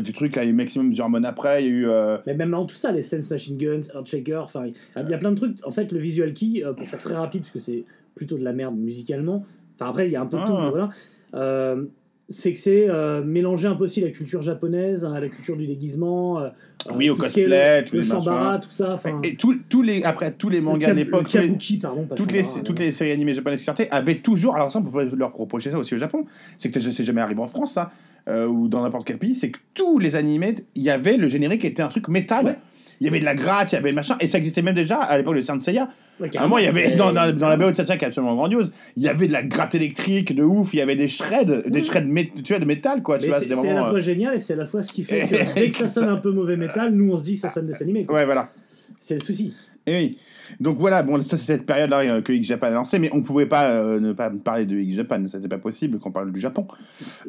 du 0.00 0.12
truc 0.12 0.36
là, 0.36 0.44
il 0.44 0.46
y 0.46 0.48
a 0.48 0.50
eu 0.50 0.54
Maximum 0.54 0.94
German 0.94 1.24
après, 1.24 1.64
il 1.64 1.66
y 1.66 1.68
a 1.68 1.72
eu 1.72 1.88
euh, 1.88 2.18
Mais 2.26 2.34
même 2.34 2.50
dans 2.50 2.64
tout 2.64 2.76
ça, 2.76 2.92
les 2.92 3.02
Sense 3.02 3.30
Machine 3.30 3.56
Guns, 3.58 3.88
Earthshaker, 3.94 4.42
enfin, 4.44 4.66
il 4.66 5.10
y 5.10 5.14
a 5.14 5.18
plein 5.18 5.32
de 5.32 5.36
trucs. 5.36 5.56
En 5.66 5.70
fait, 5.70 5.90
le 5.90 5.98
Visual 5.98 6.32
Key, 6.32 6.62
pour 6.76 6.86
faire 6.88 7.00
très 7.00 7.14
rapide, 7.14 7.42
parce 7.42 7.50
que 7.52 7.58
c'est 7.58 7.84
plutôt 8.14 8.38
de 8.38 8.44
la 8.44 8.52
merde 8.52 8.76
musicalement, 8.76 9.44
enfin 9.76 9.90
après, 9.90 10.06
il 10.08 10.12
y 10.12 10.16
a 10.16 10.20
un 10.22 10.26
peu 10.26 10.38
de 10.38 10.44
tout, 10.44 10.52
Ah. 10.56 10.62
mais 10.64 10.70
voilà. 10.70 10.90
Euh, 11.34 11.84
c'est 12.28 12.52
que 12.52 12.58
c'est 12.58 12.88
euh, 12.88 13.22
mélanger 13.22 13.68
un 13.68 13.76
peu 13.76 13.84
aussi 13.84 14.00
la 14.00 14.10
culture 14.10 14.42
japonaise 14.42 15.04
à 15.04 15.20
la 15.20 15.28
culture 15.28 15.56
du 15.56 15.64
déguisement. 15.66 16.40
euh, 16.40 16.48
Oui, 16.92 17.08
euh, 17.08 17.12
au 17.12 17.14
tout 17.14 17.22
cosplay, 17.22 17.82
le, 17.92 17.98
les 17.98 18.04
shambara, 18.04 18.58
tout 18.58 18.70
ça. 18.70 18.98
et 19.22 19.36
tous 19.36 19.82
les 19.82 20.02
après 20.02 20.32
tous 20.32 20.48
les 20.48 20.60
mangas 20.60 20.88
kab- 20.88 20.96
l'époque, 20.96 21.36
pardon, 21.80 22.04
pas 22.04 22.14
toutes 22.16 22.32
les, 22.32 22.42
toutes 22.64 22.78
les 22.80 22.90
séries 22.92 23.12
animées 23.12 23.34
japonaises 23.34 23.60
qui 23.60 23.64
sortaient 23.66 23.88
avaient 23.90 24.16
toujours, 24.16 24.56
alors 24.56 24.72
ça 24.72 24.80
on 24.80 24.82
peut 24.82 24.90
pas 25.08 25.16
leur 25.16 25.34
reprocher 25.36 25.70
ça 25.70 25.78
aussi 25.78 25.94
au 25.94 25.98
Japon, 25.98 26.24
c'est 26.58 26.70
que 26.72 26.80
c'est 26.80 27.04
jamais 27.04 27.20
arrivé 27.20 27.40
en 27.40 27.46
France 27.46 27.72
ça, 27.74 27.92
euh, 28.28 28.46
ou 28.48 28.66
dans 28.66 28.82
n'importe 28.82 29.06
quel 29.06 29.18
pays, 29.18 29.36
c'est 29.36 29.50
que 29.50 29.58
tous 29.74 29.98
les 30.00 30.16
animés, 30.16 30.56
il 30.74 30.82
y 30.82 30.90
avait 30.90 31.16
le 31.16 31.28
générique 31.28 31.60
qui 31.60 31.66
était 31.68 31.82
un 31.82 31.88
truc 31.88 32.08
métal, 32.08 32.44
Ouais. 32.46 32.56
Il 33.00 33.04
y 33.06 33.08
avait 33.08 33.20
de 33.20 33.24
la 33.24 33.34
gratte, 33.34 33.72
il 33.72 33.76
y 33.76 33.78
avait 33.78 33.90
le 33.90 33.94
machin, 33.94 34.16
et 34.20 34.26
ça 34.26 34.38
existait 34.38 34.62
même 34.62 34.74
déjà 34.74 34.96
à 34.96 35.16
l'époque 35.18 35.36
de 35.36 35.42
Saint 35.42 35.58
Seiya. 35.60 35.88
Ouais, 36.18 36.34
À 36.34 36.40
un 36.40 36.44
moment, 36.44 36.56
il 36.58 36.64
y 36.64 36.68
avait, 36.68 36.96
dans, 36.96 37.12
dans, 37.12 37.30
dans 37.36 37.48
la 37.48 37.56
BO 37.58 37.70
de 37.70 37.74
Saint 37.74 37.84
Seiya 37.84 37.98
qui 37.98 38.04
est 38.04 38.08
absolument 38.08 38.34
grandiose, 38.36 38.72
il 38.96 39.02
y 39.02 39.08
avait 39.08 39.26
de 39.28 39.32
la 39.32 39.42
gratte 39.42 39.74
électrique 39.74 40.34
de 40.34 40.42
ouf, 40.42 40.72
il 40.72 40.78
y 40.78 40.80
avait 40.80 40.96
des 40.96 41.08
shreds, 41.08 41.62
des 41.66 41.80
shreds 41.82 42.02
tu 42.42 42.52
vois, 42.52 42.58
de 42.58 42.64
métal 42.64 43.02
quoi, 43.02 43.18
tu 43.18 43.26
vois, 43.28 43.38
c'est 43.40 43.46
à 43.52 43.56
la 43.74 43.84
fois 43.84 43.94
euh, 43.94 44.00
génial 44.00 44.34
et 44.34 44.38
c'est 44.38 44.54
à 44.54 44.56
la 44.56 44.66
fois 44.66 44.80
ce 44.82 44.92
qui 44.92 45.02
fait 45.04 45.26
que 45.28 45.54
dès 45.54 45.68
que 45.68 45.74
ça 45.76 45.88
sonne 45.88 46.08
un 46.08 46.16
peu 46.16 46.30
mauvais 46.32 46.56
métal, 46.56 46.92
nous 46.92 47.12
on 47.12 47.16
se 47.18 47.22
dit 47.22 47.34
que 47.34 47.40
ça 47.40 47.50
sonne 47.50 47.66
des 47.66 47.82
animés. 47.82 48.04
quoi. 48.06 48.16
Ouais, 48.16 48.24
voilà. 48.24 48.50
C'est 48.98 49.14
le 49.14 49.20
souci. 49.20 49.52
Et 49.88 49.94
oui. 49.94 50.18
Donc 50.58 50.78
voilà, 50.78 51.02
bon, 51.02 51.20
ça 51.22 51.36
c'est 51.36 51.44
cette 51.58 51.66
période-là 51.66 51.98
euh, 52.00 52.22
que 52.22 52.32
X-Japan 52.32 52.68
a 52.68 52.70
lancé, 52.70 52.98
mais 52.98 53.10
on 53.12 53.20
pouvait 53.22 53.46
pas 53.46 53.68
euh, 53.70 54.00
ne 54.00 54.12
pas 54.12 54.30
parler 54.30 54.64
de 54.64 54.76
X-Japan, 54.76 55.22
c'était 55.26 55.48
pas 55.48 55.58
possible 55.58 55.98
qu'on 55.98 56.12
parle 56.12 56.32
du 56.32 56.40
Japon. 56.40 56.66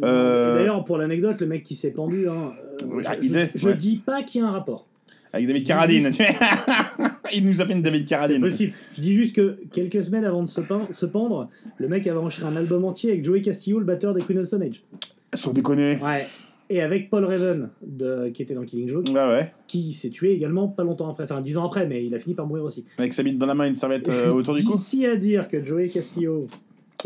Euh, 0.03 0.57
D'ailleurs, 0.59 0.85
pour 0.85 0.97
l'anecdote, 0.97 1.41
le 1.41 1.47
mec 1.47 1.63
qui 1.63 1.75
s'est 1.75 1.91
pendu, 1.91 2.27
hein, 2.29 2.51
euh, 2.83 3.01
je, 3.03 3.09
je- 3.21 3.25
idée, 3.25 3.49
je 3.55 3.69
ouais. 3.69 3.75
dis 3.75 3.97
pas 3.97 4.23
qu'il 4.23 4.41
y 4.41 4.43
a 4.43 4.47
un 4.47 4.51
rapport. 4.51 4.87
Avec 5.33 5.47
David 5.47 5.65
Carradine. 5.67 6.11
Il 7.33 7.45
nous 7.47 7.59
a 7.61 7.65
fait 7.65 7.73
une 7.73 7.81
David 7.81 8.03
C'est 8.03 8.09
Carradine. 8.09 8.41
possible. 8.41 8.73
Je 8.95 9.01
dis 9.01 9.13
juste 9.13 9.35
que 9.35 9.59
quelques 9.73 10.03
semaines 10.03 10.23
avant 10.25 10.43
de 10.43 10.49
se, 10.49 10.61
pendre, 11.05 11.49
le 11.77 11.87
mec 11.87 12.07
avait 12.07 12.17
enregistré 12.17 12.47
un 12.47 12.55
album 12.55 12.85
entier 12.85 13.11
avec 13.11 13.25
Joey 13.25 13.41
Castillo, 13.41 13.79
le 13.79 13.85
batteur 13.85 14.13
des 14.13 14.21
Queen 14.21 14.39
of 14.39 14.45
Stone 14.45 14.63
Age. 14.63 14.81
Sans 15.35 15.51
déconner. 15.51 15.99
Ouais. 16.01 16.27
Et 16.69 16.81
avec 16.81 17.09
Paul 17.09 17.23
Raven, 17.25 17.69
de, 17.85 18.29
qui 18.33 18.41
était 18.41 18.53
dans 18.53 18.63
Killing 18.63 18.89
Joke, 18.89 19.07
Ouais, 19.07 19.13
ouais. 19.13 19.53
qui 19.67 19.93
s'est 19.93 20.09
tué 20.09 20.33
également 20.33 20.67
pas 20.67 20.83
longtemps 20.83 21.09
après, 21.09 21.23
enfin 21.23 21.39
dix 21.41 21.57
ans 21.57 21.65
après, 21.65 21.85
mais 21.87 22.05
il 22.05 22.13
a 22.13 22.19
fini 22.19 22.35
par 22.35 22.45
mourir 22.45 22.63
aussi. 22.65 22.83
Avec 22.97 23.13
sa 23.13 23.23
bite 23.23 23.37
dans 23.37 23.45
la 23.45 23.53
main 23.55 23.65
et 23.65 23.69
une 23.69 23.75
serviette 23.77 24.09
euh, 24.09 24.31
autour 24.31 24.53
du 24.53 24.63
cou. 24.65 24.73
D'ici 24.75 25.05
à 25.05 25.15
dire 25.15 25.47
que 25.47 25.63
Joey 25.65 25.87
Castillo 25.87 26.47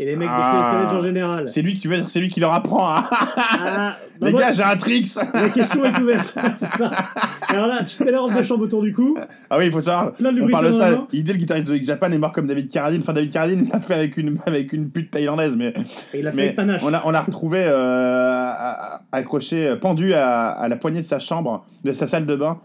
et 0.00 0.04
les 0.04 0.16
mecs 0.16 0.26
de 0.28 0.34
Ah. 0.36 0.50
Queen 0.50 0.60
of 0.62 0.68
Stone 0.68 0.86
Age 0.88 0.94
en 0.96 1.00
général. 1.06 1.48
C'est 1.48 1.62
lui, 1.62 1.74
qui- 1.74 1.80
tu 1.80 1.88
veux 1.88 2.02
c'est 2.08 2.18
lui 2.18 2.28
qui 2.28 2.40
leur 2.40 2.52
apprend. 2.52 2.88
hein. 2.96 3.04
Ah, 3.10 3.96
bah 4.20 4.26
Les 4.26 4.32
moi- 4.32 4.40
gars, 4.40 4.50
j'ai 4.52 4.62
un 4.64 4.76
tricks. 4.76 5.14
La 5.32 5.48
question 5.50 5.84
est 5.84 6.00
ouverte. 6.00 6.36
Alors 7.52 7.66
là, 7.68 7.84
tu 7.84 7.96
fais 7.96 8.10
la 8.10 8.20
robe 8.20 8.34
de 8.36 8.42
chambre 8.42 8.64
autour 8.64 8.82
du 8.82 8.92
cou. 8.92 9.16
Ah 9.50 9.58
oui, 9.58 9.66
il 9.66 9.72
faut 9.72 9.80
savoir. 9.80 10.12
Plein 10.14 10.32
de 10.32 10.40
On 10.42 10.48
parle 10.48 10.68
de 10.68 10.72
ça. 10.72 11.06
Idée, 11.12 11.32
le 11.32 11.38
guitariste 11.38 11.68
de 11.68 11.76
X-Japan 11.76 12.10
est 12.10 12.18
mort 12.18 12.32
comme 12.32 12.46
David 12.46 12.70
Carradine. 12.70 13.00
Enfin, 13.02 13.12
David 13.12 13.32
Carradine 13.32 13.68
l'a 13.72 13.80
fait 13.80 13.94
avec 13.94 14.16
une, 14.16 14.38
avec 14.46 14.72
une 14.72 14.90
pute 14.90 15.10
thaïlandaise, 15.10 15.54
mais. 15.56 15.74
Et 16.14 16.20
il 16.20 16.26
a 16.26 16.30
fait 16.30 16.36
Mais 16.36 16.48
le 16.48 16.54
panache. 16.54 16.82
on 16.84 16.88
l'a 16.90 17.02
on 17.06 17.10
l'a 17.10 17.20
retrouvé 17.20 17.58
euh, 17.62 18.50
à- 18.50 18.96
à- 18.96 19.00
accroché, 19.12 19.66
euh, 19.68 19.76
pendu 19.76 20.14
à, 20.14 20.48
à 20.50 20.68
la 20.68 20.76
poignée 20.76 21.00
de 21.00 21.06
sa 21.06 21.18
chambre, 21.18 21.64
de 21.84 21.92
sa 21.92 22.06
salle 22.06 22.26
de 22.26 22.36
bain, 22.36 22.58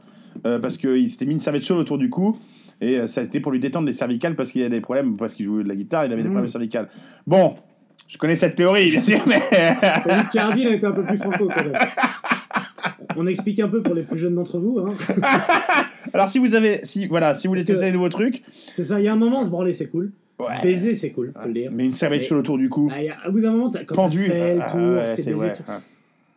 euh, 0.46 0.60
parce 0.60 0.78
qu'il 0.78 1.10
s'était 1.10 1.26
mis 1.26 1.34
une 1.34 1.40
serviette 1.40 1.66
chaude 1.66 1.80
autour 1.80 1.98
du 1.98 2.10
cou. 2.10 2.38
Et 2.80 3.00
euh, 3.00 3.08
ça 3.08 3.22
a 3.22 3.24
été 3.24 3.40
pour 3.40 3.52
lui 3.52 3.60
détendre 3.60 3.88
les 3.88 3.94
cervicales 3.94 4.36
parce 4.36 4.52
qu'il 4.52 4.64
a 4.64 4.70
des 4.70 4.82
problèmes, 4.82 5.18
parce 5.18 5.34
qu'il 5.34 5.46
jouait 5.48 5.64
de 5.64 5.68
la 5.70 5.76
guitare, 5.76 6.06
il 6.06 6.14
avait 6.14 6.22
des 6.22 6.30
Mm. 6.30 6.34
problèmes 6.34 6.48
cervicales. 6.52 6.88
Bon, 7.26 7.56
je 8.08 8.18
connais 8.20 8.36
cette 8.36 8.56
théorie, 8.56 8.92
bien 8.92 9.04
sûr, 9.04 9.22
mais. 9.26 9.42
David 10.06 10.30
Carradine 10.32 10.68
a 10.68 10.74
été 10.76 10.86
un 10.86 10.92
peu 10.92 11.04
plus 11.04 11.18
franco 11.18 11.48
quand 11.48 11.64
même. 11.66 11.74
On 13.16 13.28
explique 13.28 13.60
un 13.60 13.68
peu 13.68 13.82
pour 13.82 13.94
les 13.94 14.04
plus 14.04 14.18
jeunes 14.18 14.36
d'entre 14.36 14.60
vous. 14.60 14.80
Hein. 14.80 14.94
Alors, 16.14 16.30
si 16.30 16.40
vous 16.40 16.56
avez. 16.56 16.82
Si, 16.86 17.08
voilà, 17.08 17.36
si 17.36 17.48
vous 17.48 17.52
voulez 17.52 17.66
tester 17.66 17.86
des 17.86 17.92
nouveaux 17.92 18.10
trucs. 18.10 18.44
C'est 18.76 18.84
ça, 18.86 19.00
il 19.00 19.06
y 19.06 19.08
a 19.08 19.14
un 19.14 19.18
moment, 19.18 19.44
se 19.44 19.50
branler, 19.50 19.74
c'est 19.74 19.88
cool. 19.88 20.12
Ouais. 20.40 20.62
Baiser, 20.62 20.94
c'est 20.96 21.10
cool, 21.12 21.34
le 21.46 21.52
dire. 21.54 21.72
Mais 21.74 21.86
une 21.86 21.94
serviette 21.94 22.24
chaude 22.24 22.40
autour 22.40 22.58
du 22.60 22.70
cou. 22.70 22.92
Ah, 22.94 23.00
a- 23.26 23.30
au 23.30 23.32
bout 23.32 23.40
d'un 23.42 23.52
moment, 23.52 23.70
t'as- 23.72 23.84
pendu. 23.86 24.30
Ah, 24.32 24.78
ouais, 24.78 25.16
ouais, 25.26 25.34
ouais. 25.34 25.54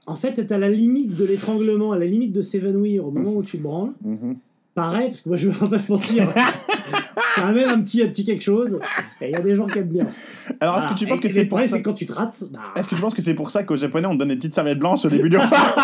En 0.07 0.17
fait, 0.17 0.33
t'es 0.33 0.53
à 0.53 0.59
la 0.59 0.71
limite 0.71 1.15
de 1.15 1.25
l'étranglement, 1.25 1.93
à 1.93 1.99
la 1.99 2.07
limite 2.07 2.33
de 2.33 2.41
s'évanouir 2.43 3.07
au 3.07 3.11
moment 3.11 3.33
où 3.35 3.43
tu 3.43 3.59
te 3.59 3.63
branles. 3.63 3.93
Mhm. 4.03 4.37
Pareil, 4.75 5.09
parce 5.09 5.21
que 5.21 5.29
moi, 5.29 5.37
je 5.37 5.49
vais 5.51 5.69
pas 5.69 5.79
se 5.79 5.93
mentir. 5.93 6.29
ça 7.37 7.47
amène 7.47 7.69
un 7.69 7.81
petit, 7.81 8.03
un 8.03 8.09
petit 8.09 8.25
quelque 8.25 8.43
chose. 8.43 8.79
Et 9.21 9.27
il 9.29 9.33
y 9.33 9.35
a 9.37 9.41
des 9.41 9.55
gens 9.57 9.67
qui 9.67 9.79
aiment 9.79 9.89
bien. 9.89 10.07
Alors, 10.61 10.79
est-ce 10.79 10.89
que 10.89 10.95
tu 10.99 11.07
penses 11.07 11.21
que 11.21 11.29
c'est 11.29 11.45
pour 11.45 11.61
ça 11.61 11.79
quand 11.81 11.93
tu 11.95 12.07
te 12.07 12.13
rates, 12.13 12.43
bah, 12.51 12.59
Est-ce 12.77 12.89
que 12.89 12.95
tu 12.95 13.01
penses 13.01 13.15
que 13.15 13.23
c'est 13.23 13.35
pour 13.35 13.51
ça 13.51 13.63
qu'aux 13.63 13.77
Japonais 13.77 14.07
on 14.07 14.15
donne 14.15 14.29
des 14.29 14.37
petites 14.37 14.55
serviettes 14.55 14.79
blanches 14.79 15.05
au 15.05 15.09
début 15.09 15.29
du 15.31 15.37
repas 15.37 15.75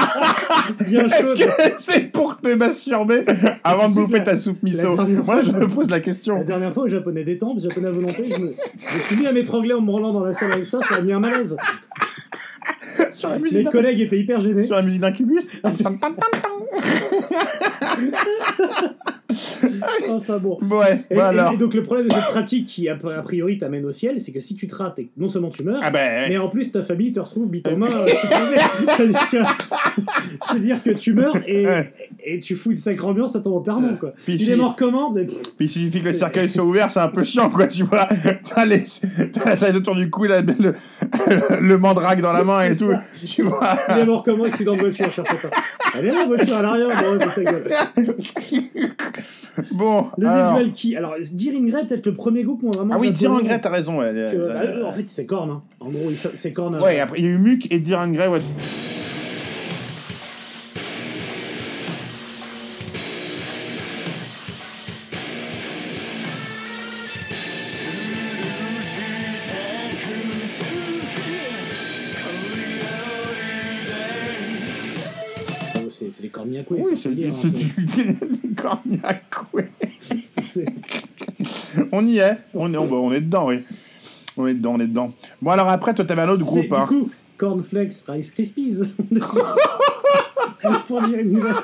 bien 0.87 1.07
Est-ce 1.07 1.35
que 1.45 1.75
c'est 1.79 2.01
pour 2.13 2.39
te 2.41 2.49
masturber 2.55 3.25
avant 3.65 3.89
de 3.89 3.95
bouffer 3.95 4.23
ta 4.25 4.37
soupe 4.37 4.63
miso 4.63 4.97
Moi 4.97 5.43
je 5.43 5.53
me 5.53 5.69
pose 5.69 5.89
la 5.91 6.01
question. 6.01 6.37
La 6.39 6.45
dernière 6.45 6.73
fois, 6.75 6.85
au 6.85 6.89
japonais 6.89 7.25
détente, 7.25 7.61
japonais 7.61 7.89
à 7.89 7.93
volonté, 7.93 8.29
je 8.31 8.39
me, 8.39 8.55
je 8.91 8.97
me 8.97 9.01
suis 9.03 9.17
mis 9.17 9.27
à 9.27 9.33
m'étrangler 9.33 9.75
en 9.75 9.81
me 9.81 9.87
branlant 9.87 10.13
dans 10.13 10.25
la 10.25 10.35
salle 10.35 10.53
avec 10.53 10.67
ça, 10.67 10.79
ça 10.89 10.97
a 10.97 11.01
mis 11.01 11.13
un 11.13 11.21
malaise. 11.21 11.57
Sur 13.13 13.29
la 13.29 13.37
Mes 13.37 13.43
musique 13.43 13.65
d'un- 13.65 13.71
collègues 13.71 14.01
étaient 14.01 14.19
hyper 14.19 14.41
gênés. 14.41 14.65
sur 14.65 14.75
la 14.77 14.83
musique 14.83 15.01
d'Incubus 15.01 15.47
Enfin 20.11 20.39
bon. 20.39 20.59
Ouais, 20.63 21.05
Et, 21.11 21.15
bon 21.15 21.21
et- 21.21 21.25
alors. 21.25 21.53
et 21.53 21.57
donc 21.57 21.75
le 21.75 21.83
problème 21.83 22.07
de 22.09 22.13
cette 22.15 22.27
pratique 22.27 22.67
qui 22.67 22.89
a, 22.89 22.95
a 22.95 23.23
priori 23.23 23.59
t'amène 23.59 23.85
au 23.85 23.93
ciel, 23.93 24.21
c'est 24.21 24.31
que 24.33 24.41
si 24.41 24.55
tu 24.55 24.67
te 24.69 24.75
rates, 24.75 24.99
et- 24.99 25.09
non 25.17 25.29
seulement 25.29 25.51
tu 25.51 25.63
meurs, 25.65 25.81
Ah 25.83 25.91
ben. 25.91 26.27
mais 26.29 26.39
en 26.39 26.49
plus 26.49 26.71
ta 26.71 26.83
famille 26.83 27.13
te 27.13 27.21
retrouve 27.21 27.49
bite 27.49 27.67
en 27.69 27.77
main. 27.77 27.89
euh, 27.91 28.07
C'est-à-dire 30.49 30.83
que, 30.83 30.91
tu 30.91 31.13
meurs 31.13 31.37
et, 31.47 31.67
Ouais. 31.67 31.93
et 32.25 32.39
tu 32.39 32.55
fous 32.57 32.71
une 32.71 32.77
sacrée 32.77 33.07
ambiance 33.07 33.35
à 33.37 33.41
ton 33.41 33.57
enterrement. 33.57 33.95
Quoi. 33.99 34.13
Puis 34.25 34.35
Il 34.35 34.47
si- 34.47 34.53
est 34.53 34.57
mort 34.57 34.77
comment 34.77 35.11
Mais- 35.11 35.25
Puis 35.27 35.41
il 35.61 35.71
suffit 35.71 36.01
que 36.01 36.07
le 36.07 36.13
cercueil 36.13 36.49
soit 36.51 36.65
ouvert, 36.65 36.91
c'est 36.91 37.01
un 37.01 37.09
peu 37.09 37.25
chiant 37.25 37.51
quoi, 37.51 37.67
tu 37.67 37.83
vois. 37.85 38.09
T'as 38.55 38.65
les... 38.65 38.85
la 39.45 39.57
salle 39.57 39.77
autour 39.77 39.95
du 39.97 40.09
cou, 40.11 40.25
là, 40.25 40.41
le... 40.41 40.75
le 41.61 41.79
mandrake 41.79 42.21
dans 42.21 42.33
la 42.33 42.45
main 42.45 42.63
et 42.63 42.77
tout. 42.77 42.93
Tu 43.27 43.43
vois. 43.43 43.77
Il 43.91 43.99
est 43.99 44.07
mort 44.07 44.23
comment 44.25 44.45
Accident 44.45 44.75
de 44.77 44.81
voiture, 44.81 45.11
cherchez 45.11 45.35
pas. 45.37 45.51
Elle 45.99 46.07
est 46.07 46.11
là, 46.11 46.19
la 46.21 46.25
voiture 46.27 46.57
à 46.57 46.63
l'arrière, 46.63 46.89
bon, 46.89 47.19
ta 47.19 47.43
gueule. 47.43 47.69
Bon, 49.73 50.07
Le 50.19 50.27
alors. 50.29 50.53
visual 50.57 50.73
qui. 50.73 50.97
Alors, 50.97 51.15
Dire 51.33 51.55
Ingrid, 51.55 51.89
peut-être 51.89 52.05
le 52.07 52.13
premier 52.15 52.43
groupe 52.43 52.63
où 52.63 52.69
on 52.69 52.73
vraiment. 52.73 52.95
Ah 52.95 52.99
oui, 52.99 53.07
japonais 53.07 53.19
Dirangret, 53.19 53.61
t'as 53.61 53.71
raison. 53.71 53.99
Ouais, 53.99 54.11
que- 54.13 54.37
Euh, 54.37 54.53
bah, 54.53 54.65
eux, 54.67 54.85
en 54.85 54.93
fait, 54.93 55.05
c'est 55.09 55.25
Korn. 55.25 55.51
Hein. 55.51 55.63
En 55.81 55.89
gros, 55.89 56.11
c'est 56.35 56.53
Korn. 56.53 56.75
euh, 56.75 56.81
Ouais, 56.83 57.01
après 57.01 57.19
il 57.19 57.25
y 57.25 57.29
a 57.29 57.31
eu 57.31 57.39
Muc 57.39 57.67
et 57.73 57.79
Dirangret, 57.79 58.29
ouais. 58.29 58.41
c'est 58.41 58.67
c'est 58.67 59.06
Oui, 76.71 76.97
c'est 76.97 77.15
du. 77.15 77.31
C'est- 80.53 80.67
On 81.93 82.07
y 82.07 82.19
est, 82.19 82.39
on 82.55 82.73
est, 82.73 82.77
on, 82.77 82.93
on 82.93 83.13
est 83.13 83.21
dedans, 83.21 83.47
oui. 83.49 83.61
On 84.37 84.47
est 84.47 84.55
dedans, 84.55 84.75
on 84.75 84.81
est 84.81 84.87
dedans. 84.87 85.13
Bon, 85.41 85.51
alors 85.51 85.69
après, 85.69 85.95
toi, 85.95 86.05
t'avais 86.05 86.23
un 86.23 86.29
autre 86.29 86.45
groupe, 86.45 86.73
hein. 86.73 86.87
Du 86.91 86.99
coup, 86.99 87.11
Cornflakes 87.39 88.05
Rice 88.09 88.31
Krispies. 88.31 88.79
Pour 90.89 91.03
dire 91.03 91.19
une 91.19 91.33
nouvelle. 91.33 91.55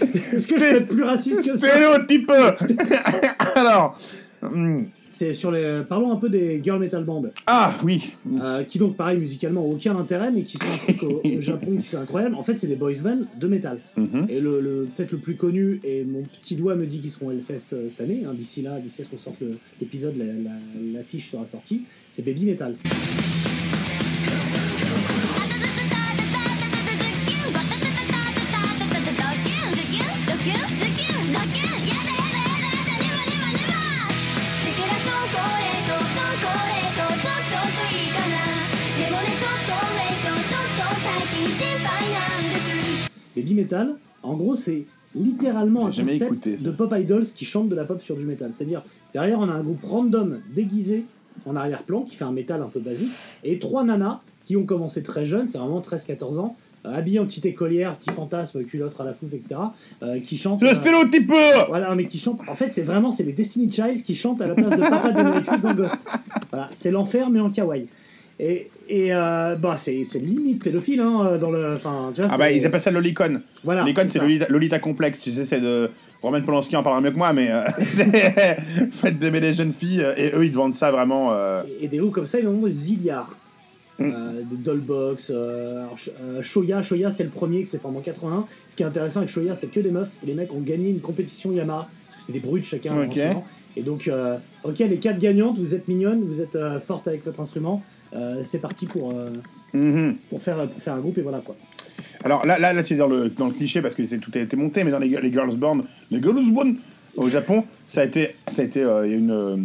Est-ce 0.00 0.46
que 0.46 0.58
je 0.58 0.64
peux 0.64 0.76
être 0.76 0.88
plus 0.88 1.02
raciste 1.04 1.38
que 1.38 1.44
ça 1.44 1.58
Stéréotype 1.58 2.30
Alors, 3.54 3.98
hmm, 4.42 4.82
C'est 5.18 5.32
sur 5.32 5.50
les. 5.50 5.80
Parlons 5.88 6.12
un 6.12 6.16
peu 6.16 6.28
des 6.28 6.60
girl 6.62 6.78
metal 6.78 7.02
bands, 7.04 7.22
ah 7.46 7.74
oui, 7.82 8.12
euh, 8.38 8.64
qui 8.64 8.78
donc 8.78 8.96
pareil 8.98 9.16
musicalement 9.18 9.64
aucun 9.66 9.96
intérêt, 9.96 10.30
mais 10.30 10.42
qui 10.42 10.58
sont 10.58 10.66
un 10.66 10.76
truc 10.92 11.02
au, 11.04 11.22
au 11.24 11.40
Japon 11.40 11.78
qui 11.82 11.88
sont 11.88 11.96
incroyables. 11.96 12.34
En 12.34 12.42
fait, 12.42 12.58
c'est 12.58 12.66
des 12.66 12.76
boys 12.76 12.92
bands 13.02 13.24
de 13.34 13.46
métal. 13.46 13.78
Mhm. 13.96 14.26
Et 14.28 14.40
le, 14.40 14.60
le- 14.60 14.86
peut-être 14.94 15.12
le 15.12 15.18
plus 15.18 15.36
connu, 15.36 15.80
et 15.84 16.04
mon 16.04 16.20
petit 16.22 16.54
doigt 16.54 16.74
me 16.74 16.84
dit 16.84 16.98
qu'ils 16.98 17.12
seront 17.12 17.30
Hellfest 17.30 17.72
euh, 17.72 17.88
cette 17.88 18.02
année. 18.02 18.24
hein, 18.28 18.34
d'ici 18.34 18.60
là, 18.60 18.78
d'ici 18.78 19.00
à 19.00 19.04
ce 19.06 19.08
qu'on 19.08 19.16
sorte 19.16 19.42
l'épisode, 19.80 20.18
la, 20.18 20.26
la- 20.26 20.98
l'affiche 20.98 21.30
sera 21.30 21.46
sortie. 21.46 21.84
C'est 22.10 22.22
Baby 22.22 22.44
Metal. 22.44 22.74
Baby 43.46 43.54
Metal, 43.54 43.94
en 44.24 44.34
gros, 44.34 44.56
c'est 44.56 44.82
littéralement 45.14 45.86
un 45.86 45.90
concept 45.90 46.22
écouté, 46.22 46.56
de 46.56 46.70
pop 46.72 46.92
idols 46.96 47.26
qui 47.26 47.44
chantent 47.44 47.68
de 47.68 47.76
la 47.76 47.84
pop 47.84 48.02
sur 48.02 48.16
du 48.16 48.24
métal. 48.24 48.50
C'est-à-dire, 48.52 48.82
derrière, 49.12 49.38
on 49.38 49.48
a 49.48 49.52
un 49.52 49.62
groupe 49.62 49.84
random 49.84 50.40
déguisé 50.52 51.04
en 51.46 51.54
arrière-plan 51.54 52.00
qui 52.02 52.16
fait 52.16 52.24
un 52.24 52.32
métal 52.32 52.60
un 52.60 52.68
peu 52.68 52.80
basique, 52.80 53.12
et 53.44 53.60
trois 53.60 53.84
nanas 53.84 54.18
qui 54.46 54.56
ont 54.56 54.64
commencé 54.64 55.02
très 55.04 55.26
jeunes, 55.26 55.48
c'est 55.48 55.58
vraiment 55.58 55.80
13-14 55.80 56.38
ans, 56.38 56.56
euh, 56.86 56.92
habillées 56.92 57.20
en 57.20 57.26
petite 57.26 57.46
écolière, 57.46 57.96
petit 57.96 58.10
fantasme, 58.10 58.64
culotte 58.64 59.00
à 59.00 59.04
la 59.04 59.12
fouf, 59.12 59.32
etc., 59.32 59.60
euh, 60.02 60.18
qui 60.18 60.38
chantent. 60.38 60.62
le 60.62 60.70
euh, 60.70 60.74
stéréotype 60.74 61.30
voilà, 61.68 61.94
mais 61.94 62.06
qui 62.06 62.18
chantent. 62.18 62.40
En 62.48 62.56
fait, 62.56 62.72
c'est 62.72 62.82
vraiment 62.82 63.12
c'est 63.12 63.22
les 63.22 63.32
Destiny 63.32 63.70
Child 63.70 64.02
qui 64.02 64.16
chantent 64.16 64.40
à 64.40 64.48
la 64.48 64.54
place 64.54 64.72
de 64.72 64.80
Papa 64.80 65.12
Demeritude 65.12 65.60
dans 65.60 65.74
Ghost. 65.74 65.94
Voilà, 66.50 66.68
c'est 66.74 66.90
l'enfer 66.90 67.30
mais 67.30 67.40
en 67.40 67.50
kawaii. 67.50 67.86
Et, 68.38 68.70
et 68.88 69.14
euh, 69.14 69.54
bah 69.56 69.76
c'est 69.78 69.94
limite 70.14 70.62
pédophile 70.62 71.00
hein, 71.00 71.38
dans 71.40 71.50
le. 71.50 71.74
Enfin, 71.76 72.10
tu 72.14 72.20
vois. 72.20 72.30
Ah 72.32 72.36
bah, 72.36 72.50
ils 72.50 72.66
appellent 72.66 72.82
ça 72.82 72.90
l'Olicon. 72.90 73.40
Voilà. 73.64 73.80
L'Olicon, 73.80 74.06
c'est. 74.08 74.20
Lolita, 74.50 74.78
complexe, 74.78 75.20
tu 75.20 75.32
sais, 75.32 75.44
c'est 75.44 75.60
de... 75.60 75.88
Roman 76.22 76.40
Polanski 76.42 76.74
en 76.76 76.82
parlera 76.82 77.00
mieux 77.00 77.12
que 77.12 77.16
moi, 77.18 77.32
mais 77.32 77.50
euh, 77.50 77.64
c'est... 77.86 78.56
Faites 78.92 79.18
d'aimer 79.18 79.40
les 79.40 79.54
jeunes 79.54 79.72
filles, 79.72 80.02
euh, 80.02 80.14
et 80.16 80.32
eux, 80.34 80.44
ils 80.44 80.50
te 80.50 80.56
vendent 80.56 80.74
ça 80.74 80.90
vraiment... 80.90 81.32
euh, 81.32 81.62
Et 81.80 81.88
des 81.88 81.98
groupes 81.98 82.12
comme 82.14 82.26
ça, 82.26 82.38
ils 82.40 82.46
ont 82.46 82.52
des 82.60 82.70
zilliards. 82.70 83.36
Mm. 83.98 84.04
Euh, 84.04 84.42
des 84.42 84.56
Dollbox, 84.56 85.30
euh, 85.34 85.84
Sh- 85.96 86.10
euh, 86.22 86.42
Shoya, 86.42 86.82
Shoya 86.82 87.10
c'est 87.10 87.22
le 87.24 87.30
premier 87.30 87.60
qui 87.60 87.68
s'est 87.68 87.78
formé 87.78 87.98
en 87.98 88.02
81. 88.02 88.44
Ce 88.68 88.76
qui 88.76 88.82
est 88.82 88.86
intéressant 88.86 89.20
avec 89.20 89.30
Shoya, 89.30 89.54
c'est 89.54 89.68
que 89.68 89.80
des 89.80 89.90
meufs. 89.90 90.10
Et 90.22 90.26
les 90.26 90.34
mecs 90.34 90.52
ont 90.52 90.60
gagné 90.60 90.90
une 90.90 91.00
compétition 91.00 91.52
Yamaha. 91.52 91.88
C'était 92.20 92.34
des 92.40 92.46
bruits 92.46 92.60
de 92.60 92.66
chacun. 92.66 92.98
Instrument. 92.98 93.46
Et 93.76 93.82
donc, 93.82 94.08
euh, 94.08 94.36
ok, 94.64 94.78
les 94.80 94.96
quatre 94.96 95.18
gagnantes, 95.20 95.58
vous 95.58 95.74
êtes 95.74 95.86
mignonnes, 95.88 96.22
vous 96.22 96.40
êtes 96.42 96.56
euh, 96.56 96.80
fortes 96.80 97.08
avec 97.08 97.24
votre 97.24 97.40
instrument. 97.40 97.82
Euh, 98.14 98.42
c'est 98.44 98.58
parti 98.58 98.86
pour, 98.86 99.12
euh, 99.12 99.30
mhm. 99.74 100.16
pour, 100.30 100.42
faire, 100.42 100.66
pour 100.68 100.82
faire 100.82 100.94
un 100.94 101.00
groupe 101.00 101.18
et 101.18 101.22
voilà 101.22 101.38
quoi. 101.38 101.56
Alors 102.24 102.46
là, 102.46 102.58
là, 102.58 102.72
là 102.72 102.82
tu 102.82 102.94
es 102.94 102.96
dans 102.96 103.08
le, 103.08 103.28
dans 103.30 103.46
le 103.46 103.52
cliché 103.52 103.82
parce 103.82 103.94
que 103.94 104.02
tout 104.16 104.30
a 104.34 104.38
été 104.38 104.56
monté, 104.56 104.84
mais 104.84 104.90
dans 104.90 104.98
les, 104.98 105.08
les 105.08 105.32
Girls 105.32 105.56
Born, 105.56 105.82
les 106.10 106.20
Girls 106.22 106.50
Born 106.52 106.76
au 107.16 107.28
Japon, 107.28 107.64
ça 107.88 108.02
a 108.02 108.04
été, 108.04 108.34
ça 108.48 108.62
a 108.62 108.64
été, 108.64 108.82
euh, 108.82 109.06
il 109.06 109.12
y 109.12 109.14
a 109.14 109.18
une, 109.18 109.30
euh, 109.30 109.56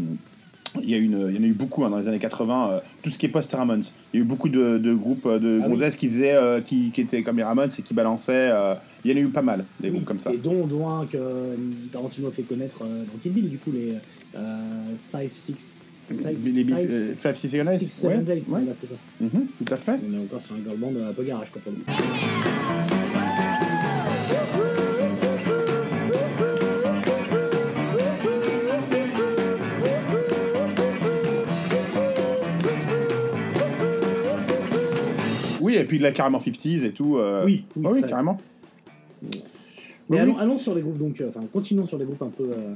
il 0.82 0.90
y 0.90 0.94
a 0.94 0.98
une, 0.98 1.26
il 1.30 1.36
y 1.36 1.40
en 1.40 1.44
a 1.44 1.48
eu 1.48 1.54
beaucoup 1.54 1.84
hein, 1.86 1.90
dans 1.90 1.98
les 1.98 2.08
années 2.08 2.20
80. 2.20 2.72
euh, 2.72 2.80
tout 3.04 3.10
ce 3.10 3.18
qui 3.18 3.26
est 3.26 3.30
post 3.30 3.52
Ramones, 3.54 3.84
il 4.14 4.20
y 4.20 4.22
a 4.22 4.26
eu 4.26 4.28
beaucoup 4.28 4.50
de, 4.50 4.78
de 4.78 4.94
groupes 4.94 5.28
de 5.28 5.60
Ah 5.62 5.66
oui. 5.68 5.74
gonzesses 5.74 5.96
qui 5.96 6.10
faisaient, 6.10 6.36
euh, 6.36 6.62
qui, 6.62 6.92
qui 6.92 7.02
étaient 7.02 7.24
comme 7.24 7.38
les 7.38 7.44
Ramones 7.44 7.72
et 7.78 7.82
qui 7.82 7.94
balançaient. 7.94 8.32
euh, 8.52 8.74
il 9.04 9.12
y 9.12 9.14
en 9.14 9.18
a 9.18 9.22
eu 9.22 9.28
pas 9.30 9.42
mal 9.42 9.66
des 9.80 9.90
groupes 9.90 10.06
comme 10.06 10.20
ça. 10.20 10.32
Et 10.32 10.38
dont, 10.38 10.68
dont 10.68 10.88
un 10.88 11.06
que 11.08 11.18
Tarantino 11.92 12.30
fait 12.32 12.44
connaître 12.44 12.80
dans 12.80 13.18
Kill 13.22 13.32
Bill, 13.32 13.50
du 13.50 13.58
coup, 13.58 13.72
les 13.72 13.96
5, 15.12 15.30
6, 15.34 15.81
Les, 16.44 16.64
les, 16.64 16.74
euh, 16.74 17.16
Five, 17.16 17.36
Six, 17.38 17.56
Eight, 17.56 17.80
6, 17.80 17.90
7, 17.90 18.10
ouais, 18.10 18.18
8, 18.20 18.28
ouais. 18.30 18.42
voilà, 18.48 18.66
c'est 18.80 18.88
ça. 18.88 18.96
Mhm, 19.22 19.48
tout 19.66 19.74
à 19.74 19.78
fait. 19.78 20.00
On 20.10 20.14
est 20.14 20.20
encore 20.24 20.42
sur 20.42 20.56
un 20.56 20.60
girl 20.60 20.78
band 20.78 20.94
un 21.10 21.14
peu 21.14 21.24
garage, 21.24 21.52
quoi, 21.52 21.62
pour 21.64 21.74
coup. 21.74 21.80
Oui, 35.62 35.76
et 35.76 35.84
puis 35.84 36.00
là 36.00 36.12
carrément 36.12 36.40
50s 36.40 36.84
et 36.84 36.92
tout. 36.92 37.18
euh, 37.18 37.46
Oui, 37.46 37.66
oui, 37.76 37.84
ah 37.86 37.92
oui, 37.94 38.02
carrément. 38.02 38.38
Mais 39.22 39.38
Oui, 40.10 40.18
allons, 40.20 40.38
allons 40.38 40.58
sur 40.58 40.74
les 40.76 40.82
groupes, 40.82 40.98
donc, 40.98 41.22
euh, 41.22 41.30
enfin, 41.30 41.46
continuons 41.54 41.86
sur 41.86 41.98
les 41.98 42.06
groupes 42.06 42.22
un 42.22 42.30
peu, 42.30 42.44
euh, 42.44 42.74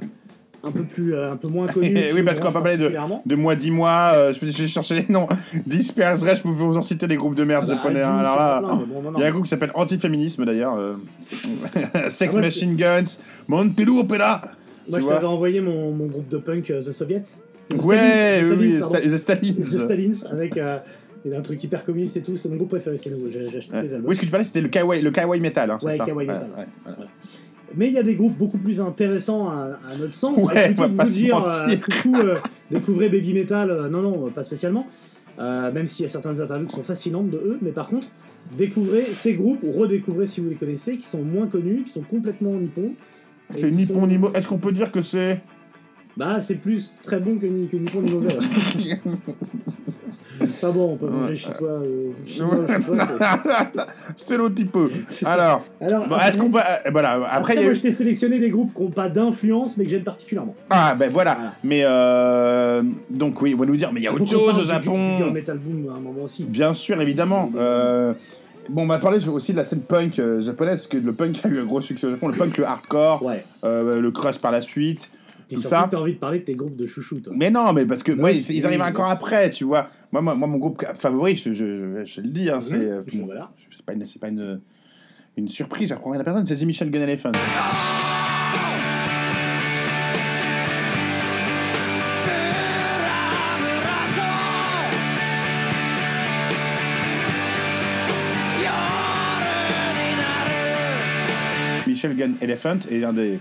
un 0.64 0.70
peu 0.70 0.82
plus, 0.82 1.14
euh, 1.14 1.32
un 1.32 1.36
peu 1.36 1.48
moins 1.48 1.66
connus. 1.72 1.94
qui 1.94 2.12
oui, 2.14 2.22
parce 2.22 2.38
qu'on 2.38 2.46
va 2.46 2.52
pas 2.52 2.60
parler 2.62 2.76
de, 2.78 2.92
de 3.26 3.34
mois, 3.36 3.54
10 3.56 3.70
mois. 3.70 4.12
euh, 4.14 4.32
je 4.34 4.44
vais 4.44 4.68
chercher 4.68 4.94
les 4.94 5.06
noms. 5.08 5.28
Disperse, 5.66 6.20
je 6.24 6.42
peux 6.42 6.48
vous 6.48 6.76
en 6.76 6.82
citer 6.82 7.06
des 7.06 7.16
groupes 7.16 7.34
de 7.34 7.44
merde 7.44 7.68
Ah 7.70 7.80
bah, 7.84 7.90
hein. 8.04 8.18
Alors 8.18 8.36
là, 8.36 8.58
plein, 8.60 8.76
mais 8.76 8.84
bon, 8.86 9.02
non, 9.02 9.10
non. 9.12 9.18
il 9.18 9.22
y 9.22 9.24
a 9.24 9.28
un 9.28 9.30
groupe 9.30 9.44
qui 9.44 9.50
s'appelle 9.50 9.70
Antiféminisme 9.74 10.44
d'ailleurs. 10.44 10.76
euh, 10.76 10.94
Sex 12.10 12.30
Ah, 12.30 12.32
moi, 12.32 12.40
Machine 12.42 12.76
Guns, 12.76 13.18
Montelou 13.48 14.00
Opera. 14.00 14.42
Moi, 14.88 15.00
je 15.00 15.06
t'avais 15.06 15.26
envoyé 15.26 15.60
mon, 15.60 15.92
mon 15.92 16.06
groupe 16.06 16.28
de 16.28 16.38
punk, 16.38 16.70
euh, 16.70 16.80
The 16.82 16.92
Soviets. 16.92 17.22
The 17.68 17.74
Ouais, 17.84 17.96
Stalins, 17.96 18.48
oui, 18.50 18.56
The 18.56 18.60
oui, 18.60 18.82
Stalins, 18.82 19.10
The 19.10 19.16
Stalins. 19.18 19.54
The 19.54 19.84
Stalins, 19.84 20.30
avec 20.30 20.56
euh, 20.56 20.78
il 21.24 21.32
y 21.32 21.34
a 21.34 21.38
un 21.38 21.42
truc 21.42 21.62
hyper 21.64 21.84
communiste 21.84 22.16
et 22.16 22.20
tout. 22.22 22.36
C'est 22.36 22.48
mon 22.48 22.54
groupe 22.54 22.68
préféré, 22.70 22.96
c'est 22.98 23.10
nouveau. 23.10 23.26
J'ai 23.32 23.58
acheté 23.58 23.72
Ouais. 23.74 23.82
les 23.82 23.94
albums. 23.94 24.08
Oui, 24.08 24.14
ce 24.14 24.20
que 24.20 24.26
tu 24.26 24.30
parlais, 24.30 24.44
c'était 24.44 24.60
le 24.60 24.68
kawaii, 24.68 25.02
le 25.02 25.10
kawaii 25.10 25.40
metal. 25.40 25.70
Hein, 25.72 25.78
c'est 25.80 25.86
Ouais, 25.86 25.96
ça 25.96 26.04
kawaii 26.04 26.28
metal. 26.28 26.46
ouais, 26.56 26.66
voilà. 26.84 26.98
Mais 27.76 27.88
il 27.88 27.92
y 27.92 27.98
a 27.98 28.02
des 28.02 28.14
groupes 28.14 28.36
beaucoup 28.36 28.58
plus 28.58 28.80
intéressants 28.80 29.48
à, 29.50 29.78
à 29.90 29.96
notre 29.98 30.14
sens. 30.14 30.38
Ouais, 30.38 30.66
plutôt 30.66 30.82
on 30.82 30.86
va 30.86 30.88
que 30.88 30.96
pas 30.96 31.04
vous 31.04 31.10
se 31.10 31.14
dire, 31.14 31.44
euh, 31.44 31.76
coucou, 31.76 32.16
euh, 32.16 32.36
découvrez 32.70 33.08
Baby 33.10 33.34
Metal. 33.34 33.70
euh, 33.70 33.88
non, 33.88 34.00
non, 34.02 34.30
pas 34.30 34.42
spécialement. 34.44 34.86
Euh, 35.38 35.70
même 35.70 35.86
s'il 35.86 36.04
y 36.04 36.08
a 36.08 36.10
certaines 36.10 36.40
interviews 36.40 36.66
qui 36.68 36.74
sont 36.76 36.82
fascinantes 36.82 37.28
de 37.30 37.36
eux. 37.36 37.58
Mais 37.60 37.72
par 37.72 37.88
contre, 37.88 38.08
découvrez 38.56 39.08
ces 39.12 39.34
groupes, 39.34 39.62
ou 39.62 39.72
redécouvrez 39.72 40.26
si 40.26 40.40
vous 40.40 40.48
les 40.48 40.54
connaissez, 40.56 40.96
qui 40.96 41.06
sont 41.06 41.22
moins 41.22 41.46
connus, 41.46 41.82
qui 41.84 41.92
sont 41.92 42.00
complètement 42.02 42.52
nippons. 42.54 42.92
C'est 43.54 43.70
Nippon 43.70 44.00
sont- 44.00 44.06
Nimo. 44.06 44.30
Est-ce 44.32 44.48
qu'on 44.48 44.58
peut 44.58 44.72
dire 44.72 44.90
que 44.90 45.02
c'est. 45.02 45.40
Bah, 46.16 46.40
c'est 46.40 46.54
plus 46.54 46.92
très 47.02 47.20
bon 47.20 47.36
que, 47.36 47.46
que 47.46 47.76
Nippon 47.76 48.00
ni 48.00 48.10
mauvais. 48.12 48.38
pas 50.60 50.70
bon, 50.70 50.92
on 50.92 50.96
peut 50.96 51.08
manger 51.08 51.36
chinois, 51.36 51.82
euh, 51.84 52.12
Stéréotypeux. 54.16 54.90
Alors, 55.24 55.64
Alors, 55.80 56.06
bon, 56.06 56.16
est-ce 56.18 56.36
qu'on 56.38 56.50
peut. 56.50 56.58
euh, 56.58 56.90
Voilà, 56.90 57.12
après, 57.12 57.30
Après, 57.36 57.54
il 57.54 57.56
y 57.56 57.60
a 57.60 57.62
moi, 57.64 57.72
eu- 57.72 57.76
je 57.76 57.80
t'ai 57.82 57.92
sélectionné 57.92 58.38
des 58.38 58.50
groupes 58.50 58.74
qui 58.74 58.82
n'ont 58.82 58.90
pas 58.90 59.08
d'influence, 59.08 59.76
mais 59.76 59.84
que 59.84 59.90
j'aime 59.90 60.02
particulièrement. 60.04 60.54
Ah, 60.70 60.94
ben 60.98 61.10
voilà. 61.10 61.34
Voilà. 61.34 61.52
Mais 61.64 61.82
euh, 61.84 62.82
donc, 63.10 63.40
oui, 63.42 63.54
on 63.54 63.58
va 63.60 63.66
nous 63.66 63.76
dire, 63.76 63.90
mais 63.92 64.00
il 64.00 64.04
y 64.04 64.06
a 64.06 64.12
autre 64.12 64.26
chose 64.26 64.34
au 64.34 64.52
du- 64.52 64.60
du- 64.60 64.60
du 64.60 64.66
girl 64.66 64.82
Japon. 64.84 65.30
metal 65.32 65.58
boom 65.58 65.92
à 65.92 65.96
un 65.96 66.00
moment 66.00 66.22
aussi. 66.24 66.44
Bien 66.44 66.74
sûr, 66.74 67.00
évidemment. 67.00 67.50
Euh, 67.56 68.12
bon, 68.68 68.82
on 68.82 68.86
va 68.86 68.98
parler 68.98 69.26
aussi 69.28 69.52
de 69.52 69.56
la 69.56 69.64
scène 69.64 69.80
punk 69.80 70.18
euh, 70.18 70.42
japonaise, 70.42 70.78
parce 70.80 70.86
que 70.88 70.96
le 70.98 71.12
punk 71.12 71.40
a 71.44 71.48
eu 71.48 71.58
un 71.60 71.64
gros 71.64 71.80
succès 71.80 72.06
au 72.06 72.10
Japon. 72.10 72.28
Le 72.28 72.34
punk, 72.34 72.56
le 72.58 72.64
hardcore, 72.64 73.22
Ouais. 73.24 73.44
euh, 73.64 74.00
le 74.00 74.10
crust 74.10 74.40
par 74.40 74.52
la 74.52 74.62
suite. 74.62 75.10
Et 75.50 75.54
tout 75.54 75.62
ça. 75.62 75.86
t'as 75.90 75.98
envie 75.98 76.14
de 76.14 76.18
parler 76.18 76.40
de 76.40 76.44
tes 76.44 76.54
groupes 76.54 76.76
de 76.76 76.86
chouchous, 76.86 77.20
toi. 77.20 77.32
Mais 77.36 77.50
non, 77.50 77.72
mais 77.72 77.86
parce 77.86 78.02
que 78.02 78.12
Ouais, 78.12 78.18
moi, 78.18 78.30
ils, 78.32 78.66
arrivent 78.66 78.80
oui, 78.80 78.86
encore 78.88 79.06
oui. 79.06 79.12
après, 79.12 79.50
tu 79.50 79.64
vois. 79.64 79.88
Moi, 80.12 80.20
moi, 80.20 80.34
moi, 80.34 80.48
mon 80.48 80.58
groupe 80.58 80.84
favori, 80.96 81.36
je, 81.36 81.52
je, 81.52 81.64
je, 81.64 82.04
je 82.04 82.20
le 82.20 82.28
dis, 82.28 82.50
hein, 82.50 82.60
c'est. 82.60 82.74
euh, 82.74 83.02
voilà. 83.24 83.52
c'est 83.74 83.84
pas 83.84 83.92
une, 83.92 84.06
c'est 84.06 84.18
pas 84.18 84.28
une, 84.28 84.60
une 85.36 85.48
surprise, 85.48 85.88
j'apprends 85.90 86.10
rien 86.10 86.20
à 86.20 86.24
personne, 86.24 86.46
c'est 86.46 86.56
The 86.56 86.62
Michel 86.64 86.90
Gun 86.90 87.02
Elephant. 87.02 87.32
Michel 101.86 102.16
Gun 102.16 102.32
Elephant 102.40 102.78
est 102.90 103.04
un 103.04 103.12
des, 103.12 103.38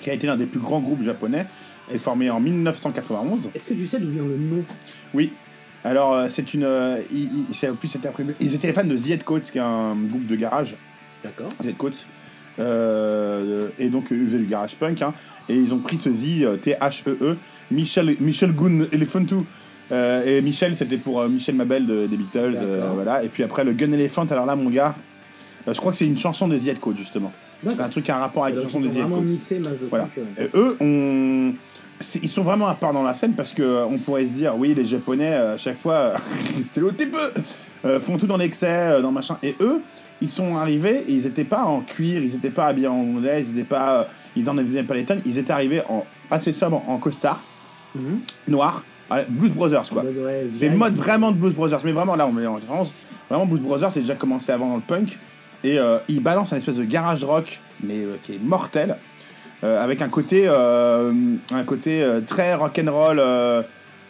qui 0.00 0.10
a 0.10 0.14
été 0.14 0.26
l'un 0.26 0.36
des 0.36 0.46
plus 0.46 0.60
grands 0.60 0.80
groupes 0.80 1.02
japonais, 1.02 1.46
est 1.92 1.98
formé 1.98 2.30
en 2.30 2.40
1991. 2.40 3.50
Est-ce 3.54 3.66
que 3.68 3.74
tu 3.74 3.86
sais 3.86 3.98
d'où 3.98 4.10
vient 4.10 4.22
le 4.24 4.36
nom? 4.36 4.62
Oui. 5.14 5.32
Alors, 5.84 6.12
euh, 6.14 6.26
c'est 6.28 6.52
une. 6.54 6.64
euh, 6.64 6.98
ils, 7.12 7.24
ils- 7.50 7.54
c'est- 7.54 7.68
en 7.70 7.74
plus, 7.74 7.90
ils 8.40 8.54
étaient 8.54 8.66
les 8.66 8.72
fans 8.72 8.84
de 8.84 8.96
The 8.96 9.10
Head 9.10 9.24
Coats, 9.24 9.40
qui 9.40 9.58
est 9.58 9.62
un 9.62 9.94
groupe 9.94 10.26
de 10.26 10.36
garage. 10.36 10.74
D'accord. 11.24 11.48
The 11.62 11.66
Head 11.66 11.76
Coats. 11.76 12.04
Euh, 12.58 13.68
et 13.78 13.88
donc, 13.88 14.06
ils 14.10 14.26
faisaient 14.26 14.38
du 14.38 14.44
garage 14.46 14.74
punk. 14.76 15.02
hein, 15.02 15.14
et 15.48 15.54
ils 15.56 15.72
ont 15.72 15.78
pris 15.78 15.98
ce 15.98 16.10
Z, 16.12 16.42
euh, 16.42 16.56
T-H-E-E, 16.56 17.36
Michel, 17.70 18.16
Michel 18.20 18.52
Gun 18.52 18.86
Elephant 18.92 19.20
2. 19.20 19.38
Euh, 19.92 20.38
et 20.38 20.40
Michel, 20.42 20.76
c'était 20.76 20.98
pour 20.98 21.20
euh, 21.20 21.28
Michel 21.28 21.54
Mabel 21.56 21.86
de- 21.86 22.06
des 22.06 22.16
Beatles. 22.16 22.56
euh, 22.60 22.90
voilà. 22.94 23.24
Et 23.24 23.28
puis 23.28 23.42
après, 23.42 23.64
le 23.64 23.72
Gun 23.72 23.92
Elephant, 23.92 24.26
alors 24.30 24.46
là, 24.46 24.54
mon 24.56 24.70
gars, 24.70 24.94
Euh, 25.68 25.74
je 25.74 25.78
crois 25.78 25.92
que 25.92 25.98
c'est 25.98 26.06
une 26.06 26.16
chanson 26.16 26.48
des 26.48 26.58
Ziet 26.60 26.76
Code, 26.80 26.96
justement. 26.96 27.32
C'est 27.62 27.80
un 27.80 27.88
truc 27.88 28.08
à 28.10 28.16
un 28.16 28.20
rapport 28.20 28.44
avec 28.44 28.56
la 28.56 28.62
chanson 28.64 28.80
des 28.80 28.88
vraiment 28.88 29.20
mixé 29.20 29.60
Voilà. 29.88 30.08
Et 30.38 30.48
eux, 30.54 30.76
on... 30.80 31.52
ils 32.22 32.28
sont 32.28 32.42
vraiment 32.42 32.66
à 32.66 32.74
part 32.74 32.92
dans 32.92 33.02
la 33.02 33.14
scène 33.14 33.34
parce 33.34 33.52
que 33.52 33.62
euh, 33.62 33.86
pourrait 34.04 34.26
se 34.26 34.32
dire, 34.32 34.54
oui, 34.56 34.74
les 34.74 34.86
Japonais, 34.86 35.32
euh, 35.32 35.54
à 35.54 35.58
chaque 35.58 35.78
fois, 35.78 36.14
euh, 37.84 38.00
font 38.00 38.18
tout 38.18 38.26
dans 38.26 38.36
l'excès, 38.36 39.00
dans 39.02 39.12
machin. 39.12 39.36
Et 39.42 39.54
eux, 39.60 39.80
ils 40.22 40.30
sont 40.30 40.56
arrivés, 40.56 41.04
et 41.08 41.12
ils 41.12 41.26
étaient 41.26 41.44
pas 41.44 41.64
en 41.64 41.80
cuir, 41.80 42.22
ils 42.22 42.34
étaient 42.34 42.50
pas 42.50 42.66
habillés 42.66 42.88
en 42.88 42.96
mondaie, 42.96 43.42
ils 43.42 43.50
étaient 43.50 43.68
pas, 43.68 44.08
ils 44.36 44.48
en 44.50 44.56
faisaient 44.56 44.82
pas 44.82 44.94
les 44.94 45.04
tonnes, 45.04 45.22
ils 45.24 45.38
étaient 45.38 45.52
arrivés 45.52 45.82
en 45.88 46.04
assez 46.30 46.52
sobre, 46.52 46.82
en 46.88 46.98
costard, 46.98 47.42
Mhm. 47.94 48.20
noir, 48.48 48.84
Blues 49.28 49.50
Brothers, 49.50 49.88
quoi. 49.90 50.04
C'est 50.48 50.68
le 50.68 50.76
mode 50.76 50.94
vraiment 50.94 51.32
de 51.32 51.36
Blues 51.36 51.54
Brothers. 51.54 51.80
Mais 51.84 51.92
vraiment, 51.92 52.14
là, 52.14 52.26
on 52.26 52.32
met 52.32 52.46
en 52.46 52.54
référence. 52.54 52.92
Vraiment, 53.28 53.46
Blues 53.46 53.60
Brothers, 53.60 53.92
c'est 53.92 54.00
déjà 54.00 54.14
commencé 54.14 54.52
avant 54.52 54.68
dans 54.68 54.76
le 54.76 54.82
punk. 54.82 55.18
Et 55.64 55.78
euh, 55.78 55.98
il 56.08 56.20
balance 56.22 56.52
un 56.52 56.56
espèce 56.56 56.76
de 56.76 56.84
garage 56.84 57.22
rock, 57.24 57.60
mais 57.82 57.98
euh, 57.98 58.16
qui 58.24 58.34
est 58.34 58.42
mortel. 58.42 58.96
euh, 59.62 59.82
avec 59.84 60.00
un 60.00 60.08
côté, 60.08 60.44
euh, 60.46 61.12
un 61.52 61.64
côté 61.64 62.02
très 62.26 62.54
rock'n'roll 62.54 63.18
euh, 63.20 63.62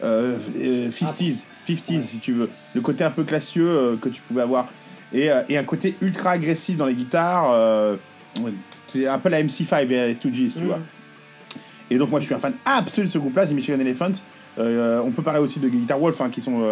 euh, 0.05 0.36
euh, 0.57 0.88
50s, 0.90 1.44
50s 1.68 2.03
si 2.03 2.18
tu 2.20 2.32
veux. 2.34 2.48
Le 2.74 2.80
côté 2.80 3.03
un 3.03 3.11
peu 3.11 3.24
classieux 3.24 3.98
que 4.01 4.09
tu 4.09 4.20
pouvais 4.22 4.42
avoir. 4.42 4.68
Et, 5.12 5.28
et 5.48 5.59
un 5.59 5.64
côté 5.64 5.96
ultra 6.01 6.30
agressif 6.32 6.76
dans 6.76 6.86
les 6.86 6.94
guitares. 6.94 7.53
c'est 8.88 9.09
un 9.09 9.18
peu 9.18 9.28
la 9.28 9.42
MC5 9.42 9.82
et 9.82 9.86
les 9.86 10.14
Stooges, 10.14 10.53
tu 10.53 10.59
Mhm. 10.61 10.66
vois. 10.66 10.78
Et 11.90 11.98
donc, 11.98 12.11
moi, 12.11 12.20
je 12.20 12.26
suis 12.26 12.34
un 12.34 12.38
fan 12.38 12.53
absolu 12.64 13.09
de 13.09 13.12
ce 13.12 13.18
groupe-là, 13.18 13.44
The 13.46 13.51
Michigan 13.51 13.80
Elephant. 13.80 14.12
On 14.57 15.11
peut 15.11 15.22
parler 15.22 15.40
aussi 15.40 15.59
de 15.59 15.68
Guitar 15.68 15.98
Wolf, 15.98 16.20
hein, 16.20 16.30
qui 16.30 16.40
sont. 16.42 16.62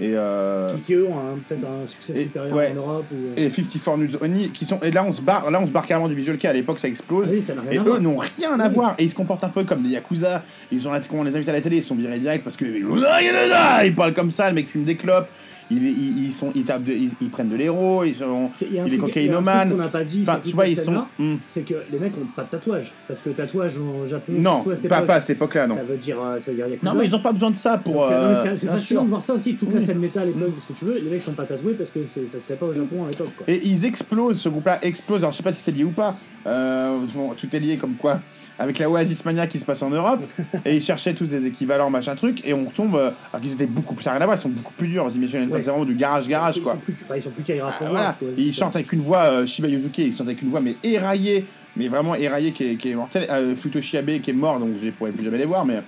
Et, 0.00 0.12
euh, 0.14 0.74
Qui 0.86 0.94
eux 0.94 1.06
ont 1.06 1.36
peut-être 1.46 1.64
un 1.64 1.86
succès 1.86 2.14
Et- 2.16 2.22
supérieur 2.24 2.56
ouais. 2.56 2.70
en 2.72 2.76
Europe. 2.76 3.04
Ou... 3.12 3.16
euh, 3.16 3.34
et 3.36 3.50
54 3.50 3.96
News 3.98 4.16
Only, 4.22 4.50
qui 4.50 4.64
sont. 4.64 4.80
Et 4.80 4.90
là, 4.90 5.04
on 5.06 5.12
se 5.12 5.20
barre, 5.20 5.50
là, 5.50 5.60
on 5.60 5.66
se 5.66 5.70
barre 5.70 5.86
carrément 5.86 6.08
du 6.08 6.14
visual 6.14 6.38
kei. 6.38 6.48
À 6.48 6.52
l'époque, 6.54 6.78
ça 6.78 6.88
explose. 6.88 7.26
Ah 7.28 7.32
oui, 7.34 7.42
ça 7.42 7.52
Et 7.70 7.76
eux 7.78 7.98
n'ont 7.98 8.16
rien 8.18 8.58
à 8.58 8.68
Oui. 8.68 8.74
voir. 8.74 8.94
Et 8.98 9.04
ils 9.04 9.10
se 9.10 9.14
comportent 9.14 9.44
un 9.44 9.48
peu 9.50 9.64
comme 9.64 9.82
des 9.82 9.90
Yakuza. 9.90 10.42
Ils 10.72 10.88
ont, 10.88 10.92
quand 10.92 11.18
on 11.18 11.22
les 11.24 11.36
invite 11.36 11.48
à 11.48 11.52
la 11.52 11.60
télé, 11.60 11.76
ils 11.78 11.84
sont 11.84 11.94
virés 11.94 12.18
direct 12.18 12.42
parce 12.44 12.56
que. 12.56 12.64
Ils 12.64 13.94
parlent 13.94 14.14
comme 14.14 14.30
ça, 14.30 14.48
le 14.48 14.54
mec 14.54 14.68
fume 14.68 14.84
des 14.84 14.96
clopes. 14.96 15.28
Ils, 15.70 15.84
ils, 15.84 16.26
ils 16.26 16.32
sont, 16.34 16.50
ils, 16.54 16.64
tapent 16.64 16.82
de- 16.84 16.92
ils, 16.92 17.10
ils 17.20 17.30
prennent 17.30 17.48
de 17.48 17.54
l'héros. 17.56 18.02
Ils 18.04 18.16
sont. 18.16 18.50
Est 18.60 18.66
il 18.66 18.74
y 18.74 18.78
a 18.78 18.82
un 18.84 18.86
truc 18.88 19.00
cocaïnomane. 19.00 19.70
qu'on 19.70 19.76
n'a 19.76 19.88
pas 19.88 20.02
dit 20.04 20.20
Enfin, 20.22 20.40
tu 20.44 20.52
vois, 20.52 20.66
ils 20.66 20.76
sont. 20.76 21.04
Hmm. 21.18 21.36
C'est 21.46 21.62
que 21.62 21.74
les 21.92 21.98
mecs 21.98 22.12
ont 22.20 22.26
pas 22.34 22.42
de 22.42 22.48
tatouage. 22.48 22.92
Parce 23.06 23.20
que 23.20 23.30
tatouage 23.30 23.78
au 23.78 24.06
Japon, 24.08 24.32
Non, 24.36 24.60
à 24.68 24.74
cette 24.74 24.88
pas, 24.88 25.02
pas 25.02 25.14
à 25.14 25.20
cette 25.20 25.30
époque-là, 25.30 25.66
non. 25.68 25.76
ça 25.76 25.82
veut 25.84 25.96
dire, 25.96 26.16
euh, 26.20 26.40
ça 26.40 26.50
veut 26.50 26.56
dire. 26.56 26.66
Non, 26.82 26.94
mais 26.94 27.06
ils 27.06 27.14
ont 27.14 27.20
pas 27.20 27.32
besoin 27.32 27.50
de 27.52 27.56
ça 27.56 27.78
pour. 27.78 28.04
Euh, 28.04 28.10
euh, 28.10 28.36
c'est- 28.56 28.66
fascinant 28.66 28.78
sûr. 28.80 29.02
de 29.04 29.08
voir 29.08 29.22
ça 29.22 29.34
aussi, 29.34 29.54
toute 29.54 29.72
la 29.72 29.80
scène 29.80 29.98
métal, 29.98 30.26
les 30.26 30.32
bugs, 30.32 30.52
ce 30.60 30.72
que 30.72 30.78
tu 30.78 30.84
veux. 30.84 30.98
Les 30.98 31.08
mecs 31.10 31.22
sont 31.22 31.32
pas 31.32 31.44
tatoués 31.44 31.74
parce 31.74 31.90
que 31.90 32.04
ça 32.06 32.20
se 32.32 32.38
fait 32.38 32.54
pas 32.56 32.66
au 32.66 32.74
Japon 32.74 33.04
à 33.06 33.10
l'époque. 33.10 33.28
Et 33.46 33.60
ils 33.66 33.84
explosent, 33.84 34.40
ce 34.40 34.48
groupe-là 34.48 34.78
explose. 34.82 35.18
Alors 35.20 35.32
je 35.32 35.36
sais 35.36 35.42
pas 35.42 35.52
si 35.52 35.60
c'est 35.62 35.70
lié 35.72 35.84
ou 35.84 35.90
pas. 35.90 36.14
Euh, 36.46 36.98
tout 37.38 37.48
est 37.54 37.60
lié 37.60 37.76
comme 37.76 37.94
quoi 37.94 38.20
avec 38.60 38.78
la 38.78 38.88
Oasis 38.90 39.24
Mania 39.24 39.46
qui 39.46 39.58
se 39.58 39.64
passe 39.64 39.82
en 39.82 39.90
Europe. 39.90 40.20
et 40.64 40.76
ils 40.76 40.82
cherchaient 40.82 41.14
tous 41.14 41.26
des 41.26 41.46
équivalents, 41.46 41.90
machin 41.90 42.14
truc. 42.14 42.46
Et 42.46 42.52
on 42.54 42.66
tombe. 42.66 42.94
euh, 42.94 43.10
alors 43.32 43.42
qu'ils 43.42 43.52
étaient 43.52 43.66
beaucoup 43.66 43.94
plus. 43.94 44.04
Ça 44.04 44.10
n'a 44.10 44.16
rien 44.16 44.22
à 44.22 44.26
voir, 44.26 44.38
ils 44.38 44.42
sont 44.42 44.48
beaucoup 44.50 44.74
plus 44.74 44.88
durs. 44.88 45.04
Vous 45.08 45.16
imaginez, 45.16 45.46
Ouais. 45.46 45.62
c'est 45.62 45.70
vraiment 45.70 45.84
du 45.84 45.94
garage-garage 45.94 46.58
ils 46.58 46.62
quoi. 46.62 46.74
Sont 46.74 46.78
plus, 46.78 46.94
bah, 47.08 47.16
ils 47.16 47.22
sont 47.22 47.30
plus 47.30 47.44
Ah, 47.60 47.72
voilà. 47.80 48.16
Et 48.36 48.42
ils 48.42 48.54
chantent 48.54 48.76
avec 48.76 48.92
une 48.92 49.00
voix, 49.00 49.22
euh, 49.24 49.46
Shiba 49.46 49.68
Yuzuki, 49.68 50.04
ils 50.08 50.16
chantent 50.16 50.28
avec 50.28 50.42
une 50.42 50.50
voix 50.50 50.60
mais 50.60 50.76
éraillée, 50.84 51.46
mais 51.76 51.88
vraiment 51.88 52.14
éraillée 52.14 52.52
qui 52.52 52.64
est, 52.64 52.76
qui 52.76 52.90
est 52.90 52.94
mortelle. 52.94 53.26
Euh, 53.30 53.56
Futoshi 53.56 53.96
Abe 53.96 54.20
qui 54.20 54.30
est 54.30 54.34
mort, 54.34 54.60
donc 54.60 54.70
je 54.80 54.86
ne 54.86 54.90
pourrais 54.92 55.10
plus 55.12 55.24
jamais 55.24 55.38
les 55.38 55.44
voir, 55.46 55.64
mais 55.64 55.80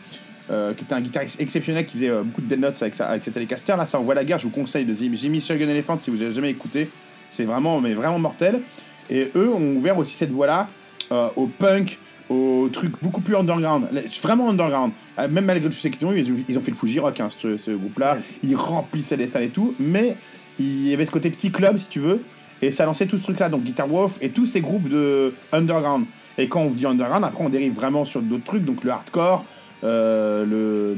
euh, 0.50 0.74
qui 0.74 0.84
était 0.84 0.94
un 0.94 1.00
guitariste 1.00 1.40
exceptionnel 1.40 1.86
qui 1.86 1.94
faisait 1.98 2.08
euh, 2.08 2.22
beaucoup 2.22 2.40
de 2.40 2.46
dead 2.48 2.58
notes 2.60 2.76
avec, 2.80 2.94
sa, 2.94 3.06
avec 3.06 3.22
ses 3.24 3.30
télécasters. 3.30 3.76
Là, 3.76 3.86
ça 3.86 3.98
envoie 3.98 4.14
la 4.14 4.24
guerre, 4.24 4.38
je 4.38 4.44
vous 4.44 4.50
conseille 4.50 4.84
de 4.84 4.94
Jimmy 4.94 5.40
Shogun 5.40 5.68
Elephant 5.68 5.98
si 6.00 6.10
vous 6.10 6.16
n'avez 6.16 6.32
jamais 6.34 6.50
écouté. 6.50 6.90
C'est 7.30 7.44
vraiment, 7.44 7.80
mais 7.80 7.94
vraiment 7.94 8.18
mortel. 8.18 8.60
Et 9.08 9.30
eux 9.36 9.48
ont 9.50 9.76
ouvert 9.76 9.98
aussi 9.98 10.14
cette 10.14 10.30
voie-là 10.30 10.68
euh, 11.12 11.28
au 11.36 11.46
punk, 11.46 11.98
au 12.30 12.68
truc 12.72 12.92
beaucoup 13.02 13.20
plus 13.20 13.36
underground, 13.36 13.86
vraiment 14.22 14.50
underground. 14.50 14.92
Euh, 15.18 15.28
même 15.28 15.44
malgré 15.44 15.66
le 15.66 15.72
succès 15.72 15.90
qu'ils 15.90 16.06
ont 16.06 16.12
eu, 16.12 16.24
ils 16.48 16.58
ont, 16.58 16.62
fait 16.62 16.70
le 16.70 16.76
Fuji 16.76 16.98
Rock, 17.00 17.20
hein, 17.20 17.28
ce, 17.38 17.56
ce 17.56 17.70
groupe-là. 17.70 18.18
Ils 18.42 18.56
remplissaient 18.56 19.16
les 19.16 19.28
salles 19.28 19.44
et 19.44 19.48
tout, 19.48 19.74
mais 19.78 20.16
il 20.58 20.88
y 20.88 20.94
avait 20.94 21.06
ce 21.06 21.10
côté 21.10 21.30
petit 21.30 21.50
club, 21.50 21.78
si 21.78 21.88
tu 21.88 22.00
veux, 22.00 22.22
et 22.62 22.72
ça 22.72 22.84
lançait 22.84 23.06
tout 23.06 23.18
ce 23.18 23.24
truc-là, 23.24 23.48
donc 23.48 23.64
Guitar 23.64 23.88
Wolf 23.88 24.12
et 24.20 24.30
tous 24.30 24.46
ces 24.46 24.60
groupes 24.60 24.88
de 24.88 25.34
underground. 25.52 26.06
Et 26.38 26.48
quand 26.48 26.62
on 26.62 26.70
dit 26.70 26.86
underground, 26.86 27.24
après 27.24 27.44
on 27.44 27.48
dérive 27.48 27.74
vraiment 27.74 28.04
sur 28.04 28.22
d'autres 28.22 28.44
trucs, 28.44 28.64
donc 28.64 28.84
le 28.84 28.90
hardcore, 28.90 29.44
euh, 29.84 30.46
le, 30.46 30.96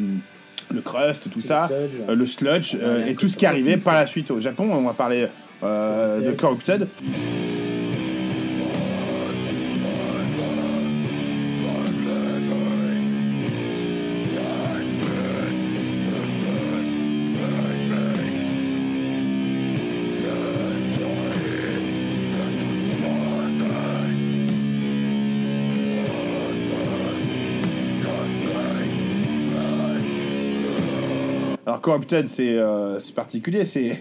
le 0.73 0.81
crust, 0.81 1.31
tout 1.31 1.41
ça, 1.41 1.69
Le 1.71 1.89
sludge. 1.89 2.01
euh, 2.09 2.15
le 2.15 2.27
sludge, 2.27 2.77
euh, 2.81 3.07
et 3.07 3.15
tout 3.15 3.29
ce 3.29 3.37
qui 3.37 3.45
Corrupted, 3.45 3.69
arrivait 3.69 3.83
par 3.83 3.95
la 3.95 4.07
suite 4.07 4.31
au 4.31 4.41
Japon. 4.41 4.69
On 4.71 4.83
va 4.83 4.93
parler 4.93 5.27
euh, 5.63 6.21
de 6.21 6.33
Corrupted. 6.33 6.89
Corrupted, 31.85 32.29
c'est 32.31 32.49
euh, 32.49 32.99
c'est 33.01 33.15
particulier, 33.15 33.67
c'est 33.67 34.01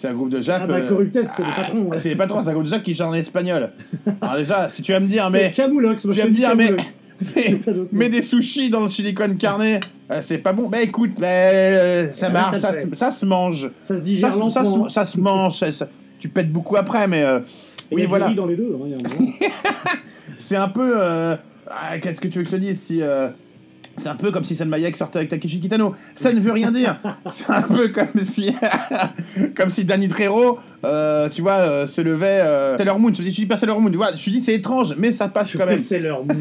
c'est 0.00 0.06
un 0.08 0.12
groupe 0.14 0.30
de 0.30 0.40
Jap. 0.40 0.60
Ah 0.62 0.66
bah, 0.68 0.74
euh, 0.76 0.88
Corrupted, 0.88 1.26
c'est 1.36 1.42
les 1.44 1.52
patrons. 1.52 1.82
ouais. 1.86 1.98
c'est 1.98 2.08
les 2.10 2.14
patrons, 2.16 2.40
c'est 2.40 2.50
un 2.50 2.52
groupe 2.52 2.64
de 2.66 2.70
Jap 2.70 2.82
qui 2.84 2.94
chante 2.94 3.08
en 3.08 3.14
espagnol. 3.14 3.70
Alors 4.20 4.36
déjà, 4.36 4.68
si 4.68 4.82
tu 4.82 4.92
vas 4.92 5.00
me 5.00 5.08
dire, 5.08 5.28
mais 5.30 5.50
C'est 5.52 5.62
Camoulox, 5.62 6.04
moi 6.04 6.14
tu 6.14 6.20
je 6.20 6.24
vas 6.24 6.30
me 6.30 6.34
dis 6.34 6.40
dire, 6.40 6.54
mais, 6.54 6.66
Camoulox. 6.66 7.88
mais, 7.92 8.08
des 8.08 8.22
sushis 8.22 8.70
dans 8.70 8.80
le 8.82 8.88
silicone 8.88 9.36
carné, 9.38 9.80
euh, 10.12 10.20
c'est 10.22 10.38
pas 10.38 10.52
bon. 10.52 10.68
Bah 10.68 10.82
écoute, 10.82 11.12
bah, 11.18 11.26
euh, 11.26 12.12
ça 12.12 12.26
Ah, 12.28 12.32
marche, 12.32 12.58
ça 12.58 12.72
se- 12.72 12.94
ça 12.94 13.10
se 13.10 13.26
mange. 13.26 13.70
Ça 13.82 13.88
se 13.88 13.94
Ça, 13.96 14.00
digère 14.00 14.32
se- 14.32 14.38
ça, 14.50 14.62
lentement. 14.62 14.88
se- 14.88 14.94
ça 14.94 15.04
se 15.04 15.18
mange. 15.18 15.58
ça- 15.58 15.72
ça- 15.72 15.88
tu 16.20 16.28
pètes 16.28 16.52
beaucoup 16.52 16.76
après, 16.76 17.08
mais 17.08 17.22
euh, 17.24 17.38
Et 17.38 17.42
il 17.90 17.92
y 17.92 17.96
oui, 17.96 18.02
du 18.02 18.06
voilà. 18.08 18.28
riz 18.28 18.34
dans 18.36 18.46
les 18.46 18.54
deux. 18.56 18.72
hein, 18.74 18.84
il 18.86 18.90
y 18.90 18.94
a 18.94 18.98
un 18.98 19.14
moment. 19.14 19.32
C'est 20.38 20.56
un 20.56 20.68
peu. 20.68 20.92
euh, 20.96 21.34
ah, 21.68 21.98
Qu'est-ce 21.98 22.20
que 22.20 22.28
tu 22.28 22.38
veux 22.38 22.44
que 22.44 22.50
je 22.50 22.56
te 22.56 22.60
dise 22.60 22.80
si. 22.80 23.02
euh, 23.02 23.28
c'est 23.98 24.08
un 24.08 24.14
peu 24.14 24.30
comme 24.30 24.44
si 24.44 24.54
Salma 24.56 24.76
Hayek 24.76 24.96
sortait 24.96 25.18
avec 25.18 25.28
Takeshi 25.30 25.60
Kitano. 25.60 25.94
Ça 26.16 26.32
ne 26.32 26.40
veut 26.40 26.52
rien 26.52 26.70
dire. 26.70 26.96
C'est 27.26 27.50
un 27.50 27.62
peu 27.62 27.88
comme 27.88 28.22
si, 28.24 28.54
comme 29.56 29.70
si 29.70 29.84
Danny 29.84 30.08
Trejo, 30.08 30.58
euh, 30.84 31.28
tu 31.28 31.42
vois, 31.42 31.52
euh, 31.54 31.86
se 31.86 32.00
levait. 32.00 32.40
Euh, 32.42 32.76
Sailor 32.76 32.98
Moon. 32.98 33.08
Je 33.10 33.18
te 33.18 33.22
dis, 33.22 33.30
je 33.30 33.36
dis 33.36 33.46
pas 33.46 33.56
Sailor 33.56 33.80
Moon. 33.80 33.90
Tu 33.90 33.96
vois, 33.96 34.10
je 34.16 34.30
dis, 34.30 34.40
c'est 34.40 34.54
étrange, 34.54 34.94
mais 34.98 35.12
ça 35.12 35.28
passe 35.28 35.56
quand 35.56 35.66
même. 35.66 35.78
C'est 35.78 35.98
leur 35.98 36.24
Moon. 36.24 36.34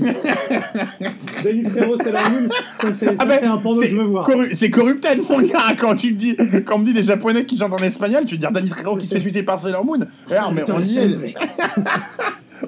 Danny 1.43 1.63
Trejo, 1.63 1.95
leur 2.11 2.29
Moon. 2.29 2.49
Ça, 2.81 2.93
c'est 2.93 3.07
Ah 3.17 3.25
ben, 3.25 3.37
c'est 3.39 3.45
un 3.47 3.57
porno 3.57 3.81
que 3.81 3.87
je 3.87 3.95
veux 3.95 4.03
voir. 4.03 4.27
corru- 4.29 4.53
c'est 4.53 4.69
corrupted, 4.69 5.19
mon 5.29 5.41
gars. 5.41 5.75
Quand 5.79 5.95
tu 5.95 6.11
me 6.13 6.17
dis, 6.17 6.35
quand 6.65 6.75
on 6.75 6.79
me 6.79 6.85
dit 6.85 6.93
des 6.93 7.03
Japonais 7.03 7.45
qui 7.45 7.57
chantent 7.57 7.73
en 7.79 7.83
espagnol, 7.85 8.25
tu 8.25 8.35
veux 8.35 8.39
dire 8.39 8.51
Danny 8.51 8.69
Trejo 8.69 8.97
qui 8.97 9.07
se 9.07 9.15
fait 9.15 9.21
suicider 9.21 9.43
par 9.43 9.59
Sailor 9.59 9.83
Moon. 9.85 9.99
Alors, 10.29 10.51
mais 10.51 10.63
on 10.69 10.79
y 10.81 10.97
est, 10.97 11.35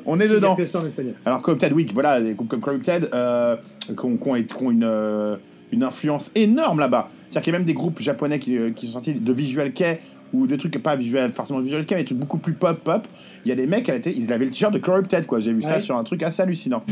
on 0.06 0.20
est 0.20 0.28
dedans. 0.28 0.56
que 0.56 0.66
ça 0.66 0.80
en 0.80 0.86
espagnol. 0.86 1.14
Alors 1.26 1.42
Corrupted, 1.42 1.74
oui, 1.74 1.88
voilà, 1.94 2.22
des 2.22 2.34
groupes 2.34 2.50
comme 2.50 2.62
Corrupted 2.62 3.10
euh, 3.14 3.56
qui 3.86 3.94
ont, 4.06 4.36
une, 4.72 4.84
euh, 4.84 5.36
une 5.72 5.84
influence 5.84 6.32
énorme 6.36 6.80
là-bas. 6.80 7.10
C'est-à-dire 7.30 7.42
qu'il 7.42 7.54
y 7.54 7.56
a 7.56 7.60
même 7.60 7.68
des 7.68 7.74
groupes 7.74 8.00
japonais 8.02 8.40
qui, 8.40 8.58
euh, 8.58 8.72
qui 8.72 8.88
sont 8.88 8.94
sortis 8.94 9.14
de 9.14 9.34
Visual 9.34 9.72
Kei 9.74 9.98
ou 10.34 10.48
de 10.48 10.56
trucs 10.56 10.82
pas 10.82 10.96
visual, 10.96 11.32
forcément 11.32 11.60
Visual 11.60 11.86
Kei, 11.86 11.96
mais 11.96 12.02
des 12.02 12.08
trucs 12.08 12.18
beaucoup 12.18 12.38
plus 12.38 12.54
pop 12.54 12.78
pop. 12.84 13.08
Il 13.46 13.50
y 13.50 13.52
a 13.52 13.56
des 13.56 13.66
mecs, 13.68 13.88
elle 13.90 13.96
était- 13.98 14.14
ils 14.14 14.32
avaient 14.34 14.46
le 14.46 14.52
t-shirt 14.52 14.74
de 14.74 14.80
Corrupted, 14.80 15.26
quoi. 15.26 15.40
J'ai 15.40 15.54
vu 15.54 15.64
ça 15.64 15.80
sur 15.80 15.96
un 15.98 16.04
truc 16.04 16.22
assez 16.24 16.42
hallucinant. 16.42 16.84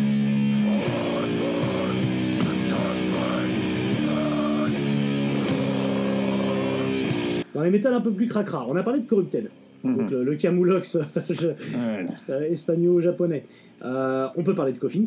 Dans 7.53 7.61
les 7.63 7.69
métals 7.69 7.93
un 7.93 8.01
peu 8.01 8.11
plus 8.11 8.27
cracra, 8.27 8.65
on 8.67 8.75
a 8.75 8.83
parlé 8.83 8.99
de 8.99 9.05
Corrupted. 9.05 9.49
Donc 9.85 9.97
Mhm. 10.01 10.09
le, 10.09 10.23
le 10.23 10.35
Camoulox 10.35 10.95
Ouais. 11.15 12.05
euh, 12.29 12.51
espagnol-japonais. 12.51 13.45
Euh, 13.83 14.27
on 14.35 14.43
peut 14.43 14.55
parler 14.55 14.73
de 14.73 14.79
Coffins. 14.79 15.03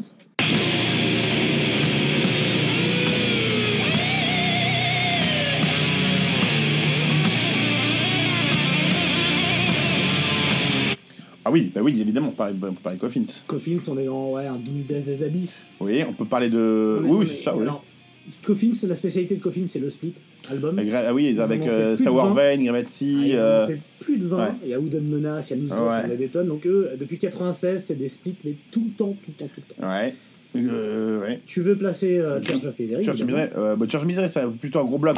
Ah 11.44 11.50
oui, 11.50 11.70
bah 11.74 11.80
oui, 11.82 11.98
évidemment, 12.00 12.28
on 12.28 12.30
peut 12.32 12.72
parler 12.82 12.96
de 12.98 13.00
Coffins. 13.00 13.22
Coffins, 13.46 13.78
on 13.88 13.96
est 13.98 14.04
dans 14.04 14.32
ouais, 14.32 14.46
un 14.46 14.56
Doom 14.56 14.82
des 14.86 15.22
abysses. 15.22 15.64
Oui, 15.80 16.02
on 16.06 16.12
peut 16.12 16.26
parler 16.26 16.50
de. 16.50 17.00
On 17.02 17.08
oui, 17.08 17.16
oui, 17.20 17.24
est- 17.26 17.36
c'est 17.36 17.44
ça, 17.44 17.56
oui. 17.56 17.62
alors, 17.62 17.82
Coffins, 18.44 18.72
la 18.86 18.94
spécialité 18.94 19.36
de 19.36 19.40
Coffins, 19.42 19.66
c'est 19.68 19.78
le 19.78 19.90
split 19.90 20.14
album. 20.50 20.80
Ah 20.92 21.12
oui, 21.14 21.30
Ils 21.30 21.40
avec 21.40 21.62
euh, 21.62 21.96
Sour 21.96 22.26
20. 22.28 22.34
Vein, 22.34 22.64
Gravity. 22.64 23.16
Ah, 23.20 23.26
ils 23.26 23.36
euh, 23.36 23.64
ont 23.64 23.68
fait 23.68 23.78
plus 24.00 24.16
de 24.18 24.26
20. 24.26 24.36
ouais. 24.38 24.52
Il 24.64 24.68
y 24.70 24.74
a 24.74 24.80
Wooden 24.80 25.04
Menace, 25.08 25.50
il 25.50 25.56
y 25.56 25.60
a 25.60 25.62
Newsbox, 25.62 25.80
Ouais. 25.82 26.00
il 26.04 26.08
y 26.08 26.10
en 26.10 26.14
a 26.14 26.16
des 26.16 26.28
tonnes. 26.28 26.48
Donc 26.48 26.66
eux, 26.66 26.90
depuis 26.98 27.18
96, 27.18 27.84
c'est 27.86 27.94
des 27.98 28.08
splits 28.08 28.36
les 28.44 28.56
tout 28.70 28.82
le 28.84 28.90
temps, 28.92 29.14
tout 29.24 29.30
le 29.30 29.34
temps, 29.46 29.50
tout 29.54 29.60
le 29.68 29.74
temps. 29.74 29.90
Ouais. 29.90 30.14
Euh, 30.56 31.20
ouais. 31.20 31.40
Tu 31.46 31.60
veux 31.60 31.76
placer 31.76 32.18
euh, 32.18 32.42
Church 32.42 32.64
of 32.64 32.78
Misery 32.78 33.04
Church 33.04 33.20
évidemment. 33.20 33.44
Misery, 33.44 33.76
bah, 33.78 33.86
Church 33.88 34.04
Misery, 34.04 34.28
c'est 34.30 34.40
plutôt 34.58 34.78
un 34.80 34.84
gros 34.84 34.98
bloc. 34.98 35.16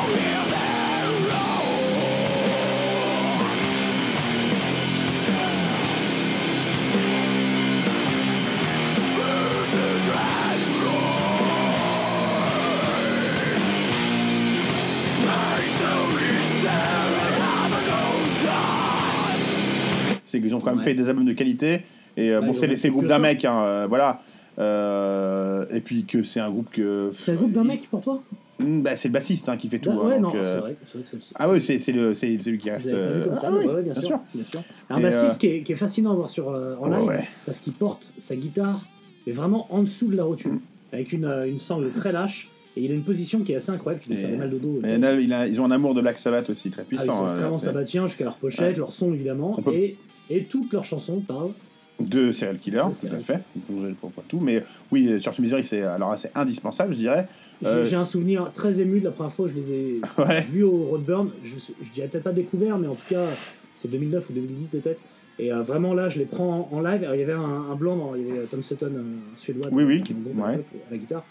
Ouais. 20.80 20.84
fait 20.86 20.94
des 20.94 21.08
albums 21.08 21.24
de 21.24 21.32
qualité. 21.32 21.82
Et 22.16 22.30
euh, 22.30 22.40
Ouais, 22.40 22.46
bon, 22.48 22.54
c'est 22.54 22.66
les- 22.66 22.76
c'est 22.76 22.88
le 22.88 22.92
fait 22.92 22.96
groupe 22.98 23.02
que 23.04 23.08
d'un 23.08 23.18
mec, 23.18 23.44
hein, 23.44 23.62
euh, 23.64 23.86
voilà. 23.88 24.20
Euh, 24.58 25.64
et 25.70 25.80
puis 25.80 26.04
que 26.04 26.22
c'est 26.22 26.40
un 26.40 26.50
groupe 26.50 26.70
que. 26.70 27.12
C'est 27.18 27.32
le 27.32 27.38
groupe 27.38 27.52
d'un 27.52 27.64
mec 27.64 27.88
pour 27.90 28.00
toi? 28.02 28.22
Hmm, 28.58 28.82
bah, 28.82 28.94
c'est 28.96 29.08
le 29.08 29.12
bassiste 29.14 29.48
hein, 29.48 29.56
qui 29.56 29.68
fait 29.68 29.78
tout. 29.78 29.90
Ouais, 29.90 29.96
hein, 29.96 30.08
ouais, 30.08 30.20
donc, 30.20 30.34
non, 30.34 30.40
euh, 30.40 30.54
c'est 30.54 30.60
vrai. 30.60 30.76
c'est 30.84 30.98
vrai 30.98 31.02
que 31.04 31.08
c'est- 31.24 31.32
Ah 31.36 31.48
oui, 31.48 31.62
c'est 31.62 31.78
c'est 31.78 31.92
le- 31.92 32.12
c'est 32.14 32.38
celui 32.42 32.58
qui 32.58 32.70
reste. 32.70 32.86
Euh, 32.88 33.34
ça, 33.36 33.48
ah 33.48 33.50
oui, 33.52 33.64
ouais, 33.66 33.82
bien, 33.82 33.92
bien 33.94 34.02
sûr, 34.02 34.20
bien 34.34 34.44
sûr. 34.44 34.62
Un 34.90 35.00
bassiste 35.00 35.36
euh, 35.36 35.38
qui, 35.38 35.46
est, 35.46 35.62
qui 35.62 35.72
est 35.72 35.76
fascinant 35.76 36.12
à 36.12 36.14
voir 36.14 36.30
sur, 36.30 36.50
euh, 36.50 36.74
en 36.78 36.88
live 36.88 37.04
ouais. 37.08 37.28
parce 37.46 37.58
qu'il 37.58 37.72
porte 37.72 38.12
sa 38.18 38.36
guitare 38.36 38.84
mais 39.26 39.32
vraiment 39.32 39.66
en 39.70 39.82
dessous 39.82 40.08
de 40.08 40.16
la 40.16 40.24
rotule 40.24 40.58
avec 40.92 41.12
une, 41.12 41.24
euh, 41.24 41.48
une 41.48 41.58
sangle 41.58 41.90
très 41.90 42.10
lâche 42.12 42.48
et 42.76 42.82
il 42.84 42.90
a 42.92 42.94
une 42.94 43.02
position 43.02 43.40
qui 43.40 43.52
est 43.52 43.56
assez 43.56 43.70
incroyable 43.70 44.02
qui 44.04 44.10
lui 44.10 44.18
fait 44.18 44.36
mal 44.36 44.50
de 44.50 44.58
dos. 44.58 44.80
Là, 44.82 45.14
il 45.20 45.32
a- 45.32 45.46
ils 45.48 45.60
ont 45.60 45.64
un 45.64 45.70
amour 45.70 45.94
de 45.94 46.00
Black 46.00 46.18
Sabbath 46.18 46.48
aussi 46.50 46.70
très 46.70 46.82
Ah, 46.82 46.84
ils 46.90 46.96
puissant. 46.96 47.12
sont 47.18 47.24
hein, 47.24 47.28
extrêmement 47.30 47.58
c'est- 47.58 47.66
sabbatiens 47.66 48.06
jusqu'à 48.06 48.24
leur 48.24 48.36
pochette, 48.36 48.70
Ouais. 48.72 48.78
leur 48.78 48.92
son 48.92 49.12
évidemment 49.12 49.54
peut- 49.62 49.72
et, 49.74 49.96
et 50.30 50.44
toutes 50.44 50.72
leurs 50.72 50.84
chansons 50.84 51.20
parlent. 51.20 51.52
de 51.98 52.32
serial 52.32 52.56
killer, 52.58 52.78
De 53.02 53.08
tout 53.08 53.14
à 53.14 53.18
fait. 53.18 53.40
Je- 53.68 53.92
pour- 53.92 54.10
pour 54.10 54.22
tout, 54.24 54.40
mais 54.40 54.64
oui, 54.90 55.20
Church 55.20 55.38
Misery, 55.38 55.64
c'est 55.64 55.82
alors 55.82 56.16
c'est 56.18 56.30
indispensable, 56.34 56.94
je 56.94 56.98
dirais. 57.00 57.28
J'ai 57.60 57.68
Euh, 57.68 57.84
j'ai 57.84 57.96
un 57.96 58.06
souvenir 58.06 58.50
très 58.54 58.80
ému 58.80 59.00
de 59.00 59.04
la 59.04 59.10
première 59.10 59.34
fois 59.34 59.46
que 59.48 59.52
je 59.52 59.58
les 59.58 59.72
ai 59.72 60.00
Ouais. 60.18 60.40
vus 60.48 60.62
au 60.62 60.84
Roadburn. 60.84 61.28
Je, 61.44 61.56
je 61.82 61.90
dirais 61.92 62.08
peut-être 62.08 62.24
pas 62.24 62.32
découvert, 62.32 62.78
mais 62.78 62.86
en 62.86 62.94
tout 62.94 63.04
cas, 63.06 63.26
c'est 63.74 63.90
2009 63.90 64.30
ou 64.30 64.32
2010 64.32 64.70
de 64.70 64.78
tête. 64.78 64.98
Et 65.38 65.52
euh, 65.52 65.60
vraiment 65.60 65.92
là, 65.92 66.08
je 66.08 66.18
les 66.18 66.24
prends 66.24 66.70
en, 66.72 66.74
en 66.74 66.80
live. 66.80 67.02
Alors, 67.02 67.14
il 67.16 67.20
y 67.20 67.22
avait 67.22 67.34
un, 67.34 67.70
un 67.70 67.74
blanc, 67.74 67.96
dans, 67.96 68.14
il 68.14 68.26
y 68.28 68.30
avait 68.30 68.46
Tom 68.46 68.62
Sutton, 68.62 68.92
un 68.96 69.36
suédois, 69.36 69.68
Oui, 69.70 69.84
oui, 69.84 70.00
groupe 70.00 70.38
à 70.42 70.46
ouais. 70.46 70.50
l'époque, 70.56 70.80
à 70.88 70.92
la 70.92 70.96
guitare. 70.96 71.24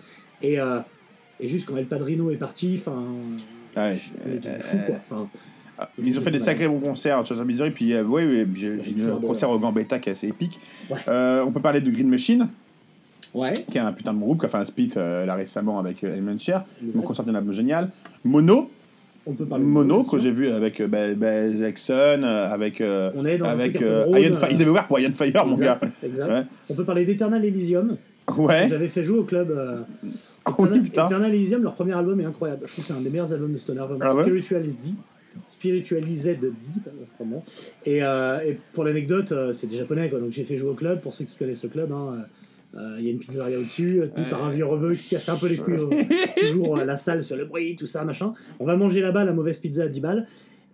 Et, 0.43 0.59
euh, 0.59 0.79
et 1.39 1.47
juste 1.47 1.65
quand 1.67 1.77
El 1.77 1.85
Padrino 1.85 2.31
est 2.31 2.35
parti, 2.35 2.79
enfin, 2.79 3.03
ouais, 3.77 3.97
euh, 4.27 4.59
fou 4.61 4.77
quoi. 4.85 4.95
Enfin, 5.09 5.27
Ah, 5.81 5.89
Ils 6.03 6.19
ont 6.19 6.21
fait 6.21 6.31
des 6.31 6.39
sacrés 6.39 6.67
bons 6.67 6.79
concerts, 6.81 7.25
Church 7.25 7.39
of 7.39 7.45
Misery, 7.47 7.71
puis 7.71 7.93
euh, 7.93 8.03
ouais, 8.03 8.25
ouais, 8.25 8.45
j'ai 8.55 8.79
un 9.09 9.15
concert 9.15 9.49
au 9.49 9.57
Gambetta 9.59 9.97
qui 9.99 10.09
est 10.09 10.11
assez 10.13 10.27
épique. 10.27 10.59
Ouais. 10.89 10.97
Euh, 11.07 11.41
on 11.47 11.51
peut 11.51 11.61
parler 11.61 11.79
de 11.79 11.89
Green 11.89 12.09
Machine, 12.09 12.49
ouais. 13.33 13.53
qui 13.71 13.77
est 13.77 13.81
un 13.81 13.93
putain 13.93 14.13
de 14.13 14.19
groupe, 14.19 14.41
qui 14.41 14.45
a 14.45 14.49
fait 14.49 14.57
un 14.57 14.65
split 14.65 14.91
euh, 14.97 15.25
là 15.25 15.35
récemment 15.35 15.79
avec 15.79 16.03
Elman 16.03 16.37
Cher. 16.37 16.65
exact. 16.81 16.95
Donc, 16.97 17.05
concert 17.05 17.23
d'un 17.23 17.35
album 17.35 17.53
génial. 17.53 17.89
Mono, 18.25 18.69
On 19.25 19.31
peut 19.33 19.45
parler 19.45 19.63
Mono, 19.63 20.03
que 20.03 20.19
j'ai 20.19 20.31
vu 20.31 20.49
avec 20.49 20.81
bah, 20.81 21.13
bah, 21.15 21.49
Jackson, 21.57 21.93
euh, 22.23 22.51
avec. 22.53 22.81
euh, 22.81 23.11
On 23.15 23.25
est 23.25 23.37
dans 23.37 23.45
avec 23.45 23.81
euh, 23.81 24.05
Iron 24.19 24.35
Fi- 24.35 24.43
euh, 24.43 24.47
Ils 24.51 24.61
avaient 24.61 24.71
ouvert 24.71 24.85
pour 24.87 24.99
Iron 24.99 25.13
Fire, 25.13 25.45
mon 25.45 25.55
gars. 25.55 25.79
Exact, 25.81 26.03
exact. 26.03 26.29
Ouais. 26.29 26.43
On 26.69 26.73
peut 26.73 26.83
parler 26.83 27.05
d'Eternal 27.05 27.45
Elysium. 27.45 27.95
Ouais. 28.37 28.67
J'avais 28.69 28.87
fait 28.89 29.03
jouer 29.03 29.19
au 29.19 29.23
club. 29.23 29.51
euh, 29.51 29.81
oui, 30.57 30.87
Eternal. 30.87 31.11
Eternal 31.11 31.33
Elysium, 31.33 31.63
leur 31.63 31.75
premier 31.75 31.93
album 31.93 32.19
est 32.21 32.25
incroyable. 32.25 32.61
Je 32.65 32.71
trouve 32.71 32.83
que 32.83 32.87
c'est 32.87 32.97
un 32.97 33.01
des 33.01 33.09
meilleurs 33.09 33.33
albums 33.33 33.53
de 33.53 33.57
Stoner. 33.57 33.81
Ah 34.01 34.15
ouais 34.15 34.23
Spiritualis 34.23 34.77
D. 34.83 34.89
Et, 37.85 38.03
euh, 38.03 38.39
et 38.39 38.57
pour 38.73 38.83
l'anecdote, 38.83 39.31
euh, 39.31 39.53
c'est 39.53 39.67
des 39.67 39.77
japonais, 39.77 40.09
quoi. 40.09 40.19
Donc 40.19 40.31
j'ai 40.31 40.43
fait 40.43 40.57
jouer 40.57 40.71
au 40.71 40.75
club. 40.75 41.01
Pour 41.01 41.13
ceux 41.13 41.25
qui 41.25 41.37
connaissent 41.37 41.63
le 41.63 41.69
club, 41.69 41.91
hein, 41.91 42.25
euh, 42.75 42.95
il 42.99 43.05
y 43.05 43.07
a 43.09 43.11
une 43.11 43.19
pizzeria 43.19 43.57
au-dessus, 43.57 44.01
par 44.29 44.43
un 44.43 44.51
vieux 44.51 44.65
reveux 44.65 44.93
qui 44.93 45.09
casse 45.09 45.29
un 45.29 45.37
peu 45.37 45.47
les 45.47 45.57
couilles. 45.57 45.77
toujours 46.37 46.77
la 46.77 46.97
salle 46.97 47.23
sur 47.23 47.35
le 47.35 47.45
bruit, 47.45 47.75
tout 47.75 47.85
ça, 47.87 48.03
machin. 48.03 48.33
On 48.59 48.65
va 48.65 48.75
manger 48.75 49.01
là-bas 49.01 49.23
la 49.23 49.33
mauvaise 49.33 49.59
pizza 49.59 49.83
à 49.83 49.87
10 49.87 50.01
balles. 50.01 50.27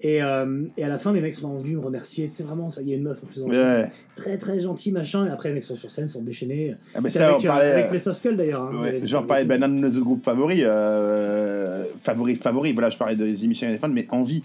Et, 0.08 0.22
euh, 0.22 0.66
et 0.78 0.84
à 0.84 0.88
la 0.88 0.99
fin, 0.99 1.12
les 1.14 1.20
mecs 1.20 1.34
sont 1.34 1.58
venus 1.58 1.78
me 1.78 1.82
remercier. 1.82 2.28
C'est 2.28 2.43
vraiment 2.43 2.70
ça. 2.70 2.82
Il 2.84 2.89
y 2.89 2.93
a 2.93 2.95
une 2.95 3.01
meuf 3.01 3.18
en 3.24 3.26
plus 3.26 3.41
en 3.41 3.47
Ouais. 3.47 3.89
très 4.16 4.38
très 4.38 4.60
gentil 4.60 4.91
machin 4.91 5.26
et 5.26 5.32
après 5.32 5.49
les 5.49 5.56
mecs 5.56 5.64
sont 5.64 5.76
sur 5.76 5.89
scène 5.89 6.08
sont 6.10 6.22
déchaînés 6.22 6.76
Ah, 6.93 7.01
mais 7.01 7.10
ça, 7.10 7.30
avec, 7.30 7.39
on 7.41 7.45
euh, 7.45 7.47
parlait. 7.47 7.72
avec 7.72 7.86
euh, 7.88 7.93
les 7.93 7.99
Soskull 7.99 8.38
d'ailleurs 8.38 8.62
hein. 8.72 8.82
Ouais, 8.84 8.99
j'en 9.03 9.24
parlais 9.24 9.45
ben, 9.45 9.60
d'un 9.60 9.70
de 9.70 9.88
nos 9.88 10.03
groupes 10.03 10.24
favoris, 10.24 10.62
euh, 10.64 11.86
favoris, 12.03 12.38
favoris, 12.39 12.74
voilà, 12.74 12.89
je 12.91 12.97
parlais 12.99 13.16
de 13.16 13.26
The 13.36 13.43
Mission 13.47 13.68
Elephant, 13.70 13.88
mais 13.89 14.06
Envie. 14.12 14.43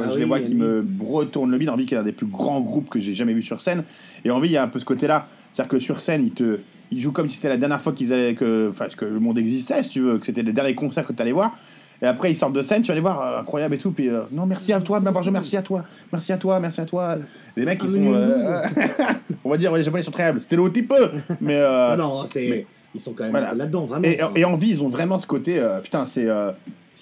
Ah 0.00 0.10
je 0.12 0.18
les 0.18 0.24
vois, 0.24 0.40
qui 0.40 0.54
me 0.54 0.84
retourne 1.06 1.50
le 1.50 1.58
bide. 1.58 1.68
Envie, 1.70 1.86
qui 1.86 1.94
est 1.94 1.96
l'un 1.96 2.02
des 2.04 2.12
plus 2.12 2.26
grands 2.26 2.60
groupes 2.60 2.88
que 2.90 3.00
j'ai 3.00 3.14
jamais 3.14 3.32
vu 3.34 3.42
sur 3.42 3.60
scène. 3.60 3.84
Et 4.24 4.30
Envie, 4.30 4.48
il 4.48 4.52
y 4.52 4.56
a 4.56 4.62
un 4.62 4.68
peu 4.68 4.78
ce 4.78 4.84
côté-là. 4.84 5.26
C'est-à-dire 5.52 5.68
que 5.70 5.78
sur 5.78 6.00
scène, 6.00 6.24
ils, 6.24 6.32
te, 6.32 6.58
ils 6.90 7.00
jouent 7.00 7.12
comme 7.12 7.28
si 7.28 7.36
c'était 7.36 7.48
la 7.50 7.56
dernière 7.58 7.80
fois 7.80 7.92
qu'ils 7.92 8.12
avaient, 8.12 8.34
que, 8.34 8.72
que 8.96 9.04
le 9.04 9.20
monde 9.20 9.38
existait, 9.38 9.82
si 9.82 9.90
tu 9.90 10.00
veux, 10.00 10.18
que 10.18 10.26
c'était 10.26 10.42
les 10.42 10.52
derniers 10.52 10.74
concerts 10.74 11.06
que 11.06 11.12
tu 11.12 11.20
allais 11.22 11.32
voir. 11.32 11.56
Et 12.00 12.06
après, 12.06 12.32
ils 12.32 12.36
sortent 12.36 12.54
de 12.54 12.62
scène, 12.62 12.82
tu 12.82 12.88
vas 12.88 12.94
les 12.96 13.00
voir, 13.00 13.20
euh, 13.22 13.40
incroyable 13.40 13.74
et 13.76 13.78
tout. 13.78 13.92
Puis, 13.92 14.08
euh, 14.08 14.22
non, 14.32 14.44
merci 14.44 14.72
à 14.72 14.80
toi, 14.80 14.98
Barjo, 14.98 15.30
merci 15.30 15.56
à 15.56 15.62
toi, 15.62 15.84
merci 16.12 16.32
à 16.32 16.36
toi, 16.36 16.58
merci 16.58 16.80
à 16.80 16.84
toi. 16.84 17.16
Les 17.56 17.64
mecs, 17.64 17.80
ils 17.84 17.88
Ah, 17.88 17.92
sont. 17.92 18.00
mais 18.00 18.10
euh, 18.12 18.62
on 19.44 19.50
va 19.50 19.56
dire, 19.56 19.70
ouais, 19.70 19.78
les 19.78 19.84
Japonais 19.84 20.02
sont 20.02 20.10
très 20.10 20.24
humbles. 20.24 20.40
Stéréotypes, 20.40 20.92
mais. 21.40 21.54
euh, 21.56 21.90
Ah 21.92 21.96
non 21.96 22.24
c'est 22.28 22.48
mais- 22.48 22.66
ils 22.94 23.00
sont 23.00 23.12
quand 23.12 23.22
même 23.22 23.30
Voilà. 23.30 23.54
là-dedans 23.54 23.84
vraiment 23.86 24.04
et, 24.04 24.18
et 24.34 24.44
Envie, 24.44 24.70
ils 24.70 24.82
ont 24.82 24.88
vraiment 24.88 25.16
ce 25.18 25.26
côté. 25.26 25.62
putain, 25.82 26.04
c'est. 26.04 26.26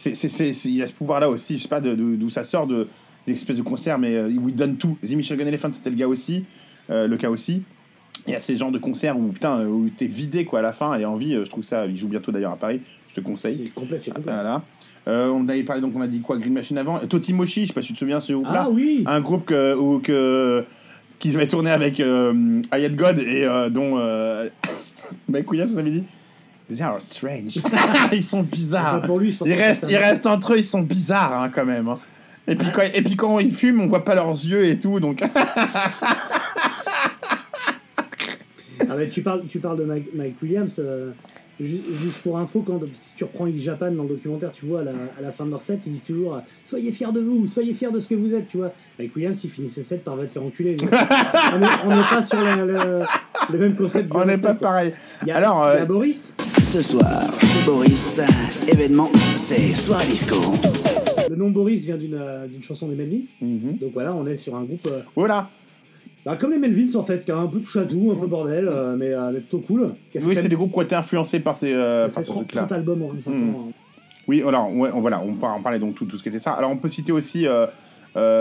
Euh, 0.06 0.10
c'est- 0.14 0.64
Il 0.64 0.76
y 0.76 0.82
a 0.82 0.86
ce 0.86 0.92
pouvoir-là 0.92 1.28
aussi, 1.30 1.58
je 1.58 1.62
sais 1.62 1.68
pas 1.68 1.80
d'où 1.80 2.30
ça 2.30 2.44
sort, 2.44 2.66
de, 2.66 2.88
des 3.26 3.34
espèces 3.34 3.56
de 3.56 3.62
concerts, 3.62 3.98
mais 3.98 4.14
euh, 4.14 4.28
où 4.28 4.48
ils 4.48 4.56
donnent 4.56 4.76
tout. 4.76 4.96
The 5.06 5.12
Michel 5.12 5.38
Gun 5.38 5.46
Elephant, 5.46 5.70
c'était 5.72 5.90
le, 5.90 5.96
gars 5.96 6.08
aussi, 6.08 6.44
euh, 6.90 7.06
le 7.06 7.16
cas 7.16 7.30
aussi. 7.30 7.62
Il 8.26 8.32
y 8.32 8.36
a 8.36 8.40
ces 8.40 8.56
genres 8.56 8.72
de 8.72 8.78
concerts 8.78 9.18
où, 9.18 9.28
putain, 9.28 9.58
euh, 9.60 9.66
où 9.66 9.88
t'es 9.96 10.06
vidé 10.06 10.44
quoi, 10.44 10.58
à 10.58 10.62
la 10.62 10.72
fin, 10.72 10.94
et 10.98 11.04
Envie, 11.04 11.34
euh, 11.34 11.44
je 11.44 11.50
trouve 11.50 11.64
ça. 11.64 11.86
Ils 11.86 11.96
jouent 11.96 12.08
bientôt 12.08 12.32
d'ailleurs 12.32 12.52
à 12.52 12.56
Paris, 12.56 12.80
je 13.08 13.14
te 13.14 13.20
conseille. 13.20 13.56
c'est 13.64 13.70
complet 13.74 13.98
c'est 14.02 14.12
complet 14.12 14.32
Voilà. 14.32 14.62
Euh, 15.08 15.28
on 15.28 15.48
avait 15.48 15.62
parlé, 15.62 15.80
donc 15.80 15.92
on 15.96 16.00
a 16.02 16.06
dit 16.06 16.20
quoi 16.20 16.36
Green 16.36 16.52
Machine 16.52 16.76
avant. 16.76 16.98
Totimoshi, 16.98 17.62
je 17.62 17.68
sais 17.68 17.72
pas 17.72 17.80
si 17.80 17.88
tu 17.88 17.94
te 17.94 17.98
souviens, 17.98 18.20
ce 18.20 18.32
groupe-là. 18.34 18.64
ah 18.66 18.70
oui 18.70 19.02
Un 19.06 19.20
groupe 19.22 19.46
que, 19.46 19.74
où, 19.74 19.98
que, 20.00 20.64
qui 21.18 21.30
devait 21.30 21.46
tourner 21.48 21.70
avec 21.70 22.00
euh, 22.00 22.60
Ayat 22.70 22.90
God 22.90 23.18
et 23.18 23.44
euh, 23.44 23.70
dont. 23.70 23.94
Euh, 23.96 24.48
ben, 25.28 25.42
Kouya, 25.42 25.64
vous 25.66 25.78
avez 25.78 25.90
dit 25.90 26.04
They 26.70 26.82
are 26.82 27.00
strange. 27.00 27.58
ils 28.12 28.22
sont 28.24 28.42
bizarres. 28.42 29.02
Pour 29.02 29.18
lui 29.18 29.36
Ils 29.44 29.54
restent, 29.54 29.86
ils 29.88 29.96
restent 29.96 30.26
entre 30.26 30.54
eux, 30.54 30.58
ils 30.58 30.64
sont 30.64 30.82
bizarres 30.82 31.42
hein, 31.42 31.50
quand 31.52 31.64
même. 31.64 31.88
hein. 31.88 31.98
Et 32.46 32.54
puis, 32.54 32.68
quand, 32.72 32.82
et 32.82 33.02
puis 33.02 33.16
quand 33.16 33.38
ils 33.38 33.54
fument, 33.54 33.82
on 33.82 33.86
voit 33.86 34.04
pas 34.04 34.14
leurs 34.14 34.32
yeux 34.32 34.64
et 34.64 34.78
tout, 34.78 34.98
donc. 35.00 35.22
Ah 38.88 38.96
ouais, 38.96 39.08
tu 39.08 39.22
parles 39.22 39.42
tu 39.48 39.58
parles 39.58 39.78
de 39.78 39.84
Mike, 39.84 40.08
Mike 40.14 40.36
Williams 40.42 40.76
euh, 40.78 41.10
juste 41.64 42.18
pour 42.22 42.38
info 42.38 42.62
quand 42.66 42.80
tu 43.16 43.24
reprends 43.24 43.46
X 43.46 43.62
Japan 43.62 43.90
dans 43.92 44.04
le 44.04 44.08
documentaire 44.10 44.50
tu 44.52 44.66
vois 44.66 44.80
à 44.80 44.84
la, 44.84 44.92
à 45.18 45.20
la 45.22 45.30
fin 45.32 45.44
de 45.44 45.50
leur 45.50 45.62
set 45.62 45.80
ils 45.86 45.92
disent 45.92 46.04
toujours 46.04 46.34
euh, 46.36 46.40
soyez 46.64 46.90
fiers 46.92 47.12
de 47.12 47.20
vous 47.20 47.46
soyez 47.46 47.74
fiers 47.74 47.90
de 47.92 48.00
ce 48.00 48.08
que 48.08 48.14
vous 48.14 48.34
êtes 48.34 48.48
tu 48.48 48.56
vois 48.58 48.72
Mike 48.98 49.14
Williams 49.16 49.40
il 49.44 49.50
finit 49.50 49.68
ses 49.68 49.82
sets 49.82 49.98
par 49.98 50.16
va 50.16 50.24
te 50.26 50.32
faire 50.32 50.42
enculer 50.42 50.74
Donc, 50.76 50.90
on 51.84 51.88
n'est 51.88 52.08
pas 52.10 52.22
sur 52.22 52.38
le, 52.40 52.66
le- 52.66 53.02
le 53.52 53.58
même 53.58 53.74
concept 53.74 54.10
du 54.10 54.16
on 54.16 54.24
n'est 54.24 54.38
pas 54.38 54.54
quoi. 54.54 54.68
pareil. 54.68 54.92
Il 55.22 55.28
y 55.28 55.30
a, 55.32 55.36
Alors, 55.36 55.68
il 55.72 55.76
y 55.76 55.78
a 55.78 55.82
euh, 55.82 55.86
Boris 55.86 56.34
Ce 56.62 56.82
soir, 56.82 57.22
chez 57.40 57.64
Boris, 57.66 58.20
événement, 58.70 59.10
c'est 59.36 59.74
soirée 59.74 60.06
disco. 60.06 60.36
Le 61.28 61.36
nom 61.36 61.50
Boris 61.50 61.84
vient 61.84 61.96
d'une 61.96 62.14
euh, 62.14 62.46
d'une 62.46 62.62
chanson 62.62 62.88
des 62.88 62.94
Melvins. 62.96 63.26
Mhm. 63.40 63.78
Donc 63.80 63.92
voilà, 63.94 64.14
on 64.14 64.26
est 64.26 64.36
sur 64.36 64.54
un 64.56 64.64
groupe 64.64 64.86
euh, 64.86 65.00
Voilà. 65.16 65.48
Bah, 66.24 66.36
comme 66.36 66.52
les 66.52 66.58
Melvins 66.58 66.98
en 66.98 67.04
fait, 67.04 67.24
qui 67.24 67.30
a 67.30 67.36
un 67.38 67.46
peu 67.46 67.60
touche 67.60 67.76
à 67.76 67.84
tout, 67.84 68.12
un 68.14 68.20
peu 68.20 68.26
bordel, 68.26 68.68
euh, 68.68 68.96
mais, 68.96 69.12
euh, 69.12 69.30
mais 69.32 69.40
plutôt 69.40 69.60
cool. 69.60 69.94
Oui, 70.22 70.36
c'est 70.40 70.48
des 70.48 70.56
groupes 70.56 70.72
qui 70.72 70.78
ont 70.78 70.82
été 70.82 70.94
influencés 70.94 71.40
par 71.40 71.56
ces, 71.56 71.72
euh, 71.72 72.08
qui 72.08 72.10
a 72.10 72.14
par 72.14 72.22
fait 72.22 72.26
ce 72.28 72.32
30, 72.32 72.36
truc-là. 72.44 72.60
30 72.62 72.72
albums 72.72 73.02
en 73.02 73.08
25 73.08 73.30
ans. 73.30 73.34
hein. 73.68 73.72
Oui, 74.28 74.42
alors, 74.46 74.70
ouais, 74.76 74.90
on, 74.94 75.00
voilà, 75.00 75.20
on, 75.20 75.30
on 75.32 75.62
parlait 75.62 75.78
donc 75.78 75.94
tout, 75.94 76.04
tout 76.04 76.18
ce 76.18 76.22
qui 76.22 76.28
était 76.28 76.38
ça. 76.38 76.52
Alors, 76.52 76.70
on 76.70 76.76
peut 76.76 76.88
citer 76.88 77.10
aussi 77.10 77.46
euh, 77.48 77.66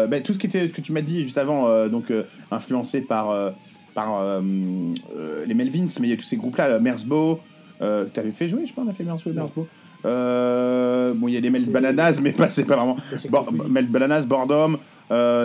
ben, 0.07 0.21
tout 0.21 0.33
ce, 0.33 0.37
qui 0.37 0.47
était, 0.47 0.67
ce 0.67 0.73
que 0.73 0.81
tu 0.81 0.91
m'as 0.91 1.01
dit 1.01 1.23
juste 1.23 1.37
avant, 1.37 1.87
donc 1.87 2.11
influencé 2.51 3.01
par, 3.01 3.53
par 3.95 4.39
les 4.41 5.53
Melvins, 5.53 5.87
mais 5.99 6.07
il 6.07 6.09
y 6.11 6.13
a 6.13 6.17
tous 6.17 6.23
ces 6.27 6.37
groupes-là, 6.37 6.79
Mersbo, 6.79 7.39
euh, 7.81 8.05
tu 8.13 8.19
avais 8.19 8.31
fait 8.31 8.49
jouer, 8.49 8.65
je 8.67 8.73
pense, 8.73 8.85
on 8.85 8.91
a 8.91 8.93
fait 8.93 9.03
Mersbo, 9.03 9.31
Mersbo. 9.31 9.67
Euh, 10.05 11.13
bon, 11.15 11.27
il 11.27 11.33
y 11.33 11.37
a 11.37 11.39
les 11.39 11.49
Mel 11.49 11.65
Bananas, 11.65 12.19
mais 12.21 12.31
pas, 12.33 12.49
c'est 12.49 12.65
pas 12.65 12.75
vraiment. 12.75 12.97
Bor-. 13.29 13.51
Mel 13.69 13.87
Bananas, 13.87 14.23
Boredom, 14.23 14.77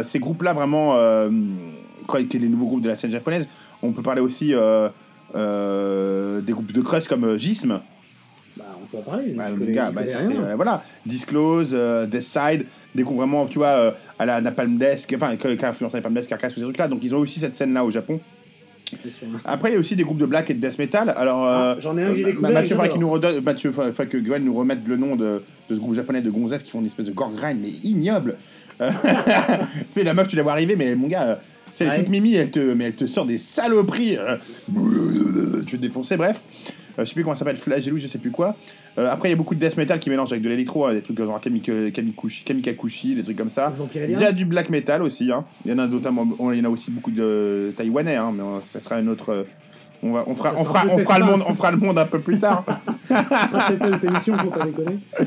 ces 0.05 0.19
groupes-là 0.19 0.53
vraiment, 0.53 0.95
euh, 2.15 2.19
étaient 2.19 2.39
les 2.39 2.49
nouveaux 2.49 2.67
groupes 2.67 2.83
de 2.83 2.89
la 2.89 2.97
scène 2.97 3.11
japonaise. 3.11 3.47
On 3.83 3.93
peut 3.93 4.03
parler 4.03 4.21
aussi 4.21 4.55
euh, 4.55 4.89
euh, 5.35 6.41
des 6.41 6.53
groupes 6.53 6.73
de 6.73 6.81
crust 6.81 7.09
comme 7.09 7.25
euh, 7.25 7.39
Gism, 7.39 7.81
Bah, 8.57 8.65
on 8.83 8.87
peut 8.87 8.99
en 8.99 9.03
parler. 9.03 9.33
bah, 9.37 9.51
le 9.51 9.67
gars, 9.73 9.91
bah, 9.91 10.07
ça, 10.07 10.19
euh, 10.19 10.55
voilà, 10.57 10.83
Disclose, 11.07 11.71
euh, 11.73 12.07
Death 12.07 12.23
Side, 12.23 12.67
des 12.95 13.03
groupes 13.03 13.17
vraiment, 13.19 13.47
tu 13.47 13.59
vois, 13.59 13.67
euh, 13.69 13.91
à 14.19 14.27
la 14.27 14.41
Napalm 14.41 14.77
Desk, 14.77 15.13
enfin, 15.17 15.37
qui 15.37 15.47
a 15.65 15.69
influencé 15.69 15.97
Napalm 15.97 16.15
Desk, 16.15 16.29
Carcass, 16.29 16.55
tous 16.55 16.61
ces 16.61 16.65
trucs-là. 16.65 16.89
Donc, 16.89 17.01
ils 17.03 17.15
ont 17.15 17.19
aussi 17.19 17.41
cette 17.41 17.57
scène-là 17.57 17.85
au 17.85 17.91
Japon. 17.91 18.21
Sûr. 18.87 19.27
Après, 19.45 19.71
il 19.71 19.75
y 19.75 19.77
a 19.77 19.81
aussi 19.81 19.97
des 19.97 20.05
groupes 20.05 20.19
de 20.19 20.27
black 20.27 20.51
et 20.51 20.55
de 20.55 20.61
death 20.61 20.79
metal. 20.79 21.13
Alors, 21.17 21.45
Ah, 21.45 21.73
euh, 21.73 21.81
J'en 21.81 21.97
ai 21.99 22.05
un 22.05 22.11
que 22.11 22.17
j'ai 22.17 22.23
euh, 22.23 22.27
découvert. 22.27 22.51
et 22.51 22.55
Mathieu, 22.55 22.69
faudrait 22.77 22.85
j'adore. 22.85 22.93
qu'il 22.93 23.01
nous 23.01 23.11
redonne, 23.11 23.41
Mathieu, 23.43 23.73
faudrait 23.73 24.07
que 24.07 24.19
Gwen 24.19 24.45
nous 24.45 24.55
remette 24.55 24.87
le 24.87 24.97
nom 24.97 25.17
de, 25.17 25.43
de 25.69 25.75
ce 25.75 25.81
groupe 25.81 25.95
japonais 25.97 26.21
de 26.21 26.31
gonzesses 26.31 26.63
qui 26.63 26.71
font 26.71 26.81
une 26.81 26.87
espèce 26.87 27.07
de 27.07 27.11
gore 27.13 27.33
grind, 27.35 27.59
mais 27.61 27.71
ignoble. 27.83 28.37
Euh, 28.81 28.91
tu 29.03 29.85
sais, 29.91 30.05
la 30.05 30.15
meuf, 30.15 30.29
tu 30.29 30.37
la 30.37 30.43
vois 30.43 30.53
arriver, 30.53 30.77
mais 30.77 30.95
mon 30.95 31.09
gars, 31.09 31.23
euh, 31.23 31.35
c'est 31.75 31.87
Ouais. 31.87 31.99
toute 31.99 32.09
mimi, 32.09 32.35
elle 32.35 32.51
te, 32.51 32.59
mais 32.61 32.85
elle 32.87 32.95
te 32.95 33.07
sort 33.07 33.27
des 33.27 33.37
saloperies. 33.39 34.17
euh, 34.17 34.37
tu 34.69 34.73
veux 34.77 35.65
te 35.65 35.77
défoncer, 35.77 36.17
bref. 36.17 36.41
je 36.99 37.05
sais 37.05 37.13
plus 37.15 37.23
comment 37.23 37.35
ça 37.35 37.41
s'appelle, 37.41 37.57
Flagellus, 37.57 38.01
je 38.01 38.07
sais 38.09 38.19
plus 38.19 38.31
quoi. 38.31 38.57
Euh, 38.97 39.11
après, 39.11 39.29
il 39.29 39.33
y 39.33 39.35
a 39.35 39.37
beaucoup 39.37 39.57
de 39.57 39.61
death 39.61 39.77
metal 39.77 39.99
qui 39.99 40.09
mélange 40.09 40.31
avec 40.31 40.43
de 40.45 40.49
l'électro, 40.49 40.87
hein, 40.87 40.95
des 40.95 41.01
trucs 41.01 41.19
genre 41.19 41.41
Kamik- 41.41 41.91
Kamikushi, 41.93 42.45
Kamikakushi, 42.45 43.17
des 43.17 43.25
trucs 43.25 43.37
comme 43.37 43.51
ça. 43.51 43.73
Il 43.95 44.11
y 44.21 44.25
a 44.25 44.31
du 44.31 44.45
black 44.45 44.71
metal 44.71 45.03
aussi. 45.03 45.33
Hein. 45.33 45.45
Il 45.65 45.73
y 45.73 45.75
en 45.75 45.79
a 45.79 45.87
notamment, 45.89 46.25
il 46.53 46.59
y 46.59 46.61
en 46.61 46.65
a 46.65 46.69
aussi 46.69 46.93
beaucoup 46.93 47.11
de 47.11 47.73
taïwanais, 47.77 48.15
hein, 48.17 48.31
mais 48.35 48.43
euh, 48.45 48.59
ça 48.73 48.79
sera 48.79 49.01
une 49.01 49.09
autre. 49.09 49.31
euh, 49.33 49.43
On, 50.05 50.13
va, 50.13 50.23
on, 50.29 50.35
fera, 50.37 50.51
Ça 50.53 50.61
on, 50.61 50.65
fera, 50.65 50.85
on, 50.89 50.99
fera 50.99 51.19
le 51.19 51.25
monde, 51.25 51.43
on 51.49 51.55
fera 51.55 51.71
le 51.73 51.77
monde 51.79 51.99
un 51.99 52.07
peu 52.07 52.21
plus 52.21 52.39
tard. 52.39 52.65
Ça 53.09 53.25
sera 53.51 53.67
peut-être 53.69 53.91
notre 53.91 54.05
émission, 54.05 54.39
faut 54.39 54.51
pas 54.51 54.65
déconner. 54.65 54.99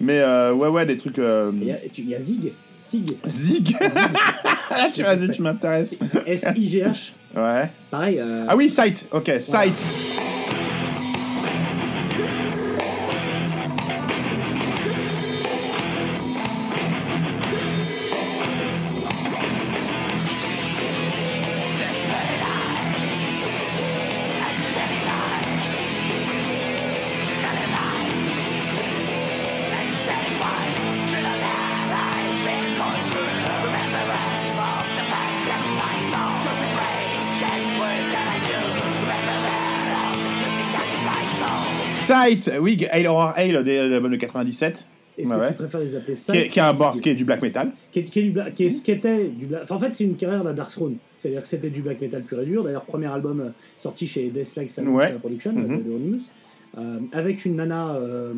Mais 0.00 0.18
euh, 0.20 0.52
ouais, 0.52 0.68
ouais, 0.68 0.84
des 0.84 0.98
trucs. 0.98 1.18
euh, 1.18 1.50
Il 1.54 1.66
y 2.04 2.10
y 2.10 2.14
a 2.14 2.20
Zig. 2.20 2.52
Sig. 2.90 3.16
Zig 3.28 3.76
Là, 4.70 4.88
tu 4.92 5.02
vas-y, 5.02 5.30
tu 5.30 5.42
m'intéresses. 5.42 5.98
S-I-G-H. 6.26 7.12
Ouais. 7.36 7.68
Pareil. 7.90 8.18
euh, 8.20 8.44
Ah 8.48 8.56
oui, 8.56 8.70
Sight, 8.70 9.06
ok, 9.12 9.30
Sight. 9.40 10.17
Sight, 42.28 42.50
oui, 42.60 42.86
Hail 42.90 43.06
Horror 43.06 43.32
Hail, 43.36 43.52
l'album 43.52 44.10
de 44.12 44.16
97. 44.16 44.84
Est-ce 45.16 45.28
Ouais, 45.28 45.34
que 45.34 45.40
ouais. 45.40 45.48
tu 45.48 45.54
préfères 45.54 45.80
les 45.80 45.96
appeler 45.96 46.16
ça 46.16 46.32
Qui 46.32 46.38
est, 46.38 46.48
qui 46.48 46.58
est 46.60 46.62
un 46.62 46.72
bar, 46.74 46.92
qui 46.94 47.08
est 47.08 47.14
du 47.14 47.24
black 47.24 47.42
metal. 47.42 47.70
qui 47.90 47.98
est, 48.00 48.04
qui 48.04 48.20
est 48.20 48.22
du 48.22 48.30
black, 48.30 48.54
qui 48.54 48.66
est- 48.66 48.70
ce 48.70 48.82
qui 48.82 48.92
était 48.92 49.24
du 49.24 49.46
black. 49.46 49.62
enfin, 49.64 49.74
en 49.74 49.78
fait, 49.80 49.90
c'est 49.94 50.04
une 50.04 50.14
carrière 50.16 50.44
de 50.44 50.52
Dark 50.52 50.70
Throne. 50.70 50.96
C'est-à-dire 51.18 51.42
que 51.42 51.48
c'était 51.48 51.70
du 51.70 51.82
black 51.82 52.00
metal 52.00 52.22
pur 52.22 52.40
et 52.40 52.44
dur. 52.46 52.62
D'ailleurs, 52.62 52.84
premier 52.84 53.06
album 53.06 53.40
euh, 53.40 53.48
sorti 53.78 54.06
chez 54.06 54.28
Deathlike 54.28 54.70
Ouais. 54.86 55.10
Production 55.14 55.52
Mhm. 55.52 55.72
euh, 55.72 55.76
de. 55.78 56.18
Euh, 56.78 56.98
avec 57.12 57.44
une 57.46 57.56
nana, 57.56 57.96
euh, 57.96 58.32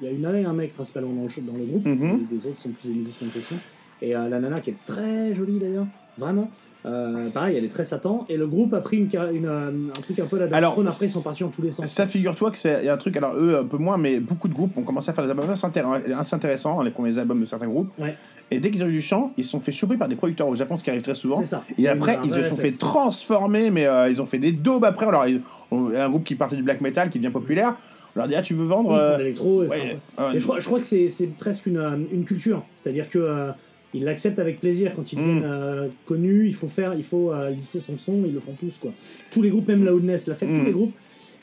il 0.00 0.06
y 0.06 0.08
a 0.08 0.12
une 0.12 0.22
nana 0.22 0.40
et 0.40 0.44
un 0.44 0.52
mec 0.54 0.72
principalement 0.74 1.12
dans 1.12 1.24
le, 1.24 1.28
show- 1.28 1.42
dans 1.42 1.58
le 1.58 1.64
groupe. 1.64 1.84
Mhm. 1.84 2.26
Les, 2.30 2.36
les 2.38 2.46
autres 2.46 2.60
sont 2.62 2.70
plus 2.70 2.88
des 2.88 2.94
musiciens 2.94 3.26
de 3.26 3.32
session. 3.32 3.56
Et 4.00 4.16
euh, 4.16 4.28
la 4.30 4.38
nana 4.40 4.60
qui 4.60 4.70
est 4.70 4.76
très 4.86 5.34
jolie 5.34 5.58
d'ailleurs, 5.58 5.86
vraiment. 6.16 6.50
Euh, 6.84 7.28
pareil, 7.30 7.56
elle 7.56 7.64
est 7.64 7.68
très 7.68 7.84
Satan. 7.84 8.26
Et 8.28 8.36
le 8.36 8.46
groupe 8.46 8.74
a 8.74 8.80
pris 8.80 8.96
une, 8.98 9.08
une, 9.32 9.46
euh, 9.46 9.70
un 9.96 10.00
truc 10.00 10.18
un 10.18 10.24
peu 10.26 10.38
la 10.38 10.54
Alors. 10.56 10.72
Après, 10.86 11.06
ils 11.06 11.10
sont 11.10 11.22
partis 11.22 11.44
en 11.44 11.48
tous 11.48 11.62
les 11.62 11.70
sens. 11.70 11.86
Ça, 11.86 12.06
figure-toi 12.06 12.50
que 12.50 12.58
c'est 12.58 12.80
il 12.82 12.86
y 12.86 12.88
a 12.88 12.94
un 12.94 12.96
truc, 12.96 13.16
alors 13.16 13.34
eux 13.36 13.56
un 13.60 13.64
peu 13.64 13.76
moins, 13.78 13.96
mais 13.98 14.18
beaucoup 14.20 14.48
de 14.48 14.54
groupes 14.54 14.76
ont 14.76 14.82
commencé 14.82 15.10
à 15.10 15.12
faire 15.12 15.24
des 15.24 15.30
albums 15.30 15.48
assez 15.50 15.66
intér- 15.66 16.12
assez 16.18 16.34
intéressants, 16.34 16.80
hein, 16.80 16.84
les 16.84 16.90
premiers 16.90 17.16
albums 17.18 17.40
de 17.40 17.46
certains 17.46 17.68
groupes. 17.68 17.90
Ouais. 17.98 18.14
Et 18.50 18.58
dès 18.58 18.70
qu'ils 18.70 18.82
ont 18.82 18.88
eu 18.88 18.92
du 18.92 19.02
chant, 19.02 19.32
ils 19.38 19.44
se 19.44 19.50
sont 19.50 19.60
fait 19.60 19.72
choper 19.72 19.96
par 19.96 20.08
des 20.08 20.16
producteurs 20.16 20.48
au 20.48 20.56
Japon, 20.56 20.76
ce 20.76 20.84
qui 20.84 20.90
arrive 20.90 21.02
très 21.02 21.14
souvent. 21.14 21.38
C'est 21.40 21.46
ça. 21.46 21.62
Et 21.78 21.88
après, 21.88 22.18
ils 22.24 22.30
se 22.30 22.42
sont 22.44 22.56
fait 22.56 22.72
transformer, 22.72 23.70
mais 23.70 23.86
euh, 23.86 24.10
ils 24.10 24.20
ont 24.20 24.26
fait 24.26 24.38
des 24.38 24.52
daubes 24.52 24.84
après. 24.84 25.06
Alors, 25.06 25.26
ils- 25.26 25.40
on- 25.70 25.90
un 25.94 26.08
groupe 26.10 26.24
qui 26.24 26.34
partait 26.34 26.56
du 26.56 26.62
black 26.62 26.80
metal, 26.80 27.10
qui 27.10 27.18
devient 27.18 27.32
populaire, 27.32 27.76
on 28.14 28.18
leur 28.18 28.28
dit 28.28 28.34
Ah, 28.34 28.42
tu 28.42 28.52
veux 28.54 28.66
vendre 28.66 28.92
euh, 28.92 29.18
et 29.20 29.32
ouais, 29.40 29.68
c'est 29.70 30.22
euh, 30.22 30.32
je 30.36 30.42
crois, 30.42 30.60
je 30.60 30.66
crois 30.66 30.80
que 30.80 30.84
c'est 30.86 31.08
c'est 31.08 31.26
presque 31.28 31.64
une, 31.66 32.06
une 32.12 32.24
culture. 32.24 32.62
C'est-à-dire 32.76 33.08
que 33.08 33.18
euh, 33.18 33.50
ils 33.94 34.04
l'acceptent 34.04 34.38
avec 34.38 34.60
plaisir 34.60 34.92
quand 34.94 35.12
ils 35.12 35.18
Mm. 35.18 35.22
deviennent 35.22 35.44
euh, 35.44 35.88
connus. 36.06 36.46
Il 36.48 36.54
faut 36.54 36.68
faire, 36.68 36.94
il 36.94 37.04
faut 37.04 37.32
euh, 37.32 37.50
lisser 37.50 37.80
son 37.80 37.96
son. 37.98 38.22
Ils 38.26 38.34
le 38.34 38.40
font 38.40 38.54
tous 38.58 38.78
quoi. 38.78 38.92
Tous 39.30 39.42
les 39.42 39.50
groupes, 39.50 39.68
même 39.68 39.84
Loudness 39.84 40.26
l'a 40.26 40.34
fait. 40.34 40.46
Mm. 40.46 40.58
Tous 40.60 40.64
les 40.66 40.72
groupes. 40.72 40.94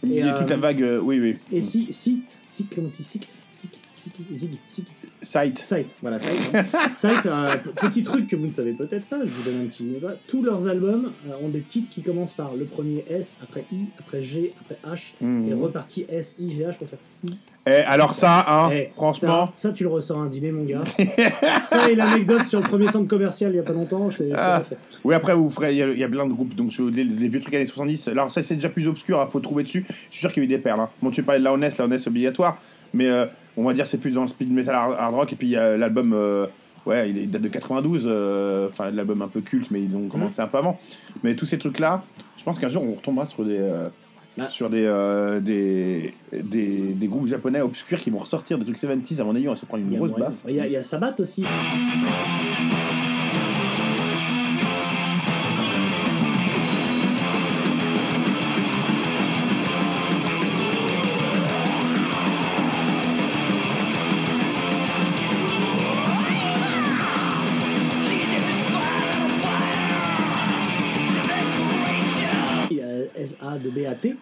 il 0.04 0.12
y 0.14 0.22
a 0.22 0.34
toute 0.40 0.50
la 0.50 0.56
euh, 0.56 0.60
vague, 0.60 0.82
euh, 0.82 1.00
oui, 1.00 1.20
oui. 1.20 1.36
Et 1.52 1.62
si, 1.62 1.92
si, 1.92 2.22
si, 2.48 2.66
comment 2.66 2.88
on 2.88 2.98
dit, 2.98 3.04
si, 3.04 3.20
si, 3.52 3.68
si, 3.94 4.36
zig, 4.36 4.50
si, 4.68 4.84
Sight. 5.22 5.60
Sight, 5.60 5.88
voilà, 6.02 6.18
Sight. 6.20 7.26
hein. 7.26 7.58
P- 7.64 7.70
petit 7.88 8.04
truc 8.04 8.28
que 8.28 8.36
vous 8.38 8.48
ne 8.48 8.52
savez 8.52 8.72
peut-être 8.74 9.06
pas, 9.06 9.18
je 9.24 9.30
vous 9.30 9.44
donne 9.44 9.62
un 9.64 9.66
petit 9.68 9.84
débat. 9.84 10.14
Tous 10.28 10.42
leurs 10.42 10.68
albums 10.68 11.12
euh, 11.28 11.46
ont 11.46 11.50
des 11.50 11.60
titres 11.62 11.90
qui 11.90 12.02
commencent 12.02 12.34
par 12.34 12.54
le 12.56 12.64
premier 12.66 13.04
S, 13.10 13.38
après 13.44 13.66
I, 13.74 13.86
après 14.00 14.22
G, 14.22 14.54
après 14.62 14.78
H, 14.90 15.14
Mhm. 15.20 15.50
et 15.50 15.54
reparti 15.54 16.06
S, 16.10 16.36
I, 16.40 16.52
G, 16.56 16.64
H 16.64 16.78
pour 16.78 16.88
faire 16.88 17.00
si. 17.02 17.38
Et 17.68 17.72
alors 17.72 18.16
ça, 18.16 18.46
hein, 18.48 18.70
Eh, 18.74 18.90
franchement. 18.96 19.48
Ça, 19.48 19.70
ça, 19.70 19.72
tu 19.74 19.84
le 19.84 19.90
ressors 19.90 20.20
à 20.20 20.22
un 20.24 20.28
dîner, 20.28 20.52
mon 20.54 20.64
gars. 20.64 20.84
ça 21.70 21.90
et 21.90 21.96
l'anecdote 21.96 22.46
sur 22.46 22.62
le 22.62 22.68
premier 22.68 22.90
centre 22.90 23.08
commercial 23.08 23.52
il 23.52 23.58
y 23.58 23.60
a 23.60 23.64
pas 23.64 23.74
longtemps, 23.74 24.10
je 24.10 24.24
Ah. 24.36 24.64
Oui, 25.04 25.14
après, 25.14 25.36
vous 25.36 25.50
ferez, 25.50 25.74
il 25.74 25.78
y, 25.78 25.84
a- 25.84 25.90
il 25.90 26.00
y 26.00 26.04
a 26.04 26.08
plein 26.10 26.26
de 26.26 26.32
groupes, 26.34 26.56
donc 26.56 26.72
je, 26.72 26.82
les, 26.84 27.04
les 27.04 27.28
vieux 27.28 27.42
trucs 27.42 27.54
années 27.54 27.66
70. 27.66 28.08
Alors, 28.08 28.32
ça, 28.32 28.42
c'est 28.42 28.56
déjà 28.56 28.70
plus 28.70 28.88
obscur, 28.88 29.22
il 29.28 29.32
faut 29.32 29.40
trouver 29.42 29.64
dessus. 29.64 29.86
Je 29.90 29.94
suis 30.12 30.20
sûr 30.22 30.32
qu'il 30.32 30.44
y 30.44 30.46
a 30.46 30.50
eu 30.50 30.50
des 30.50 30.58
perles. 30.58 30.80
Hein. 30.80 30.90
Bon, 31.02 31.12
tu 31.12 31.24
parlais 31.24 31.40
de 31.40 31.44
la 31.46 31.52
Honest, 31.54 31.78
la 31.78 31.86
Honest 31.86 32.08
obligatoire, 32.08 32.58
mais 32.94 33.08
euh, 33.08 33.26
on 33.60 33.64
va 33.64 33.74
dire 33.74 33.88
c'est 33.88 33.98
plus 33.98 34.12
dans 34.12 34.22
le 34.24 34.28
speed 34.28 34.52
metal 34.52 34.76
hard, 34.76 35.14
rock. 35.14 35.34
Et 35.34 35.36
puis, 35.36 35.48
il 35.48 35.52
y 35.52 35.58
a 35.58 35.78
l'album, 35.78 36.14
euh, 36.14 36.48
ouais, 36.86 37.10
il, 37.10 37.30
date 37.30 37.42
de 37.42 37.48
92, 37.48 38.04
euh, 38.06 38.70
enfin, 38.70 38.90
l'album 38.92 39.22
un 39.22 39.28
peu 39.28 39.42
culte, 39.42 39.70
mais 39.72 39.82
ils 39.82 39.96
ont 39.96 40.08
commencé 40.08 40.42
un 40.42 40.48
peu 40.48 40.58
avant. 40.58 40.80
Mais 41.24 41.36
tous 41.36 41.46
ces 41.46 41.58
trucs-là, 41.58 42.04
je 42.38 42.44
pense 42.44 42.60
qu'un 42.60 42.70
jour, 42.70 42.84
on 42.84 42.94
retombera 42.94 43.26
sur 43.26 43.44
des. 43.46 43.58
euh, 43.60 43.90
sur 44.52 44.70
des, 44.70 44.86
des, 45.42 46.14
des, 46.32 46.94
des 46.94 47.08
groupes 47.08 47.28
japonais 47.28 47.60
obscurs 47.60 48.00
qui 48.00 48.10
vont 48.10 48.20
ressortir 48.20 48.58
des 48.58 48.64
trucs 48.64 48.78
70 48.78 49.20
à 49.20 49.26
mon 49.26 49.36
avis 49.36 49.50
on 49.50 49.52
va 49.52 49.58
se 49.58 49.66
prendre 49.66 49.84
une 49.84 49.98
grosse 49.98 50.12
baffe 50.18 50.32
Il 50.48 50.56
y 50.56 50.62
a, 50.62 50.66
il 50.66 50.72
y 50.72 50.78
a 50.78 50.84
Sabat 50.84 51.14
aussi. 51.20 51.44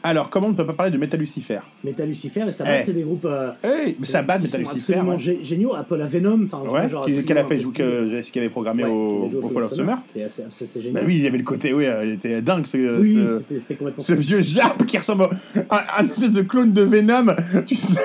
Alors 0.04 0.30
comment 0.30 0.48
on 0.48 0.52
ne 0.52 0.56
peut 0.56 0.66
pas 0.66 0.74
parler 0.74 0.92
de 0.92 0.98
Metal 0.98 1.20
Lucifer? 1.20 1.60
Metal 1.84 2.08
Lucifer 2.08 2.44
et 2.48 2.52
Sabat, 2.52 2.82
Eh. 2.82 2.84
c'est 2.86 2.94
des 2.94 3.02
groupes. 3.04 3.26
euh, 3.26 3.52
hey, 3.64 3.96
mais 4.00 4.06
ça 4.06 4.22
bat 4.22 4.38
qui 4.38 4.44
Metal 4.44 4.62
Lucifer 4.62 4.94
absolument 4.96 5.12
ouais. 5.12 5.18
gé- 5.18 5.44
géniaux. 5.46 5.76
Apple 5.76 6.02
à 6.02 6.06
Venom, 6.08 6.46
enfin, 6.46 6.62
Ouais, 6.70 6.90
genre, 6.90 7.06
qui, 7.06 7.24
qu'elle 7.24 7.38
a 7.38 7.44
fait 7.46 7.58
que 7.58 8.22
ce 8.24 8.32
qu'il 8.32 8.42
avait 8.42 8.50
programmé 8.50 8.84
Ouais, 8.84 8.90
au, 8.90 9.50
Fall 9.54 9.64
of 9.64 9.74
Summer. 9.74 9.98
C'est 10.14 10.28
c'est 10.30 10.44
Bah 10.76 10.82
génial. 10.82 11.04
oui, 11.06 11.16
il 11.16 11.22
y 11.24 11.28
avait 11.28 11.38
le 11.38 11.44
côté, 11.44 11.74
oui, 11.74 11.86
il 12.04 12.12
était 12.14 12.42
dingue 12.42 12.66
ce, 12.66 12.78
Oui, 13.00 13.14
ce, 13.16 13.38
c'était- 13.40 13.60
c'était 13.60 13.76
complètement 13.76 14.04
ce 14.04 14.14
fou. 14.14 14.20
vieux 14.22 14.42
Jap 14.42 14.86
qui 14.86 14.98
ressemble 14.98 15.30
à 15.70 16.02
un 16.02 16.06
espèce 16.06 16.32
de 16.32 16.42
clone 16.42 16.72
de 16.74 16.82
Venom, 16.84 17.36
tu 17.66 17.76
sais, 17.76 18.00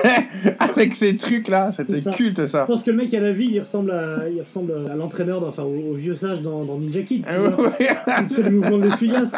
avec 0.59 0.95
ces 0.95 1.15
trucs 1.17 1.47
là, 1.47 1.71
c'était 1.75 1.95
C'est 1.95 2.01
ça. 2.01 2.11
culte 2.11 2.41
Je 2.47 2.57
pense 2.65 2.83
que 2.83 2.91
le 2.91 2.97
mec 2.97 3.13
à 3.13 3.19
la 3.19 3.31
vie, 3.31 3.49
il 3.51 3.59
ressemble 3.59 3.91
à, 3.91 4.29
il 4.29 4.39
ressemble 4.41 4.73
à 4.91 4.95
l'entraîneur, 4.95 5.43
enfin 5.47 5.63
au, 5.63 5.91
au 5.91 5.93
vieux 5.93 6.13
sage 6.13 6.41
dans, 6.41 6.63
dans 6.63 6.77
Ninja 6.77 7.01
Kid. 7.01 7.23
Tu 7.23 7.29
Ah 7.29 7.37
vois. 7.39 7.73
Il 7.79 8.35
fait 8.35 8.41
le 8.43 8.51
mouvement 8.51 8.77
de 8.77 8.83
l'essuie-glace. 8.85 9.31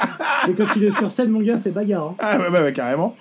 Mais 0.47 0.53
quand 0.53 0.65
il 0.75 0.83
est 0.85 0.91
sur 0.91 1.09
scène, 1.11 1.29
mon 1.29 1.41
gars, 1.41 1.57
c'est 1.57 1.71
bagarre. 1.73 2.14
hein. 2.14 2.14
Ah 2.19 2.37
ouais, 2.39 2.49
ouais, 2.49 2.61
ouais, 2.61 2.73
carrément. 2.73 3.15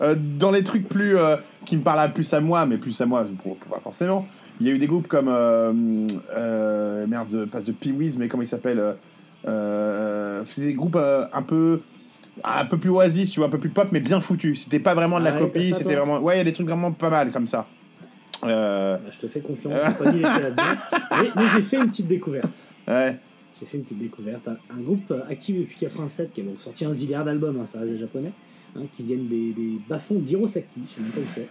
Euh, 0.00 0.14
dans 0.18 0.50
les 0.50 0.62
trucs 0.64 0.88
plus 0.88 1.16
euh, 1.16 1.36
qui 1.64 1.76
me 1.76 1.82
parlent 1.82 2.12
plus 2.12 2.32
à 2.34 2.40
moi, 2.40 2.66
mais 2.66 2.76
plus 2.76 3.00
à 3.00 3.06
moi, 3.06 3.24
pour, 3.42 3.56
pour- 3.56 3.70
pas 3.76 3.80
forcément, 3.80 4.26
il 4.60 4.66
y 4.66 4.70
a 4.70 4.72
eu 4.74 4.78
des 4.78 4.86
groupes 4.86 5.08
comme 5.08 5.28
euh, 5.28 5.72
euh, 6.36 7.06
merde, 7.06 7.46
pas 7.46 7.60
The 7.60 7.72
Pee-Wees, 7.72 8.14
mais 8.18 8.28
comment 8.28 8.42
il 8.42 8.48
s'appelle 8.48 8.78
euh, 8.78 8.92
euh, 9.48 10.42
C'est 10.46 10.62
des 10.62 10.74
groupes 10.74 10.96
euh, 10.96 11.26
un 11.32 11.42
peu 11.42 11.80
un 12.42 12.64
peu 12.64 12.78
plus 12.78 12.90
oasis, 12.90 13.30
tu 13.30 13.38
vois, 13.40 13.46
un 13.46 13.50
peu 13.50 13.58
plus 13.58 13.70
pop, 13.70 13.88
mais 13.92 14.00
bien 14.00 14.20
foutus. 14.20 14.64
C'était 14.64 14.80
pas 14.80 14.94
vraiment 14.94 15.20
de 15.20 15.24
la 15.24 15.34
Ah 15.34 15.38
copie, 15.38 15.72
c'était 15.76 15.94
vraiment 15.94 16.18
ouais, 16.18 16.34
il 16.34 16.38
y 16.38 16.40
a 16.40 16.44
des 16.44 16.52
trucs 16.52 16.66
vraiment 16.66 16.90
pas 16.92 17.08
mal 17.10 17.30
comme 17.30 17.46
ça. 17.48 17.66
Euh, 18.44 18.96
Bah, 18.98 19.10
je 19.12 19.18
te 19.20 19.28
fais 19.28 19.40
confiance, 19.40 19.72
j'ai 19.72 20.04
pas 20.04 20.10
dit 20.10 20.18
les 20.18 20.24
pieds 20.28 20.42
là-dedans. 20.42 20.62
Mais, 21.22 21.30
mais 21.36 21.48
j'ai 21.54 21.62
fait 21.62 21.76
une 21.76 21.88
petite 21.88 22.08
découverte. 22.08 22.50
ouais 22.88 23.16
j'ai 23.58 23.66
fait 23.66 23.76
une 23.78 23.84
petite 23.84 23.98
découverte. 23.98 24.48
Un, 24.48 24.80
groupe 24.80 25.10
euh, 25.10 25.22
actif 25.28 25.58
depuis 25.58 25.76
87 25.78 26.32
qui 26.32 26.40
a 26.40 26.44
donc 26.44 26.60
sorti 26.60 26.84
un 26.84 26.92
zilliard 26.92 27.24
d'albums, 27.24 27.58
hein, 27.60 27.66
ça 27.66 27.80
reste 27.80 27.92
des 27.92 27.98
japonais, 27.98 28.32
hein, 28.76 28.82
qui 28.92 29.02
viennent 29.02 29.28
des, 29.28 29.52
des 29.52 29.78
bas-fonds 29.88 30.18
d'Hirosaki, 30.18 30.80
je 30.86 30.94
sais 30.94 31.00
même 31.00 31.10
pas 31.10 31.20
où 31.20 31.24
c'est, 31.34 31.48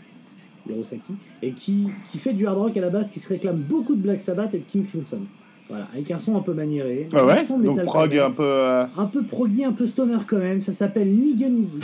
Hirosaki, 0.70 1.14
et 1.42 1.52
qui, 1.52 1.90
qui, 2.10 2.18
fait 2.18 2.34
du 2.34 2.48
hard 2.48 2.58
rock 2.58 2.78
à 2.78 2.82
la 2.82 2.90
base, 2.90 3.10
qui 3.10 3.20
se 3.20 3.30
réclame 3.30 3.58
beaucoup 3.58 3.96
de 3.96 4.02
Black 4.02 4.22
Sabbath 4.22 4.54
et 4.54 4.60
de 4.60 4.64
King 4.64 4.86
Crimson. 4.86 5.22
Voilà, 5.70 5.88
avec 5.94 6.12
un 6.12 6.18
son 6.18 6.36
un 6.36 6.42
peu 6.42 6.54
maniéré. 6.54 7.08
Ah 7.14 7.44
son 7.46 7.58
donc 7.58 7.84
prog 7.86 8.18
un 8.18 8.32
peu. 8.32 8.44
Euh, 8.44 8.86
un 8.98 9.06
peu 9.06 9.24
proggy, 9.24 9.64
un 9.64 9.72
peu 9.72 9.88
stoner 9.88 10.18
quand 10.28 10.38
même, 10.38 10.60
ça 10.60 10.74
s'appelle 10.74 11.10
Niganizu. 11.10 11.80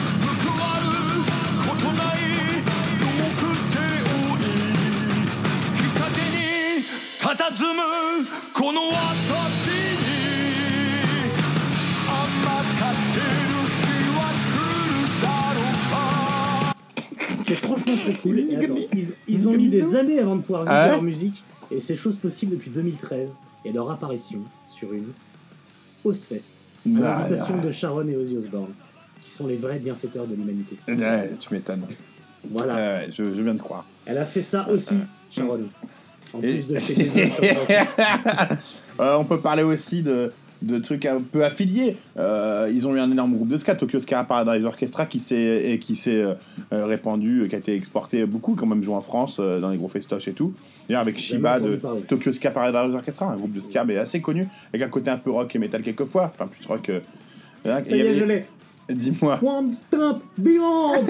Franchement 17.78 17.96
très 18.04 18.14
cool. 18.16 18.40
Et 18.40 18.56
attends, 18.56 18.76
ils, 18.94 19.14
ils 19.28 19.48
ont 19.48 19.52
mis 19.54 19.70
des 19.70 19.96
années 19.96 20.20
avant 20.20 20.36
de 20.36 20.42
pouvoir 20.42 20.64
vivre 20.64 20.74
Ah 20.76 20.86
ouais 20.86 20.92
leur 20.92 21.02
musique, 21.02 21.44
et 21.72 21.80
c'est 21.82 21.96
chose 21.96 22.16
possible 22.16 22.54
depuis 22.56 22.72
2013, 22.72 23.38
et 23.66 23.72
leur 23.72 23.90
apparition 23.92 24.40
sur 24.68 24.94
une 24.94 25.08
Ozfest, 26.06 26.38
à 26.38 26.90
Ah, 26.98 27.00
l'invitation 27.00 27.58
de 27.62 27.72
Sharon 27.72 28.08
et 28.08 28.16
Ozzy 28.16 28.38
Osbourne. 28.38 28.74
qui 29.22 29.30
sont 29.32 29.48
les 29.48 29.58
vrais 29.58 29.80
bienfaiteurs 29.80 30.26
de 30.28 30.36
l'humanité. 30.36 30.78
Ouais, 30.88 31.32
tu 31.40 31.54
m'étonnes. 31.54 31.86
Voilà. 32.50 33.10
Je, 33.10 33.16
je 33.24 33.42
viens 33.42 33.54
de 33.54 33.60
croire. 33.60 33.86
Elle 34.06 34.18
a 34.18 34.26
fait 34.26 34.42
ça 34.42 34.68
aussi, 34.70 34.96
Sharon. 35.30 35.62
En 36.34 36.42
Et- 36.42 36.60
plus 36.62 36.68
de 36.68 36.80
chez 36.80 36.96
les 36.96 37.08
autres 37.26 38.58
Euh, 39.00 39.16
on 39.18 39.26
peut 39.26 39.40
parler 39.40 39.64
aussi 39.64 40.02
de, 40.02 40.32
de 40.62 40.80
trucs 40.80 41.06
un 41.06 41.22
peu 41.22 41.44
affiliés. 41.46 41.98
Euh, 42.18 42.72
ils 42.74 42.88
ont 42.88 42.96
eu 42.96 43.00
un 43.00 43.10
énorme 43.10 43.34
groupe 43.34 43.48
de 43.50 43.58
ska, 43.58 43.76
Tokyo 43.76 44.00
Ska 44.00 44.24
Paradise 44.24 44.66
Orchestra, 44.66 45.06
qui 45.06 45.20
s'est 45.20 45.72
et 45.72 45.80
qui 45.80 45.96
s'est 45.96 46.22
euh, 46.22 46.34
euh, 46.74 46.86
répandu, 46.86 47.46
qui 47.50 47.56
a 47.56 47.60
été 47.60 47.74
exporté 47.76 48.26
beaucoup, 48.26 48.56
quand 48.56 48.66
même 48.66 48.84
joué 48.84 48.96
en 48.96 49.02
France 49.02 49.38
euh, 49.40 49.60
dans 49.60 49.70
les 49.70 49.78
gros 49.78 49.88
festoches 49.88 50.28
et 50.28 50.34
tout. 50.34 50.54
D'ailleurs 50.88 51.02
avec 51.02 51.18
Shiba 51.18 51.60
de 51.60 51.76
parler. 51.78 52.02
Tokyo 52.02 52.34
Ska 52.34 52.52
Paradise 52.52 52.96
Orchestra, 52.96 53.32
un 53.32 53.38
groupe 53.38 53.54
de 53.54 53.62
ska 53.62 53.86
mais 53.86 53.98
assez 53.98 54.22
connu, 54.22 54.48
avec 54.74 54.86
un 54.86 54.90
côté 54.90 55.10
un 55.10 55.18
peu 55.18 55.32
rock 55.32 55.56
et 55.56 55.60
metal 55.60 55.82
quelquefois, 55.82 56.32
enfin 56.34 56.48
plus 56.48 56.66
rock. 56.66 56.90
hein, 56.90 57.82
Ça 57.86 57.96
y 57.96 58.00
y 58.00 58.02
est, 58.02 58.14
je 58.16 58.26
l'ai. 58.26 58.46
Dis-moi. 58.90 59.40
One 59.42 59.74
stop 59.74 60.24
beyond. 60.38 61.06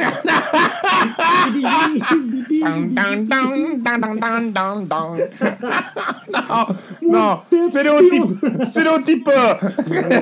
non, 7.02 7.40
stéréotype, 7.70 8.24
stéréotype, 8.66 9.30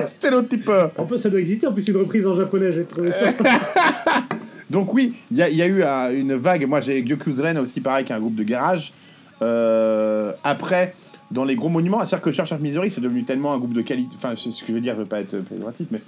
stéréotype. 0.06 0.70
En 0.96 1.04
plus, 1.04 1.18
ça 1.18 1.30
doit 1.30 1.40
exister. 1.40 1.66
En 1.66 1.72
plus, 1.72 1.88
une 1.88 1.96
reprise 1.96 2.26
en 2.26 2.36
japonais, 2.36 2.72
j'ai 2.72 2.84
trouvé 2.84 3.10
ça. 3.12 3.32
Donc 4.70 4.92
oui, 4.92 5.14
il 5.30 5.38
y, 5.38 5.40
y 5.40 5.62
a 5.62 5.66
eu 5.66 5.82
euh, 5.82 6.20
une 6.20 6.34
vague. 6.34 6.66
Moi, 6.66 6.80
j'ai 6.80 7.04
Gyokuzen 7.04 7.58
aussi, 7.58 7.80
pareil, 7.80 8.04
qui 8.04 8.12
est 8.12 8.16
un 8.16 8.20
groupe 8.20 8.34
de 8.34 8.42
garage. 8.42 8.92
Euh, 9.40 10.32
après, 10.44 10.94
dans 11.30 11.44
les 11.44 11.56
gros 11.56 11.68
monuments, 11.68 12.04
c'est-à-dire 12.04 12.22
que 12.22 12.32
Cherche 12.32 12.52
of 12.52 12.60
Missouri, 12.60 12.90
c'est 12.90 13.00
devenu 13.00 13.24
tellement 13.24 13.54
un 13.54 13.58
groupe 13.58 13.72
de 13.72 13.82
qualité. 13.82 14.14
Enfin, 14.16 14.34
c'est 14.36 14.50
ce 14.50 14.60
que 14.60 14.68
je 14.68 14.72
veux 14.74 14.80
dire, 14.80 14.94
je 14.94 15.00
veux 15.00 15.06
pas 15.06 15.20
être 15.20 15.36
péjoratif, 15.38 15.86
mais 15.90 16.00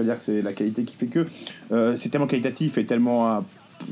veux 0.00 0.06
dire 0.06 0.16
que 0.18 0.24
c'est 0.24 0.42
la 0.42 0.52
qualité 0.52 0.82
qui 0.84 0.96
fait 0.96 1.06
que. 1.06 1.26
Euh, 1.72 1.94
c'est 1.96 2.08
tellement 2.08 2.26
qualitatif 2.26 2.76
et 2.78 2.84
tellement. 2.84 3.36
euh, 3.36 3.40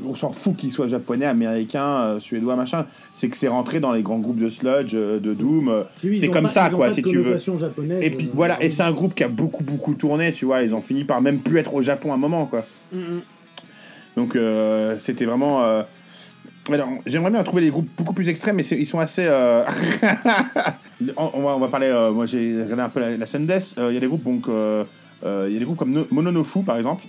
on 0.05 0.13
s'en 0.13 0.31
fout 0.31 0.55
qu'il 0.55 0.71
soit 0.71 0.87
japonais, 0.87 1.25
américain, 1.25 1.83
euh, 1.83 2.19
suédois, 2.19 2.55
machin. 2.55 2.85
C'est 3.15 3.27
que 3.27 3.35
c'est 3.35 3.47
rentré 3.47 3.79
dans 3.79 3.91
les 3.91 4.03
grands 4.03 4.19
groupes 4.19 4.37
de 4.39 4.49
sludge, 4.49 4.91
euh, 4.93 5.19
de 5.19 5.33
doom. 5.33 5.67
euh, 5.69 5.83
c'est 6.19 6.27
comme 6.29 6.43
pas- 6.43 6.49
ça, 6.49 6.69
quoi, 6.69 6.87
pas 6.89 6.93
si 6.93 7.01
tu 7.01 7.17
veux. 7.17 7.37
japonaise, 7.57 8.03
Et 8.03 8.11
puis 8.11 8.27
euh, 8.27 8.31
voilà, 8.35 8.61
et 8.63 8.69
c'est 8.69 8.83
un 8.83 8.91
groupe 8.91 9.15
qui 9.15 9.23
a 9.23 9.27
beaucoup, 9.27 9.63
beaucoup 9.63 9.95
tourné, 9.95 10.31
tu 10.31 10.45
vois. 10.45 10.61
Ils 10.61 10.75
ont 10.75 10.81
fini 10.81 11.05
par 11.05 11.21
même 11.21 11.39
plus 11.39 11.57
être 11.57 11.73
au 11.73 11.81
Japon 11.81 12.11
à 12.11 12.15
un 12.15 12.19
moment, 12.19 12.45
quoi. 12.45 12.65
Mhm. 12.93 13.21
Donc 14.15 14.35
euh, 14.35 14.97
c'était 14.99 15.25
vraiment. 15.25 15.63
euh, 15.63 15.81
Alors, 16.71 16.89
j'aimerais 17.07 17.31
bien 17.31 17.41
trouver 17.43 17.63
des 17.63 17.71
groupes 17.71 17.89
beaucoup 17.97 18.13
plus 18.13 18.29
extrêmes, 18.29 18.57
mais 18.57 18.63
c'est- 18.63 18.77
ils 18.77 18.85
sont 18.85 18.99
assez. 18.99 19.25
euh, 19.25 19.63
on, 21.17 21.31
on 21.33 21.41
va, 21.41 21.55
on 21.55 21.59
va 21.59 21.67
parler. 21.67 21.87
euh, 21.87 22.11
moi, 22.11 22.25
j'ai 22.27 22.61
regardé 22.61 22.83
un 22.83 22.89
peu 22.89 22.99
la, 22.99 23.17
la 23.17 23.25
scène 23.25 23.45
death. 23.47 23.73
Euh, 23.79 23.87
Il 23.89 23.95
y 23.95 23.97
a 23.97 23.99
des 23.99 24.07
groupes 24.07 24.23
donc. 24.23 24.47
Euh, 25.23 25.45
il 25.47 25.53
y 25.53 25.55
a 25.57 25.59
des 25.59 25.65
groupes 25.65 25.77
comme 25.77 26.05
Mononofu 26.11 26.63
par 26.63 26.77
exemple. 26.77 27.03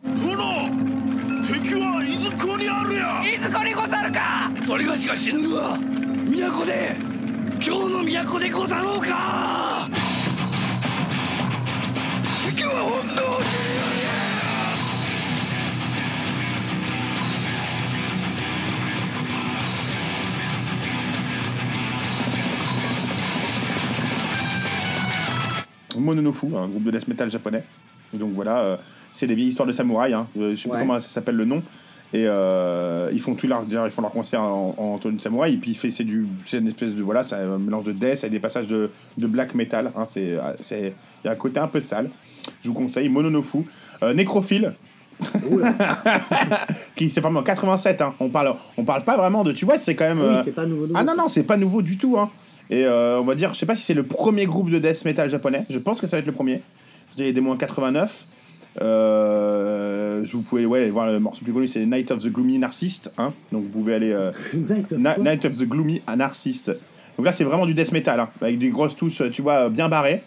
Mononofu, 25.96 26.46
un 26.56 26.68
groupe 26.68 26.84
de 26.84 26.90
death 26.92 27.08
metal 27.08 27.30
japonais. 27.30 27.62
Donc 28.14 28.32
voilà, 28.34 28.58
euh, 28.58 28.76
c'est 29.12 29.26
des 29.26 29.34
vieilles 29.34 29.48
histoires 29.48 29.68
de 29.68 29.72
samouraïs. 29.72 30.14
Hein. 30.14 30.26
Euh, 30.38 30.54
je 30.54 30.62
sais 30.62 30.68
pas 30.68 30.78
comment 30.78 31.00
ça 31.00 31.08
s'appelle 31.08 31.36
le 31.36 31.44
nom. 31.44 31.62
Et 32.12 32.24
euh, 32.26 33.08
ils 33.12 33.20
font 33.20 33.36
tout 33.36 33.46
leur, 33.46 33.64
ils 33.68 33.90
font 33.90 34.02
leur 34.02 34.10
concert 34.10 34.42
en, 34.42 34.74
en 34.76 34.98
tenue 34.98 35.16
de 35.16 35.20
samouraï. 35.20 35.54
Et 35.54 35.56
puis 35.58 35.76
c'est 35.92 36.04
du, 36.04 36.26
c'est 36.44 36.58
une 36.58 36.68
espèce 36.68 36.94
de 36.94 37.02
voilà, 37.02 37.22
c'est 37.22 37.36
un 37.36 37.58
mélange 37.58 37.84
de 37.84 37.92
death 37.92 38.18
avec 38.18 38.32
des 38.32 38.40
passages 38.40 38.66
de, 38.66 38.90
de 39.16 39.26
black 39.26 39.54
metal. 39.54 39.92
Hein. 39.96 40.04
C'est, 40.06 40.36
c'est, 40.60 40.92
il 41.22 41.26
y 41.26 41.28
a 41.28 41.32
un 41.32 41.36
côté 41.36 41.60
un 41.60 41.68
peu 41.68 41.80
sale. 41.80 42.10
Je 42.64 42.68
vous 42.68 42.74
conseille 42.74 43.08
Mononofu, 43.08 43.58
Nécrophile. 44.14 44.74
qui 46.96 47.10
s'est 47.10 47.20
formé 47.20 47.38
en 47.38 47.42
87. 47.42 48.00
Hein. 48.00 48.14
On 48.20 48.28
parle, 48.28 48.54
on 48.76 48.84
parle 48.84 49.04
pas 49.04 49.16
vraiment 49.16 49.44
de, 49.44 49.52
tu 49.52 49.64
vois, 49.64 49.78
c'est 49.78 49.94
quand 49.94 50.06
même. 50.06 50.20
Oui, 50.20 50.26
euh, 50.26 50.42
c'est 50.44 50.54
pas 50.54 50.66
nouveau. 50.66 50.86
nouveau. 50.86 50.94
ah 50.96 51.04
non, 51.04 51.14
non, 51.16 51.28
c'est 51.28 51.42
pas 51.42 51.56
nouveau 51.56 51.82
du 51.82 51.96
tout. 51.96 52.18
Hein. 52.18 52.30
Et 52.70 52.84
euh, 52.84 53.20
on 53.20 53.24
va 53.24 53.34
dire, 53.34 53.52
je 53.52 53.58
sais 53.58 53.66
pas 53.66 53.76
si 53.76 53.82
c'est 53.82 53.94
le 53.94 54.04
premier 54.04 54.46
groupe 54.46 54.70
de 54.70 54.78
death 54.78 55.04
metal 55.04 55.28
japonais. 55.28 55.64
Je 55.68 55.78
pense 55.78 56.00
que 56.00 56.06
ça 56.06 56.16
va 56.16 56.20
être 56.20 56.26
le 56.26 56.32
premier. 56.32 56.62
A 57.18 57.32
des 57.32 57.40
mois 57.40 57.56
89. 57.56 58.26
Euh, 58.80 60.24
je 60.24 60.32
vous 60.36 60.42
pouvez 60.42 60.64
ouais, 60.64 60.88
voir 60.90 61.06
le 61.06 61.18
morceau 61.18 61.44
plus 61.44 61.52
connu, 61.52 61.68
c'est 61.68 61.84
Night 61.84 62.10
of 62.10 62.22
the 62.22 62.28
Gloomy 62.28 62.58
Narcissist. 62.58 63.10
Hein. 63.18 63.32
Donc 63.52 63.64
vous 63.64 63.68
pouvez 63.68 63.94
aller. 63.94 64.12
euh, 64.12 64.30
Night 64.54 64.92
of 64.92 64.98
Na- 64.98 65.14
quoi 65.14 65.24
Night 65.24 65.44
of 65.44 65.58
the 65.58 65.64
Gloomy 65.64 66.02
Narcissist. 66.16 66.68
Donc 67.16 67.26
là, 67.26 67.32
c'est 67.32 67.44
vraiment 67.44 67.66
du 67.66 67.74
death 67.74 67.92
metal, 67.92 68.20
hein, 68.20 68.28
avec 68.40 68.58
des 68.58 68.70
grosses 68.70 68.96
touches, 68.96 69.22
tu 69.32 69.42
vois, 69.42 69.68
bien 69.68 69.88
barrées. 69.88 70.22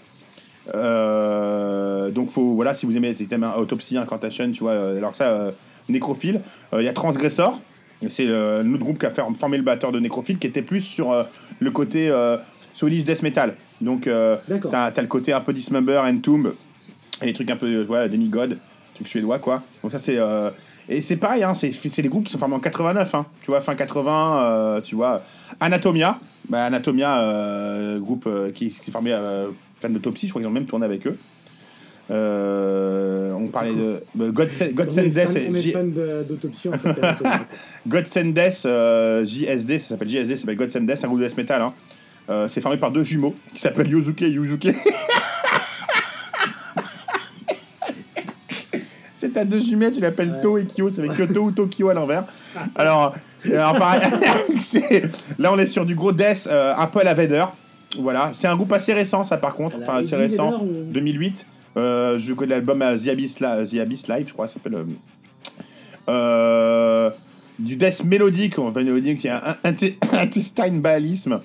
Euh, 0.75 2.11
donc 2.11 2.29
faut, 2.29 2.53
voilà, 2.53 2.75
si 2.75 2.85
vous 2.85 2.95
aimez 2.95 3.15
les 3.17 3.25
thèmes 3.25 3.49
Autopsy, 3.57 3.97
Incantation, 3.97 4.51
tu 4.51 4.59
vois, 4.59 4.73
euh, 4.73 4.97
alors 4.97 5.15
ça, 5.15 5.51
Nécrophile. 5.89 6.41
Il 6.77 6.83
y 6.83 6.87
a 6.87 6.93
Transgressor. 6.93 7.59
C'est 8.09 8.27
autre 8.29 8.79
groupe 8.79 8.99
qui 8.99 9.05
a 9.05 9.11
fait, 9.11 9.21
formé 9.39 9.57
le 9.57 9.63
batteur 9.63 9.91
de 9.93 9.99
Nécrophile, 9.99 10.37
qui 10.37 10.47
était 10.47 10.61
plus 10.61 10.81
sur 10.81 11.25
le 11.59 11.71
côté 11.71 12.11
Swedish 12.73 13.05
death 13.05 13.23
metal. 13.23 13.55
Donc 13.81 14.09
t'as 14.69 14.85
as 14.87 15.01
le 15.01 15.07
côté 15.07 15.31
un 15.33 15.39
peu 15.41 15.53
Dismember, 15.53 16.01
Entomb, 16.05 16.53
et 17.23 17.27
les 17.27 17.33
trucs 17.33 17.49
un 17.49 17.55
peu, 17.55 17.65
euh, 17.67 17.83
voilà, 17.83 18.07
Demigod, 18.07 18.57
trucs 18.95 19.07
suédois, 19.07 19.39
quoi. 19.39 19.63
Donc 19.81 19.91
ça, 19.91 19.99
c'est... 19.99 20.17
euh, 20.17 20.49
et 20.89 21.01
c'est 21.01 21.15
pareil, 21.15 21.43
hein, 21.43 21.53
c'est 21.53 21.71
les 22.01 22.09
groupes 22.09 22.25
qui 22.25 22.31
sont 22.33 22.37
formés 22.37 22.55
en 22.55 22.59
89, 22.59 23.15
hein, 23.15 23.25
tu 23.41 23.51
vois, 23.51 23.61
fin 23.61 23.73
80, 23.73 24.41
euh, 24.43 24.81
tu 24.81 24.95
vois. 24.95 25.21
Anatomia, 25.61 26.19
bah, 26.49 26.65
Anatomia, 26.65 27.19
euh, 27.21 27.99
groupe 27.99 28.27
qui, 28.53 28.69
qui 28.69 28.89
est 28.89 28.91
formé 28.91 29.17
fan 29.79 29.93
d'autopsie, 29.93 30.27
je 30.27 30.31
crois 30.33 30.41
qu'ils 30.41 30.49
ont 30.49 30.53
même 30.53 30.65
tourné 30.65 30.85
avec 30.85 31.07
eux. 31.07 31.17
On 32.09 33.47
parlait 33.47 33.71
de 33.71 34.03
God, 34.29 34.49
God 34.73 34.89
On 34.91 35.01
Death 35.03 35.13
fan- 35.13 35.37
et 35.37 35.47
on 35.49 35.55
est 35.55 35.61
J- 35.61 35.71
fan 35.71 35.91
de- 35.93 36.23
d'autopsie, 36.27 36.67
on 36.69 36.77
s'appelle 36.77 37.05
Antonio. 37.05 37.33
God 37.87 38.07
Send 38.07 38.33
Death, 38.33 38.67
JSD, 39.27 39.79
ça 39.79 39.87
s'appelle 39.89 40.09
JSD, 40.09 40.35
ça 40.35 40.41
s'appelle 40.41 40.57
God 40.57 40.71
Send 40.71 40.85
Death, 40.85 41.03
un 41.03 41.07
groupe 41.07 41.21
de 41.21 41.27
death 41.27 41.37
metal. 41.37 41.61
Hein. 41.61 42.45
C'est 42.49 42.61
formé 42.61 42.77
par 42.77 42.91
deux 42.91 43.03
jumeaux 43.03 43.35
qui 43.53 43.59
s'appellent 43.61 43.89
Yosuke 43.89 44.21
et 44.21 44.29
Yuzuke. 44.29 44.67
à 49.37 49.45
deux 49.45 49.59
jumelles, 49.61 49.93
tu 49.93 49.99
l'appelles 49.99 50.39
To 50.41 50.57
et 50.57 50.65
Kyo, 50.65 50.89
c'est 50.89 50.99
avec 50.99 51.13
Kyoto 51.17 51.41
ou 51.45 51.51
Tokyo 51.51 51.89
à 51.89 51.93
l'envers. 51.93 52.23
Alors, 52.75 53.15
euh, 53.47 53.55
alors, 53.57 53.77
pareil, 53.77 54.01
là 55.39 55.51
on 55.53 55.57
est 55.59 55.65
sur 55.67 55.85
du 55.85 55.95
gros 55.95 56.11
death, 56.11 56.47
euh, 56.51 56.73
un 56.77 56.87
peu 56.87 56.99
à 56.99 57.03
la 57.03 57.13
Vader. 57.13 57.45
Voilà, 57.99 58.31
c'est 58.33 58.47
un 58.47 58.55
groupe 58.55 58.71
assez 58.73 58.93
récent 58.93 59.23
ça 59.23 59.37
par 59.37 59.53
contre, 59.55 59.77
enfin 59.81 59.97
assez 60.03 60.15
récent, 60.15 60.51
Vedder 60.59 60.63
ou- 60.89 60.91
2008. 60.93 61.45
Euh, 61.75 62.17
je 62.19 62.33
connais 62.33 62.55
l'album 62.55 62.81
euh, 62.81 62.97
The, 62.97 63.07
Abyss, 63.09 63.39
Li- 63.39 63.67
The 63.69 63.79
Abyss 63.81 64.07
Live, 64.07 64.25
je 64.27 64.33
crois, 64.33 64.47
ça 64.47 64.55
s'appelle. 64.55 64.77
euh, 66.09 67.09
du 67.59 67.75
death 67.75 68.03
mélodique, 68.03 68.57
on 68.59 68.69
va 68.69 68.81
mélodique, 68.81 69.19
qui 69.19 69.27
est 69.27 69.31
un 69.31 69.55
intestine 70.13 70.81
baalisme. 70.81 71.39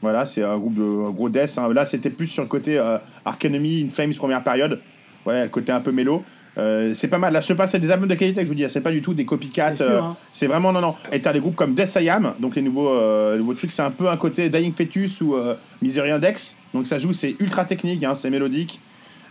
Voilà, 0.00 0.26
c'est 0.26 0.42
un 0.44 0.56
groupe 0.56 0.74
de 0.74 0.82
un 1.08 1.10
gros 1.10 1.28
death. 1.28 1.58
hein. 1.58 1.72
Là, 1.72 1.84
c'était 1.84 2.10
plus 2.10 2.28
sur 2.28 2.42
le 2.44 2.48
côté 2.48 2.78
euh, 2.78 2.98
Arc 3.24 3.44
Enemy, 3.44 3.84
In 3.86 3.90
Flames, 3.92 4.14
première 4.14 4.44
période. 4.44 4.80
Voilà, 5.24 5.42
le 5.44 5.50
côté 5.50 5.72
un 5.72 5.80
peu 5.80 5.90
mélo. 5.90 6.22
Euh, 6.58 6.92
c'est 6.94 7.06
pas 7.08 7.18
mal. 7.18 7.32
Là, 7.32 7.40
je 7.40 7.52
parle, 7.52 7.70
c'est 7.70 7.78
des 7.78 7.90
albums 7.90 8.08
de 8.08 8.14
qualité 8.16 8.40
que 8.40 8.46
je 8.46 8.48
vous 8.48 8.54
dis. 8.56 8.64
C'est 8.68 8.80
pas 8.80 8.90
du 8.90 9.00
tout 9.00 9.14
des 9.14 9.24
copycats. 9.24 9.74
Euh, 9.80 10.00
hein. 10.00 10.16
c'est 10.32 10.46
vraiment 10.48 10.72
non, 10.72 10.80
non. 10.80 10.94
Et 11.12 11.20
t'as 11.20 11.32
des 11.32 11.38
groupes 11.40 11.54
comme 11.54 11.74
Death 11.74 11.96
I 12.00 12.08
Am, 12.08 12.34
donc 12.40 12.56
les 12.56 12.62
nouveaux, 12.62 12.88
euh, 12.90 13.38
nouveaux 13.38 13.54
trucs. 13.54 13.70
C'est 13.72 13.82
un 13.82 13.90
peu 13.92 14.08
un 14.08 14.16
côté 14.16 14.48
Dying 14.48 14.74
Fetus 14.74 15.20
ou 15.20 15.36
Misery 15.82 16.10
Index. 16.10 16.56
Donc 16.74 16.86
ça 16.88 16.98
joue, 16.98 17.12
c'est 17.12 17.36
ultra 17.38 17.64
technique, 17.64 18.02
hein, 18.02 18.14
c'est 18.16 18.30
mélodique. 18.30 18.80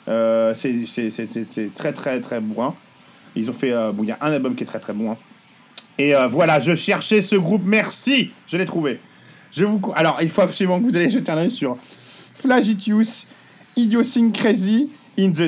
C'est 0.06 0.54
c'est- 0.54 1.10
c'est- 1.12 1.28
c'est- 1.32 1.46
c'est 1.52 1.76
très 1.76 1.92
très 1.92 2.22
très 2.22 2.40
bourrin. 2.40 2.74
Ils 3.36 3.50
ont 3.50 3.54
fait. 3.54 3.72
bon, 3.94 4.04
il 4.04 4.10
y 4.10 4.12
a 4.12 4.18
un 4.22 4.32
album 4.32 4.56
qui 4.56 4.64
est 4.64 4.68
très 4.68 4.80
très 4.80 4.94
bon. 4.94 5.12
hein. 5.12 5.18
Et 6.00 6.14
voilà, 6.30 6.60
je 6.62 6.76
cherchais 6.76 7.22
ce 7.22 7.36
groupe. 7.36 7.64
Merci, 7.66 8.32
je 8.48 8.56
l'ai 8.58 8.66
trouvé. 8.66 9.00
Je 9.52 9.66
vous. 9.66 9.82
Alors, 9.96 10.20
il 10.22 10.30
faut 10.30 10.42
absolument 10.44 10.80
que 10.80 10.86
vous 10.86 10.96
allez 10.96 11.10
jeter 11.10 11.32
un 11.32 11.38
œil 11.38 11.52
sur 11.52 11.78
Flagitius, 12.36 13.28
Idiosyncrasy 13.76 14.90
in 15.18 15.32
the, 15.32 15.46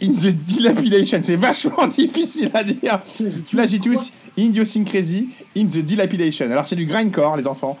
in 0.00 0.14
the 0.14 0.32
Dilapidation. 0.32 1.22
C'est 1.22 1.36
vachement 1.36 1.86
difficile 1.96 2.50
à 2.54 2.64
dire. 2.64 3.00
Flagitius, 3.46 4.12
Idiosyncrasy 4.36 5.28
in 5.56 5.66
the 5.66 5.78
Dilapidation. 5.78 6.50
Alors, 6.50 6.66
c'est 6.66 6.76
du 6.76 6.86
grindcore, 6.86 7.36
les 7.36 7.46
enfants. 7.46 7.78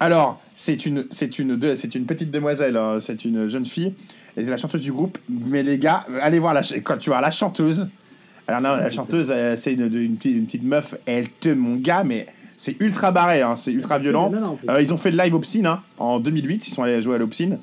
Alors, 0.00 0.40
c'est 0.56 0.86
une, 0.86 1.06
c'est 1.10 1.38
une, 1.38 1.58
une 1.94 2.06
petite 2.06 2.30
demoiselle, 2.30 2.76
hein, 2.76 3.00
c'est 3.00 3.24
une 3.24 3.48
jeune 3.48 3.66
fille, 3.66 3.94
elle 4.38 4.46
la 4.46 4.56
chanteuse 4.56 4.82
du 4.82 4.92
groupe. 4.92 5.18
Mais 5.28 5.62
les 5.62 5.78
gars, 5.78 6.06
allez 6.22 6.38
voir 6.38 6.54
la, 6.54 6.62
ch- 6.62 6.80
quand 6.82 6.96
tu 6.98 7.10
vois 7.10 7.20
la 7.20 7.30
chanteuse, 7.30 7.88
Alors 8.46 8.60
là, 8.60 8.76
la 8.78 8.90
chanteuse, 8.90 9.30
euh, 9.30 9.56
c'est 9.56 9.72
une, 9.74 9.94
une 9.94 10.16
petite, 10.16 10.36
une 10.36 10.46
petite 10.46 10.64
meuf, 10.64 10.94
elle 11.06 11.28
te, 11.40 11.48
mon 11.50 11.76
gars, 11.76 12.04
mais 12.04 12.26
c'est 12.56 12.76
ultra 12.80 13.10
barré, 13.12 13.42
hein, 13.42 13.56
c'est 13.56 13.72
ultra 13.72 13.98
violent. 13.98 14.30
Non, 14.30 14.40
non. 14.40 14.58
Euh, 14.70 14.80
ils 14.82 14.92
ont 14.92 14.96
fait 14.98 15.10
le 15.10 15.18
live 15.18 15.34
Obscene 15.34 15.66
hein, 15.66 15.80
en 15.98 16.18
2008, 16.20 16.66
ils 16.68 16.70
sont 16.72 16.82
allés 16.82 17.02
jouer 17.02 17.16
à 17.16 17.18
l'Obscene. 17.18 17.58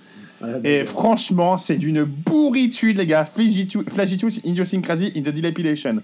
Et 0.63 0.85
franchement, 0.85 1.57
c'est 1.57 1.77
d'une 1.77 2.03
bourritude, 2.03 2.97
les 2.97 3.07
gars. 3.07 3.25
Flagitus, 3.25 4.39
Idiosyncrasy 4.43 5.11
in 5.15 5.21
the 5.21 5.29
Dilapidation. 5.29 6.01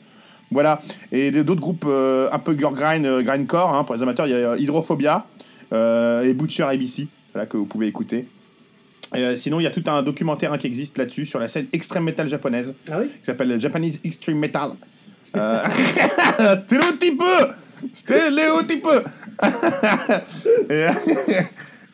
Voilà. 0.49 0.81
Et 1.11 1.29
d'autres 1.31 1.61
groupes 1.61 1.85
euh, 1.87 2.27
un 2.31 2.39
peu 2.39 2.57
girl 2.57 2.73
grind, 2.73 3.05
euh, 3.05 3.21
grindcore, 3.21 3.75
hein, 3.75 3.83
pour 3.83 3.93
les 3.95 4.01
amateurs, 4.01 4.25
il 4.27 4.31
y 4.31 4.33
a 4.33 4.37
euh, 4.51 4.57
Hydrophobia 4.57 5.25
euh, 5.73 6.23
et 6.23 6.33
Butcher 6.33 6.63
ABC, 6.63 7.07
voilà, 7.33 7.45
que 7.45 7.55
vous 7.57 7.65
pouvez 7.65 7.87
écouter. 7.87 8.25
Euh, 9.13 9.35
sinon, 9.35 9.59
il 9.59 9.63
y 9.63 9.67
a 9.67 9.71
tout 9.71 9.83
un 9.87 10.03
documentaire 10.03 10.53
hein, 10.53 10.57
qui 10.57 10.67
existe 10.67 10.97
là-dessus 10.97 11.25
sur 11.25 11.39
la 11.39 11.49
scène 11.49 11.67
extrême 11.73 12.03
metal 12.03 12.27
japonaise, 12.27 12.73
Ah 12.89 12.99
oui 12.99 13.07
qui 13.07 13.25
s'appelle 13.25 13.59
Japanese 13.59 13.99
Extreme 14.03 14.37
Metal. 14.37 14.71
Euh... 15.35 15.63
Stéréotype 16.65 17.23
Stéréotype 17.95 18.87
Et, 20.69 20.85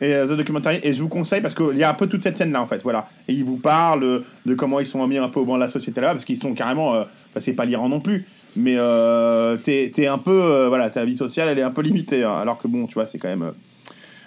et 0.00 0.14
euh, 0.14 0.26
The 0.26 0.36
Documentary, 0.36 0.80
et 0.82 0.92
je 0.92 1.02
vous 1.02 1.08
conseille 1.08 1.40
parce 1.40 1.54
qu'il 1.54 1.76
y 1.76 1.82
a 1.82 1.90
un 1.90 1.94
peu 1.94 2.06
toute 2.06 2.22
cette 2.22 2.38
scène 2.38 2.52
là 2.52 2.62
en 2.62 2.66
fait, 2.66 2.82
voilà. 2.82 3.08
Et 3.26 3.32
ils 3.32 3.44
vous 3.44 3.56
parlent 3.56 4.22
de 4.46 4.54
comment 4.54 4.80
ils 4.80 4.86
sont 4.86 5.04
mis 5.06 5.18
un 5.18 5.28
peu 5.28 5.40
au 5.40 5.44
banc 5.44 5.56
de 5.56 5.60
la 5.60 5.68
société 5.68 6.00
là, 6.00 6.12
parce 6.12 6.24
qu'ils 6.24 6.38
sont 6.38 6.54
carrément, 6.54 6.94
euh, 6.94 7.02
enfin, 7.30 7.40
c'est 7.40 7.52
pas 7.52 7.64
l'Iran 7.64 7.88
non 7.88 8.00
plus, 8.00 8.24
mais 8.56 8.76
euh, 8.76 9.56
t'es 9.56 9.90
t'es 9.94 10.06
un 10.06 10.18
peu, 10.18 10.30
euh, 10.30 10.68
voilà, 10.68 10.90
ta 10.90 11.04
vie 11.04 11.16
sociale 11.16 11.48
elle 11.48 11.58
est 11.58 11.62
un 11.62 11.70
peu 11.70 11.82
limitée, 11.82 12.24
hein, 12.24 12.36
alors 12.40 12.58
que 12.58 12.68
bon, 12.68 12.86
tu 12.86 12.94
vois, 12.94 13.06
c'est 13.06 13.18
quand 13.18 13.28
même. 13.28 13.52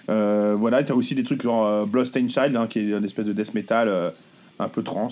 Euh, 0.10 0.56
voilà, 0.58 0.84
t'as 0.84 0.94
aussi 0.94 1.16
des 1.16 1.24
trucs 1.24 1.42
genre 1.42 1.66
euh, 1.66 1.86
Bloodstained 1.86 2.30
Child, 2.30 2.56
hein, 2.56 2.68
qui 2.68 2.80
est 2.80 2.84
une 2.84 3.06
espèce 3.06 3.26
de 3.26 3.34
death 3.34 3.54
metal 3.54 3.88
euh, 3.88 4.10
un 4.60 4.68
peu 4.68 4.84
trans. 4.84 5.10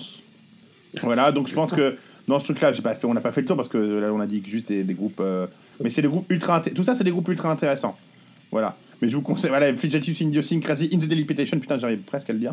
Voilà, 1.02 1.32
donc 1.32 1.48
je 1.48 1.54
pense 1.54 1.70
que 1.70 1.96
dans 2.26 2.38
ce 2.38 2.44
truc-là, 2.44 2.72
on 3.04 3.14
n'a 3.14 3.20
pas 3.20 3.32
fait 3.32 3.40
le 3.40 3.46
tour 3.46 3.56
parce 3.56 3.68
que 3.68 3.78
là 3.78 4.12
on 4.12 4.20
a 4.20 4.26
dit 4.26 4.40
que 4.40 4.48
juste 4.48 4.68
des, 4.68 4.94
groupes, 4.94 5.20
euh, 5.20 5.46
mais 5.82 5.90
c'est 5.90 6.02
des 6.02 6.08
groupes 6.08 6.30
ultra, 6.30 6.60
tout 6.60 6.84
ça 6.84 6.94
c'est 6.94 7.04
des 7.04 7.10
groupes 7.10 7.28
ultra 7.28 7.50
intéressants. 7.50 7.96
Voilà. 8.50 8.76
Mais 9.00 9.08
je 9.08 9.16
vous 9.16 9.22
conseille, 9.22 9.48
voilà, 9.48 9.72
Fligatus 9.74 10.20
Idiosyncrasy 10.20 10.90
in 10.92 10.98
the 10.98 11.06
Delipitation, 11.06 11.58
putain, 11.58 11.78
j'arrive 11.78 12.00
presque 12.00 12.28
à 12.28 12.32
le 12.34 12.38
dire. 12.38 12.52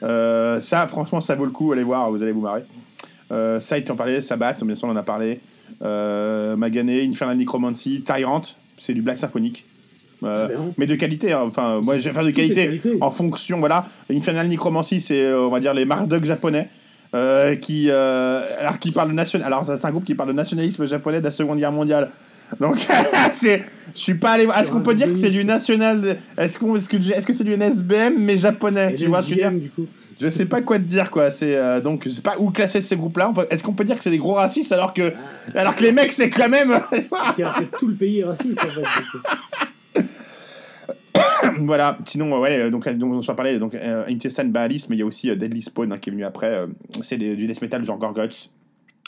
Ça, 0.00 0.86
franchement, 0.88 1.20
ça 1.20 1.36
vaut 1.36 1.44
le 1.44 1.52
coup, 1.52 1.72
allez 1.72 1.84
voir, 1.84 2.10
vous 2.10 2.22
allez 2.22 2.32
vous 2.32 2.40
marrer. 2.40 2.64
Euh, 3.30 3.60
Side, 3.60 3.84
tu 3.84 3.92
en 3.92 3.96
parlais, 3.96 4.20
Sabat, 4.22 4.54
bien 4.62 4.74
sûr, 4.74 4.88
on 4.88 4.92
en 4.92 4.96
a 4.96 5.04
parlé. 5.04 5.40
Magané, 5.80 7.06
Infernal 7.06 7.36
Necromancy, 7.36 8.02
Tyrant, 8.04 8.42
c'est 8.80 8.94
du 8.94 9.02
black 9.02 9.18
symphonique. 9.18 9.64
Euh, 10.24 10.48
Bien. 10.48 10.58
mais 10.78 10.86
de 10.86 10.94
qualité, 10.94 11.32
hein. 11.32 11.42
enfin, 11.46 11.80
moi 11.82 11.98
j'ai 11.98 12.10
de 12.10 12.30
qualité, 12.30 12.54
qualité. 12.64 12.96
en 13.00 13.10
fonction, 13.10 13.58
voilà. 13.58 13.86
Infernal 14.10 14.48
Necromancy, 14.48 15.00
c'est, 15.00 15.20
euh, 15.20 15.40
on 15.42 15.50
va 15.50 15.60
dire, 15.60 15.74
les 15.74 15.84
Marduk 15.84 16.24
japonais. 16.24 16.68
euh, 17.14 17.54
qui, 17.56 17.86
euh, 17.90 18.40
alors, 18.60 18.78
qui 18.78 18.92
parle 18.92 19.12
nation... 19.12 19.40
alors 19.44 19.64
c'est 19.78 19.86
un 19.86 19.90
groupe 19.90 20.04
qui 20.04 20.14
parle 20.14 20.30
de 20.30 20.34
nationalisme 20.34 20.86
japonais 20.86 21.18
de 21.20 21.24
la 21.24 21.30
Seconde 21.30 21.58
Guerre 21.58 21.72
mondiale. 21.72 22.10
Donc, 22.60 22.78
c'est, 23.32 23.64
je 23.94 24.00
suis 24.00 24.14
pas 24.14 24.30
allé. 24.32 24.44
voir- 24.46 24.58
Est-ce 24.58 24.70
qu'on 24.70 24.80
peut 24.80 24.94
dire 24.94 25.06
que 25.08 25.16
c'est 25.16 25.30
du 25.30 25.44
national 25.44 26.16
Est-ce 26.38 26.58
qu'on, 26.58 26.76
est-ce 26.76 26.88
que, 26.88 26.96
est-ce 26.96 27.26
que 27.26 27.32
c'est 27.32 27.44
du 27.44 27.52
NSBM 27.56 28.14
mais 28.18 28.38
japonais 28.38 28.92
Et 28.92 28.94
Tu 28.94 29.06
vois 29.06 29.20
ce 29.22 29.28
que 29.28 29.34
je 29.34 29.40
veux 29.44 29.50
dire 29.50 29.60
du 29.60 29.68
coup. 29.70 29.86
Je 30.18 30.30
sais 30.30 30.46
pas 30.46 30.62
quoi 30.62 30.78
te 30.78 30.84
dire 30.84 31.10
quoi. 31.10 31.30
C'est 31.30 31.54
euh, 31.56 31.80
donc 31.80 32.04
je 32.06 32.10
sais 32.10 32.22
pas 32.22 32.36
où 32.38 32.50
classer 32.50 32.80
ces 32.80 32.96
groupes-là. 32.96 33.32
Peut- 33.34 33.46
Est-ce 33.50 33.62
qu'on 33.62 33.74
peut 33.74 33.84
dire 33.84 33.96
que 33.96 34.02
c'est 34.02 34.10
des 34.10 34.16
gros 34.16 34.32
racistes 34.34 34.72
alors 34.72 34.94
que, 34.94 35.12
alors 35.54 35.76
que 35.76 35.82
les 35.82 35.92
mecs 35.92 36.12
c'est 36.12 36.30
quand 36.30 36.48
même. 36.48 36.72
Tout 37.78 37.88
le 37.88 37.94
pays 37.94 38.20
est 38.20 38.24
raciste 38.24 38.58
en 38.58 38.68
fait. 38.68 39.18
voilà. 41.60 41.98
Sinon, 42.06 42.34
euh, 42.36 42.40
ouais, 42.40 42.58
euh, 42.60 42.70
donc, 42.70 42.86
euh, 42.86 42.94
donc 42.94 43.22
j'en 43.22 43.34
parlais, 43.34 43.58
donc 43.58 43.74
Intestine 43.74 44.50
Baalis, 44.50 44.86
mais 44.88 44.96
il 44.96 45.00
y 45.00 45.02
a 45.02 45.06
aussi 45.06 45.34
Deadly 45.34 45.62
Spawn 45.62 45.92
hein, 45.92 45.98
qui 45.98 46.10
est 46.10 46.12
venu 46.12 46.24
après. 46.24 46.66
c'est 47.02 47.16
du 47.16 47.46
death 47.46 47.62
metal 47.62 47.84
genre 47.84 47.98
Gorguts. 47.98 48.50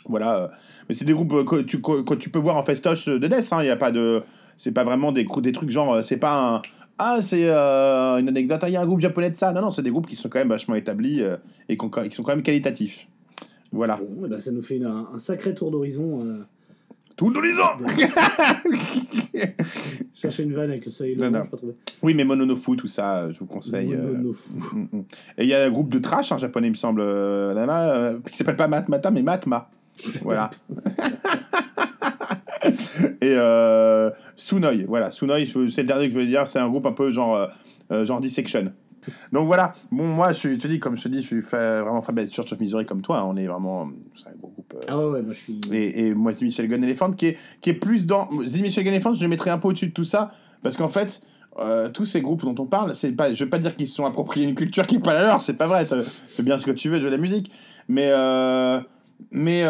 Voilà. 0.09 0.51
mais 0.89 0.95
c'est 0.95 1.05
des 1.05 1.13
groupes 1.13 1.45
que 1.45 1.61
tu, 1.63 1.83
que, 1.83 2.15
tu 2.15 2.31
peux 2.31 2.39
voir 2.39 2.57
en 2.57 2.63
festoche 2.63 3.07
de 3.07 3.19
death. 3.27 3.53
hein, 3.53 3.63
Il 3.63 3.67
y 3.67 3.71
a 3.71 3.77
pas 3.77 3.91
de. 3.91 4.23
C'est 4.57 4.73
pas 4.73 4.85
vraiment 4.85 5.13
des, 5.13 5.27
des 5.43 5.53
trucs 5.53 5.71
genre. 5.71 6.03
C'est 6.03 6.17
pas 6.17 6.35
un. 6.57 6.63
Ah, 6.99 7.19
c'est 7.21 7.49
une 7.49 8.29
anecdote. 8.29 8.61
Ah, 8.63 8.69
Il 8.69 8.73
y 8.73 8.77
a 8.77 8.81
un 8.81 8.87
groupe 8.87 9.01
japonais 9.01 9.31
de 9.31 9.37
ça. 9.37 9.53
Non, 9.53 9.61
non, 9.61 9.71
c'est 9.71 9.83
des 9.83 9.91
groupes 9.91 10.07
qui 10.07 10.17
sont 10.17 10.29
quand 10.29 10.39
même 10.39 10.49
vachement 10.49 10.75
établis 10.75 11.21
et 11.69 11.77
qui, 11.77 11.85
ont- 11.85 11.91
qui 11.91 12.11
sont 12.15 12.23
quand 12.23 12.35
même 12.35 12.43
qualitatifs. 12.43 13.07
Voilà. 13.71 13.97
Bon, 13.99 14.23
eh 14.25 14.29
ben, 14.29 14.41
ça 14.41 14.51
nous 14.51 14.63
fait 14.63 14.81
un 14.83 15.19
sacré 15.19 15.55
tour 15.55 15.71
d'horizon. 15.71 16.41
Tout 17.19 17.31
d'horizon 17.33 17.63
Chercher 20.15 20.45
une 20.45 20.55
vanne 20.55 20.71
avec 20.71 20.85
le 20.87 20.91
soleil 20.91 21.17
Non, 21.17 21.31
non. 21.31 21.43
j'ai 21.45 21.51
pas. 21.51 21.57
Oui, 22.03 22.15
mais 22.15 22.25
Mononofu, 22.25 22.77
tout 22.77 22.87
ça, 22.89 23.31
je 23.33 23.39
vous 23.41 23.47
conseille. 23.47 23.93
euh, 23.93 24.13
Mononofu. 24.13 24.49
mm, 24.73 24.79
mm. 24.93 25.01
Et 25.39 25.43
il 25.43 25.49
y 25.49 25.55
a 25.55 25.65
un 25.65 25.71
groupe 25.71 25.91
de 25.93 25.99
trash 25.99 26.31
un 26.33 26.39
japonais, 26.39 26.69
il 26.69 26.73
me 26.73 26.77
semble, 26.77 27.01
euh, 27.03 27.53
là, 27.55 27.67
là, 27.67 27.91
euh, 27.91 28.21
qui 28.31 28.37
s'appelle 28.37 28.57
pas 28.57 28.69
Matmata, 28.69 29.11
mais 29.11 29.23
Matma. 29.23 29.69
Voilà. 30.23 30.51
Et 33.21 33.35
euh, 33.37 34.11
Sunoi, 34.37 34.85
voilà. 34.87 35.11
Sunoi, 35.11 35.45
je- 35.45 35.69
c'est 35.69 35.83
le 35.83 35.89
dernier 35.89 36.05
que 36.07 36.11
je 36.11 36.15
voulais 36.19 36.27
dire, 36.31 36.47
c'est 36.49 36.59
un 36.59 36.69
groupe 36.69 36.87
un 36.87 36.93
peu 36.93 37.11
genre, 37.11 37.49
euh, 37.91 38.05
genre 38.05 38.21
Dissection. 38.21 38.73
Donc 39.33 39.47
voilà, 39.47 39.73
bon, 39.91 40.05
moi, 40.07 40.33
je, 40.33 40.51
je 40.51 40.55
te 40.57 40.69
dis, 40.69 40.79
comme 40.81 40.97
je 40.97 41.05
te 41.05 41.09
dis, 41.09 41.23
je 41.23 41.27
suis 41.27 41.43
fa- 41.43 41.83
vraiment 41.83 42.03
fan 42.03 42.15
de 42.15 42.27
Church 42.31 42.53
of 42.53 42.61
Missouri 42.61 42.85
comme 42.85 43.01
toi, 43.01 43.21
hein, 43.21 43.25
on 43.27 43.37
est 43.37 43.47
vraiment. 43.47 43.89
C'est 44.17 44.29
un 44.29 44.33
gros 44.41 44.58
euh, 44.75 44.79
Ah 44.89 44.99
ouais, 44.99 45.23
moi 45.23 45.33
je 45.35 45.39
suis. 45.39 45.61
et, 45.73 46.07
et 46.07 46.15
moi, 46.15 46.33
The 46.33 46.43
Michel 46.43 46.69
Gun 46.69 46.83
Elephant, 46.83 47.11
qui 47.13 47.27
est, 47.27 47.39
qui 47.61 47.71
est 47.71 47.75
plus 47.75 48.07
dans. 48.07 48.27
The 48.27 48.61
Michel 48.61 48.85
Gun 48.85 48.93
Elephant, 48.93 49.15
je 49.15 49.23
le 49.23 49.29
mettrais 49.29 49.51
un 49.51 49.59
peu 49.59 49.69
au-dessus 49.69 49.87
de 49.89 49.93
tout 49.93 50.05
ça, 50.05 50.33
parce 50.63 50.77
qu'en 50.77 50.89
fait, 50.89 51.21
euh, 51.59 51.89
tous 51.89 52.07
ces 52.07 52.21
groupes 52.21 52.43
dont 52.45 52.55
on 52.59 52.67
parle, 52.67 52.95
c'est 52.95 53.13
pas, 53.13 53.33
je 53.35 53.45
veux 53.45 53.51
pas 53.51 53.59
dire 53.59 53.75
qu'ils 53.77 53.89
se 53.89 53.95
sont 53.95 54.07
appropriés 54.07 54.47
une 54.47 54.55
culture 54.55 54.87
qui 54.87 54.97
n'est 54.97 55.03
pas 55.03 55.15
la 55.15 55.23
leur, 55.23 55.41
c'est 55.41 55.55
pas 55.55 55.67
vrai, 55.67 55.87
fais 56.29 56.43
bien 56.43 56.59
ce 56.59 56.67
que 56.67 56.71
tu 56.71 56.89
veux, 56.89 56.99
jouer 57.01 57.11
de 57.11 57.15
la 57.17 57.21
musique, 57.21 57.51
mais. 57.89 58.09
euh, 58.11 58.81
mais. 59.31 59.65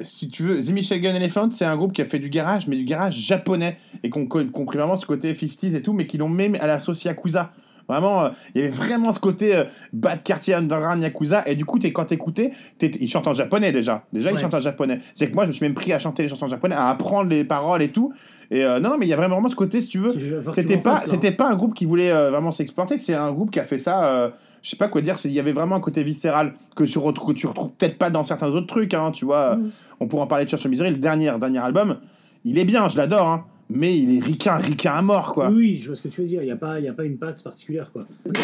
si 0.00 0.28
tu 0.28 0.42
veux, 0.42 0.60
The 0.62 0.70
Michel 0.70 1.00
Gun 1.00 1.14
Elephant, 1.14 1.50
c'est 1.52 1.64
un 1.64 1.76
groupe 1.76 1.92
qui 1.92 2.02
a 2.02 2.06
fait 2.06 2.18
du 2.18 2.28
garage, 2.28 2.66
mais 2.66 2.76
du 2.76 2.84
garage 2.84 3.16
japonais, 3.16 3.78
et 4.02 4.10
qu'on 4.10 4.26
qu'on 4.26 4.46
compris 4.48 4.78
vraiment 4.78 4.96
ce 4.96 5.06
côté 5.06 5.32
50s 5.34 5.74
et 5.76 5.82
tout, 5.82 5.92
mais 5.92 6.06
qui 6.06 6.18
l'ont 6.18 6.28
même 6.28 6.54
à 6.56 6.66
la 6.66 6.80
sauce 6.80 7.04
Yakuza. 7.04 7.52
Vraiment, 7.88 8.24
euh, 8.24 8.28
il 8.54 8.60
y 8.60 8.64
avait 8.64 8.72
vraiment 8.72 9.12
ce 9.12 9.18
côté 9.20 9.54
euh, 9.54 9.64
bas 9.92 10.16
de 10.16 10.22
quartier 10.22 10.54
underground 10.54 11.02
Yakuza, 11.02 11.42
et 11.46 11.54
du 11.54 11.64
coup, 11.64 11.78
t'es- 11.78 11.92
quand 11.92 12.06
t'écoutais, 12.06 12.52
ils 12.80 13.08
chantent 13.08 13.26
en 13.26 13.34
japonais 13.34 13.72
déjà. 13.72 14.04
Déjà, 14.12 14.30
ils 14.30 14.38
chantent 14.38 14.54
en 14.54 14.60
japonais. 14.60 15.00
C'est 15.14 15.28
que 15.28 15.34
moi, 15.34 15.44
je 15.44 15.48
me 15.48 15.52
suis 15.52 15.64
même 15.64 15.74
pris 15.74 15.92
à 15.92 15.98
chanter 15.98 16.22
les 16.22 16.28
chansons 16.28 16.46
en 16.46 16.48
japonais, 16.48 16.74
à 16.74 16.88
apprendre 16.88 17.28
les 17.28 17.44
paroles 17.44 17.82
et 17.82 17.88
tout. 17.90 18.12
Et 18.50 18.64
euh, 18.64 18.78
non, 18.80 18.90
non, 18.90 18.98
mais 18.98 19.06
il 19.06 19.08
y 19.08 19.12
a 19.12 19.16
vraiment, 19.16 19.36
vraiment 19.36 19.48
ce 19.50 19.56
côté, 19.56 19.80
si 19.80 19.88
tu 19.88 19.98
veux. 19.98 20.12
C'était 20.54 20.76
pas, 20.82 20.98
c'était 21.10 21.30
pas 21.32 21.48
un 21.50 21.54
groupe 21.56 21.74
qui 21.74 21.84
voulait 21.86 22.10
euh, 22.12 22.30
vraiment 22.30 22.52
s'exporter, 22.52 22.98
c'est 22.98 23.14
un 23.14 23.32
groupe 23.32 23.50
qui 23.50 23.60
a 23.60 23.64
fait 23.64 23.78
ça. 23.78 24.04
euh, 24.06 24.30
je 24.62 24.70
sais 24.70 24.76
pas 24.76 24.88
quoi 24.88 25.02
dire, 25.02 25.16
il 25.24 25.32
y 25.32 25.38
avait 25.40 25.52
vraiment 25.52 25.76
un 25.76 25.80
côté 25.80 26.02
viscéral 26.02 26.54
que, 26.74 26.86
je 26.86 26.98
retrouve, 26.98 27.34
que 27.34 27.38
tu 27.38 27.46
retrouves 27.46 27.70
peut-être 27.72 27.98
pas 27.98 28.08
dans 28.08 28.24
certains 28.24 28.48
autres 28.48 28.66
trucs, 28.66 28.94
hein, 28.94 29.10
tu 29.12 29.26
vois. 29.26 29.56
Mm. 29.56 29.70
On 30.00 30.06
pourra 30.06 30.24
en 30.24 30.26
parler 30.26 30.46
de 30.46 30.50
Church 30.50 30.64
of 30.64 30.70
Misery, 30.70 30.90
le 30.90 30.96
dernier, 30.96 31.30
dernier 31.38 31.58
album, 31.58 31.98
il 32.46 32.58
est 32.58 32.64
bien, 32.64 32.88
je 32.88 32.96
l'adore, 32.96 33.28
hein, 33.28 33.44
mais 33.70 33.98
il 33.98 34.16
est 34.16 34.20
ricain, 34.24 34.56
ricain 34.56 34.92
à 34.92 35.02
mort, 35.02 35.32
quoi. 35.34 35.50
Oui, 35.50 35.78
je 35.80 35.86
vois 35.88 35.96
ce 35.96 36.02
que 36.02 36.08
tu 36.08 36.20
veux 36.20 36.26
dire. 36.26 36.42
Il 36.42 36.46
n'y 36.46 36.52
a, 36.52 36.56
pas- 36.56 36.80
y 36.80 36.88
a 36.88 36.92
pas 36.92 37.04
une 37.04 37.18
patte 37.18 37.42
particulière, 37.42 37.90
quoi. 37.92 38.06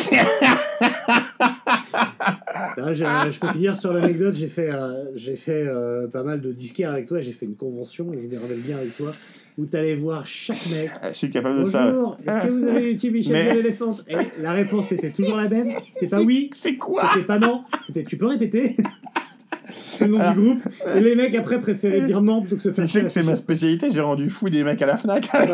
Là, 2.77 2.93
je, 2.93 3.05
je 3.31 3.39
peux 3.41 3.49
finir 3.49 3.75
sur 3.77 3.93
l'anecdote. 3.93 4.35
J'ai 4.35 4.49
fait, 4.49 4.71
euh, 4.71 5.05
j'ai 5.17 5.37
fait 5.37 5.65
euh, 5.67 6.07
pas 6.09 6.23
mal 6.23 6.41
de 6.41 6.53
disquaires 6.53 6.93
avec 6.93 7.07
toi. 7.07 7.21
J'ai 7.21 7.33
fait 7.33 7.47
une 7.47 7.57
convention, 7.57 8.13
et 8.13 8.19
je 8.23 8.27
me 8.35 8.41
rappelle 8.41 8.61
bien 8.61 8.79
avec 8.79 8.97
toi, 8.97 9.13
où 9.59 9.67
tu 9.67 9.77
allais 9.77 9.97
voir 9.97 10.25
chaque 10.27 10.69
mec. 10.71 10.91
Je 11.11 11.15
suis 11.15 11.31
capable 11.31 11.61
de 11.61 11.65
ça. 11.65 11.91
Bonjour, 11.91 12.17
est-ce 12.27 12.47
que 12.47 12.53
vous 12.53 12.67
avez 12.67 12.91
YouTube 12.93 13.15
Michel 13.15 13.33
Mais- 13.33 13.45
Mais... 13.45 13.55
l'éléphant 13.57 13.97
Et 14.09 14.15
la 14.43 14.53
réponse 14.53 14.93
était 14.93 15.11
toujours 15.11 15.37
la 15.37 15.49
même. 15.49 15.73
C'était 15.85 16.09
pas 16.09 16.23
oui. 16.23 16.51
C'est 16.55 16.77
quoi? 16.77 17.09
C'était 17.13 17.27
pas 17.27 17.39
non. 17.39 17.65
C'était 17.87 18.05
tu 18.05 18.17
peux 18.17 18.27
répéter 18.27 18.77
le 20.07 20.13
nom 20.13 20.21
Alors- 20.21 20.35
du 20.35 20.41
groupe. 20.41 20.63
Et 20.95 21.01
les 21.01 21.15
mecs 21.17 21.35
après 21.35 21.61
préféraient 21.61 22.03
dire 22.03 22.21
non 22.23 22.41
plutôt 22.41 22.57
que 22.57 22.63
se 22.63 22.73
faire 22.73 22.85
Tu 22.85 22.91
sais 22.91 23.03
que 23.03 23.09
c'est 23.09 23.23
ma 23.23 23.37
spécialité, 23.37 23.89
j'ai 23.91 24.01
rendu 24.01 24.31
fou 24.31 24.49
des 24.51 24.63
mecs 24.65 24.81
à 24.83 24.87
la 24.87 24.97
Fnac. 24.97 25.29
Ouais. 25.33 25.47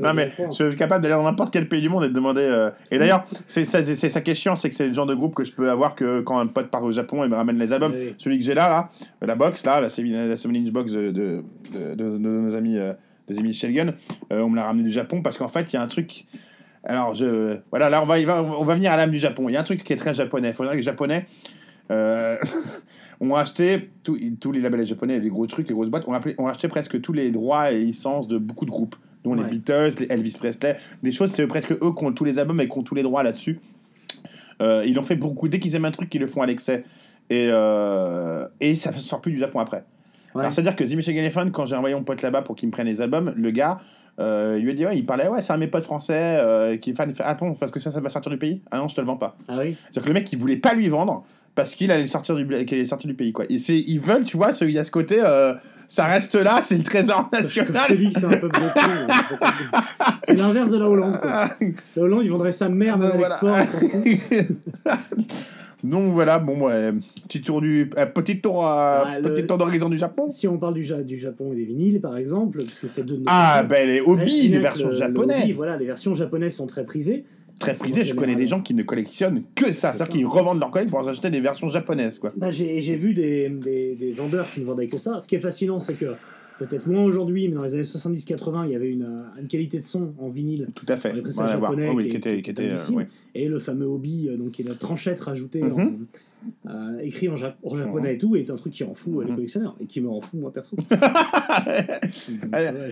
non 0.00 0.14
mais 0.14 0.30
je 0.36 0.52
suis 0.68 0.76
capable 0.76 1.02
d'aller 1.02 1.14
dans 1.14 1.22
n'importe 1.22 1.52
quel 1.52 1.68
pays 1.68 1.80
du 1.80 1.88
monde 1.88 2.04
et 2.04 2.08
de 2.08 2.12
demander. 2.14 2.42
euh, 2.42 2.70
Et 2.90 2.98
d'ailleurs, 2.98 3.24
c'est 3.46 3.64
ça, 3.64 3.84
c'est 3.84 4.28
est 4.28 4.34
chiant, 4.34 4.56
c'est 4.56 4.68
que 4.70 4.74
c'est 4.76 4.88
le 4.88 4.94
genre 4.94 5.06
de 5.06 5.14
groupe 5.14 5.34
que 5.34 5.44
je 5.44 5.52
peux 5.52 5.70
avoir 5.70 5.94
que 5.94 6.20
quand 6.20 6.38
un 6.38 6.46
pote 6.46 6.68
part 6.68 6.82
au 6.84 6.92
Japon 6.92 7.24
et 7.24 7.28
me 7.28 7.34
ramène 7.36 7.58
les 7.58 7.72
albums. 7.72 7.94
Celui 8.18 8.38
que 8.38 8.44
j'ai 8.44 8.54
là, 8.54 8.68
là, 8.68 8.88
la 9.26 9.34
box, 9.34 9.64
là, 9.64 9.80
la 9.80 9.88
7 9.88 10.04
la 10.06 10.36
7 10.36 10.50
inch 10.54 10.70
box 10.70 10.92
de, 10.92 11.10
de, 11.10 11.42
de- 11.72 11.94
de- 11.94 11.94
de 11.94 12.18
nos 12.18 12.54
amis, 12.54 12.76
euh, 12.78 12.92
des 13.28 13.38
amis 13.38 13.52
Shelgun, 13.54 13.94
euh, 14.32 14.40
on 14.42 14.48
me 14.50 14.56
l'a 14.56 14.64
ramené 14.64 14.84
du 14.84 14.90
Japon 14.90 15.22
parce 15.22 15.38
qu'en 15.38 15.48
fait, 15.48 15.72
il 15.72 15.74
y 15.74 15.78
a 15.78 15.82
un 15.82 15.86
truc. 15.88 16.24
Alors, 16.82 17.14
je, 17.14 17.56
voilà, 17.70 17.90
là, 17.90 18.02
on 18.02 18.06
va, 18.06 18.18
y 18.18 18.24
va- 18.24 18.42
on 18.42 18.64
va 18.64 18.74
venir 18.74 18.90
à 18.92 18.96
l'âme 18.96 19.10
du 19.10 19.18
Japon. 19.18 19.48
Il 19.48 19.52
y 19.52 19.56
a 19.56 19.60
un 19.60 19.64
truc 19.64 19.84
qui 19.84 19.92
est 19.92 19.96
très 19.96 20.14
japonais. 20.14 20.48
Il 20.48 20.54
faudrait 20.54 20.72
que 20.74 20.78
les 20.78 20.82
Japonais 20.82 21.26
euh, 21.90 22.36
ont 23.20 23.34
acheté 23.34 23.90
tous- 24.02 24.18
tous 24.40 24.52
les 24.52 24.60
labels 24.60 24.86
japonais, 24.86 25.18
les 25.18 25.28
gros 25.28 25.46
trucs, 25.46 25.68
les 25.68 25.74
grosses 25.74 25.88
boîtes, 25.90 26.06
ont, 26.08 26.12
appelé- 26.14 26.34
ont 26.38 26.46
acheté 26.46 26.68
presque 26.68 27.00
tous 27.00 27.12
les 27.12 27.30
droits 27.30 27.70
et 27.70 27.80
licences 27.80 28.28
de 28.28 28.38
beaucoup 28.38 28.64
de 28.64 28.70
groupes, 28.70 28.96
dont 29.24 29.36
Ouais. 29.36 29.44
les 29.44 29.50
Beatles, 29.50 29.90
les 30.00 30.06
Elvis 30.06 30.36
Presley, 30.38 30.78
des 31.02 31.12
choses, 31.12 31.30
c'est 31.32 31.46
presque 31.46 31.72
eux 31.72 31.92
qui 31.96 32.04
ont 32.04 32.12
tous 32.12 32.24
les 32.24 32.38
albums 32.38 32.60
et 32.60 32.68
qui 32.68 32.78
ont 32.78 32.82
tous 32.82 32.94
les 32.94 33.02
droits 33.02 33.22
là-dessus. 33.22 33.60
Euh, 34.62 34.84
ils 34.86 34.94
l'ont 34.94 35.02
fait 35.02 35.16
beaucoup. 35.16 35.48
Dès 35.48 35.58
qu'ils 35.58 35.74
aiment 35.74 35.86
un 35.86 35.90
truc, 35.90 36.14
ils 36.14 36.20
le 36.20 36.26
font 36.26 36.42
à 36.42 36.46
l'excès. 36.46 36.84
Et, 37.30 37.48
euh, 37.50 38.46
et 38.60 38.76
ça 38.76 38.90
ne 38.90 38.98
sort 38.98 39.20
plus 39.20 39.32
du 39.32 39.38
Japon 39.38 39.58
après. 39.60 39.84
Ouais. 40.34 40.40
Alors, 40.42 40.52
c'est-à-dire 40.52 40.76
que 40.76 40.84
The 40.84 41.08
Elephant, 41.08 41.50
quand 41.50 41.66
j'ai 41.66 41.76
envoyé 41.76 41.94
mon 41.94 42.02
pote 42.04 42.22
là-bas 42.22 42.42
pour 42.42 42.56
qu'il 42.56 42.68
me 42.68 42.72
prenne 42.72 42.86
les 42.86 43.00
albums, 43.00 43.32
le 43.36 43.50
gars, 43.50 43.80
euh, 44.18 44.56
il 44.58 44.64
lui 44.64 44.72
a 44.72 44.74
dit, 44.74 44.84
ouais, 44.86 44.98
il 44.98 45.06
parlait, 45.06 45.28
ouais, 45.28 45.40
c'est 45.40 45.52
un 45.52 45.56
de 45.56 45.60
mes 45.60 45.66
potes 45.66 45.84
français 45.84 46.78
qui 46.80 46.90
est 46.90 46.94
fan. 46.94 47.08
Il 47.10 47.16
fait, 47.16 47.22
Attends, 47.22 47.54
parce 47.54 47.72
que 47.72 47.80
ça, 47.80 47.90
ça 47.90 48.00
va 48.00 48.10
sortir 48.10 48.30
du 48.30 48.38
pays? 48.38 48.60
Ah 48.70 48.78
non, 48.78 48.88
je 48.88 48.94
te 48.94 49.00
le 49.00 49.06
vends 49.06 49.16
pas. 49.16 49.36
Ah 49.48 49.56
oui 49.60 49.76
C'est-à-dire 49.84 50.02
que 50.02 50.08
le 50.08 50.14
mec, 50.14 50.32
il 50.32 50.38
voulait 50.38 50.56
pas 50.56 50.74
lui 50.74 50.88
vendre 50.88 51.24
parce 51.60 51.74
qu'il 51.74 51.90
allait 51.90 52.06
sortir 52.06 52.34
du, 52.36 52.46
qu'il 52.64 52.78
allait 52.78 52.86
sortir 52.86 53.06
du 53.08 53.14
pays, 53.14 53.32
quoi. 53.32 53.44
Et 53.50 53.58
c'est, 53.58 53.78
ils 53.78 54.00
veulent, 54.00 54.24
tu 54.24 54.36
vois, 54.38 54.52
ce- 54.54 54.64
il 54.64 54.70
y 54.72 54.78
a 54.78 54.84
ce 54.84 54.90
côté, 54.90 55.18
euh, 55.22 55.52
ça 55.88 56.06
reste 56.06 56.34
là, 56.36 56.60
c'est 56.62 56.78
le 56.78 56.82
trésor 56.84 57.28
national. 57.32 57.88
que 57.88 58.10
c'est 58.12 58.24
un 58.24 58.30
hein. 58.30 59.10
C'est 60.24 60.34
l'inverse 60.36 60.70
de 60.70 60.78
la 60.78 60.88
Hollande. 60.88 61.18
Quoi. 61.20 61.50
La 61.96 62.02
Hollande, 62.02 62.22
ils 62.24 62.30
vendraient 62.30 62.52
sa 62.52 62.68
mère 62.70 62.96
même 62.96 63.10
à 63.12 63.16
Voilà. 63.16 63.38
l'export. 63.42 63.80
s'en 63.80 63.88
foutent. 63.88 64.56
Donc 65.82 66.12
voilà, 66.12 66.38
bon, 66.38 66.66
ouais, 66.66 66.92
petit 67.26 67.40
tour 67.40 67.62
du, 67.62 67.90
euh, 67.96 68.04
petit 68.04 68.38
tour, 68.42 68.66
euh, 68.68 69.02
le- 69.22 69.46
tour 69.46 69.56
d'horizon 69.56 69.88
du 69.88 69.96
Japon. 69.96 70.28
Si 70.28 70.46
on 70.46 70.58
parle 70.58 70.74
du, 70.74 70.84
Ja- 70.84 71.02
du 71.02 71.18
Japon 71.18 71.52
et 71.54 71.56
des 71.56 71.64
vinyles, 71.64 72.02
par 72.02 72.18
exemple, 72.18 72.62
parce 72.64 72.78
que 72.78 72.86
c'est 72.86 73.04
de 73.04 73.16
nos 73.16 73.24
Ah, 73.26 73.62
ben 73.62 73.88
les 73.88 74.00
hobbies, 74.02 74.48
les 74.48 74.58
versions 74.58 74.88
le- 74.88 74.92
le 74.92 74.98
japonaises. 74.98 75.40
hobby, 75.40 75.52
voilà, 75.52 75.78
les 75.78 75.86
versions 75.86 76.12
japonaises 76.14 76.54
sont 76.54 76.66
très 76.66 76.84
prisées. 76.84 77.24
Très 77.60 77.74
prisé, 77.74 78.04
je 78.04 78.14
connais 78.14 78.34
des 78.34 78.48
gens 78.48 78.60
qui 78.62 78.74
ne 78.74 78.82
collectionnent 78.82 79.44
que 79.54 79.72
ça, 79.72 79.92
c'est-à-dire 79.92 80.08
qu'ils 80.14 80.26
revendent 80.26 80.58
leur 80.58 80.70
collecte 80.70 80.90
pour 80.90 81.06
acheter 81.06 81.30
des 81.30 81.40
versions 81.40 81.68
japonaises, 81.68 82.18
quoi. 82.18 82.32
Bah, 82.36 82.50
j'ai 82.50 82.80
j'ai 82.80 82.96
vu 82.96 83.12
des, 83.14 83.48
des, 83.50 83.94
des 83.94 84.12
vendeurs 84.12 84.50
qui 84.50 84.60
ne 84.60 84.64
vendaient 84.64 84.88
que 84.88 84.98
ça. 84.98 85.20
Ce 85.20 85.28
qui 85.28 85.34
est 85.36 85.40
fascinant, 85.40 85.78
c'est 85.78 85.94
que 85.94 86.06
peut-être 86.58 86.86
moins 86.86 87.02
aujourd'hui, 87.04 87.48
mais 87.48 87.54
dans 87.54 87.62
les 87.62 87.74
années 87.74 87.82
70-80, 87.84 88.64
il 88.66 88.72
y 88.72 88.76
avait 88.76 88.90
une, 88.90 89.24
une 89.40 89.46
qualité 89.48 89.78
de 89.78 89.84
son 89.84 90.12
en 90.18 90.28
vinyle. 90.30 90.68
Tout 90.74 90.86
à 90.88 90.96
fait. 90.96 91.12
Les 91.12 91.20
Voilà, 91.20 91.52
japonais 91.52 91.88
Oh 91.90 91.94
oui, 91.96 92.04
qui, 92.04 92.10
qui 92.10 92.16
était- 92.16 92.42
qui 92.42 92.52
euh. 92.60 93.04
Et 93.34 93.48
le 93.48 93.58
fameux 93.58 93.86
hobby, 93.86 94.28
euh, 94.28 94.36
donc, 94.36 94.52
qui 94.52 94.62
est 94.62 94.78
tranchette 94.78 95.20
rajoutée 95.20 95.62
Mhm. 95.62 95.72
en, 96.66 96.70
euh, 96.70 96.98
écrit 97.02 97.28
en, 97.28 97.36
ja- 97.36 97.56
en 97.62 97.76
japonais 97.76 98.14
et 98.14 98.18
tout, 98.18 98.34
est 98.36 98.50
un 98.50 98.56
truc 98.56 98.72
qui 98.72 98.84
rend 98.84 98.94
fou 98.94 99.20
euh, 99.20 99.24
les 99.24 99.30
Mhm. 99.30 99.36
collectionneurs 99.36 99.76
et 99.80 99.86
qui 99.86 100.00
me 100.00 100.08
rend 100.08 100.20
fou 100.22 100.38
moi 100.38 100.50
perso. 100.52 100.76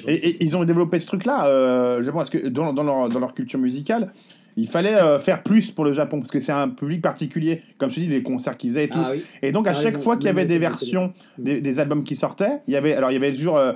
Et, 0.07 0.29
et 0.29 0.45
ils 0.45 0.57
ont 0.57 0.65
développé 0.65 1.01
ce 1.01 1.07
truc-là, 1.07 1.47
euh, 1.49 2.03
je 2.03 2.11
pense 2.11 2.31
que 2.31 2.49
dans, 2.49 2.73
dans 2.73 2.83
leur, 2.83 3.09
dans 3.09 3.21
leur 3.21 3.35
culture 3.35 3.59
musicale, 3.59 4.13
il 4.61 4.69
fallait 4.69 4.95
euh, 4.95 5.19
faire 5.21 5.43
plus 5.43 5.71
pour 5.71 5.85
le 5.85 5.93
Japon, 5.95 6.19
parce 6.19 6.31
que 6.31 6.41
c'est 6.41 6.53
un 6.53 6.69
public 6.69 7.01
particulier, 7.01 7.63
comme 7.79 7.91
je 7.91 7.97
te 7.97 8.01
dis, 8.01 8.07
les 8.09 8.23
concerts 8.23 8.57
qu'ils 8.57 8.71
faisaient 8.71 8.85
et 8.85 8.89
tout. 8.89 8.99
Ah 9.03 9.13
oui. 9.13 9.23
Et 9.43 9.53
donc 9.53 9.67
à 9.69 9.73
chaque 9.75 9.85
raison, 9.95 10.01
fois 10.01 10.17
qu'il 10.17 10.27
y 10.27 10.31
avait 10.31 10.47
des 10.47 10.59
versions, 10.59 11.13
des, 11.39 11.61
des 11.61 11.81
albums 11.81 12.03
qui 12.05 12.17
sortaient, 12.17 12.59
il 12.67 12.75
y 12.75 12.77
avait, 12.77 12.95
alors 12.95 13.11
il 13.11 13.15
y 13.15 13.17
avait 13.17 13.33
toujours 13.33 13.57
euh, 13.57 13.73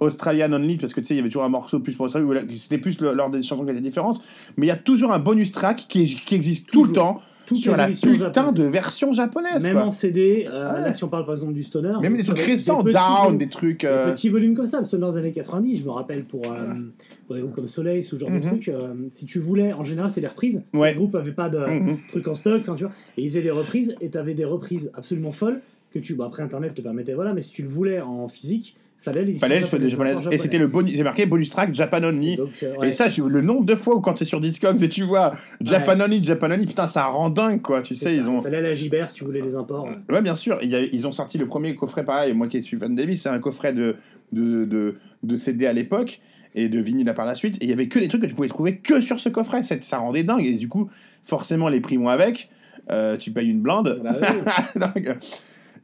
Australian 0.00 0.52
Only, 0.52 0.76
parce 0.76 0.92
que 0.94 1.00
tu 1.00 1.06
sais, 1.06 1.14
il 1.14 1.18
y 1.18 1.20
avait 1.20 1.28
toujours 1.28 1.44
un 1.44 1.48
morceau 1.48 1.80
plus 1.80 1.94
pour 1.94 2.06
Australie, 2.06 2.26
c'était 2.58 2.78
plus 2.78 3.00
le- 3.00 3.14
lors 3.14 3.30
des 3.30 3.42
chansons 3.42 3.64
qui 3.64 3.70
étaient 3.70 3.80
différentes, 3.80 4.20
mais 4.56 4.66
il 4.66 4.68
y 4.68 4.72
a 4.72 4.76
toujours 4.76 5.12
un 5.12 5.18
bonus 5.18 5.52
track 5.52 5.86
qui, 5.88 6.04
qui 6.24 6.34
existe 6.34 6.70
tout 6.70 6.84
le 6.84 6.92
temps 6.92 7.22
Toutes 7.46 7.58
sur 7.58 7.72
les 7.72 7.78
la 7.78 7.86
putain 7.88 8.16
japonaises. 8.16 8.54
de 8.54 8.64
version 8.64 9.12
japonaise. 9.12 9.62
Même 9.62 9.74
quoi. 9.74 9.84
en 9.84 9.90
CD, 9.90 10.46
euh, 10.50 10.74
Ouais. 10.74 10.80
là 10.80 10.92
si 10.92 11.04
on 11.04 11.08
parle 11.08 11.24
par 11.24 11.34
exemple 11.34 11.52
du 11.52 11.62
stoner, 11.62 11.92
Même 12.02 12.16
des 12.16 12.24
trucs 12.24 12.36
des- 12.38 12.42
récents, 12.44 12.82
des 12.82 12.92
Down, 12.92 13.02
volumes- 13.24 13.38
des 13.38 13.48
trucs. 13.48 13.80
des 13.80 13.86
euh, 13.86 14.12
petits 14.12 14.28
volumes 14.28 14.54
comme 14.54 14.66
ça, 14.66 14.78
le 14.78 14.84
stoner 14.84 15.10
des 15.12 15.16
années 15.18 15.32
90, 15.32 15.78
je 15.78 15.84
me 15.84 15.90
rappelle 15.90 16.24
pour, 16.24 16.42
euh, 16.52 16.74
pour 17.26 17.34
des 17.36 17.40
groupes 17.42 17.54
comme 17.54 17.68
Soleil, 17.68 18.02
ce 18.02 18.16
genre 18.16 18.30
Mhm. 18.30 18.40
de 18.40 18.46
trucs, 18.46 18.68
euh, 18.68 18.94
si 19.14 19.24
tu 19.26 19.38
voulais, 19.38 19.72
en 19.72 19.84
général 19.84 20.10
c'est 20.10 20.20
des 20.20 20.26
reprises, 20.26 20.62
Ouais. 20.74 20.90
les 20.90 20.96
groupes 20.96 21.14
n'avaient 21.14 21.32
pas 21.32 21.48
de 21.48 21.58
Mhm. 21.58 21.96
trucs 22.10 22.28
en 22.28 22.34
stock, 22.34 22.62
tu 22.62 22.70
vois, 22.84 22.92
et 23.16 23.22
ils 23.22 23.28
faisaient 23.28 23.42
des 23.42 23.50
reprises, 23.50 23.94
et 24.00 24.10
tu 24.10 24.18
avais 24.18 24.34
des 24.34 24.44
reprises 24.44 24.90
absolument 24.94 25.32
folles, 25.32 25.60
que 25.94 25.98
tu, 26.00 26.14
bah, 26.14 26.24
après 26.26 26.42
internet 26.42 26.74
te 26.74 26.80
permettait, 26.82 27.14
voilà, 27.14 27.32
mais 27.32 27.40
si 27.42 27.52
tu 27.52 27.62
le 27.62 27.68
voulais 27.68 28.00
en 28.00 28.28
physique, 28.28 28.76
fallait. 29.02 29.60
Et 30.32 30.38
c'était 30.38 30.58
le 30.58 30.66
bonus, 30.66 30.96
c'est 30.96 31.02
marqué 31.02 31.26
bonus 31.26 31.50
track 31.50 31.72
Japan 31.74 32.02
Only. 32.02 32.36
Donc, 32.36 32.50
euh, 32.62 32.76
ouais. 32.76 32.88
Et 32.88 32.92
ça, 32.92 33.06
le 33.16 33.40
nombre 33.40 33.64
de 33.64 33.74
fois 33.74 33.94
où 33.96 34.00
quand 34.00 34.14
tu 34.14 34.24
es 34.24 34.26
sur 34.26 34.40
Discogs 34.40 34.82
et 34.82 34.88
tu 34.88 35.04
vois 35.04 35.34
Japan 35.60 36.00
Only, 36.00 36.22
Japan 36.24 36.50
Only, 36.50 36.66
putain, 36.66 36.88
ça 36.88 37.04
rend 37.06 37.30
dingue 37.30 37.62
quoi. 37.62 37.82
Tu 37.82 37.94
sais, 37.94 38.16
ils 38.16 38.28
ont. 38.28 38.42
Fallait 38.42 38.60
la 38.62 38.74
Gibert 38.74 39.10
si 39.10 39.16
tu 39.16 39.24
voulais 39.24 39.42
les 39.42 39.54
imports. 39.56 39.88
Ouais, 40.10 40.22
bien 40.22 40.34
sûr. 40.34 40.58
Il 40.62 40.68
y 40.70 40.74
a- 40.76 40.80
ils 40.82 41.06
ont 41.06 41.12
sorti 41.12 41.38
le 41.38 41.46
premier 41.46 41.74
coffret, 41.74 42.04
pareil. 42.04 42.32
Moi 42.34 42.48
qui 42.48 42.62
suis 42.62 42.76
fan 42.78 42.94
Davis, 42.94 43.22
c'est 43.22 43.28
un 43.28 43.38
coffret 43.38 43.72
de, 43.72 43.96
de, 44.32 44.64
de, 44.64 44.96
de 45.22 45.36
CD 45.36 45.66
à 45.66 45.72
l'époque 45.72 46.20
et 46.54 46.68
de 46.68 46.80
vinyle 46.80 47.12
par 47.14 47.26
la 47.26 47.34
suite. 47.34 47.56
Et 47.60 47.64
il 47.64 47.70
y 47.70 47.72
avait 47.72 47.88
que 47.88 47.98
des 47.98 48.08
trucs 48.08 48.22
que 48.22 48.26
tu 48.26 48.34
pouvais 48.34 48.48
trouver 48.48 48.78
que 48.78 49.00
sur 49.00 49.20
ce 49.20 49.28
coffret. 49.28 49.62
Ça, 49.62 49.76
ça 49.82 49.98
rendait 49.98 50.24
dingue. 50.24 50.44
Et 50.44 50.54
du 50.54 50.68
coup, 50.68 50.88
forcément, 51.24 51.68
les 51.68 51.80
prix 51.80 51.96
vont 51.96 52.08
avec. 52.08 52.48
Euh, 52.90 53.16
tu 53.16 53.30
payes 53.32 53.48
une 53.50 53.60
blinde. 53.60 54.00
Bah 54.02 54.16
Donc, 54.94 55.16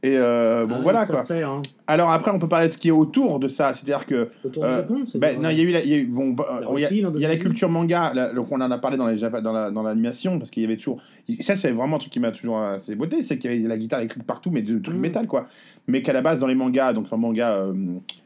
et 0.05 0.17
euh, 0.17 0.65
bon, 0.65 0.75
Ah, 0.77 0.81
voilà 0.83 1.05
quoi. 1.05 1.23
fait, 1.23 1.43
hein. 1.43 1.61
Alors 1.87 2.11
après, 2.11 2.29
on 2.31 2.37
peut 2.37 2.47
parler 2.49 2.67
de 2.67 2.73
ce 2.73 2.77
qui 2.77 2.89
est 2.89 2.91
autour 2.91 3.39
de 3.39 3.47
ça. 3.47 3.73
C'est-à-dire 3.73 4.05
que. 4.05 4.29
Autour 4.43 4.65
du 4.65 4.69
Japon, 4.69 5.03
c'est 5.07 5.17
bah, 5.17 5.31
bien, 5.31 5.39
non, 5.41 5.49
il 5.49 5.57
y 5.57 5.61
a 5.61 5.63
eu, 5.63 5.71
la- 5.71 5.81
il 5.83 5.89
y 5.89 5.93
a 5.93 5.97
eu 5.97 6.05
bon, 6.05 6.35
La 6.37 6.59
il 6.59 6.61
y 6.61 6.65
a- 6.65 6.67
Russie, 6.69 6.87
il 6.91 6.97
y 6.97 6.99
a 6.99 7.03
la 7.03 7.09
l'Indonésie. 7.11 7.39
culture 7.39 7.69
manga. 7.69 8.13
donc 8.35 8.51
on 8.51 8.59
en 8.61 8.69
a 8.69 8.77
parlé 8.77 8.97
dans 8.97 9.05
dans 9.41 9.51
la- 9.53 9.71
dans 9.71 9.81
l'animation 9.81 10.37
parce 10.39 10.51
qu'il 10.51 10.61
y 10.61 10.65
avait 10.65 10.77
toujours. 10.77 10.99
Ça, 11.39 11.55
c'est 11.55 11.71
vraiment 11.71 11.95
un 11.95 11.99
truc 11.99 12.11
qui 12.11 12.19
m'a 12.19 12.31
toujours 12.31 12.59
assez 12.59 12.95
beauté, 12.95 13.21
c'est 13.21 13.37
qu'il 13.37 13.51
y 13.53 13.57
avait 13.59 13.67
la 13.67 13.77
guitare 13.77 13.99
électrique 13.99 14.25
partout, 14.27 14.51
mais 14.51 14.61
de 14.61 14.73
Mm. 14.75 14.81
trucs 14.81 14.97
métal 14.97 15.25
quoi. 15.27 15.47
Mais 15.87 16.01
qu'à 16.01 16.13
la 16.13 16.21
base, 16.21 16.39
dans 16.39 16.47
les 16.47 16.55
mangas, 16.55 16.93
donc 16.93 17.09
dans 17.09 17.15
le 17.15 17.21
manga, 17.21 17.51
euh, 17.53 17.73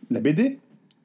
la 0.09 0.19
BD, 0.19 0.57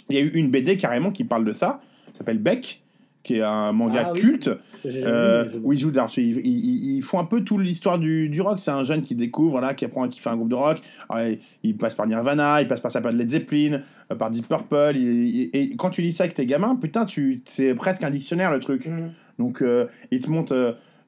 il 0.09 0.16
y 0.16 0.18
a 0.18 0.23
eu 0.23 0.31
une 0.35 0.51
BD 0.51 0.77
carrément 0.77 1.11
qui 1.11 1.25
parle 1.25 1.45
de 1.45 1.53
ça. 1.53 1.81
Ça 2.12 2.18
s'appelle 2.18 2.39
Beck, 2.39 2.82
qui 3.23 3.37
est 3.37 3.43
un 3.43 3.73
manga 3.73 4.05
Ah 4.07 4.12
oui. 4.12 4.20
culte. 4.20 4.51
Jamais 4.85 5.07
Euh, 5.07 5.49
où 5.62 5.73
ils 5.73 5.79
jouent 5.79 5.93
ils, 6.16 6.18
ils- 6.18 6.45
ils- 6.45 6.97
ils 6.97 7.03
font 7.03 7.20
un 7.20 7.25
peu 7.25 7.43
toute 7.45 7.61
l'histoire 7.61 7.99
du, 7.99 8.29
du 8.29 8.41
rock. 8.41 8.59
C'est 8.59 8.73
un 8.73 8.83
jeune 8.83 9.03
qui 9.03 9.14
découvre, 9.14 9.61
là, 9.61 9.75
qui 9.75 9.85
apprend, 9.85 10.09
qui 10.09 10.18
fait 10.20 10.31
un 10.31 10.37
groupe 10.37 10.49
de 10.49 10.55
rock. 10.57 10.81
Alors, 11.09 11.25
il, 11.29 11.39
il 11.62 11.77
passe 11.77 11.95
par 11.95 12.07
Nirvana, 12.07 12.62
il 12.62 12.68
passe 12.68 12.81
par 12.81 12.91
ça 12.91 13.01
par 13.01 13.12
Led 13.12 13.29
Zeppelin, 13.31 13.83
euh, 14.11 14.14
par 14.16 14.31
Deep 14.31 14.49
Purple. 14.49 14.93
il- 14.97 15.51
et 15.53 15.77
quand 15.77 15.91
tu 15.91 16.03
lis 16.03 16.12
ça 16.12 16.25
avec 16.25 16.35
tes 16.35 16.47
gamins, 16.47 16.75
putain, 16.75 17.05
tu, 17.05 17.43
c'est 17.47 17.75
presque 17.75 18.03
un 18.03 18.11
dictionnaire 18.11 18.51
le 18.51 18.59
truc. 18.59 18.87
Mhm. 18.87 19.12
Donc, 19.39 19.62
euh, 19.62 19.87
ils 20.11 20.20
te 20.20 20.29
montrent 20.29 20.53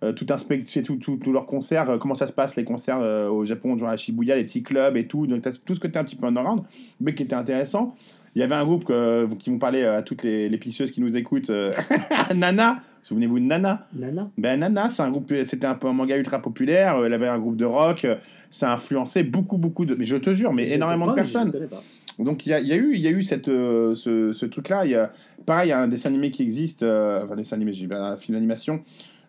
euh, 0.02 0.12
tout 0.12 0.26
un 0.30 0.36
tout, 0.82 0.96
tout, 0.96 1.16
tout 1.16 1.32
leurs 1.32 1.46
concerts, 1.46 1.96
comment 1.98 2.14
ça 2.14 2.26
se 2.26 2.32
passe, 2.32 2.56
les 2.56 2.64
concerts 2.64 3.00
au 3.32 3.44
Japon, 3.46 3.76
genre 3.78 3.88
à 3.88 3.96
Shibuya, 3.96 4.36
les 4.36 4.44
petits 4.44 4.62
clubs 4.62 4.96
et 4.98 5.06
tout. 5.06 5.26
Donc, 5.26 5.42
tout 5.64 5.74
ce 5.74 5.80
que 5.80 5.88
tu 5.88 5.96
un 5.98 6.04
petit 6.04 6.16
peu 6.16 6.26
underground, 6.26 6.62
mais 7.00 7.14
qui 7.14 7.22
était 7.22 7.34
intéressant. 7.34 7.96
Il 8.36 8.40
y 8.40 8.42
avait 8.42 8.54
un 8.54 8.64
groupe 8.64 8.84
que- 8.84 9.28
qui 9.38 9.50
vont 9.50 9.58
parler 9.58 9.84
à 9.84 10.02
toutes 10.02 10.22
les, 10.22 10.48
les 10.48 10.58
pisseuses 10.58 10.90
qui 10.90 11.00
nous 11.00 11.16
écoutent. 11.16 11.50
euh, 11.50 11.72
Nana, 12.34 12.78
souvenez-vous 13.02 13.38
de 13.38 13.44
Nana? 13.44 13.86
Nana 13.94 14.30
ben 14.36 14.58
Nana, 14.60 14.88
c'est 14.88 15.02
un 15.02 15.10
groupe, 15.10 15.32
c'était 15.46 15.66
un 15.66 15.74
peu 15.74 15.86
un 15.88 15.92
manga 15.92 16.16
ultra 16.16 16.40
populaire. 16.42 16.96
euh, 16.98 17.06
Elle 17.06 17.12
avait 17.12 17.28
un 17.28 17.38
groupe 17.38 17.56
de 17.56 17.64
rock. 17.64 18.04
euh, 18.04 18.16
Ça 18.50 18.70
a 18.70 18.74
influencé 18.74 19.22
beaucoup, 19.22 19.56
beaucoup 19.56 19.84
de. 19.84 19.94
Mais 19.94 20.04
je 20.04 20.16
te 20.16 20.34
jure, 20.34 20.52
mais 20.52 20.66
Je 20.66 20.74
énormément 20.74 21.06
de 21.06 21.12
personnes. 21.14 21.52
Donc 22.18 22.46
il 22.46 22.50
y 22.50 22.52
a, 22.52 22.60
y 22.60 22.72
a 22.72 22.76
eu, 22.76 22.92
il 22.94 23.00
y 23.00 23.06
a 23.08 23.10
eu 23.10 23.24
cette, 23.24 23.48
euh, 23.48 23.94
ce, 23.94 24.32
ce 24.32 24.46
truc-là. 24.46 24.84
Il 24.84 24.92
y 24.92 24.94
a, 24.94 25.10
pareil, 25.46 25.68
il 25.68 25.70
y 25.70 25.72
a 25.72 25.80
un 25.80 25.88
dessin 25.88 26.08
animé 26.10 26.30
qui 26.30 26.42
existe. 26.42 26.82
euh, 26.84 27.24
enfin, 27.24 27.34
dessin 27.36 27.56
animé, 27.56 27.72
j'ai 27.72 27.88
un 27.92 28.16
film 28.16 28.36
d'animation. 28.36 28.82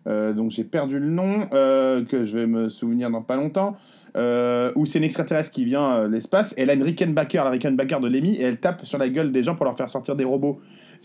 euh, 0.07 0.33
donc 0.33 0.51
j'ai 0.51 0.63
perdu 0.63 0.99
le 0.99 1.09
nom, 1.09 1.47
euh, 1.53 2.03
que 2.05 2.25
je 2.25 2.37
vais 2.39 2.45
me 2.47 2.69
souvenir 2.69 3.09
dans 3.09 3.21
pas 3.23 3.35
longtemps. 3.35 3.75
Euh, 4.15 4.71
où 4.75 4.85
c'est 4.85 4.99
une 4.99 5.05
extraterrestre 5.05 5.51
qui 5.51 5.65
vient 5.65 5.93
euh, 5.93 6.07
de 6.07 6.13
l'espace. 6.13 6.53
Elle 6.57 6.69
a 6.69 6.73
une 6.73 6.83
Rickenbacker, 6.83 7.43
la 7.43 7.49
Rickenbacker 7.49 7.99
de 7.99 8.07
Lemmy, 8.07 8.35
et 8.35 8.43
elle 8.43 8.57
tape 8.57 8.85
sur 8.85 8.97
la 8.97 9.09
gueule 9.09 9.31
des 9.31 9.43
gens 9.43 9.55
pour 9.55 9.65
leur 9.65 9.75
faire 9.77 9.89
sortir 9.89 10.15
des 10.15 10.23
robots. 10.23 10.61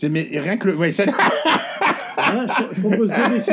Mais 0.09 0.27
rien 0.33 0.57
que 0.57 0.67
le. 0.69 0.75
Ouais, 0.77 0.91
Ah, 2.17 2.45
je, 2.71 2.75
je 2.75 2.81
propose 2.81 3.09
deux 3.09 3.29
défis. 3.35 3.51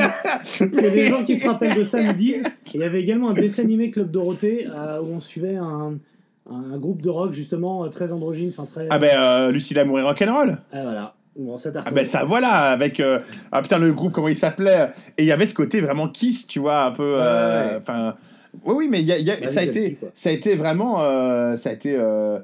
Que 0.58 0.94
les 0.94 1.06
gens 1.08 1.24
qui 1.24 1.36
se 1.36 1.46
rappellent 1.46 1.74
de 1.76 1.84
ça 1.84 2.02
nous 2.02 2.12
disent. 2.14 2.42
Il 2.72 2.80
y 2.80 2.84
avait 2.84 3.02
également 3.02 3.30
un 3.30 3.34
dessin 3.34 3.62
animé 3.64 3.90
Club 3.90 4.10
Dorothée 4.10 4.66
euh, 4.66 5.00
où 5.00 5.14
on 5.14 5.20
suivait 5.20 5.56
un, 5.56 5.98
un 6.50 6.78
groupe 6.78 7.02
de 7.02 7.10
rock 7.10 7.32
justement 7.32 7.84
euh, 7.84 7.88
très 7.88 8.12
androgyne, 8.12 8.50
enfin 8.56 8.66
très. 8.70 8.86
ah 8.90 8.98
ben, 8.98 9.10
euh, 9.18 9.50
Lucille 9.52 9.78
Amour 9.78 9.98
et 10.00 10.02
Rock'n'Roll. 10.02 10.58
Ah, 10.72 10.82
voilà. 10.82 11.14
Bon, 11.38 11.56
ça 11.58 11.70
Ah 11.84 11.90
ben 11.92 12.04
ça 12.04 12.24
voilà 12.24 12.48
avec 12.48 12.98
euh, 12.98 13.20
ah 13.52 13.62
putain 13.62 13.78
le 13.78 13.92
groupe 13.92 14.12
comment 14.12 14.26
il 14.26 14.36
s'appelait 14.36 14.88
et 15.16 15.22
il 15.22 15.26
y 15.26 15.30
avait 15.30 15.46
ce 15.46 15.54
côté 15.54 15.80
vraiment 15.80 16.08
kiss 16.08 16.48
tu 16.48 16.58
vois 16.58 16.82
un 16.86 16.90
peu 16.90 17.16
enfin 17.80 18.16
oui 18.64 18.74
oui 18.76 18.88
mais 18.88 19.00
il 19.00 19.06
y 19.06 19.12
a, 19.12 19.18
il 19.18 19.24
y 19.24 19.30
a- 19.30 19.36
Vas-y, 19.36 19.48
ça 19.48 19.60
a 19.60 19.62
été 19.62 19.98
ça 20.14 20.30
a 20.30 20.32
été 20.32 20.56
vraiment 20.56 21.02
euh, 21.02 21.56
ça 21.56 21.70
a 21.70 21.72
été 21.72 21.94
euh, 21.94 22.38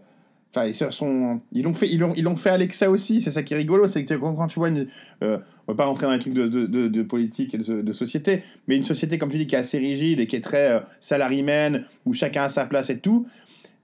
enfin 0.54 0.66
ils 0.66 0.74
sont 0.74 1.40
ils 1.52 1.62
l'ont 1.62 1.74
fait 1.74 1.88
ils 1.88 1.98
l'ont 1.98 2.12
ils 2.16 2.24
l'ont 2.24 2.36
fait 2.36 2.50
Alexa 2.50 2.90
aussi 2.90 3.20
c'est 3.20 3.30
ça 3.30 3.42
qui 3.42 3.54
est 3.54 3.56
rigolo 3.56 3.86
c'est 3.86 4.04
que 4.04 4.14
quand, 4.14 4.46
tu 4.46 4.58
vois 4.58 4.68
une 4.68 4.86
euh, 5.22 5.38
on 5.66 5.72
va 5.72 5.76
pas 5.76 5.84
rentrer 5.86 6.06
dans 6.06 6.12
les 6.12 6.18
trucs 6.18 6.34
de, 6.34 6.46
de, 6.46 6.66
de, 6.66 6.88
de 6.88 7.02
politique 7.02 7.54
et 7.54 7.58
de, 7.58 7.92
société 7.92 8.42
mais 8.68 8.76
une 8.76 8.84
société 8.84 9.18
comme 9.18 9.30
tu 9.30 9.38
dis 9.38 9.46
qui 9.46 9.54
est 9.54 9.58
assez 9.58 9.78
rigide 9.78 10.20
et 10.20 10.26
qui 10.26 10.36
est 10.36 10.40
très 10.40 10.70
euh, 10.70 11.78
où 12.06 12.14
chacun 12.14 12.44
a 12.44 12.48
sa 12.48 12.66
place 12.66 12.90
et 12.90 12.98
tout 12.98 13.26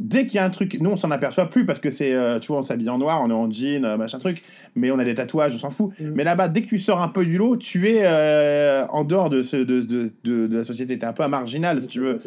dès 0.01 0.25
qu'il 0.25 0.37
y 0.37 0.39
a 0.39 0.45
un 0.45 0.51
truc, 0.51 0.79
nous 0.81 0.91
on 0.91 0.97
s'en 0.97 1.11
aperçoit 1.11 1.51
plus 1.51 1.67
parce 1.67 1.79
que 1.79 1.91
c'est, 1.91 2.13
euh, 2.13 2.41
tu 2.41 2.49
vois, 2.49 2.59
on 2.59 2.63
s'habille 2.63 2.89
en 2.89 2.99
noir, 2.99 3.21
on 3.23 3.29
est 3.29 3.35
en 3.35 3.51
jean, 3.51 3.85
euh, 3.85 3.97
machin 3.97 4.19
truc, 4.19 4.43
mais 4.75 4.91
on 4.91 4.99
a 4.99 5.05
des 5.05 5.15
tatouages, 5.15 5.55
on 5.55 5.59
s'en 5.59 5.71
fout. 5.71 5.93
Mm. 6.01 6.13
Mais 6.15 6.25
là-bas, 6.25 6.49
dès 6.49 6.63
que 6.63 6.69
tu 6.69 6.79
sors 6.79 7.01
un 7.03 7.09
peu 7.09 7.25
du 7.25 7.37
lot, 7.37 7.59
tu 7.59 7.91
es 7.91 8.01
euh, 8.03 8.87
en 8.89 9.05
dehors 9.05 9.29
de, 9.29 9.43
ce, 9.43 9.57
de, 9.57 9.83
de, 9.83 10.11
de, 10.25 10.47
de 10.47 10.57
la 10.57 10.65
société, 10.65 10.99
tu 10.99 11.05
es 11.05 11.09
un 11.09 11.13
peu 11.13 11.23
un 11.23 11.29
marginal 11.29 11.83
si 11.83 11.87
tu 11.87 12.01
veux. 12.01 12.19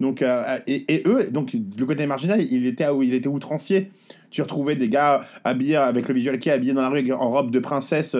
Donc, 0.00 0.24
et, 0.66 0.92
et 0.92 1.02
eux, 1.06 1.28
donc 1.30 1.52
le 1.54 1.86
côté 1.86 2.06
marginal, 2.06 2.42
il 2.42 2.66
était, 2.66 2.86
il 3.00 3.14
était 3.14 3.28
outrancier. 3.28 3.90
Tu 4.30 4.42
retrouvais 4.42 4.76
des 4.76 4.88
gars 4.88 5.22
habillés 5.42 5.76
avec 5.76 6.06
le 6.08 6.14
visual 6.14 6.38
qui 6.38 6.50
est 6.50 6.52
habillés 6.52 6.72
dans 6.72 6.82
la 6.82 6.88
rue 6.88 7.12
en 7.12 7.30
robe 7.30 7.50
de 7.50 7.58
princesse, 7.58 8.16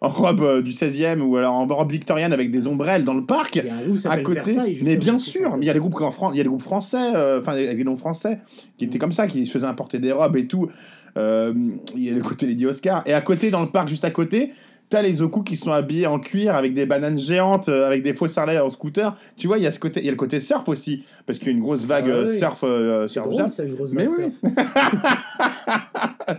en 0.00 0.08
robe 0.10 0.42
euh, 0.42 0.62
du 0.62 0.70
16e 0.70 1.20
ou 1.20 1.36
alors 1.36 1.54
en 1.54 1.66
robe 1.66 1.90
victorienne 1.90 2.32
avec 2.32 2.50
des 2.50 2.66
ombrelles 2.66 3.04
dans 3.04 3.14
le 3.14 3.24
parc 3.24 3.56
Il 3.56 3.64
y 3.66 3.68
a 3.68 3.74
un 3.74 4.10
à 4.12 4.18
côté. 4.18 4.52
Versailles, 4.52 4.78
mais 4.82 4.96
bien 4.96 5.18
sûr, 5.18 5.56
mais 5.56 5.64
il 5.64 5.66
y 5.66 5.70
a 5.70 5.74
des 5.74 5.80
groupes 5.80 6.00
en 6.00 6.10
France, 6.12 6.32
il 6.34 6.38
y 6.38 6.40
a 6.40 6.44
des 6.44 6.48
groupes 6.48 6.62
français, 6.62 7.14
euh, 7.14 7.40
enfin 7.40 7.52
avec 7.52 7.76
des 7.76 7.84
noms 7.84 7.96
français, 7.96 8.38
qui 8.76 8.84
étaient 8.84 8.98
comme 8.98 9.12
ça, 9.12 9.26
qui 9.26 9.44
se 9.46 9.50
faisaient 9.52 9.66
importer 9.66 9.98
des 9.98 10.12
robes 10.12 10.36
et 10.36 10.46
tout. 10.46 10.68
Euh, 11.16 11.52
Il 11.96 12.02
y 12.04 12.10
a 12.10 12.14
le 12.14 12.22
côté 12.22 12.46
Lady 12.46 12.64
Oscar. 12.66 13.02
Et 13.06 13.12
à 13.14 13.20
côté, 13.20 13.50
dans 13.50 13.62
le 13.62 13.70
parc, 13.70 13.88
juste 13.88 14.04
à 14.04 14.10
côté, 14.10 14.52
t'as 14.88 15.02
les 15.02 15.20
Oku 15.20 15.42
qui 15.42 15.56
sont 15.56 15.72
habillés 15.72 16.06
en 16.06 16.18
cuir 16.20 16.54
avec 16.54 16.74
des 16.74 16.86
bananes 16.86 17.18
géantes, 17.18 17.68
euh, 17.68 17.86
avec 17.86 18.02
des 18.02 18.14
faux 18.14 18.28
sarlets 18.28 18.58
en 18.60 18.70
scooter. 18.70 19.16
Tu 19.36 19.46
vois, 19.48 19.58
il 19.58 19.64
y 19.64 19.66
a 19.66 19.72
ce 19.72 19.80
côté, 19.80 20.00
il 20.00 20.06
y 20.06 20.08
a 20.08 20.12
le 20.12 20.16
côté 20.16 20.40
surf 20.40 20.68
aussi, 20.68 21.04
parce 21.26 21.38
qu'il 21.38 21.48
y 21.48 21.50
a 21.50 21.54
une 21.54 21.62
grosse 21.62 21.84
vague 21.84 22.06
Ah 22.08 22.10
euh, 22.10 22.26
oui. 22.30 22.38
surf, 22.38 22.60
euh, 22.62 23.08
surf 23.08 23.28
drôle, 23.28 23.50
ça, 23.50 23.64
une 23.64 23.74
grosse 23.74 23.92
Mais 23.92 24.06
vague 24.06 24.32
oui. 24.42 24.50
surf. 24.54 26.38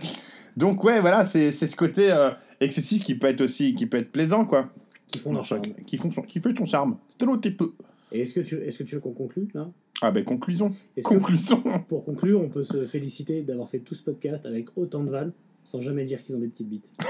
Donc 0.56 0.82
ouais, 0.82 1.00
voilà, 1.00 1.24
c'est 1.24 1.52
c'est 1.52 1.66
ce 1.66 1.76
côté 1.76 2.12
excessif 2.60 3.04
qui 3.04 3.14
peut 3.14 3.28
être 3.28 3.40
aussi, 3.40 3.74
qui 3.74 3.86
peut 3.86 3.98
être 3.98 4.12
plaisant, 4.12 4.44
quoi. 4.44 4.68
Qui 5.08 5.18
font 5.18 5.32
leur 5.32 5.44
charme. 5.44 5.62
Qui 5.86 5.96
font 5.96 6.10
son- 6.10 6.22
qui 6.22 6.40
fait 6.40 6.54
ton 6.54 6.66
charme. 6.66 6.96
Stéréotype. 7.14 7.62
Et 8.12 8.20
est-ce 8.22 8.34
que 8.34 8.40
tu, 8.40 8.56
est-ce 8.56 8.78
que 8.78 8.84
tu 8.84 8.94
veux 8.96 9.00
qu'on 9.00 9.12
conclue 9.12 9.48
là? 9.54 9.68
Ah 10.02 10.10
ben 10.10 10.24
conclusion. 10.24 10.70
Que- 10.96 11.02
Conclusion. 11.02 11.62
Pour 11.88 12.04
conclure, 12.04 12.40
on 12.40 12.48
peut 12.48 12.64
se 12.64 12.86
féliciter 12.86 13.42
d'avoir 13.42 13.68
fait 13.68 13.80
tout 13.80 13.94
ce 13.94 14.02
podcast 14.02 14.46
avec 14.46 14.66
autant 14.76 15.02
de 15.04 15.10
vannes 15.10 15.32
sans 15.64 15.80
jamais 15.80 16.04
dire 16.04 16.22
qu'ils 16.22 16.34
ont 16.36 16.40
des 16.40 16.48
petites 16.48 16.68
bites. 16.68 16.90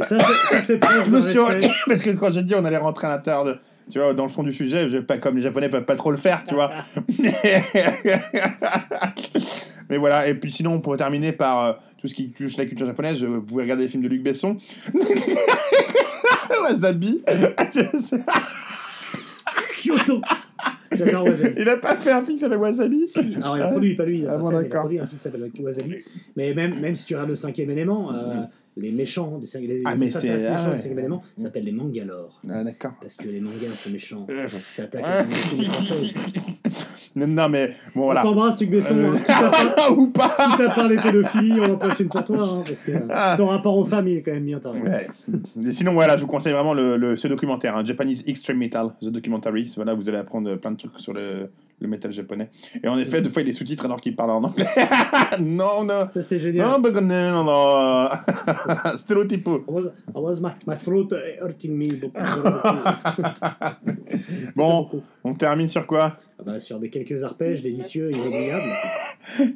Et 0.00 0.04
ça, 0.04 0.18
c'est- 0.62 0.82
ça, 0.84 1.04
Je 1.04 1.10
me 1.10 1.20
suis 1.20 1.38
respect. 1.38 1.70
parce 1.86 2.02
que 2.02 2.10
quand 2.10 2.32
j'ai 2.32 2.42
dit 2.42 2.54
on 2.54 2.64
allait 2.64 2.76
rentrer 2.78 3.06
à 3.06 3.10
l'intérieur 3.10 3.44
de 3.44 3.56
tu 3.90 3.98
vois 3.98 4.14
dans 4.14 4.24
le 4.24 4.30
fond 4.30 4.42
du 4.42 4.52
sujet, 4.52 4.88
je, 4.88 4.98
pas 4.98 5.18
comme 5.18 5.36
les 5.36 5.42
japonais 5.42 5.68
peuvent 5.68 5.84
pas 5.84 5.94
trop 5.96 6.10
le 6.10 6.16
faire, 6.16 6.42
tu 6.48 6.54
vois. 6.54 6.70
Mais 9.94 9.98
voilà, 9.98 10.26
et 10.26 10.34
puis 10.34 10.50
sinon 10.50 10.72
on 10.72 10.80
pourrait 10.80 10.98
terminer 10.98 11.30
par 11.30 11.64
euh, 11.64 11.72
tout 11.98 12.08
ce 12.08 12.14
qui 12.16 12.30
touche 12.32 12.56
la 12.56 12.66
culture 12.66 12.84
japonaise, 12.84 13.22
vous 13.22 13.40
pouvez 13.42 13.62
regarder 13.62 13.84
les 13.84 13.88
films 13.88 14.02
de 14.02 14.08
Luc 14.08 14.24
Besson. 14.24 14.56
Wasabi. 16.64 17.22
Kyoto. 19.84 20.20
J'adore 20.90 21.26
Wasabi. 21.26 21.54
Il 21.60 21.68
a 21.68 21.76
pas 21.76 21.94
fait 21.94 22.10
un 22.10 22.22
film 22.24 22.34
qui 22.36 22.40
s'appelle 22.40 22.58
Wasabi 22.58 23.04
Alors, 23.36 23.56
il 23.56 23.62
a 23.62 23.68
produit, 23.68 23.94
pas 23.94 24.04
lui. 24.04 24.18
Il 24.18 24.26
a 24.26 24.30
Ah 24.32 24.34
pas 24.34 24.38
bon, 24.40 24.50
fait, 24.50 24.66
il 24.66 24.74
a 24.74 24.78
produit 24.80 24.98
un 24.98 25.06
film 25.06 25.16
qui 25.16 25.22
s'appelle 25.22 25.50
Wasabi. 25.60 25.94
Mais 26.34 26.54
même, 26.54 26.80
même 26.80 26.96
si 26.96 27.06
tu 27.06 27.14
regardes 27.14 27.30
le 27.30 27.36
cinquième 27.36 27.70
élément, 27.70 28.12
euh, 28.12 28.42
les 28.76 28.90
méchants, 28.90 29.40
les, 29.54 29.60
les 29.68 29.82
Ah, 29.84 29.94
mais 29.94 30.08
c'est- 30.08 30.28
ah, 30.28 30.34
méchants 30.34 30.70
ouais. 30.70 30.72
du 30.74 30.78
cinquième 30.82 30.98
élément, 30.98 31.22
ça 31.36 31.44
s'appelle 31.44 31.64
les 31.66 31.70
mangalores. 31.72 32.40
Ah 32.50 32.64
d'accord. 32.64 32.94
Parce 33.00 33.14
que 33.14 33.28
les 33.28 33.40
mangas, 33.40 33.68
c'est 33.76 33.90
méchant. 33.90 34.26
Euh, 34.28 34.48
Ça 34.70 34.82
attaque 34.82 35.02
la 35.06 35.24
française. 35.26 36.14
Non, 37.16 37.48
mais 37.48 37.70
bon 37.94 38.04
voilà. 38.06 38.22
On 38.22 38.30
t'embrasse, 38.30 38.60
Luc 38.60 38.70
Besson. 38.70 38.96
Euh, 38.96 39.16
hein. 39.28 39.34
À 39.34 39.66
part- 39.66 39.96
Ou 39.96 40.08
pas. 40.08 40.36
quitte 40.50 40.60
à 40.66 40.70
parler 40.70 40.96
pédophilie, 40.96 41.60
on 41.60 41.74
en 41.74 41.90
une 41.98 42.08
pour 42.08 42.24
toi. 42.24 42.42
hein, 42.42 42.62
parce 42.66 42.82
que 42.82 42.92
Ah. 43.10 43.34
ton 43.36 43.46
rapport 43.46 43.76
aux 43.78 43.84
femmes, 43.84 44.08
il 44.08 44.16
est 44.18 44.22
quand 44.22 44.32
même 44.32 44.44
bien 44.44 44.58
taré. 44.58 44.80
Ouais. 44.80 45.06
Sinon, 45.70 45.92
voilà, 45.92 46.16
je 46.16 46.22
vous 46.22 46.26
conseille 46.26 46.52
vraiment 46.52 46.74
le, 46.74 46.96
le- 46.96 47.14
ce 47.16 47.28
documentaire, 47.28 47.76
hein, 47.76 47.84
Japanese 47.84 48.24
Extreme 48.26 48.58
Metal, 48.58 48.88
The 49.00 49.06
Documentary. 49.10 49.72
Voilà, 49.76 49.94
vous 49.94 50.08
allez 50.08 50.18
apprendre 50.18 50.56
plein 50.56 50.72
de 50.72 50.76
trucs 50.76 50.98
sur 50.98 51.12
le, 51.12 51.50
le 51.80 51.88
métal 51.88 52.12
japonais. 52.12 52.50
Et 52.82 52.88
en 52.88 52.96
effet, 52.98 53.20
des 53.20 53.28
fois, 53.30 53.42
il 53.42 53.46
des 53.46 53.52
sous-titres 53.52 53.84
alors 53.84 54.00
qu'il 54.00 54.14
parle 54.16 54.30
en 54.30 54.44
anglais. 54.44 54.66
non, 55.40 55.84
non. 55.84 56.08
Ça, 56.12 56.22
c'est 56.22 56.38
génial. 56.38 56.68
Non, 56.68 56.78
bah, 56.80 56.90
non, 57.00 57.44
non. 57.44 58.08
Stéréotypo. 58.98 59.58
I 59.58 59.62
was, 59.70 59.86
I 59.86 59.90
was 60.14 60.40
my, 60.40 60.50
my 60.66 60.76
throat 60.76 61.08
hurting 61.40 61.76
me. 61.76 61.94
Bon, 64.56 64.88
on 65.24 65.34
termine 65.34 65.68
sur 65.68 65.86
quoi? 65.86 66.16
Ah 66.38 66.42
bah, 66.44 66.60
sur 66.60 66.78
des 66.78 66.90
quelques 66.90 67.22
arpèges 67.22 67.62
délicieux, 67.62 68.10
inoubliables. 68.12 68.72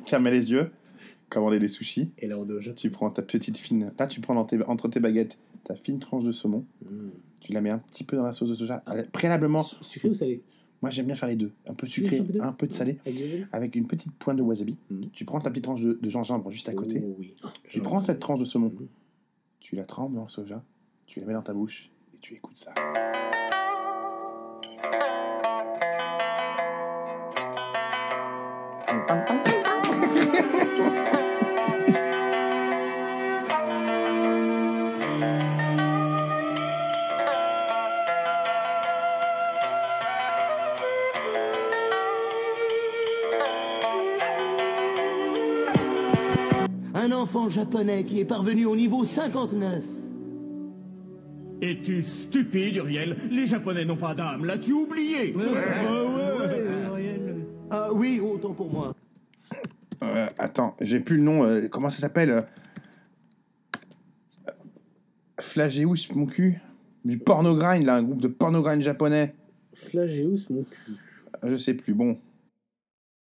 Fermez 0.06 0.30
les 0.30 0.50
yeux, 0.50 0.70
commander 1.30 1.58
des 1.58 1.68
sushis. 1.68 2.10
Et 2.18 2.26
là, 2.26 2.36
doge. 2.44 2.72
Tu 2.76 2.90
prends 2.90 3.10
ta 3.10 3.22
petite 3.22 3.58
fine. 3.58 3.92
Là, 3.98 4.06
tu 4.06 4.20
prends 4.20 4.34
dans 4.34 4.44
tes- 4.44 4.62
entre 4.66 4.88
tes 4.88 5.00
baguettes 5.00 5.36
ta 5.64 5.74
fine 5.74 5.98
tranche 5.98 6.24
de 6.24 6.32
saumon. 6.32 6.64
Mm. 6.82 7.08
Tu 7.40 7.52
la 7.52 7.60
mets 7.60 7.70
un 7.70 7.78
petit 7.78 8.04
peu 8.04 8.16
dans 8.16 8.24
la 8.24 8.32
sauce 8.32 8.50
de 8.50 8.54
soja. 8.54 8.82
Préalablement. 9.12 9.62
Sucré 9.62 10.08
ou 10.08 10.14
salé? 10.14 10.42
Moi, 10.80 10.90
j'aime 10.90 11.06
bien 11.06 11.16
faire 11.16 11.28
les 11.28 11.36
deux. 11.36 11.52
Un 11.66 11.74
peu 11.74 11.86
de 11.86 11.92
sucré, 11.92 12.18
un 12.20 12.24
peu 12.24 12.32
de- 12.32 12.40
un 12.40 12.52
peu 12.52 12.66
de 12.68 12.72
salé. 12.72 12.98
Avec 13.52 13.74
une 13.74 13.86
petite 13.86 14.12
pointe 14.12 14.36
de 14.36 14.42
wasabi. 14.42 14.76
Tu 15.12 15.24
prends 15.24 15.40
ta 15.40 15.50
petite 15.50 15.64
tranche 15.64 15.80
de, 15.80 15.98
de 16.00 16.10
gingembre 16.10 16.50
juste 16.50 16.68
à 16.68 16.72
côté. 16.74 17.02
Oh 17.04 17.16
oui. 17.18 17.34
Tu 17.68 17.80
prends 17.80 18.00
cette 18.00 18.20
tranche 18.20 18.38
de 18.38 18.44
saumon. 18.44 18.72
Tu 19.60 19.74
la 19.76 19.84
trempes 19.84 20.14
dans 20.14 20.24
le 20.24 20.28
soja. 20.28 20.62
Tu 21.06 21.20
la 21.20 21.26
mets 21.26 21.32
dans 21.34 21.42
ta 21.42 21.52
bouche. 21.52 21.90
Et 22.14 22.18
tu 22.20 22.34
écoutes 22.34 22.56
ça. 22.56 22.72
japonais 47.48 48.04
qui 48.04 48.20
est 48.20 48.24
parvenu 48.24 48.66
au 48.66 48.76
niveau 48.76 49.04
59. 49.04 49.82
Es-tu 51.60 52.02
stupide, 52.04 52.76
Uriel? 52.76 53.16
Les 53.30 53.46
Japonais 53.46 53.84
n'ont 53.84 53.96
pas 53.96 54.14
d'âme, 54.14 54.44
l'as-tu 54.44 54.72
oublié? 54.72 55.34
Ah 57.70 57.88
oui, 57.92 58.20
autant 58.20 58.52
pour 58.54 58.70
moi. 58.70 58.94
Euh, 60.02 60.26
attends, 60.38 60.76
j'ai 60.80 61.00
plus 61.00 61.16
le 61.16 61.22
nom. 61.24 61.44
euh, 61.44 61.66
comment 61.68 61.90
ça 61.90 61.98
s'appelle 61.98 62.30
euh, 62.30 62.42
Flageus, 65.40 66.08
mon 66.14 66.26
cul 66.26 66.60
Du 67.04 67.18
pornogrind, 67.18 67.84
là, 67.84 67.96
un 67.96 68.02
groupe 68.04 68.20
de 68.20 68.28
pornogrind 68.28 68.80
japonais. 68.80 69.34
Flageus, 69.74 70.46
mon 70.50 70.62
cul. 70.62 70.92
Je 71.44 71.56
sais 71.56 71.74
plus. 71.74 71.94
Bon, 71.94 72.18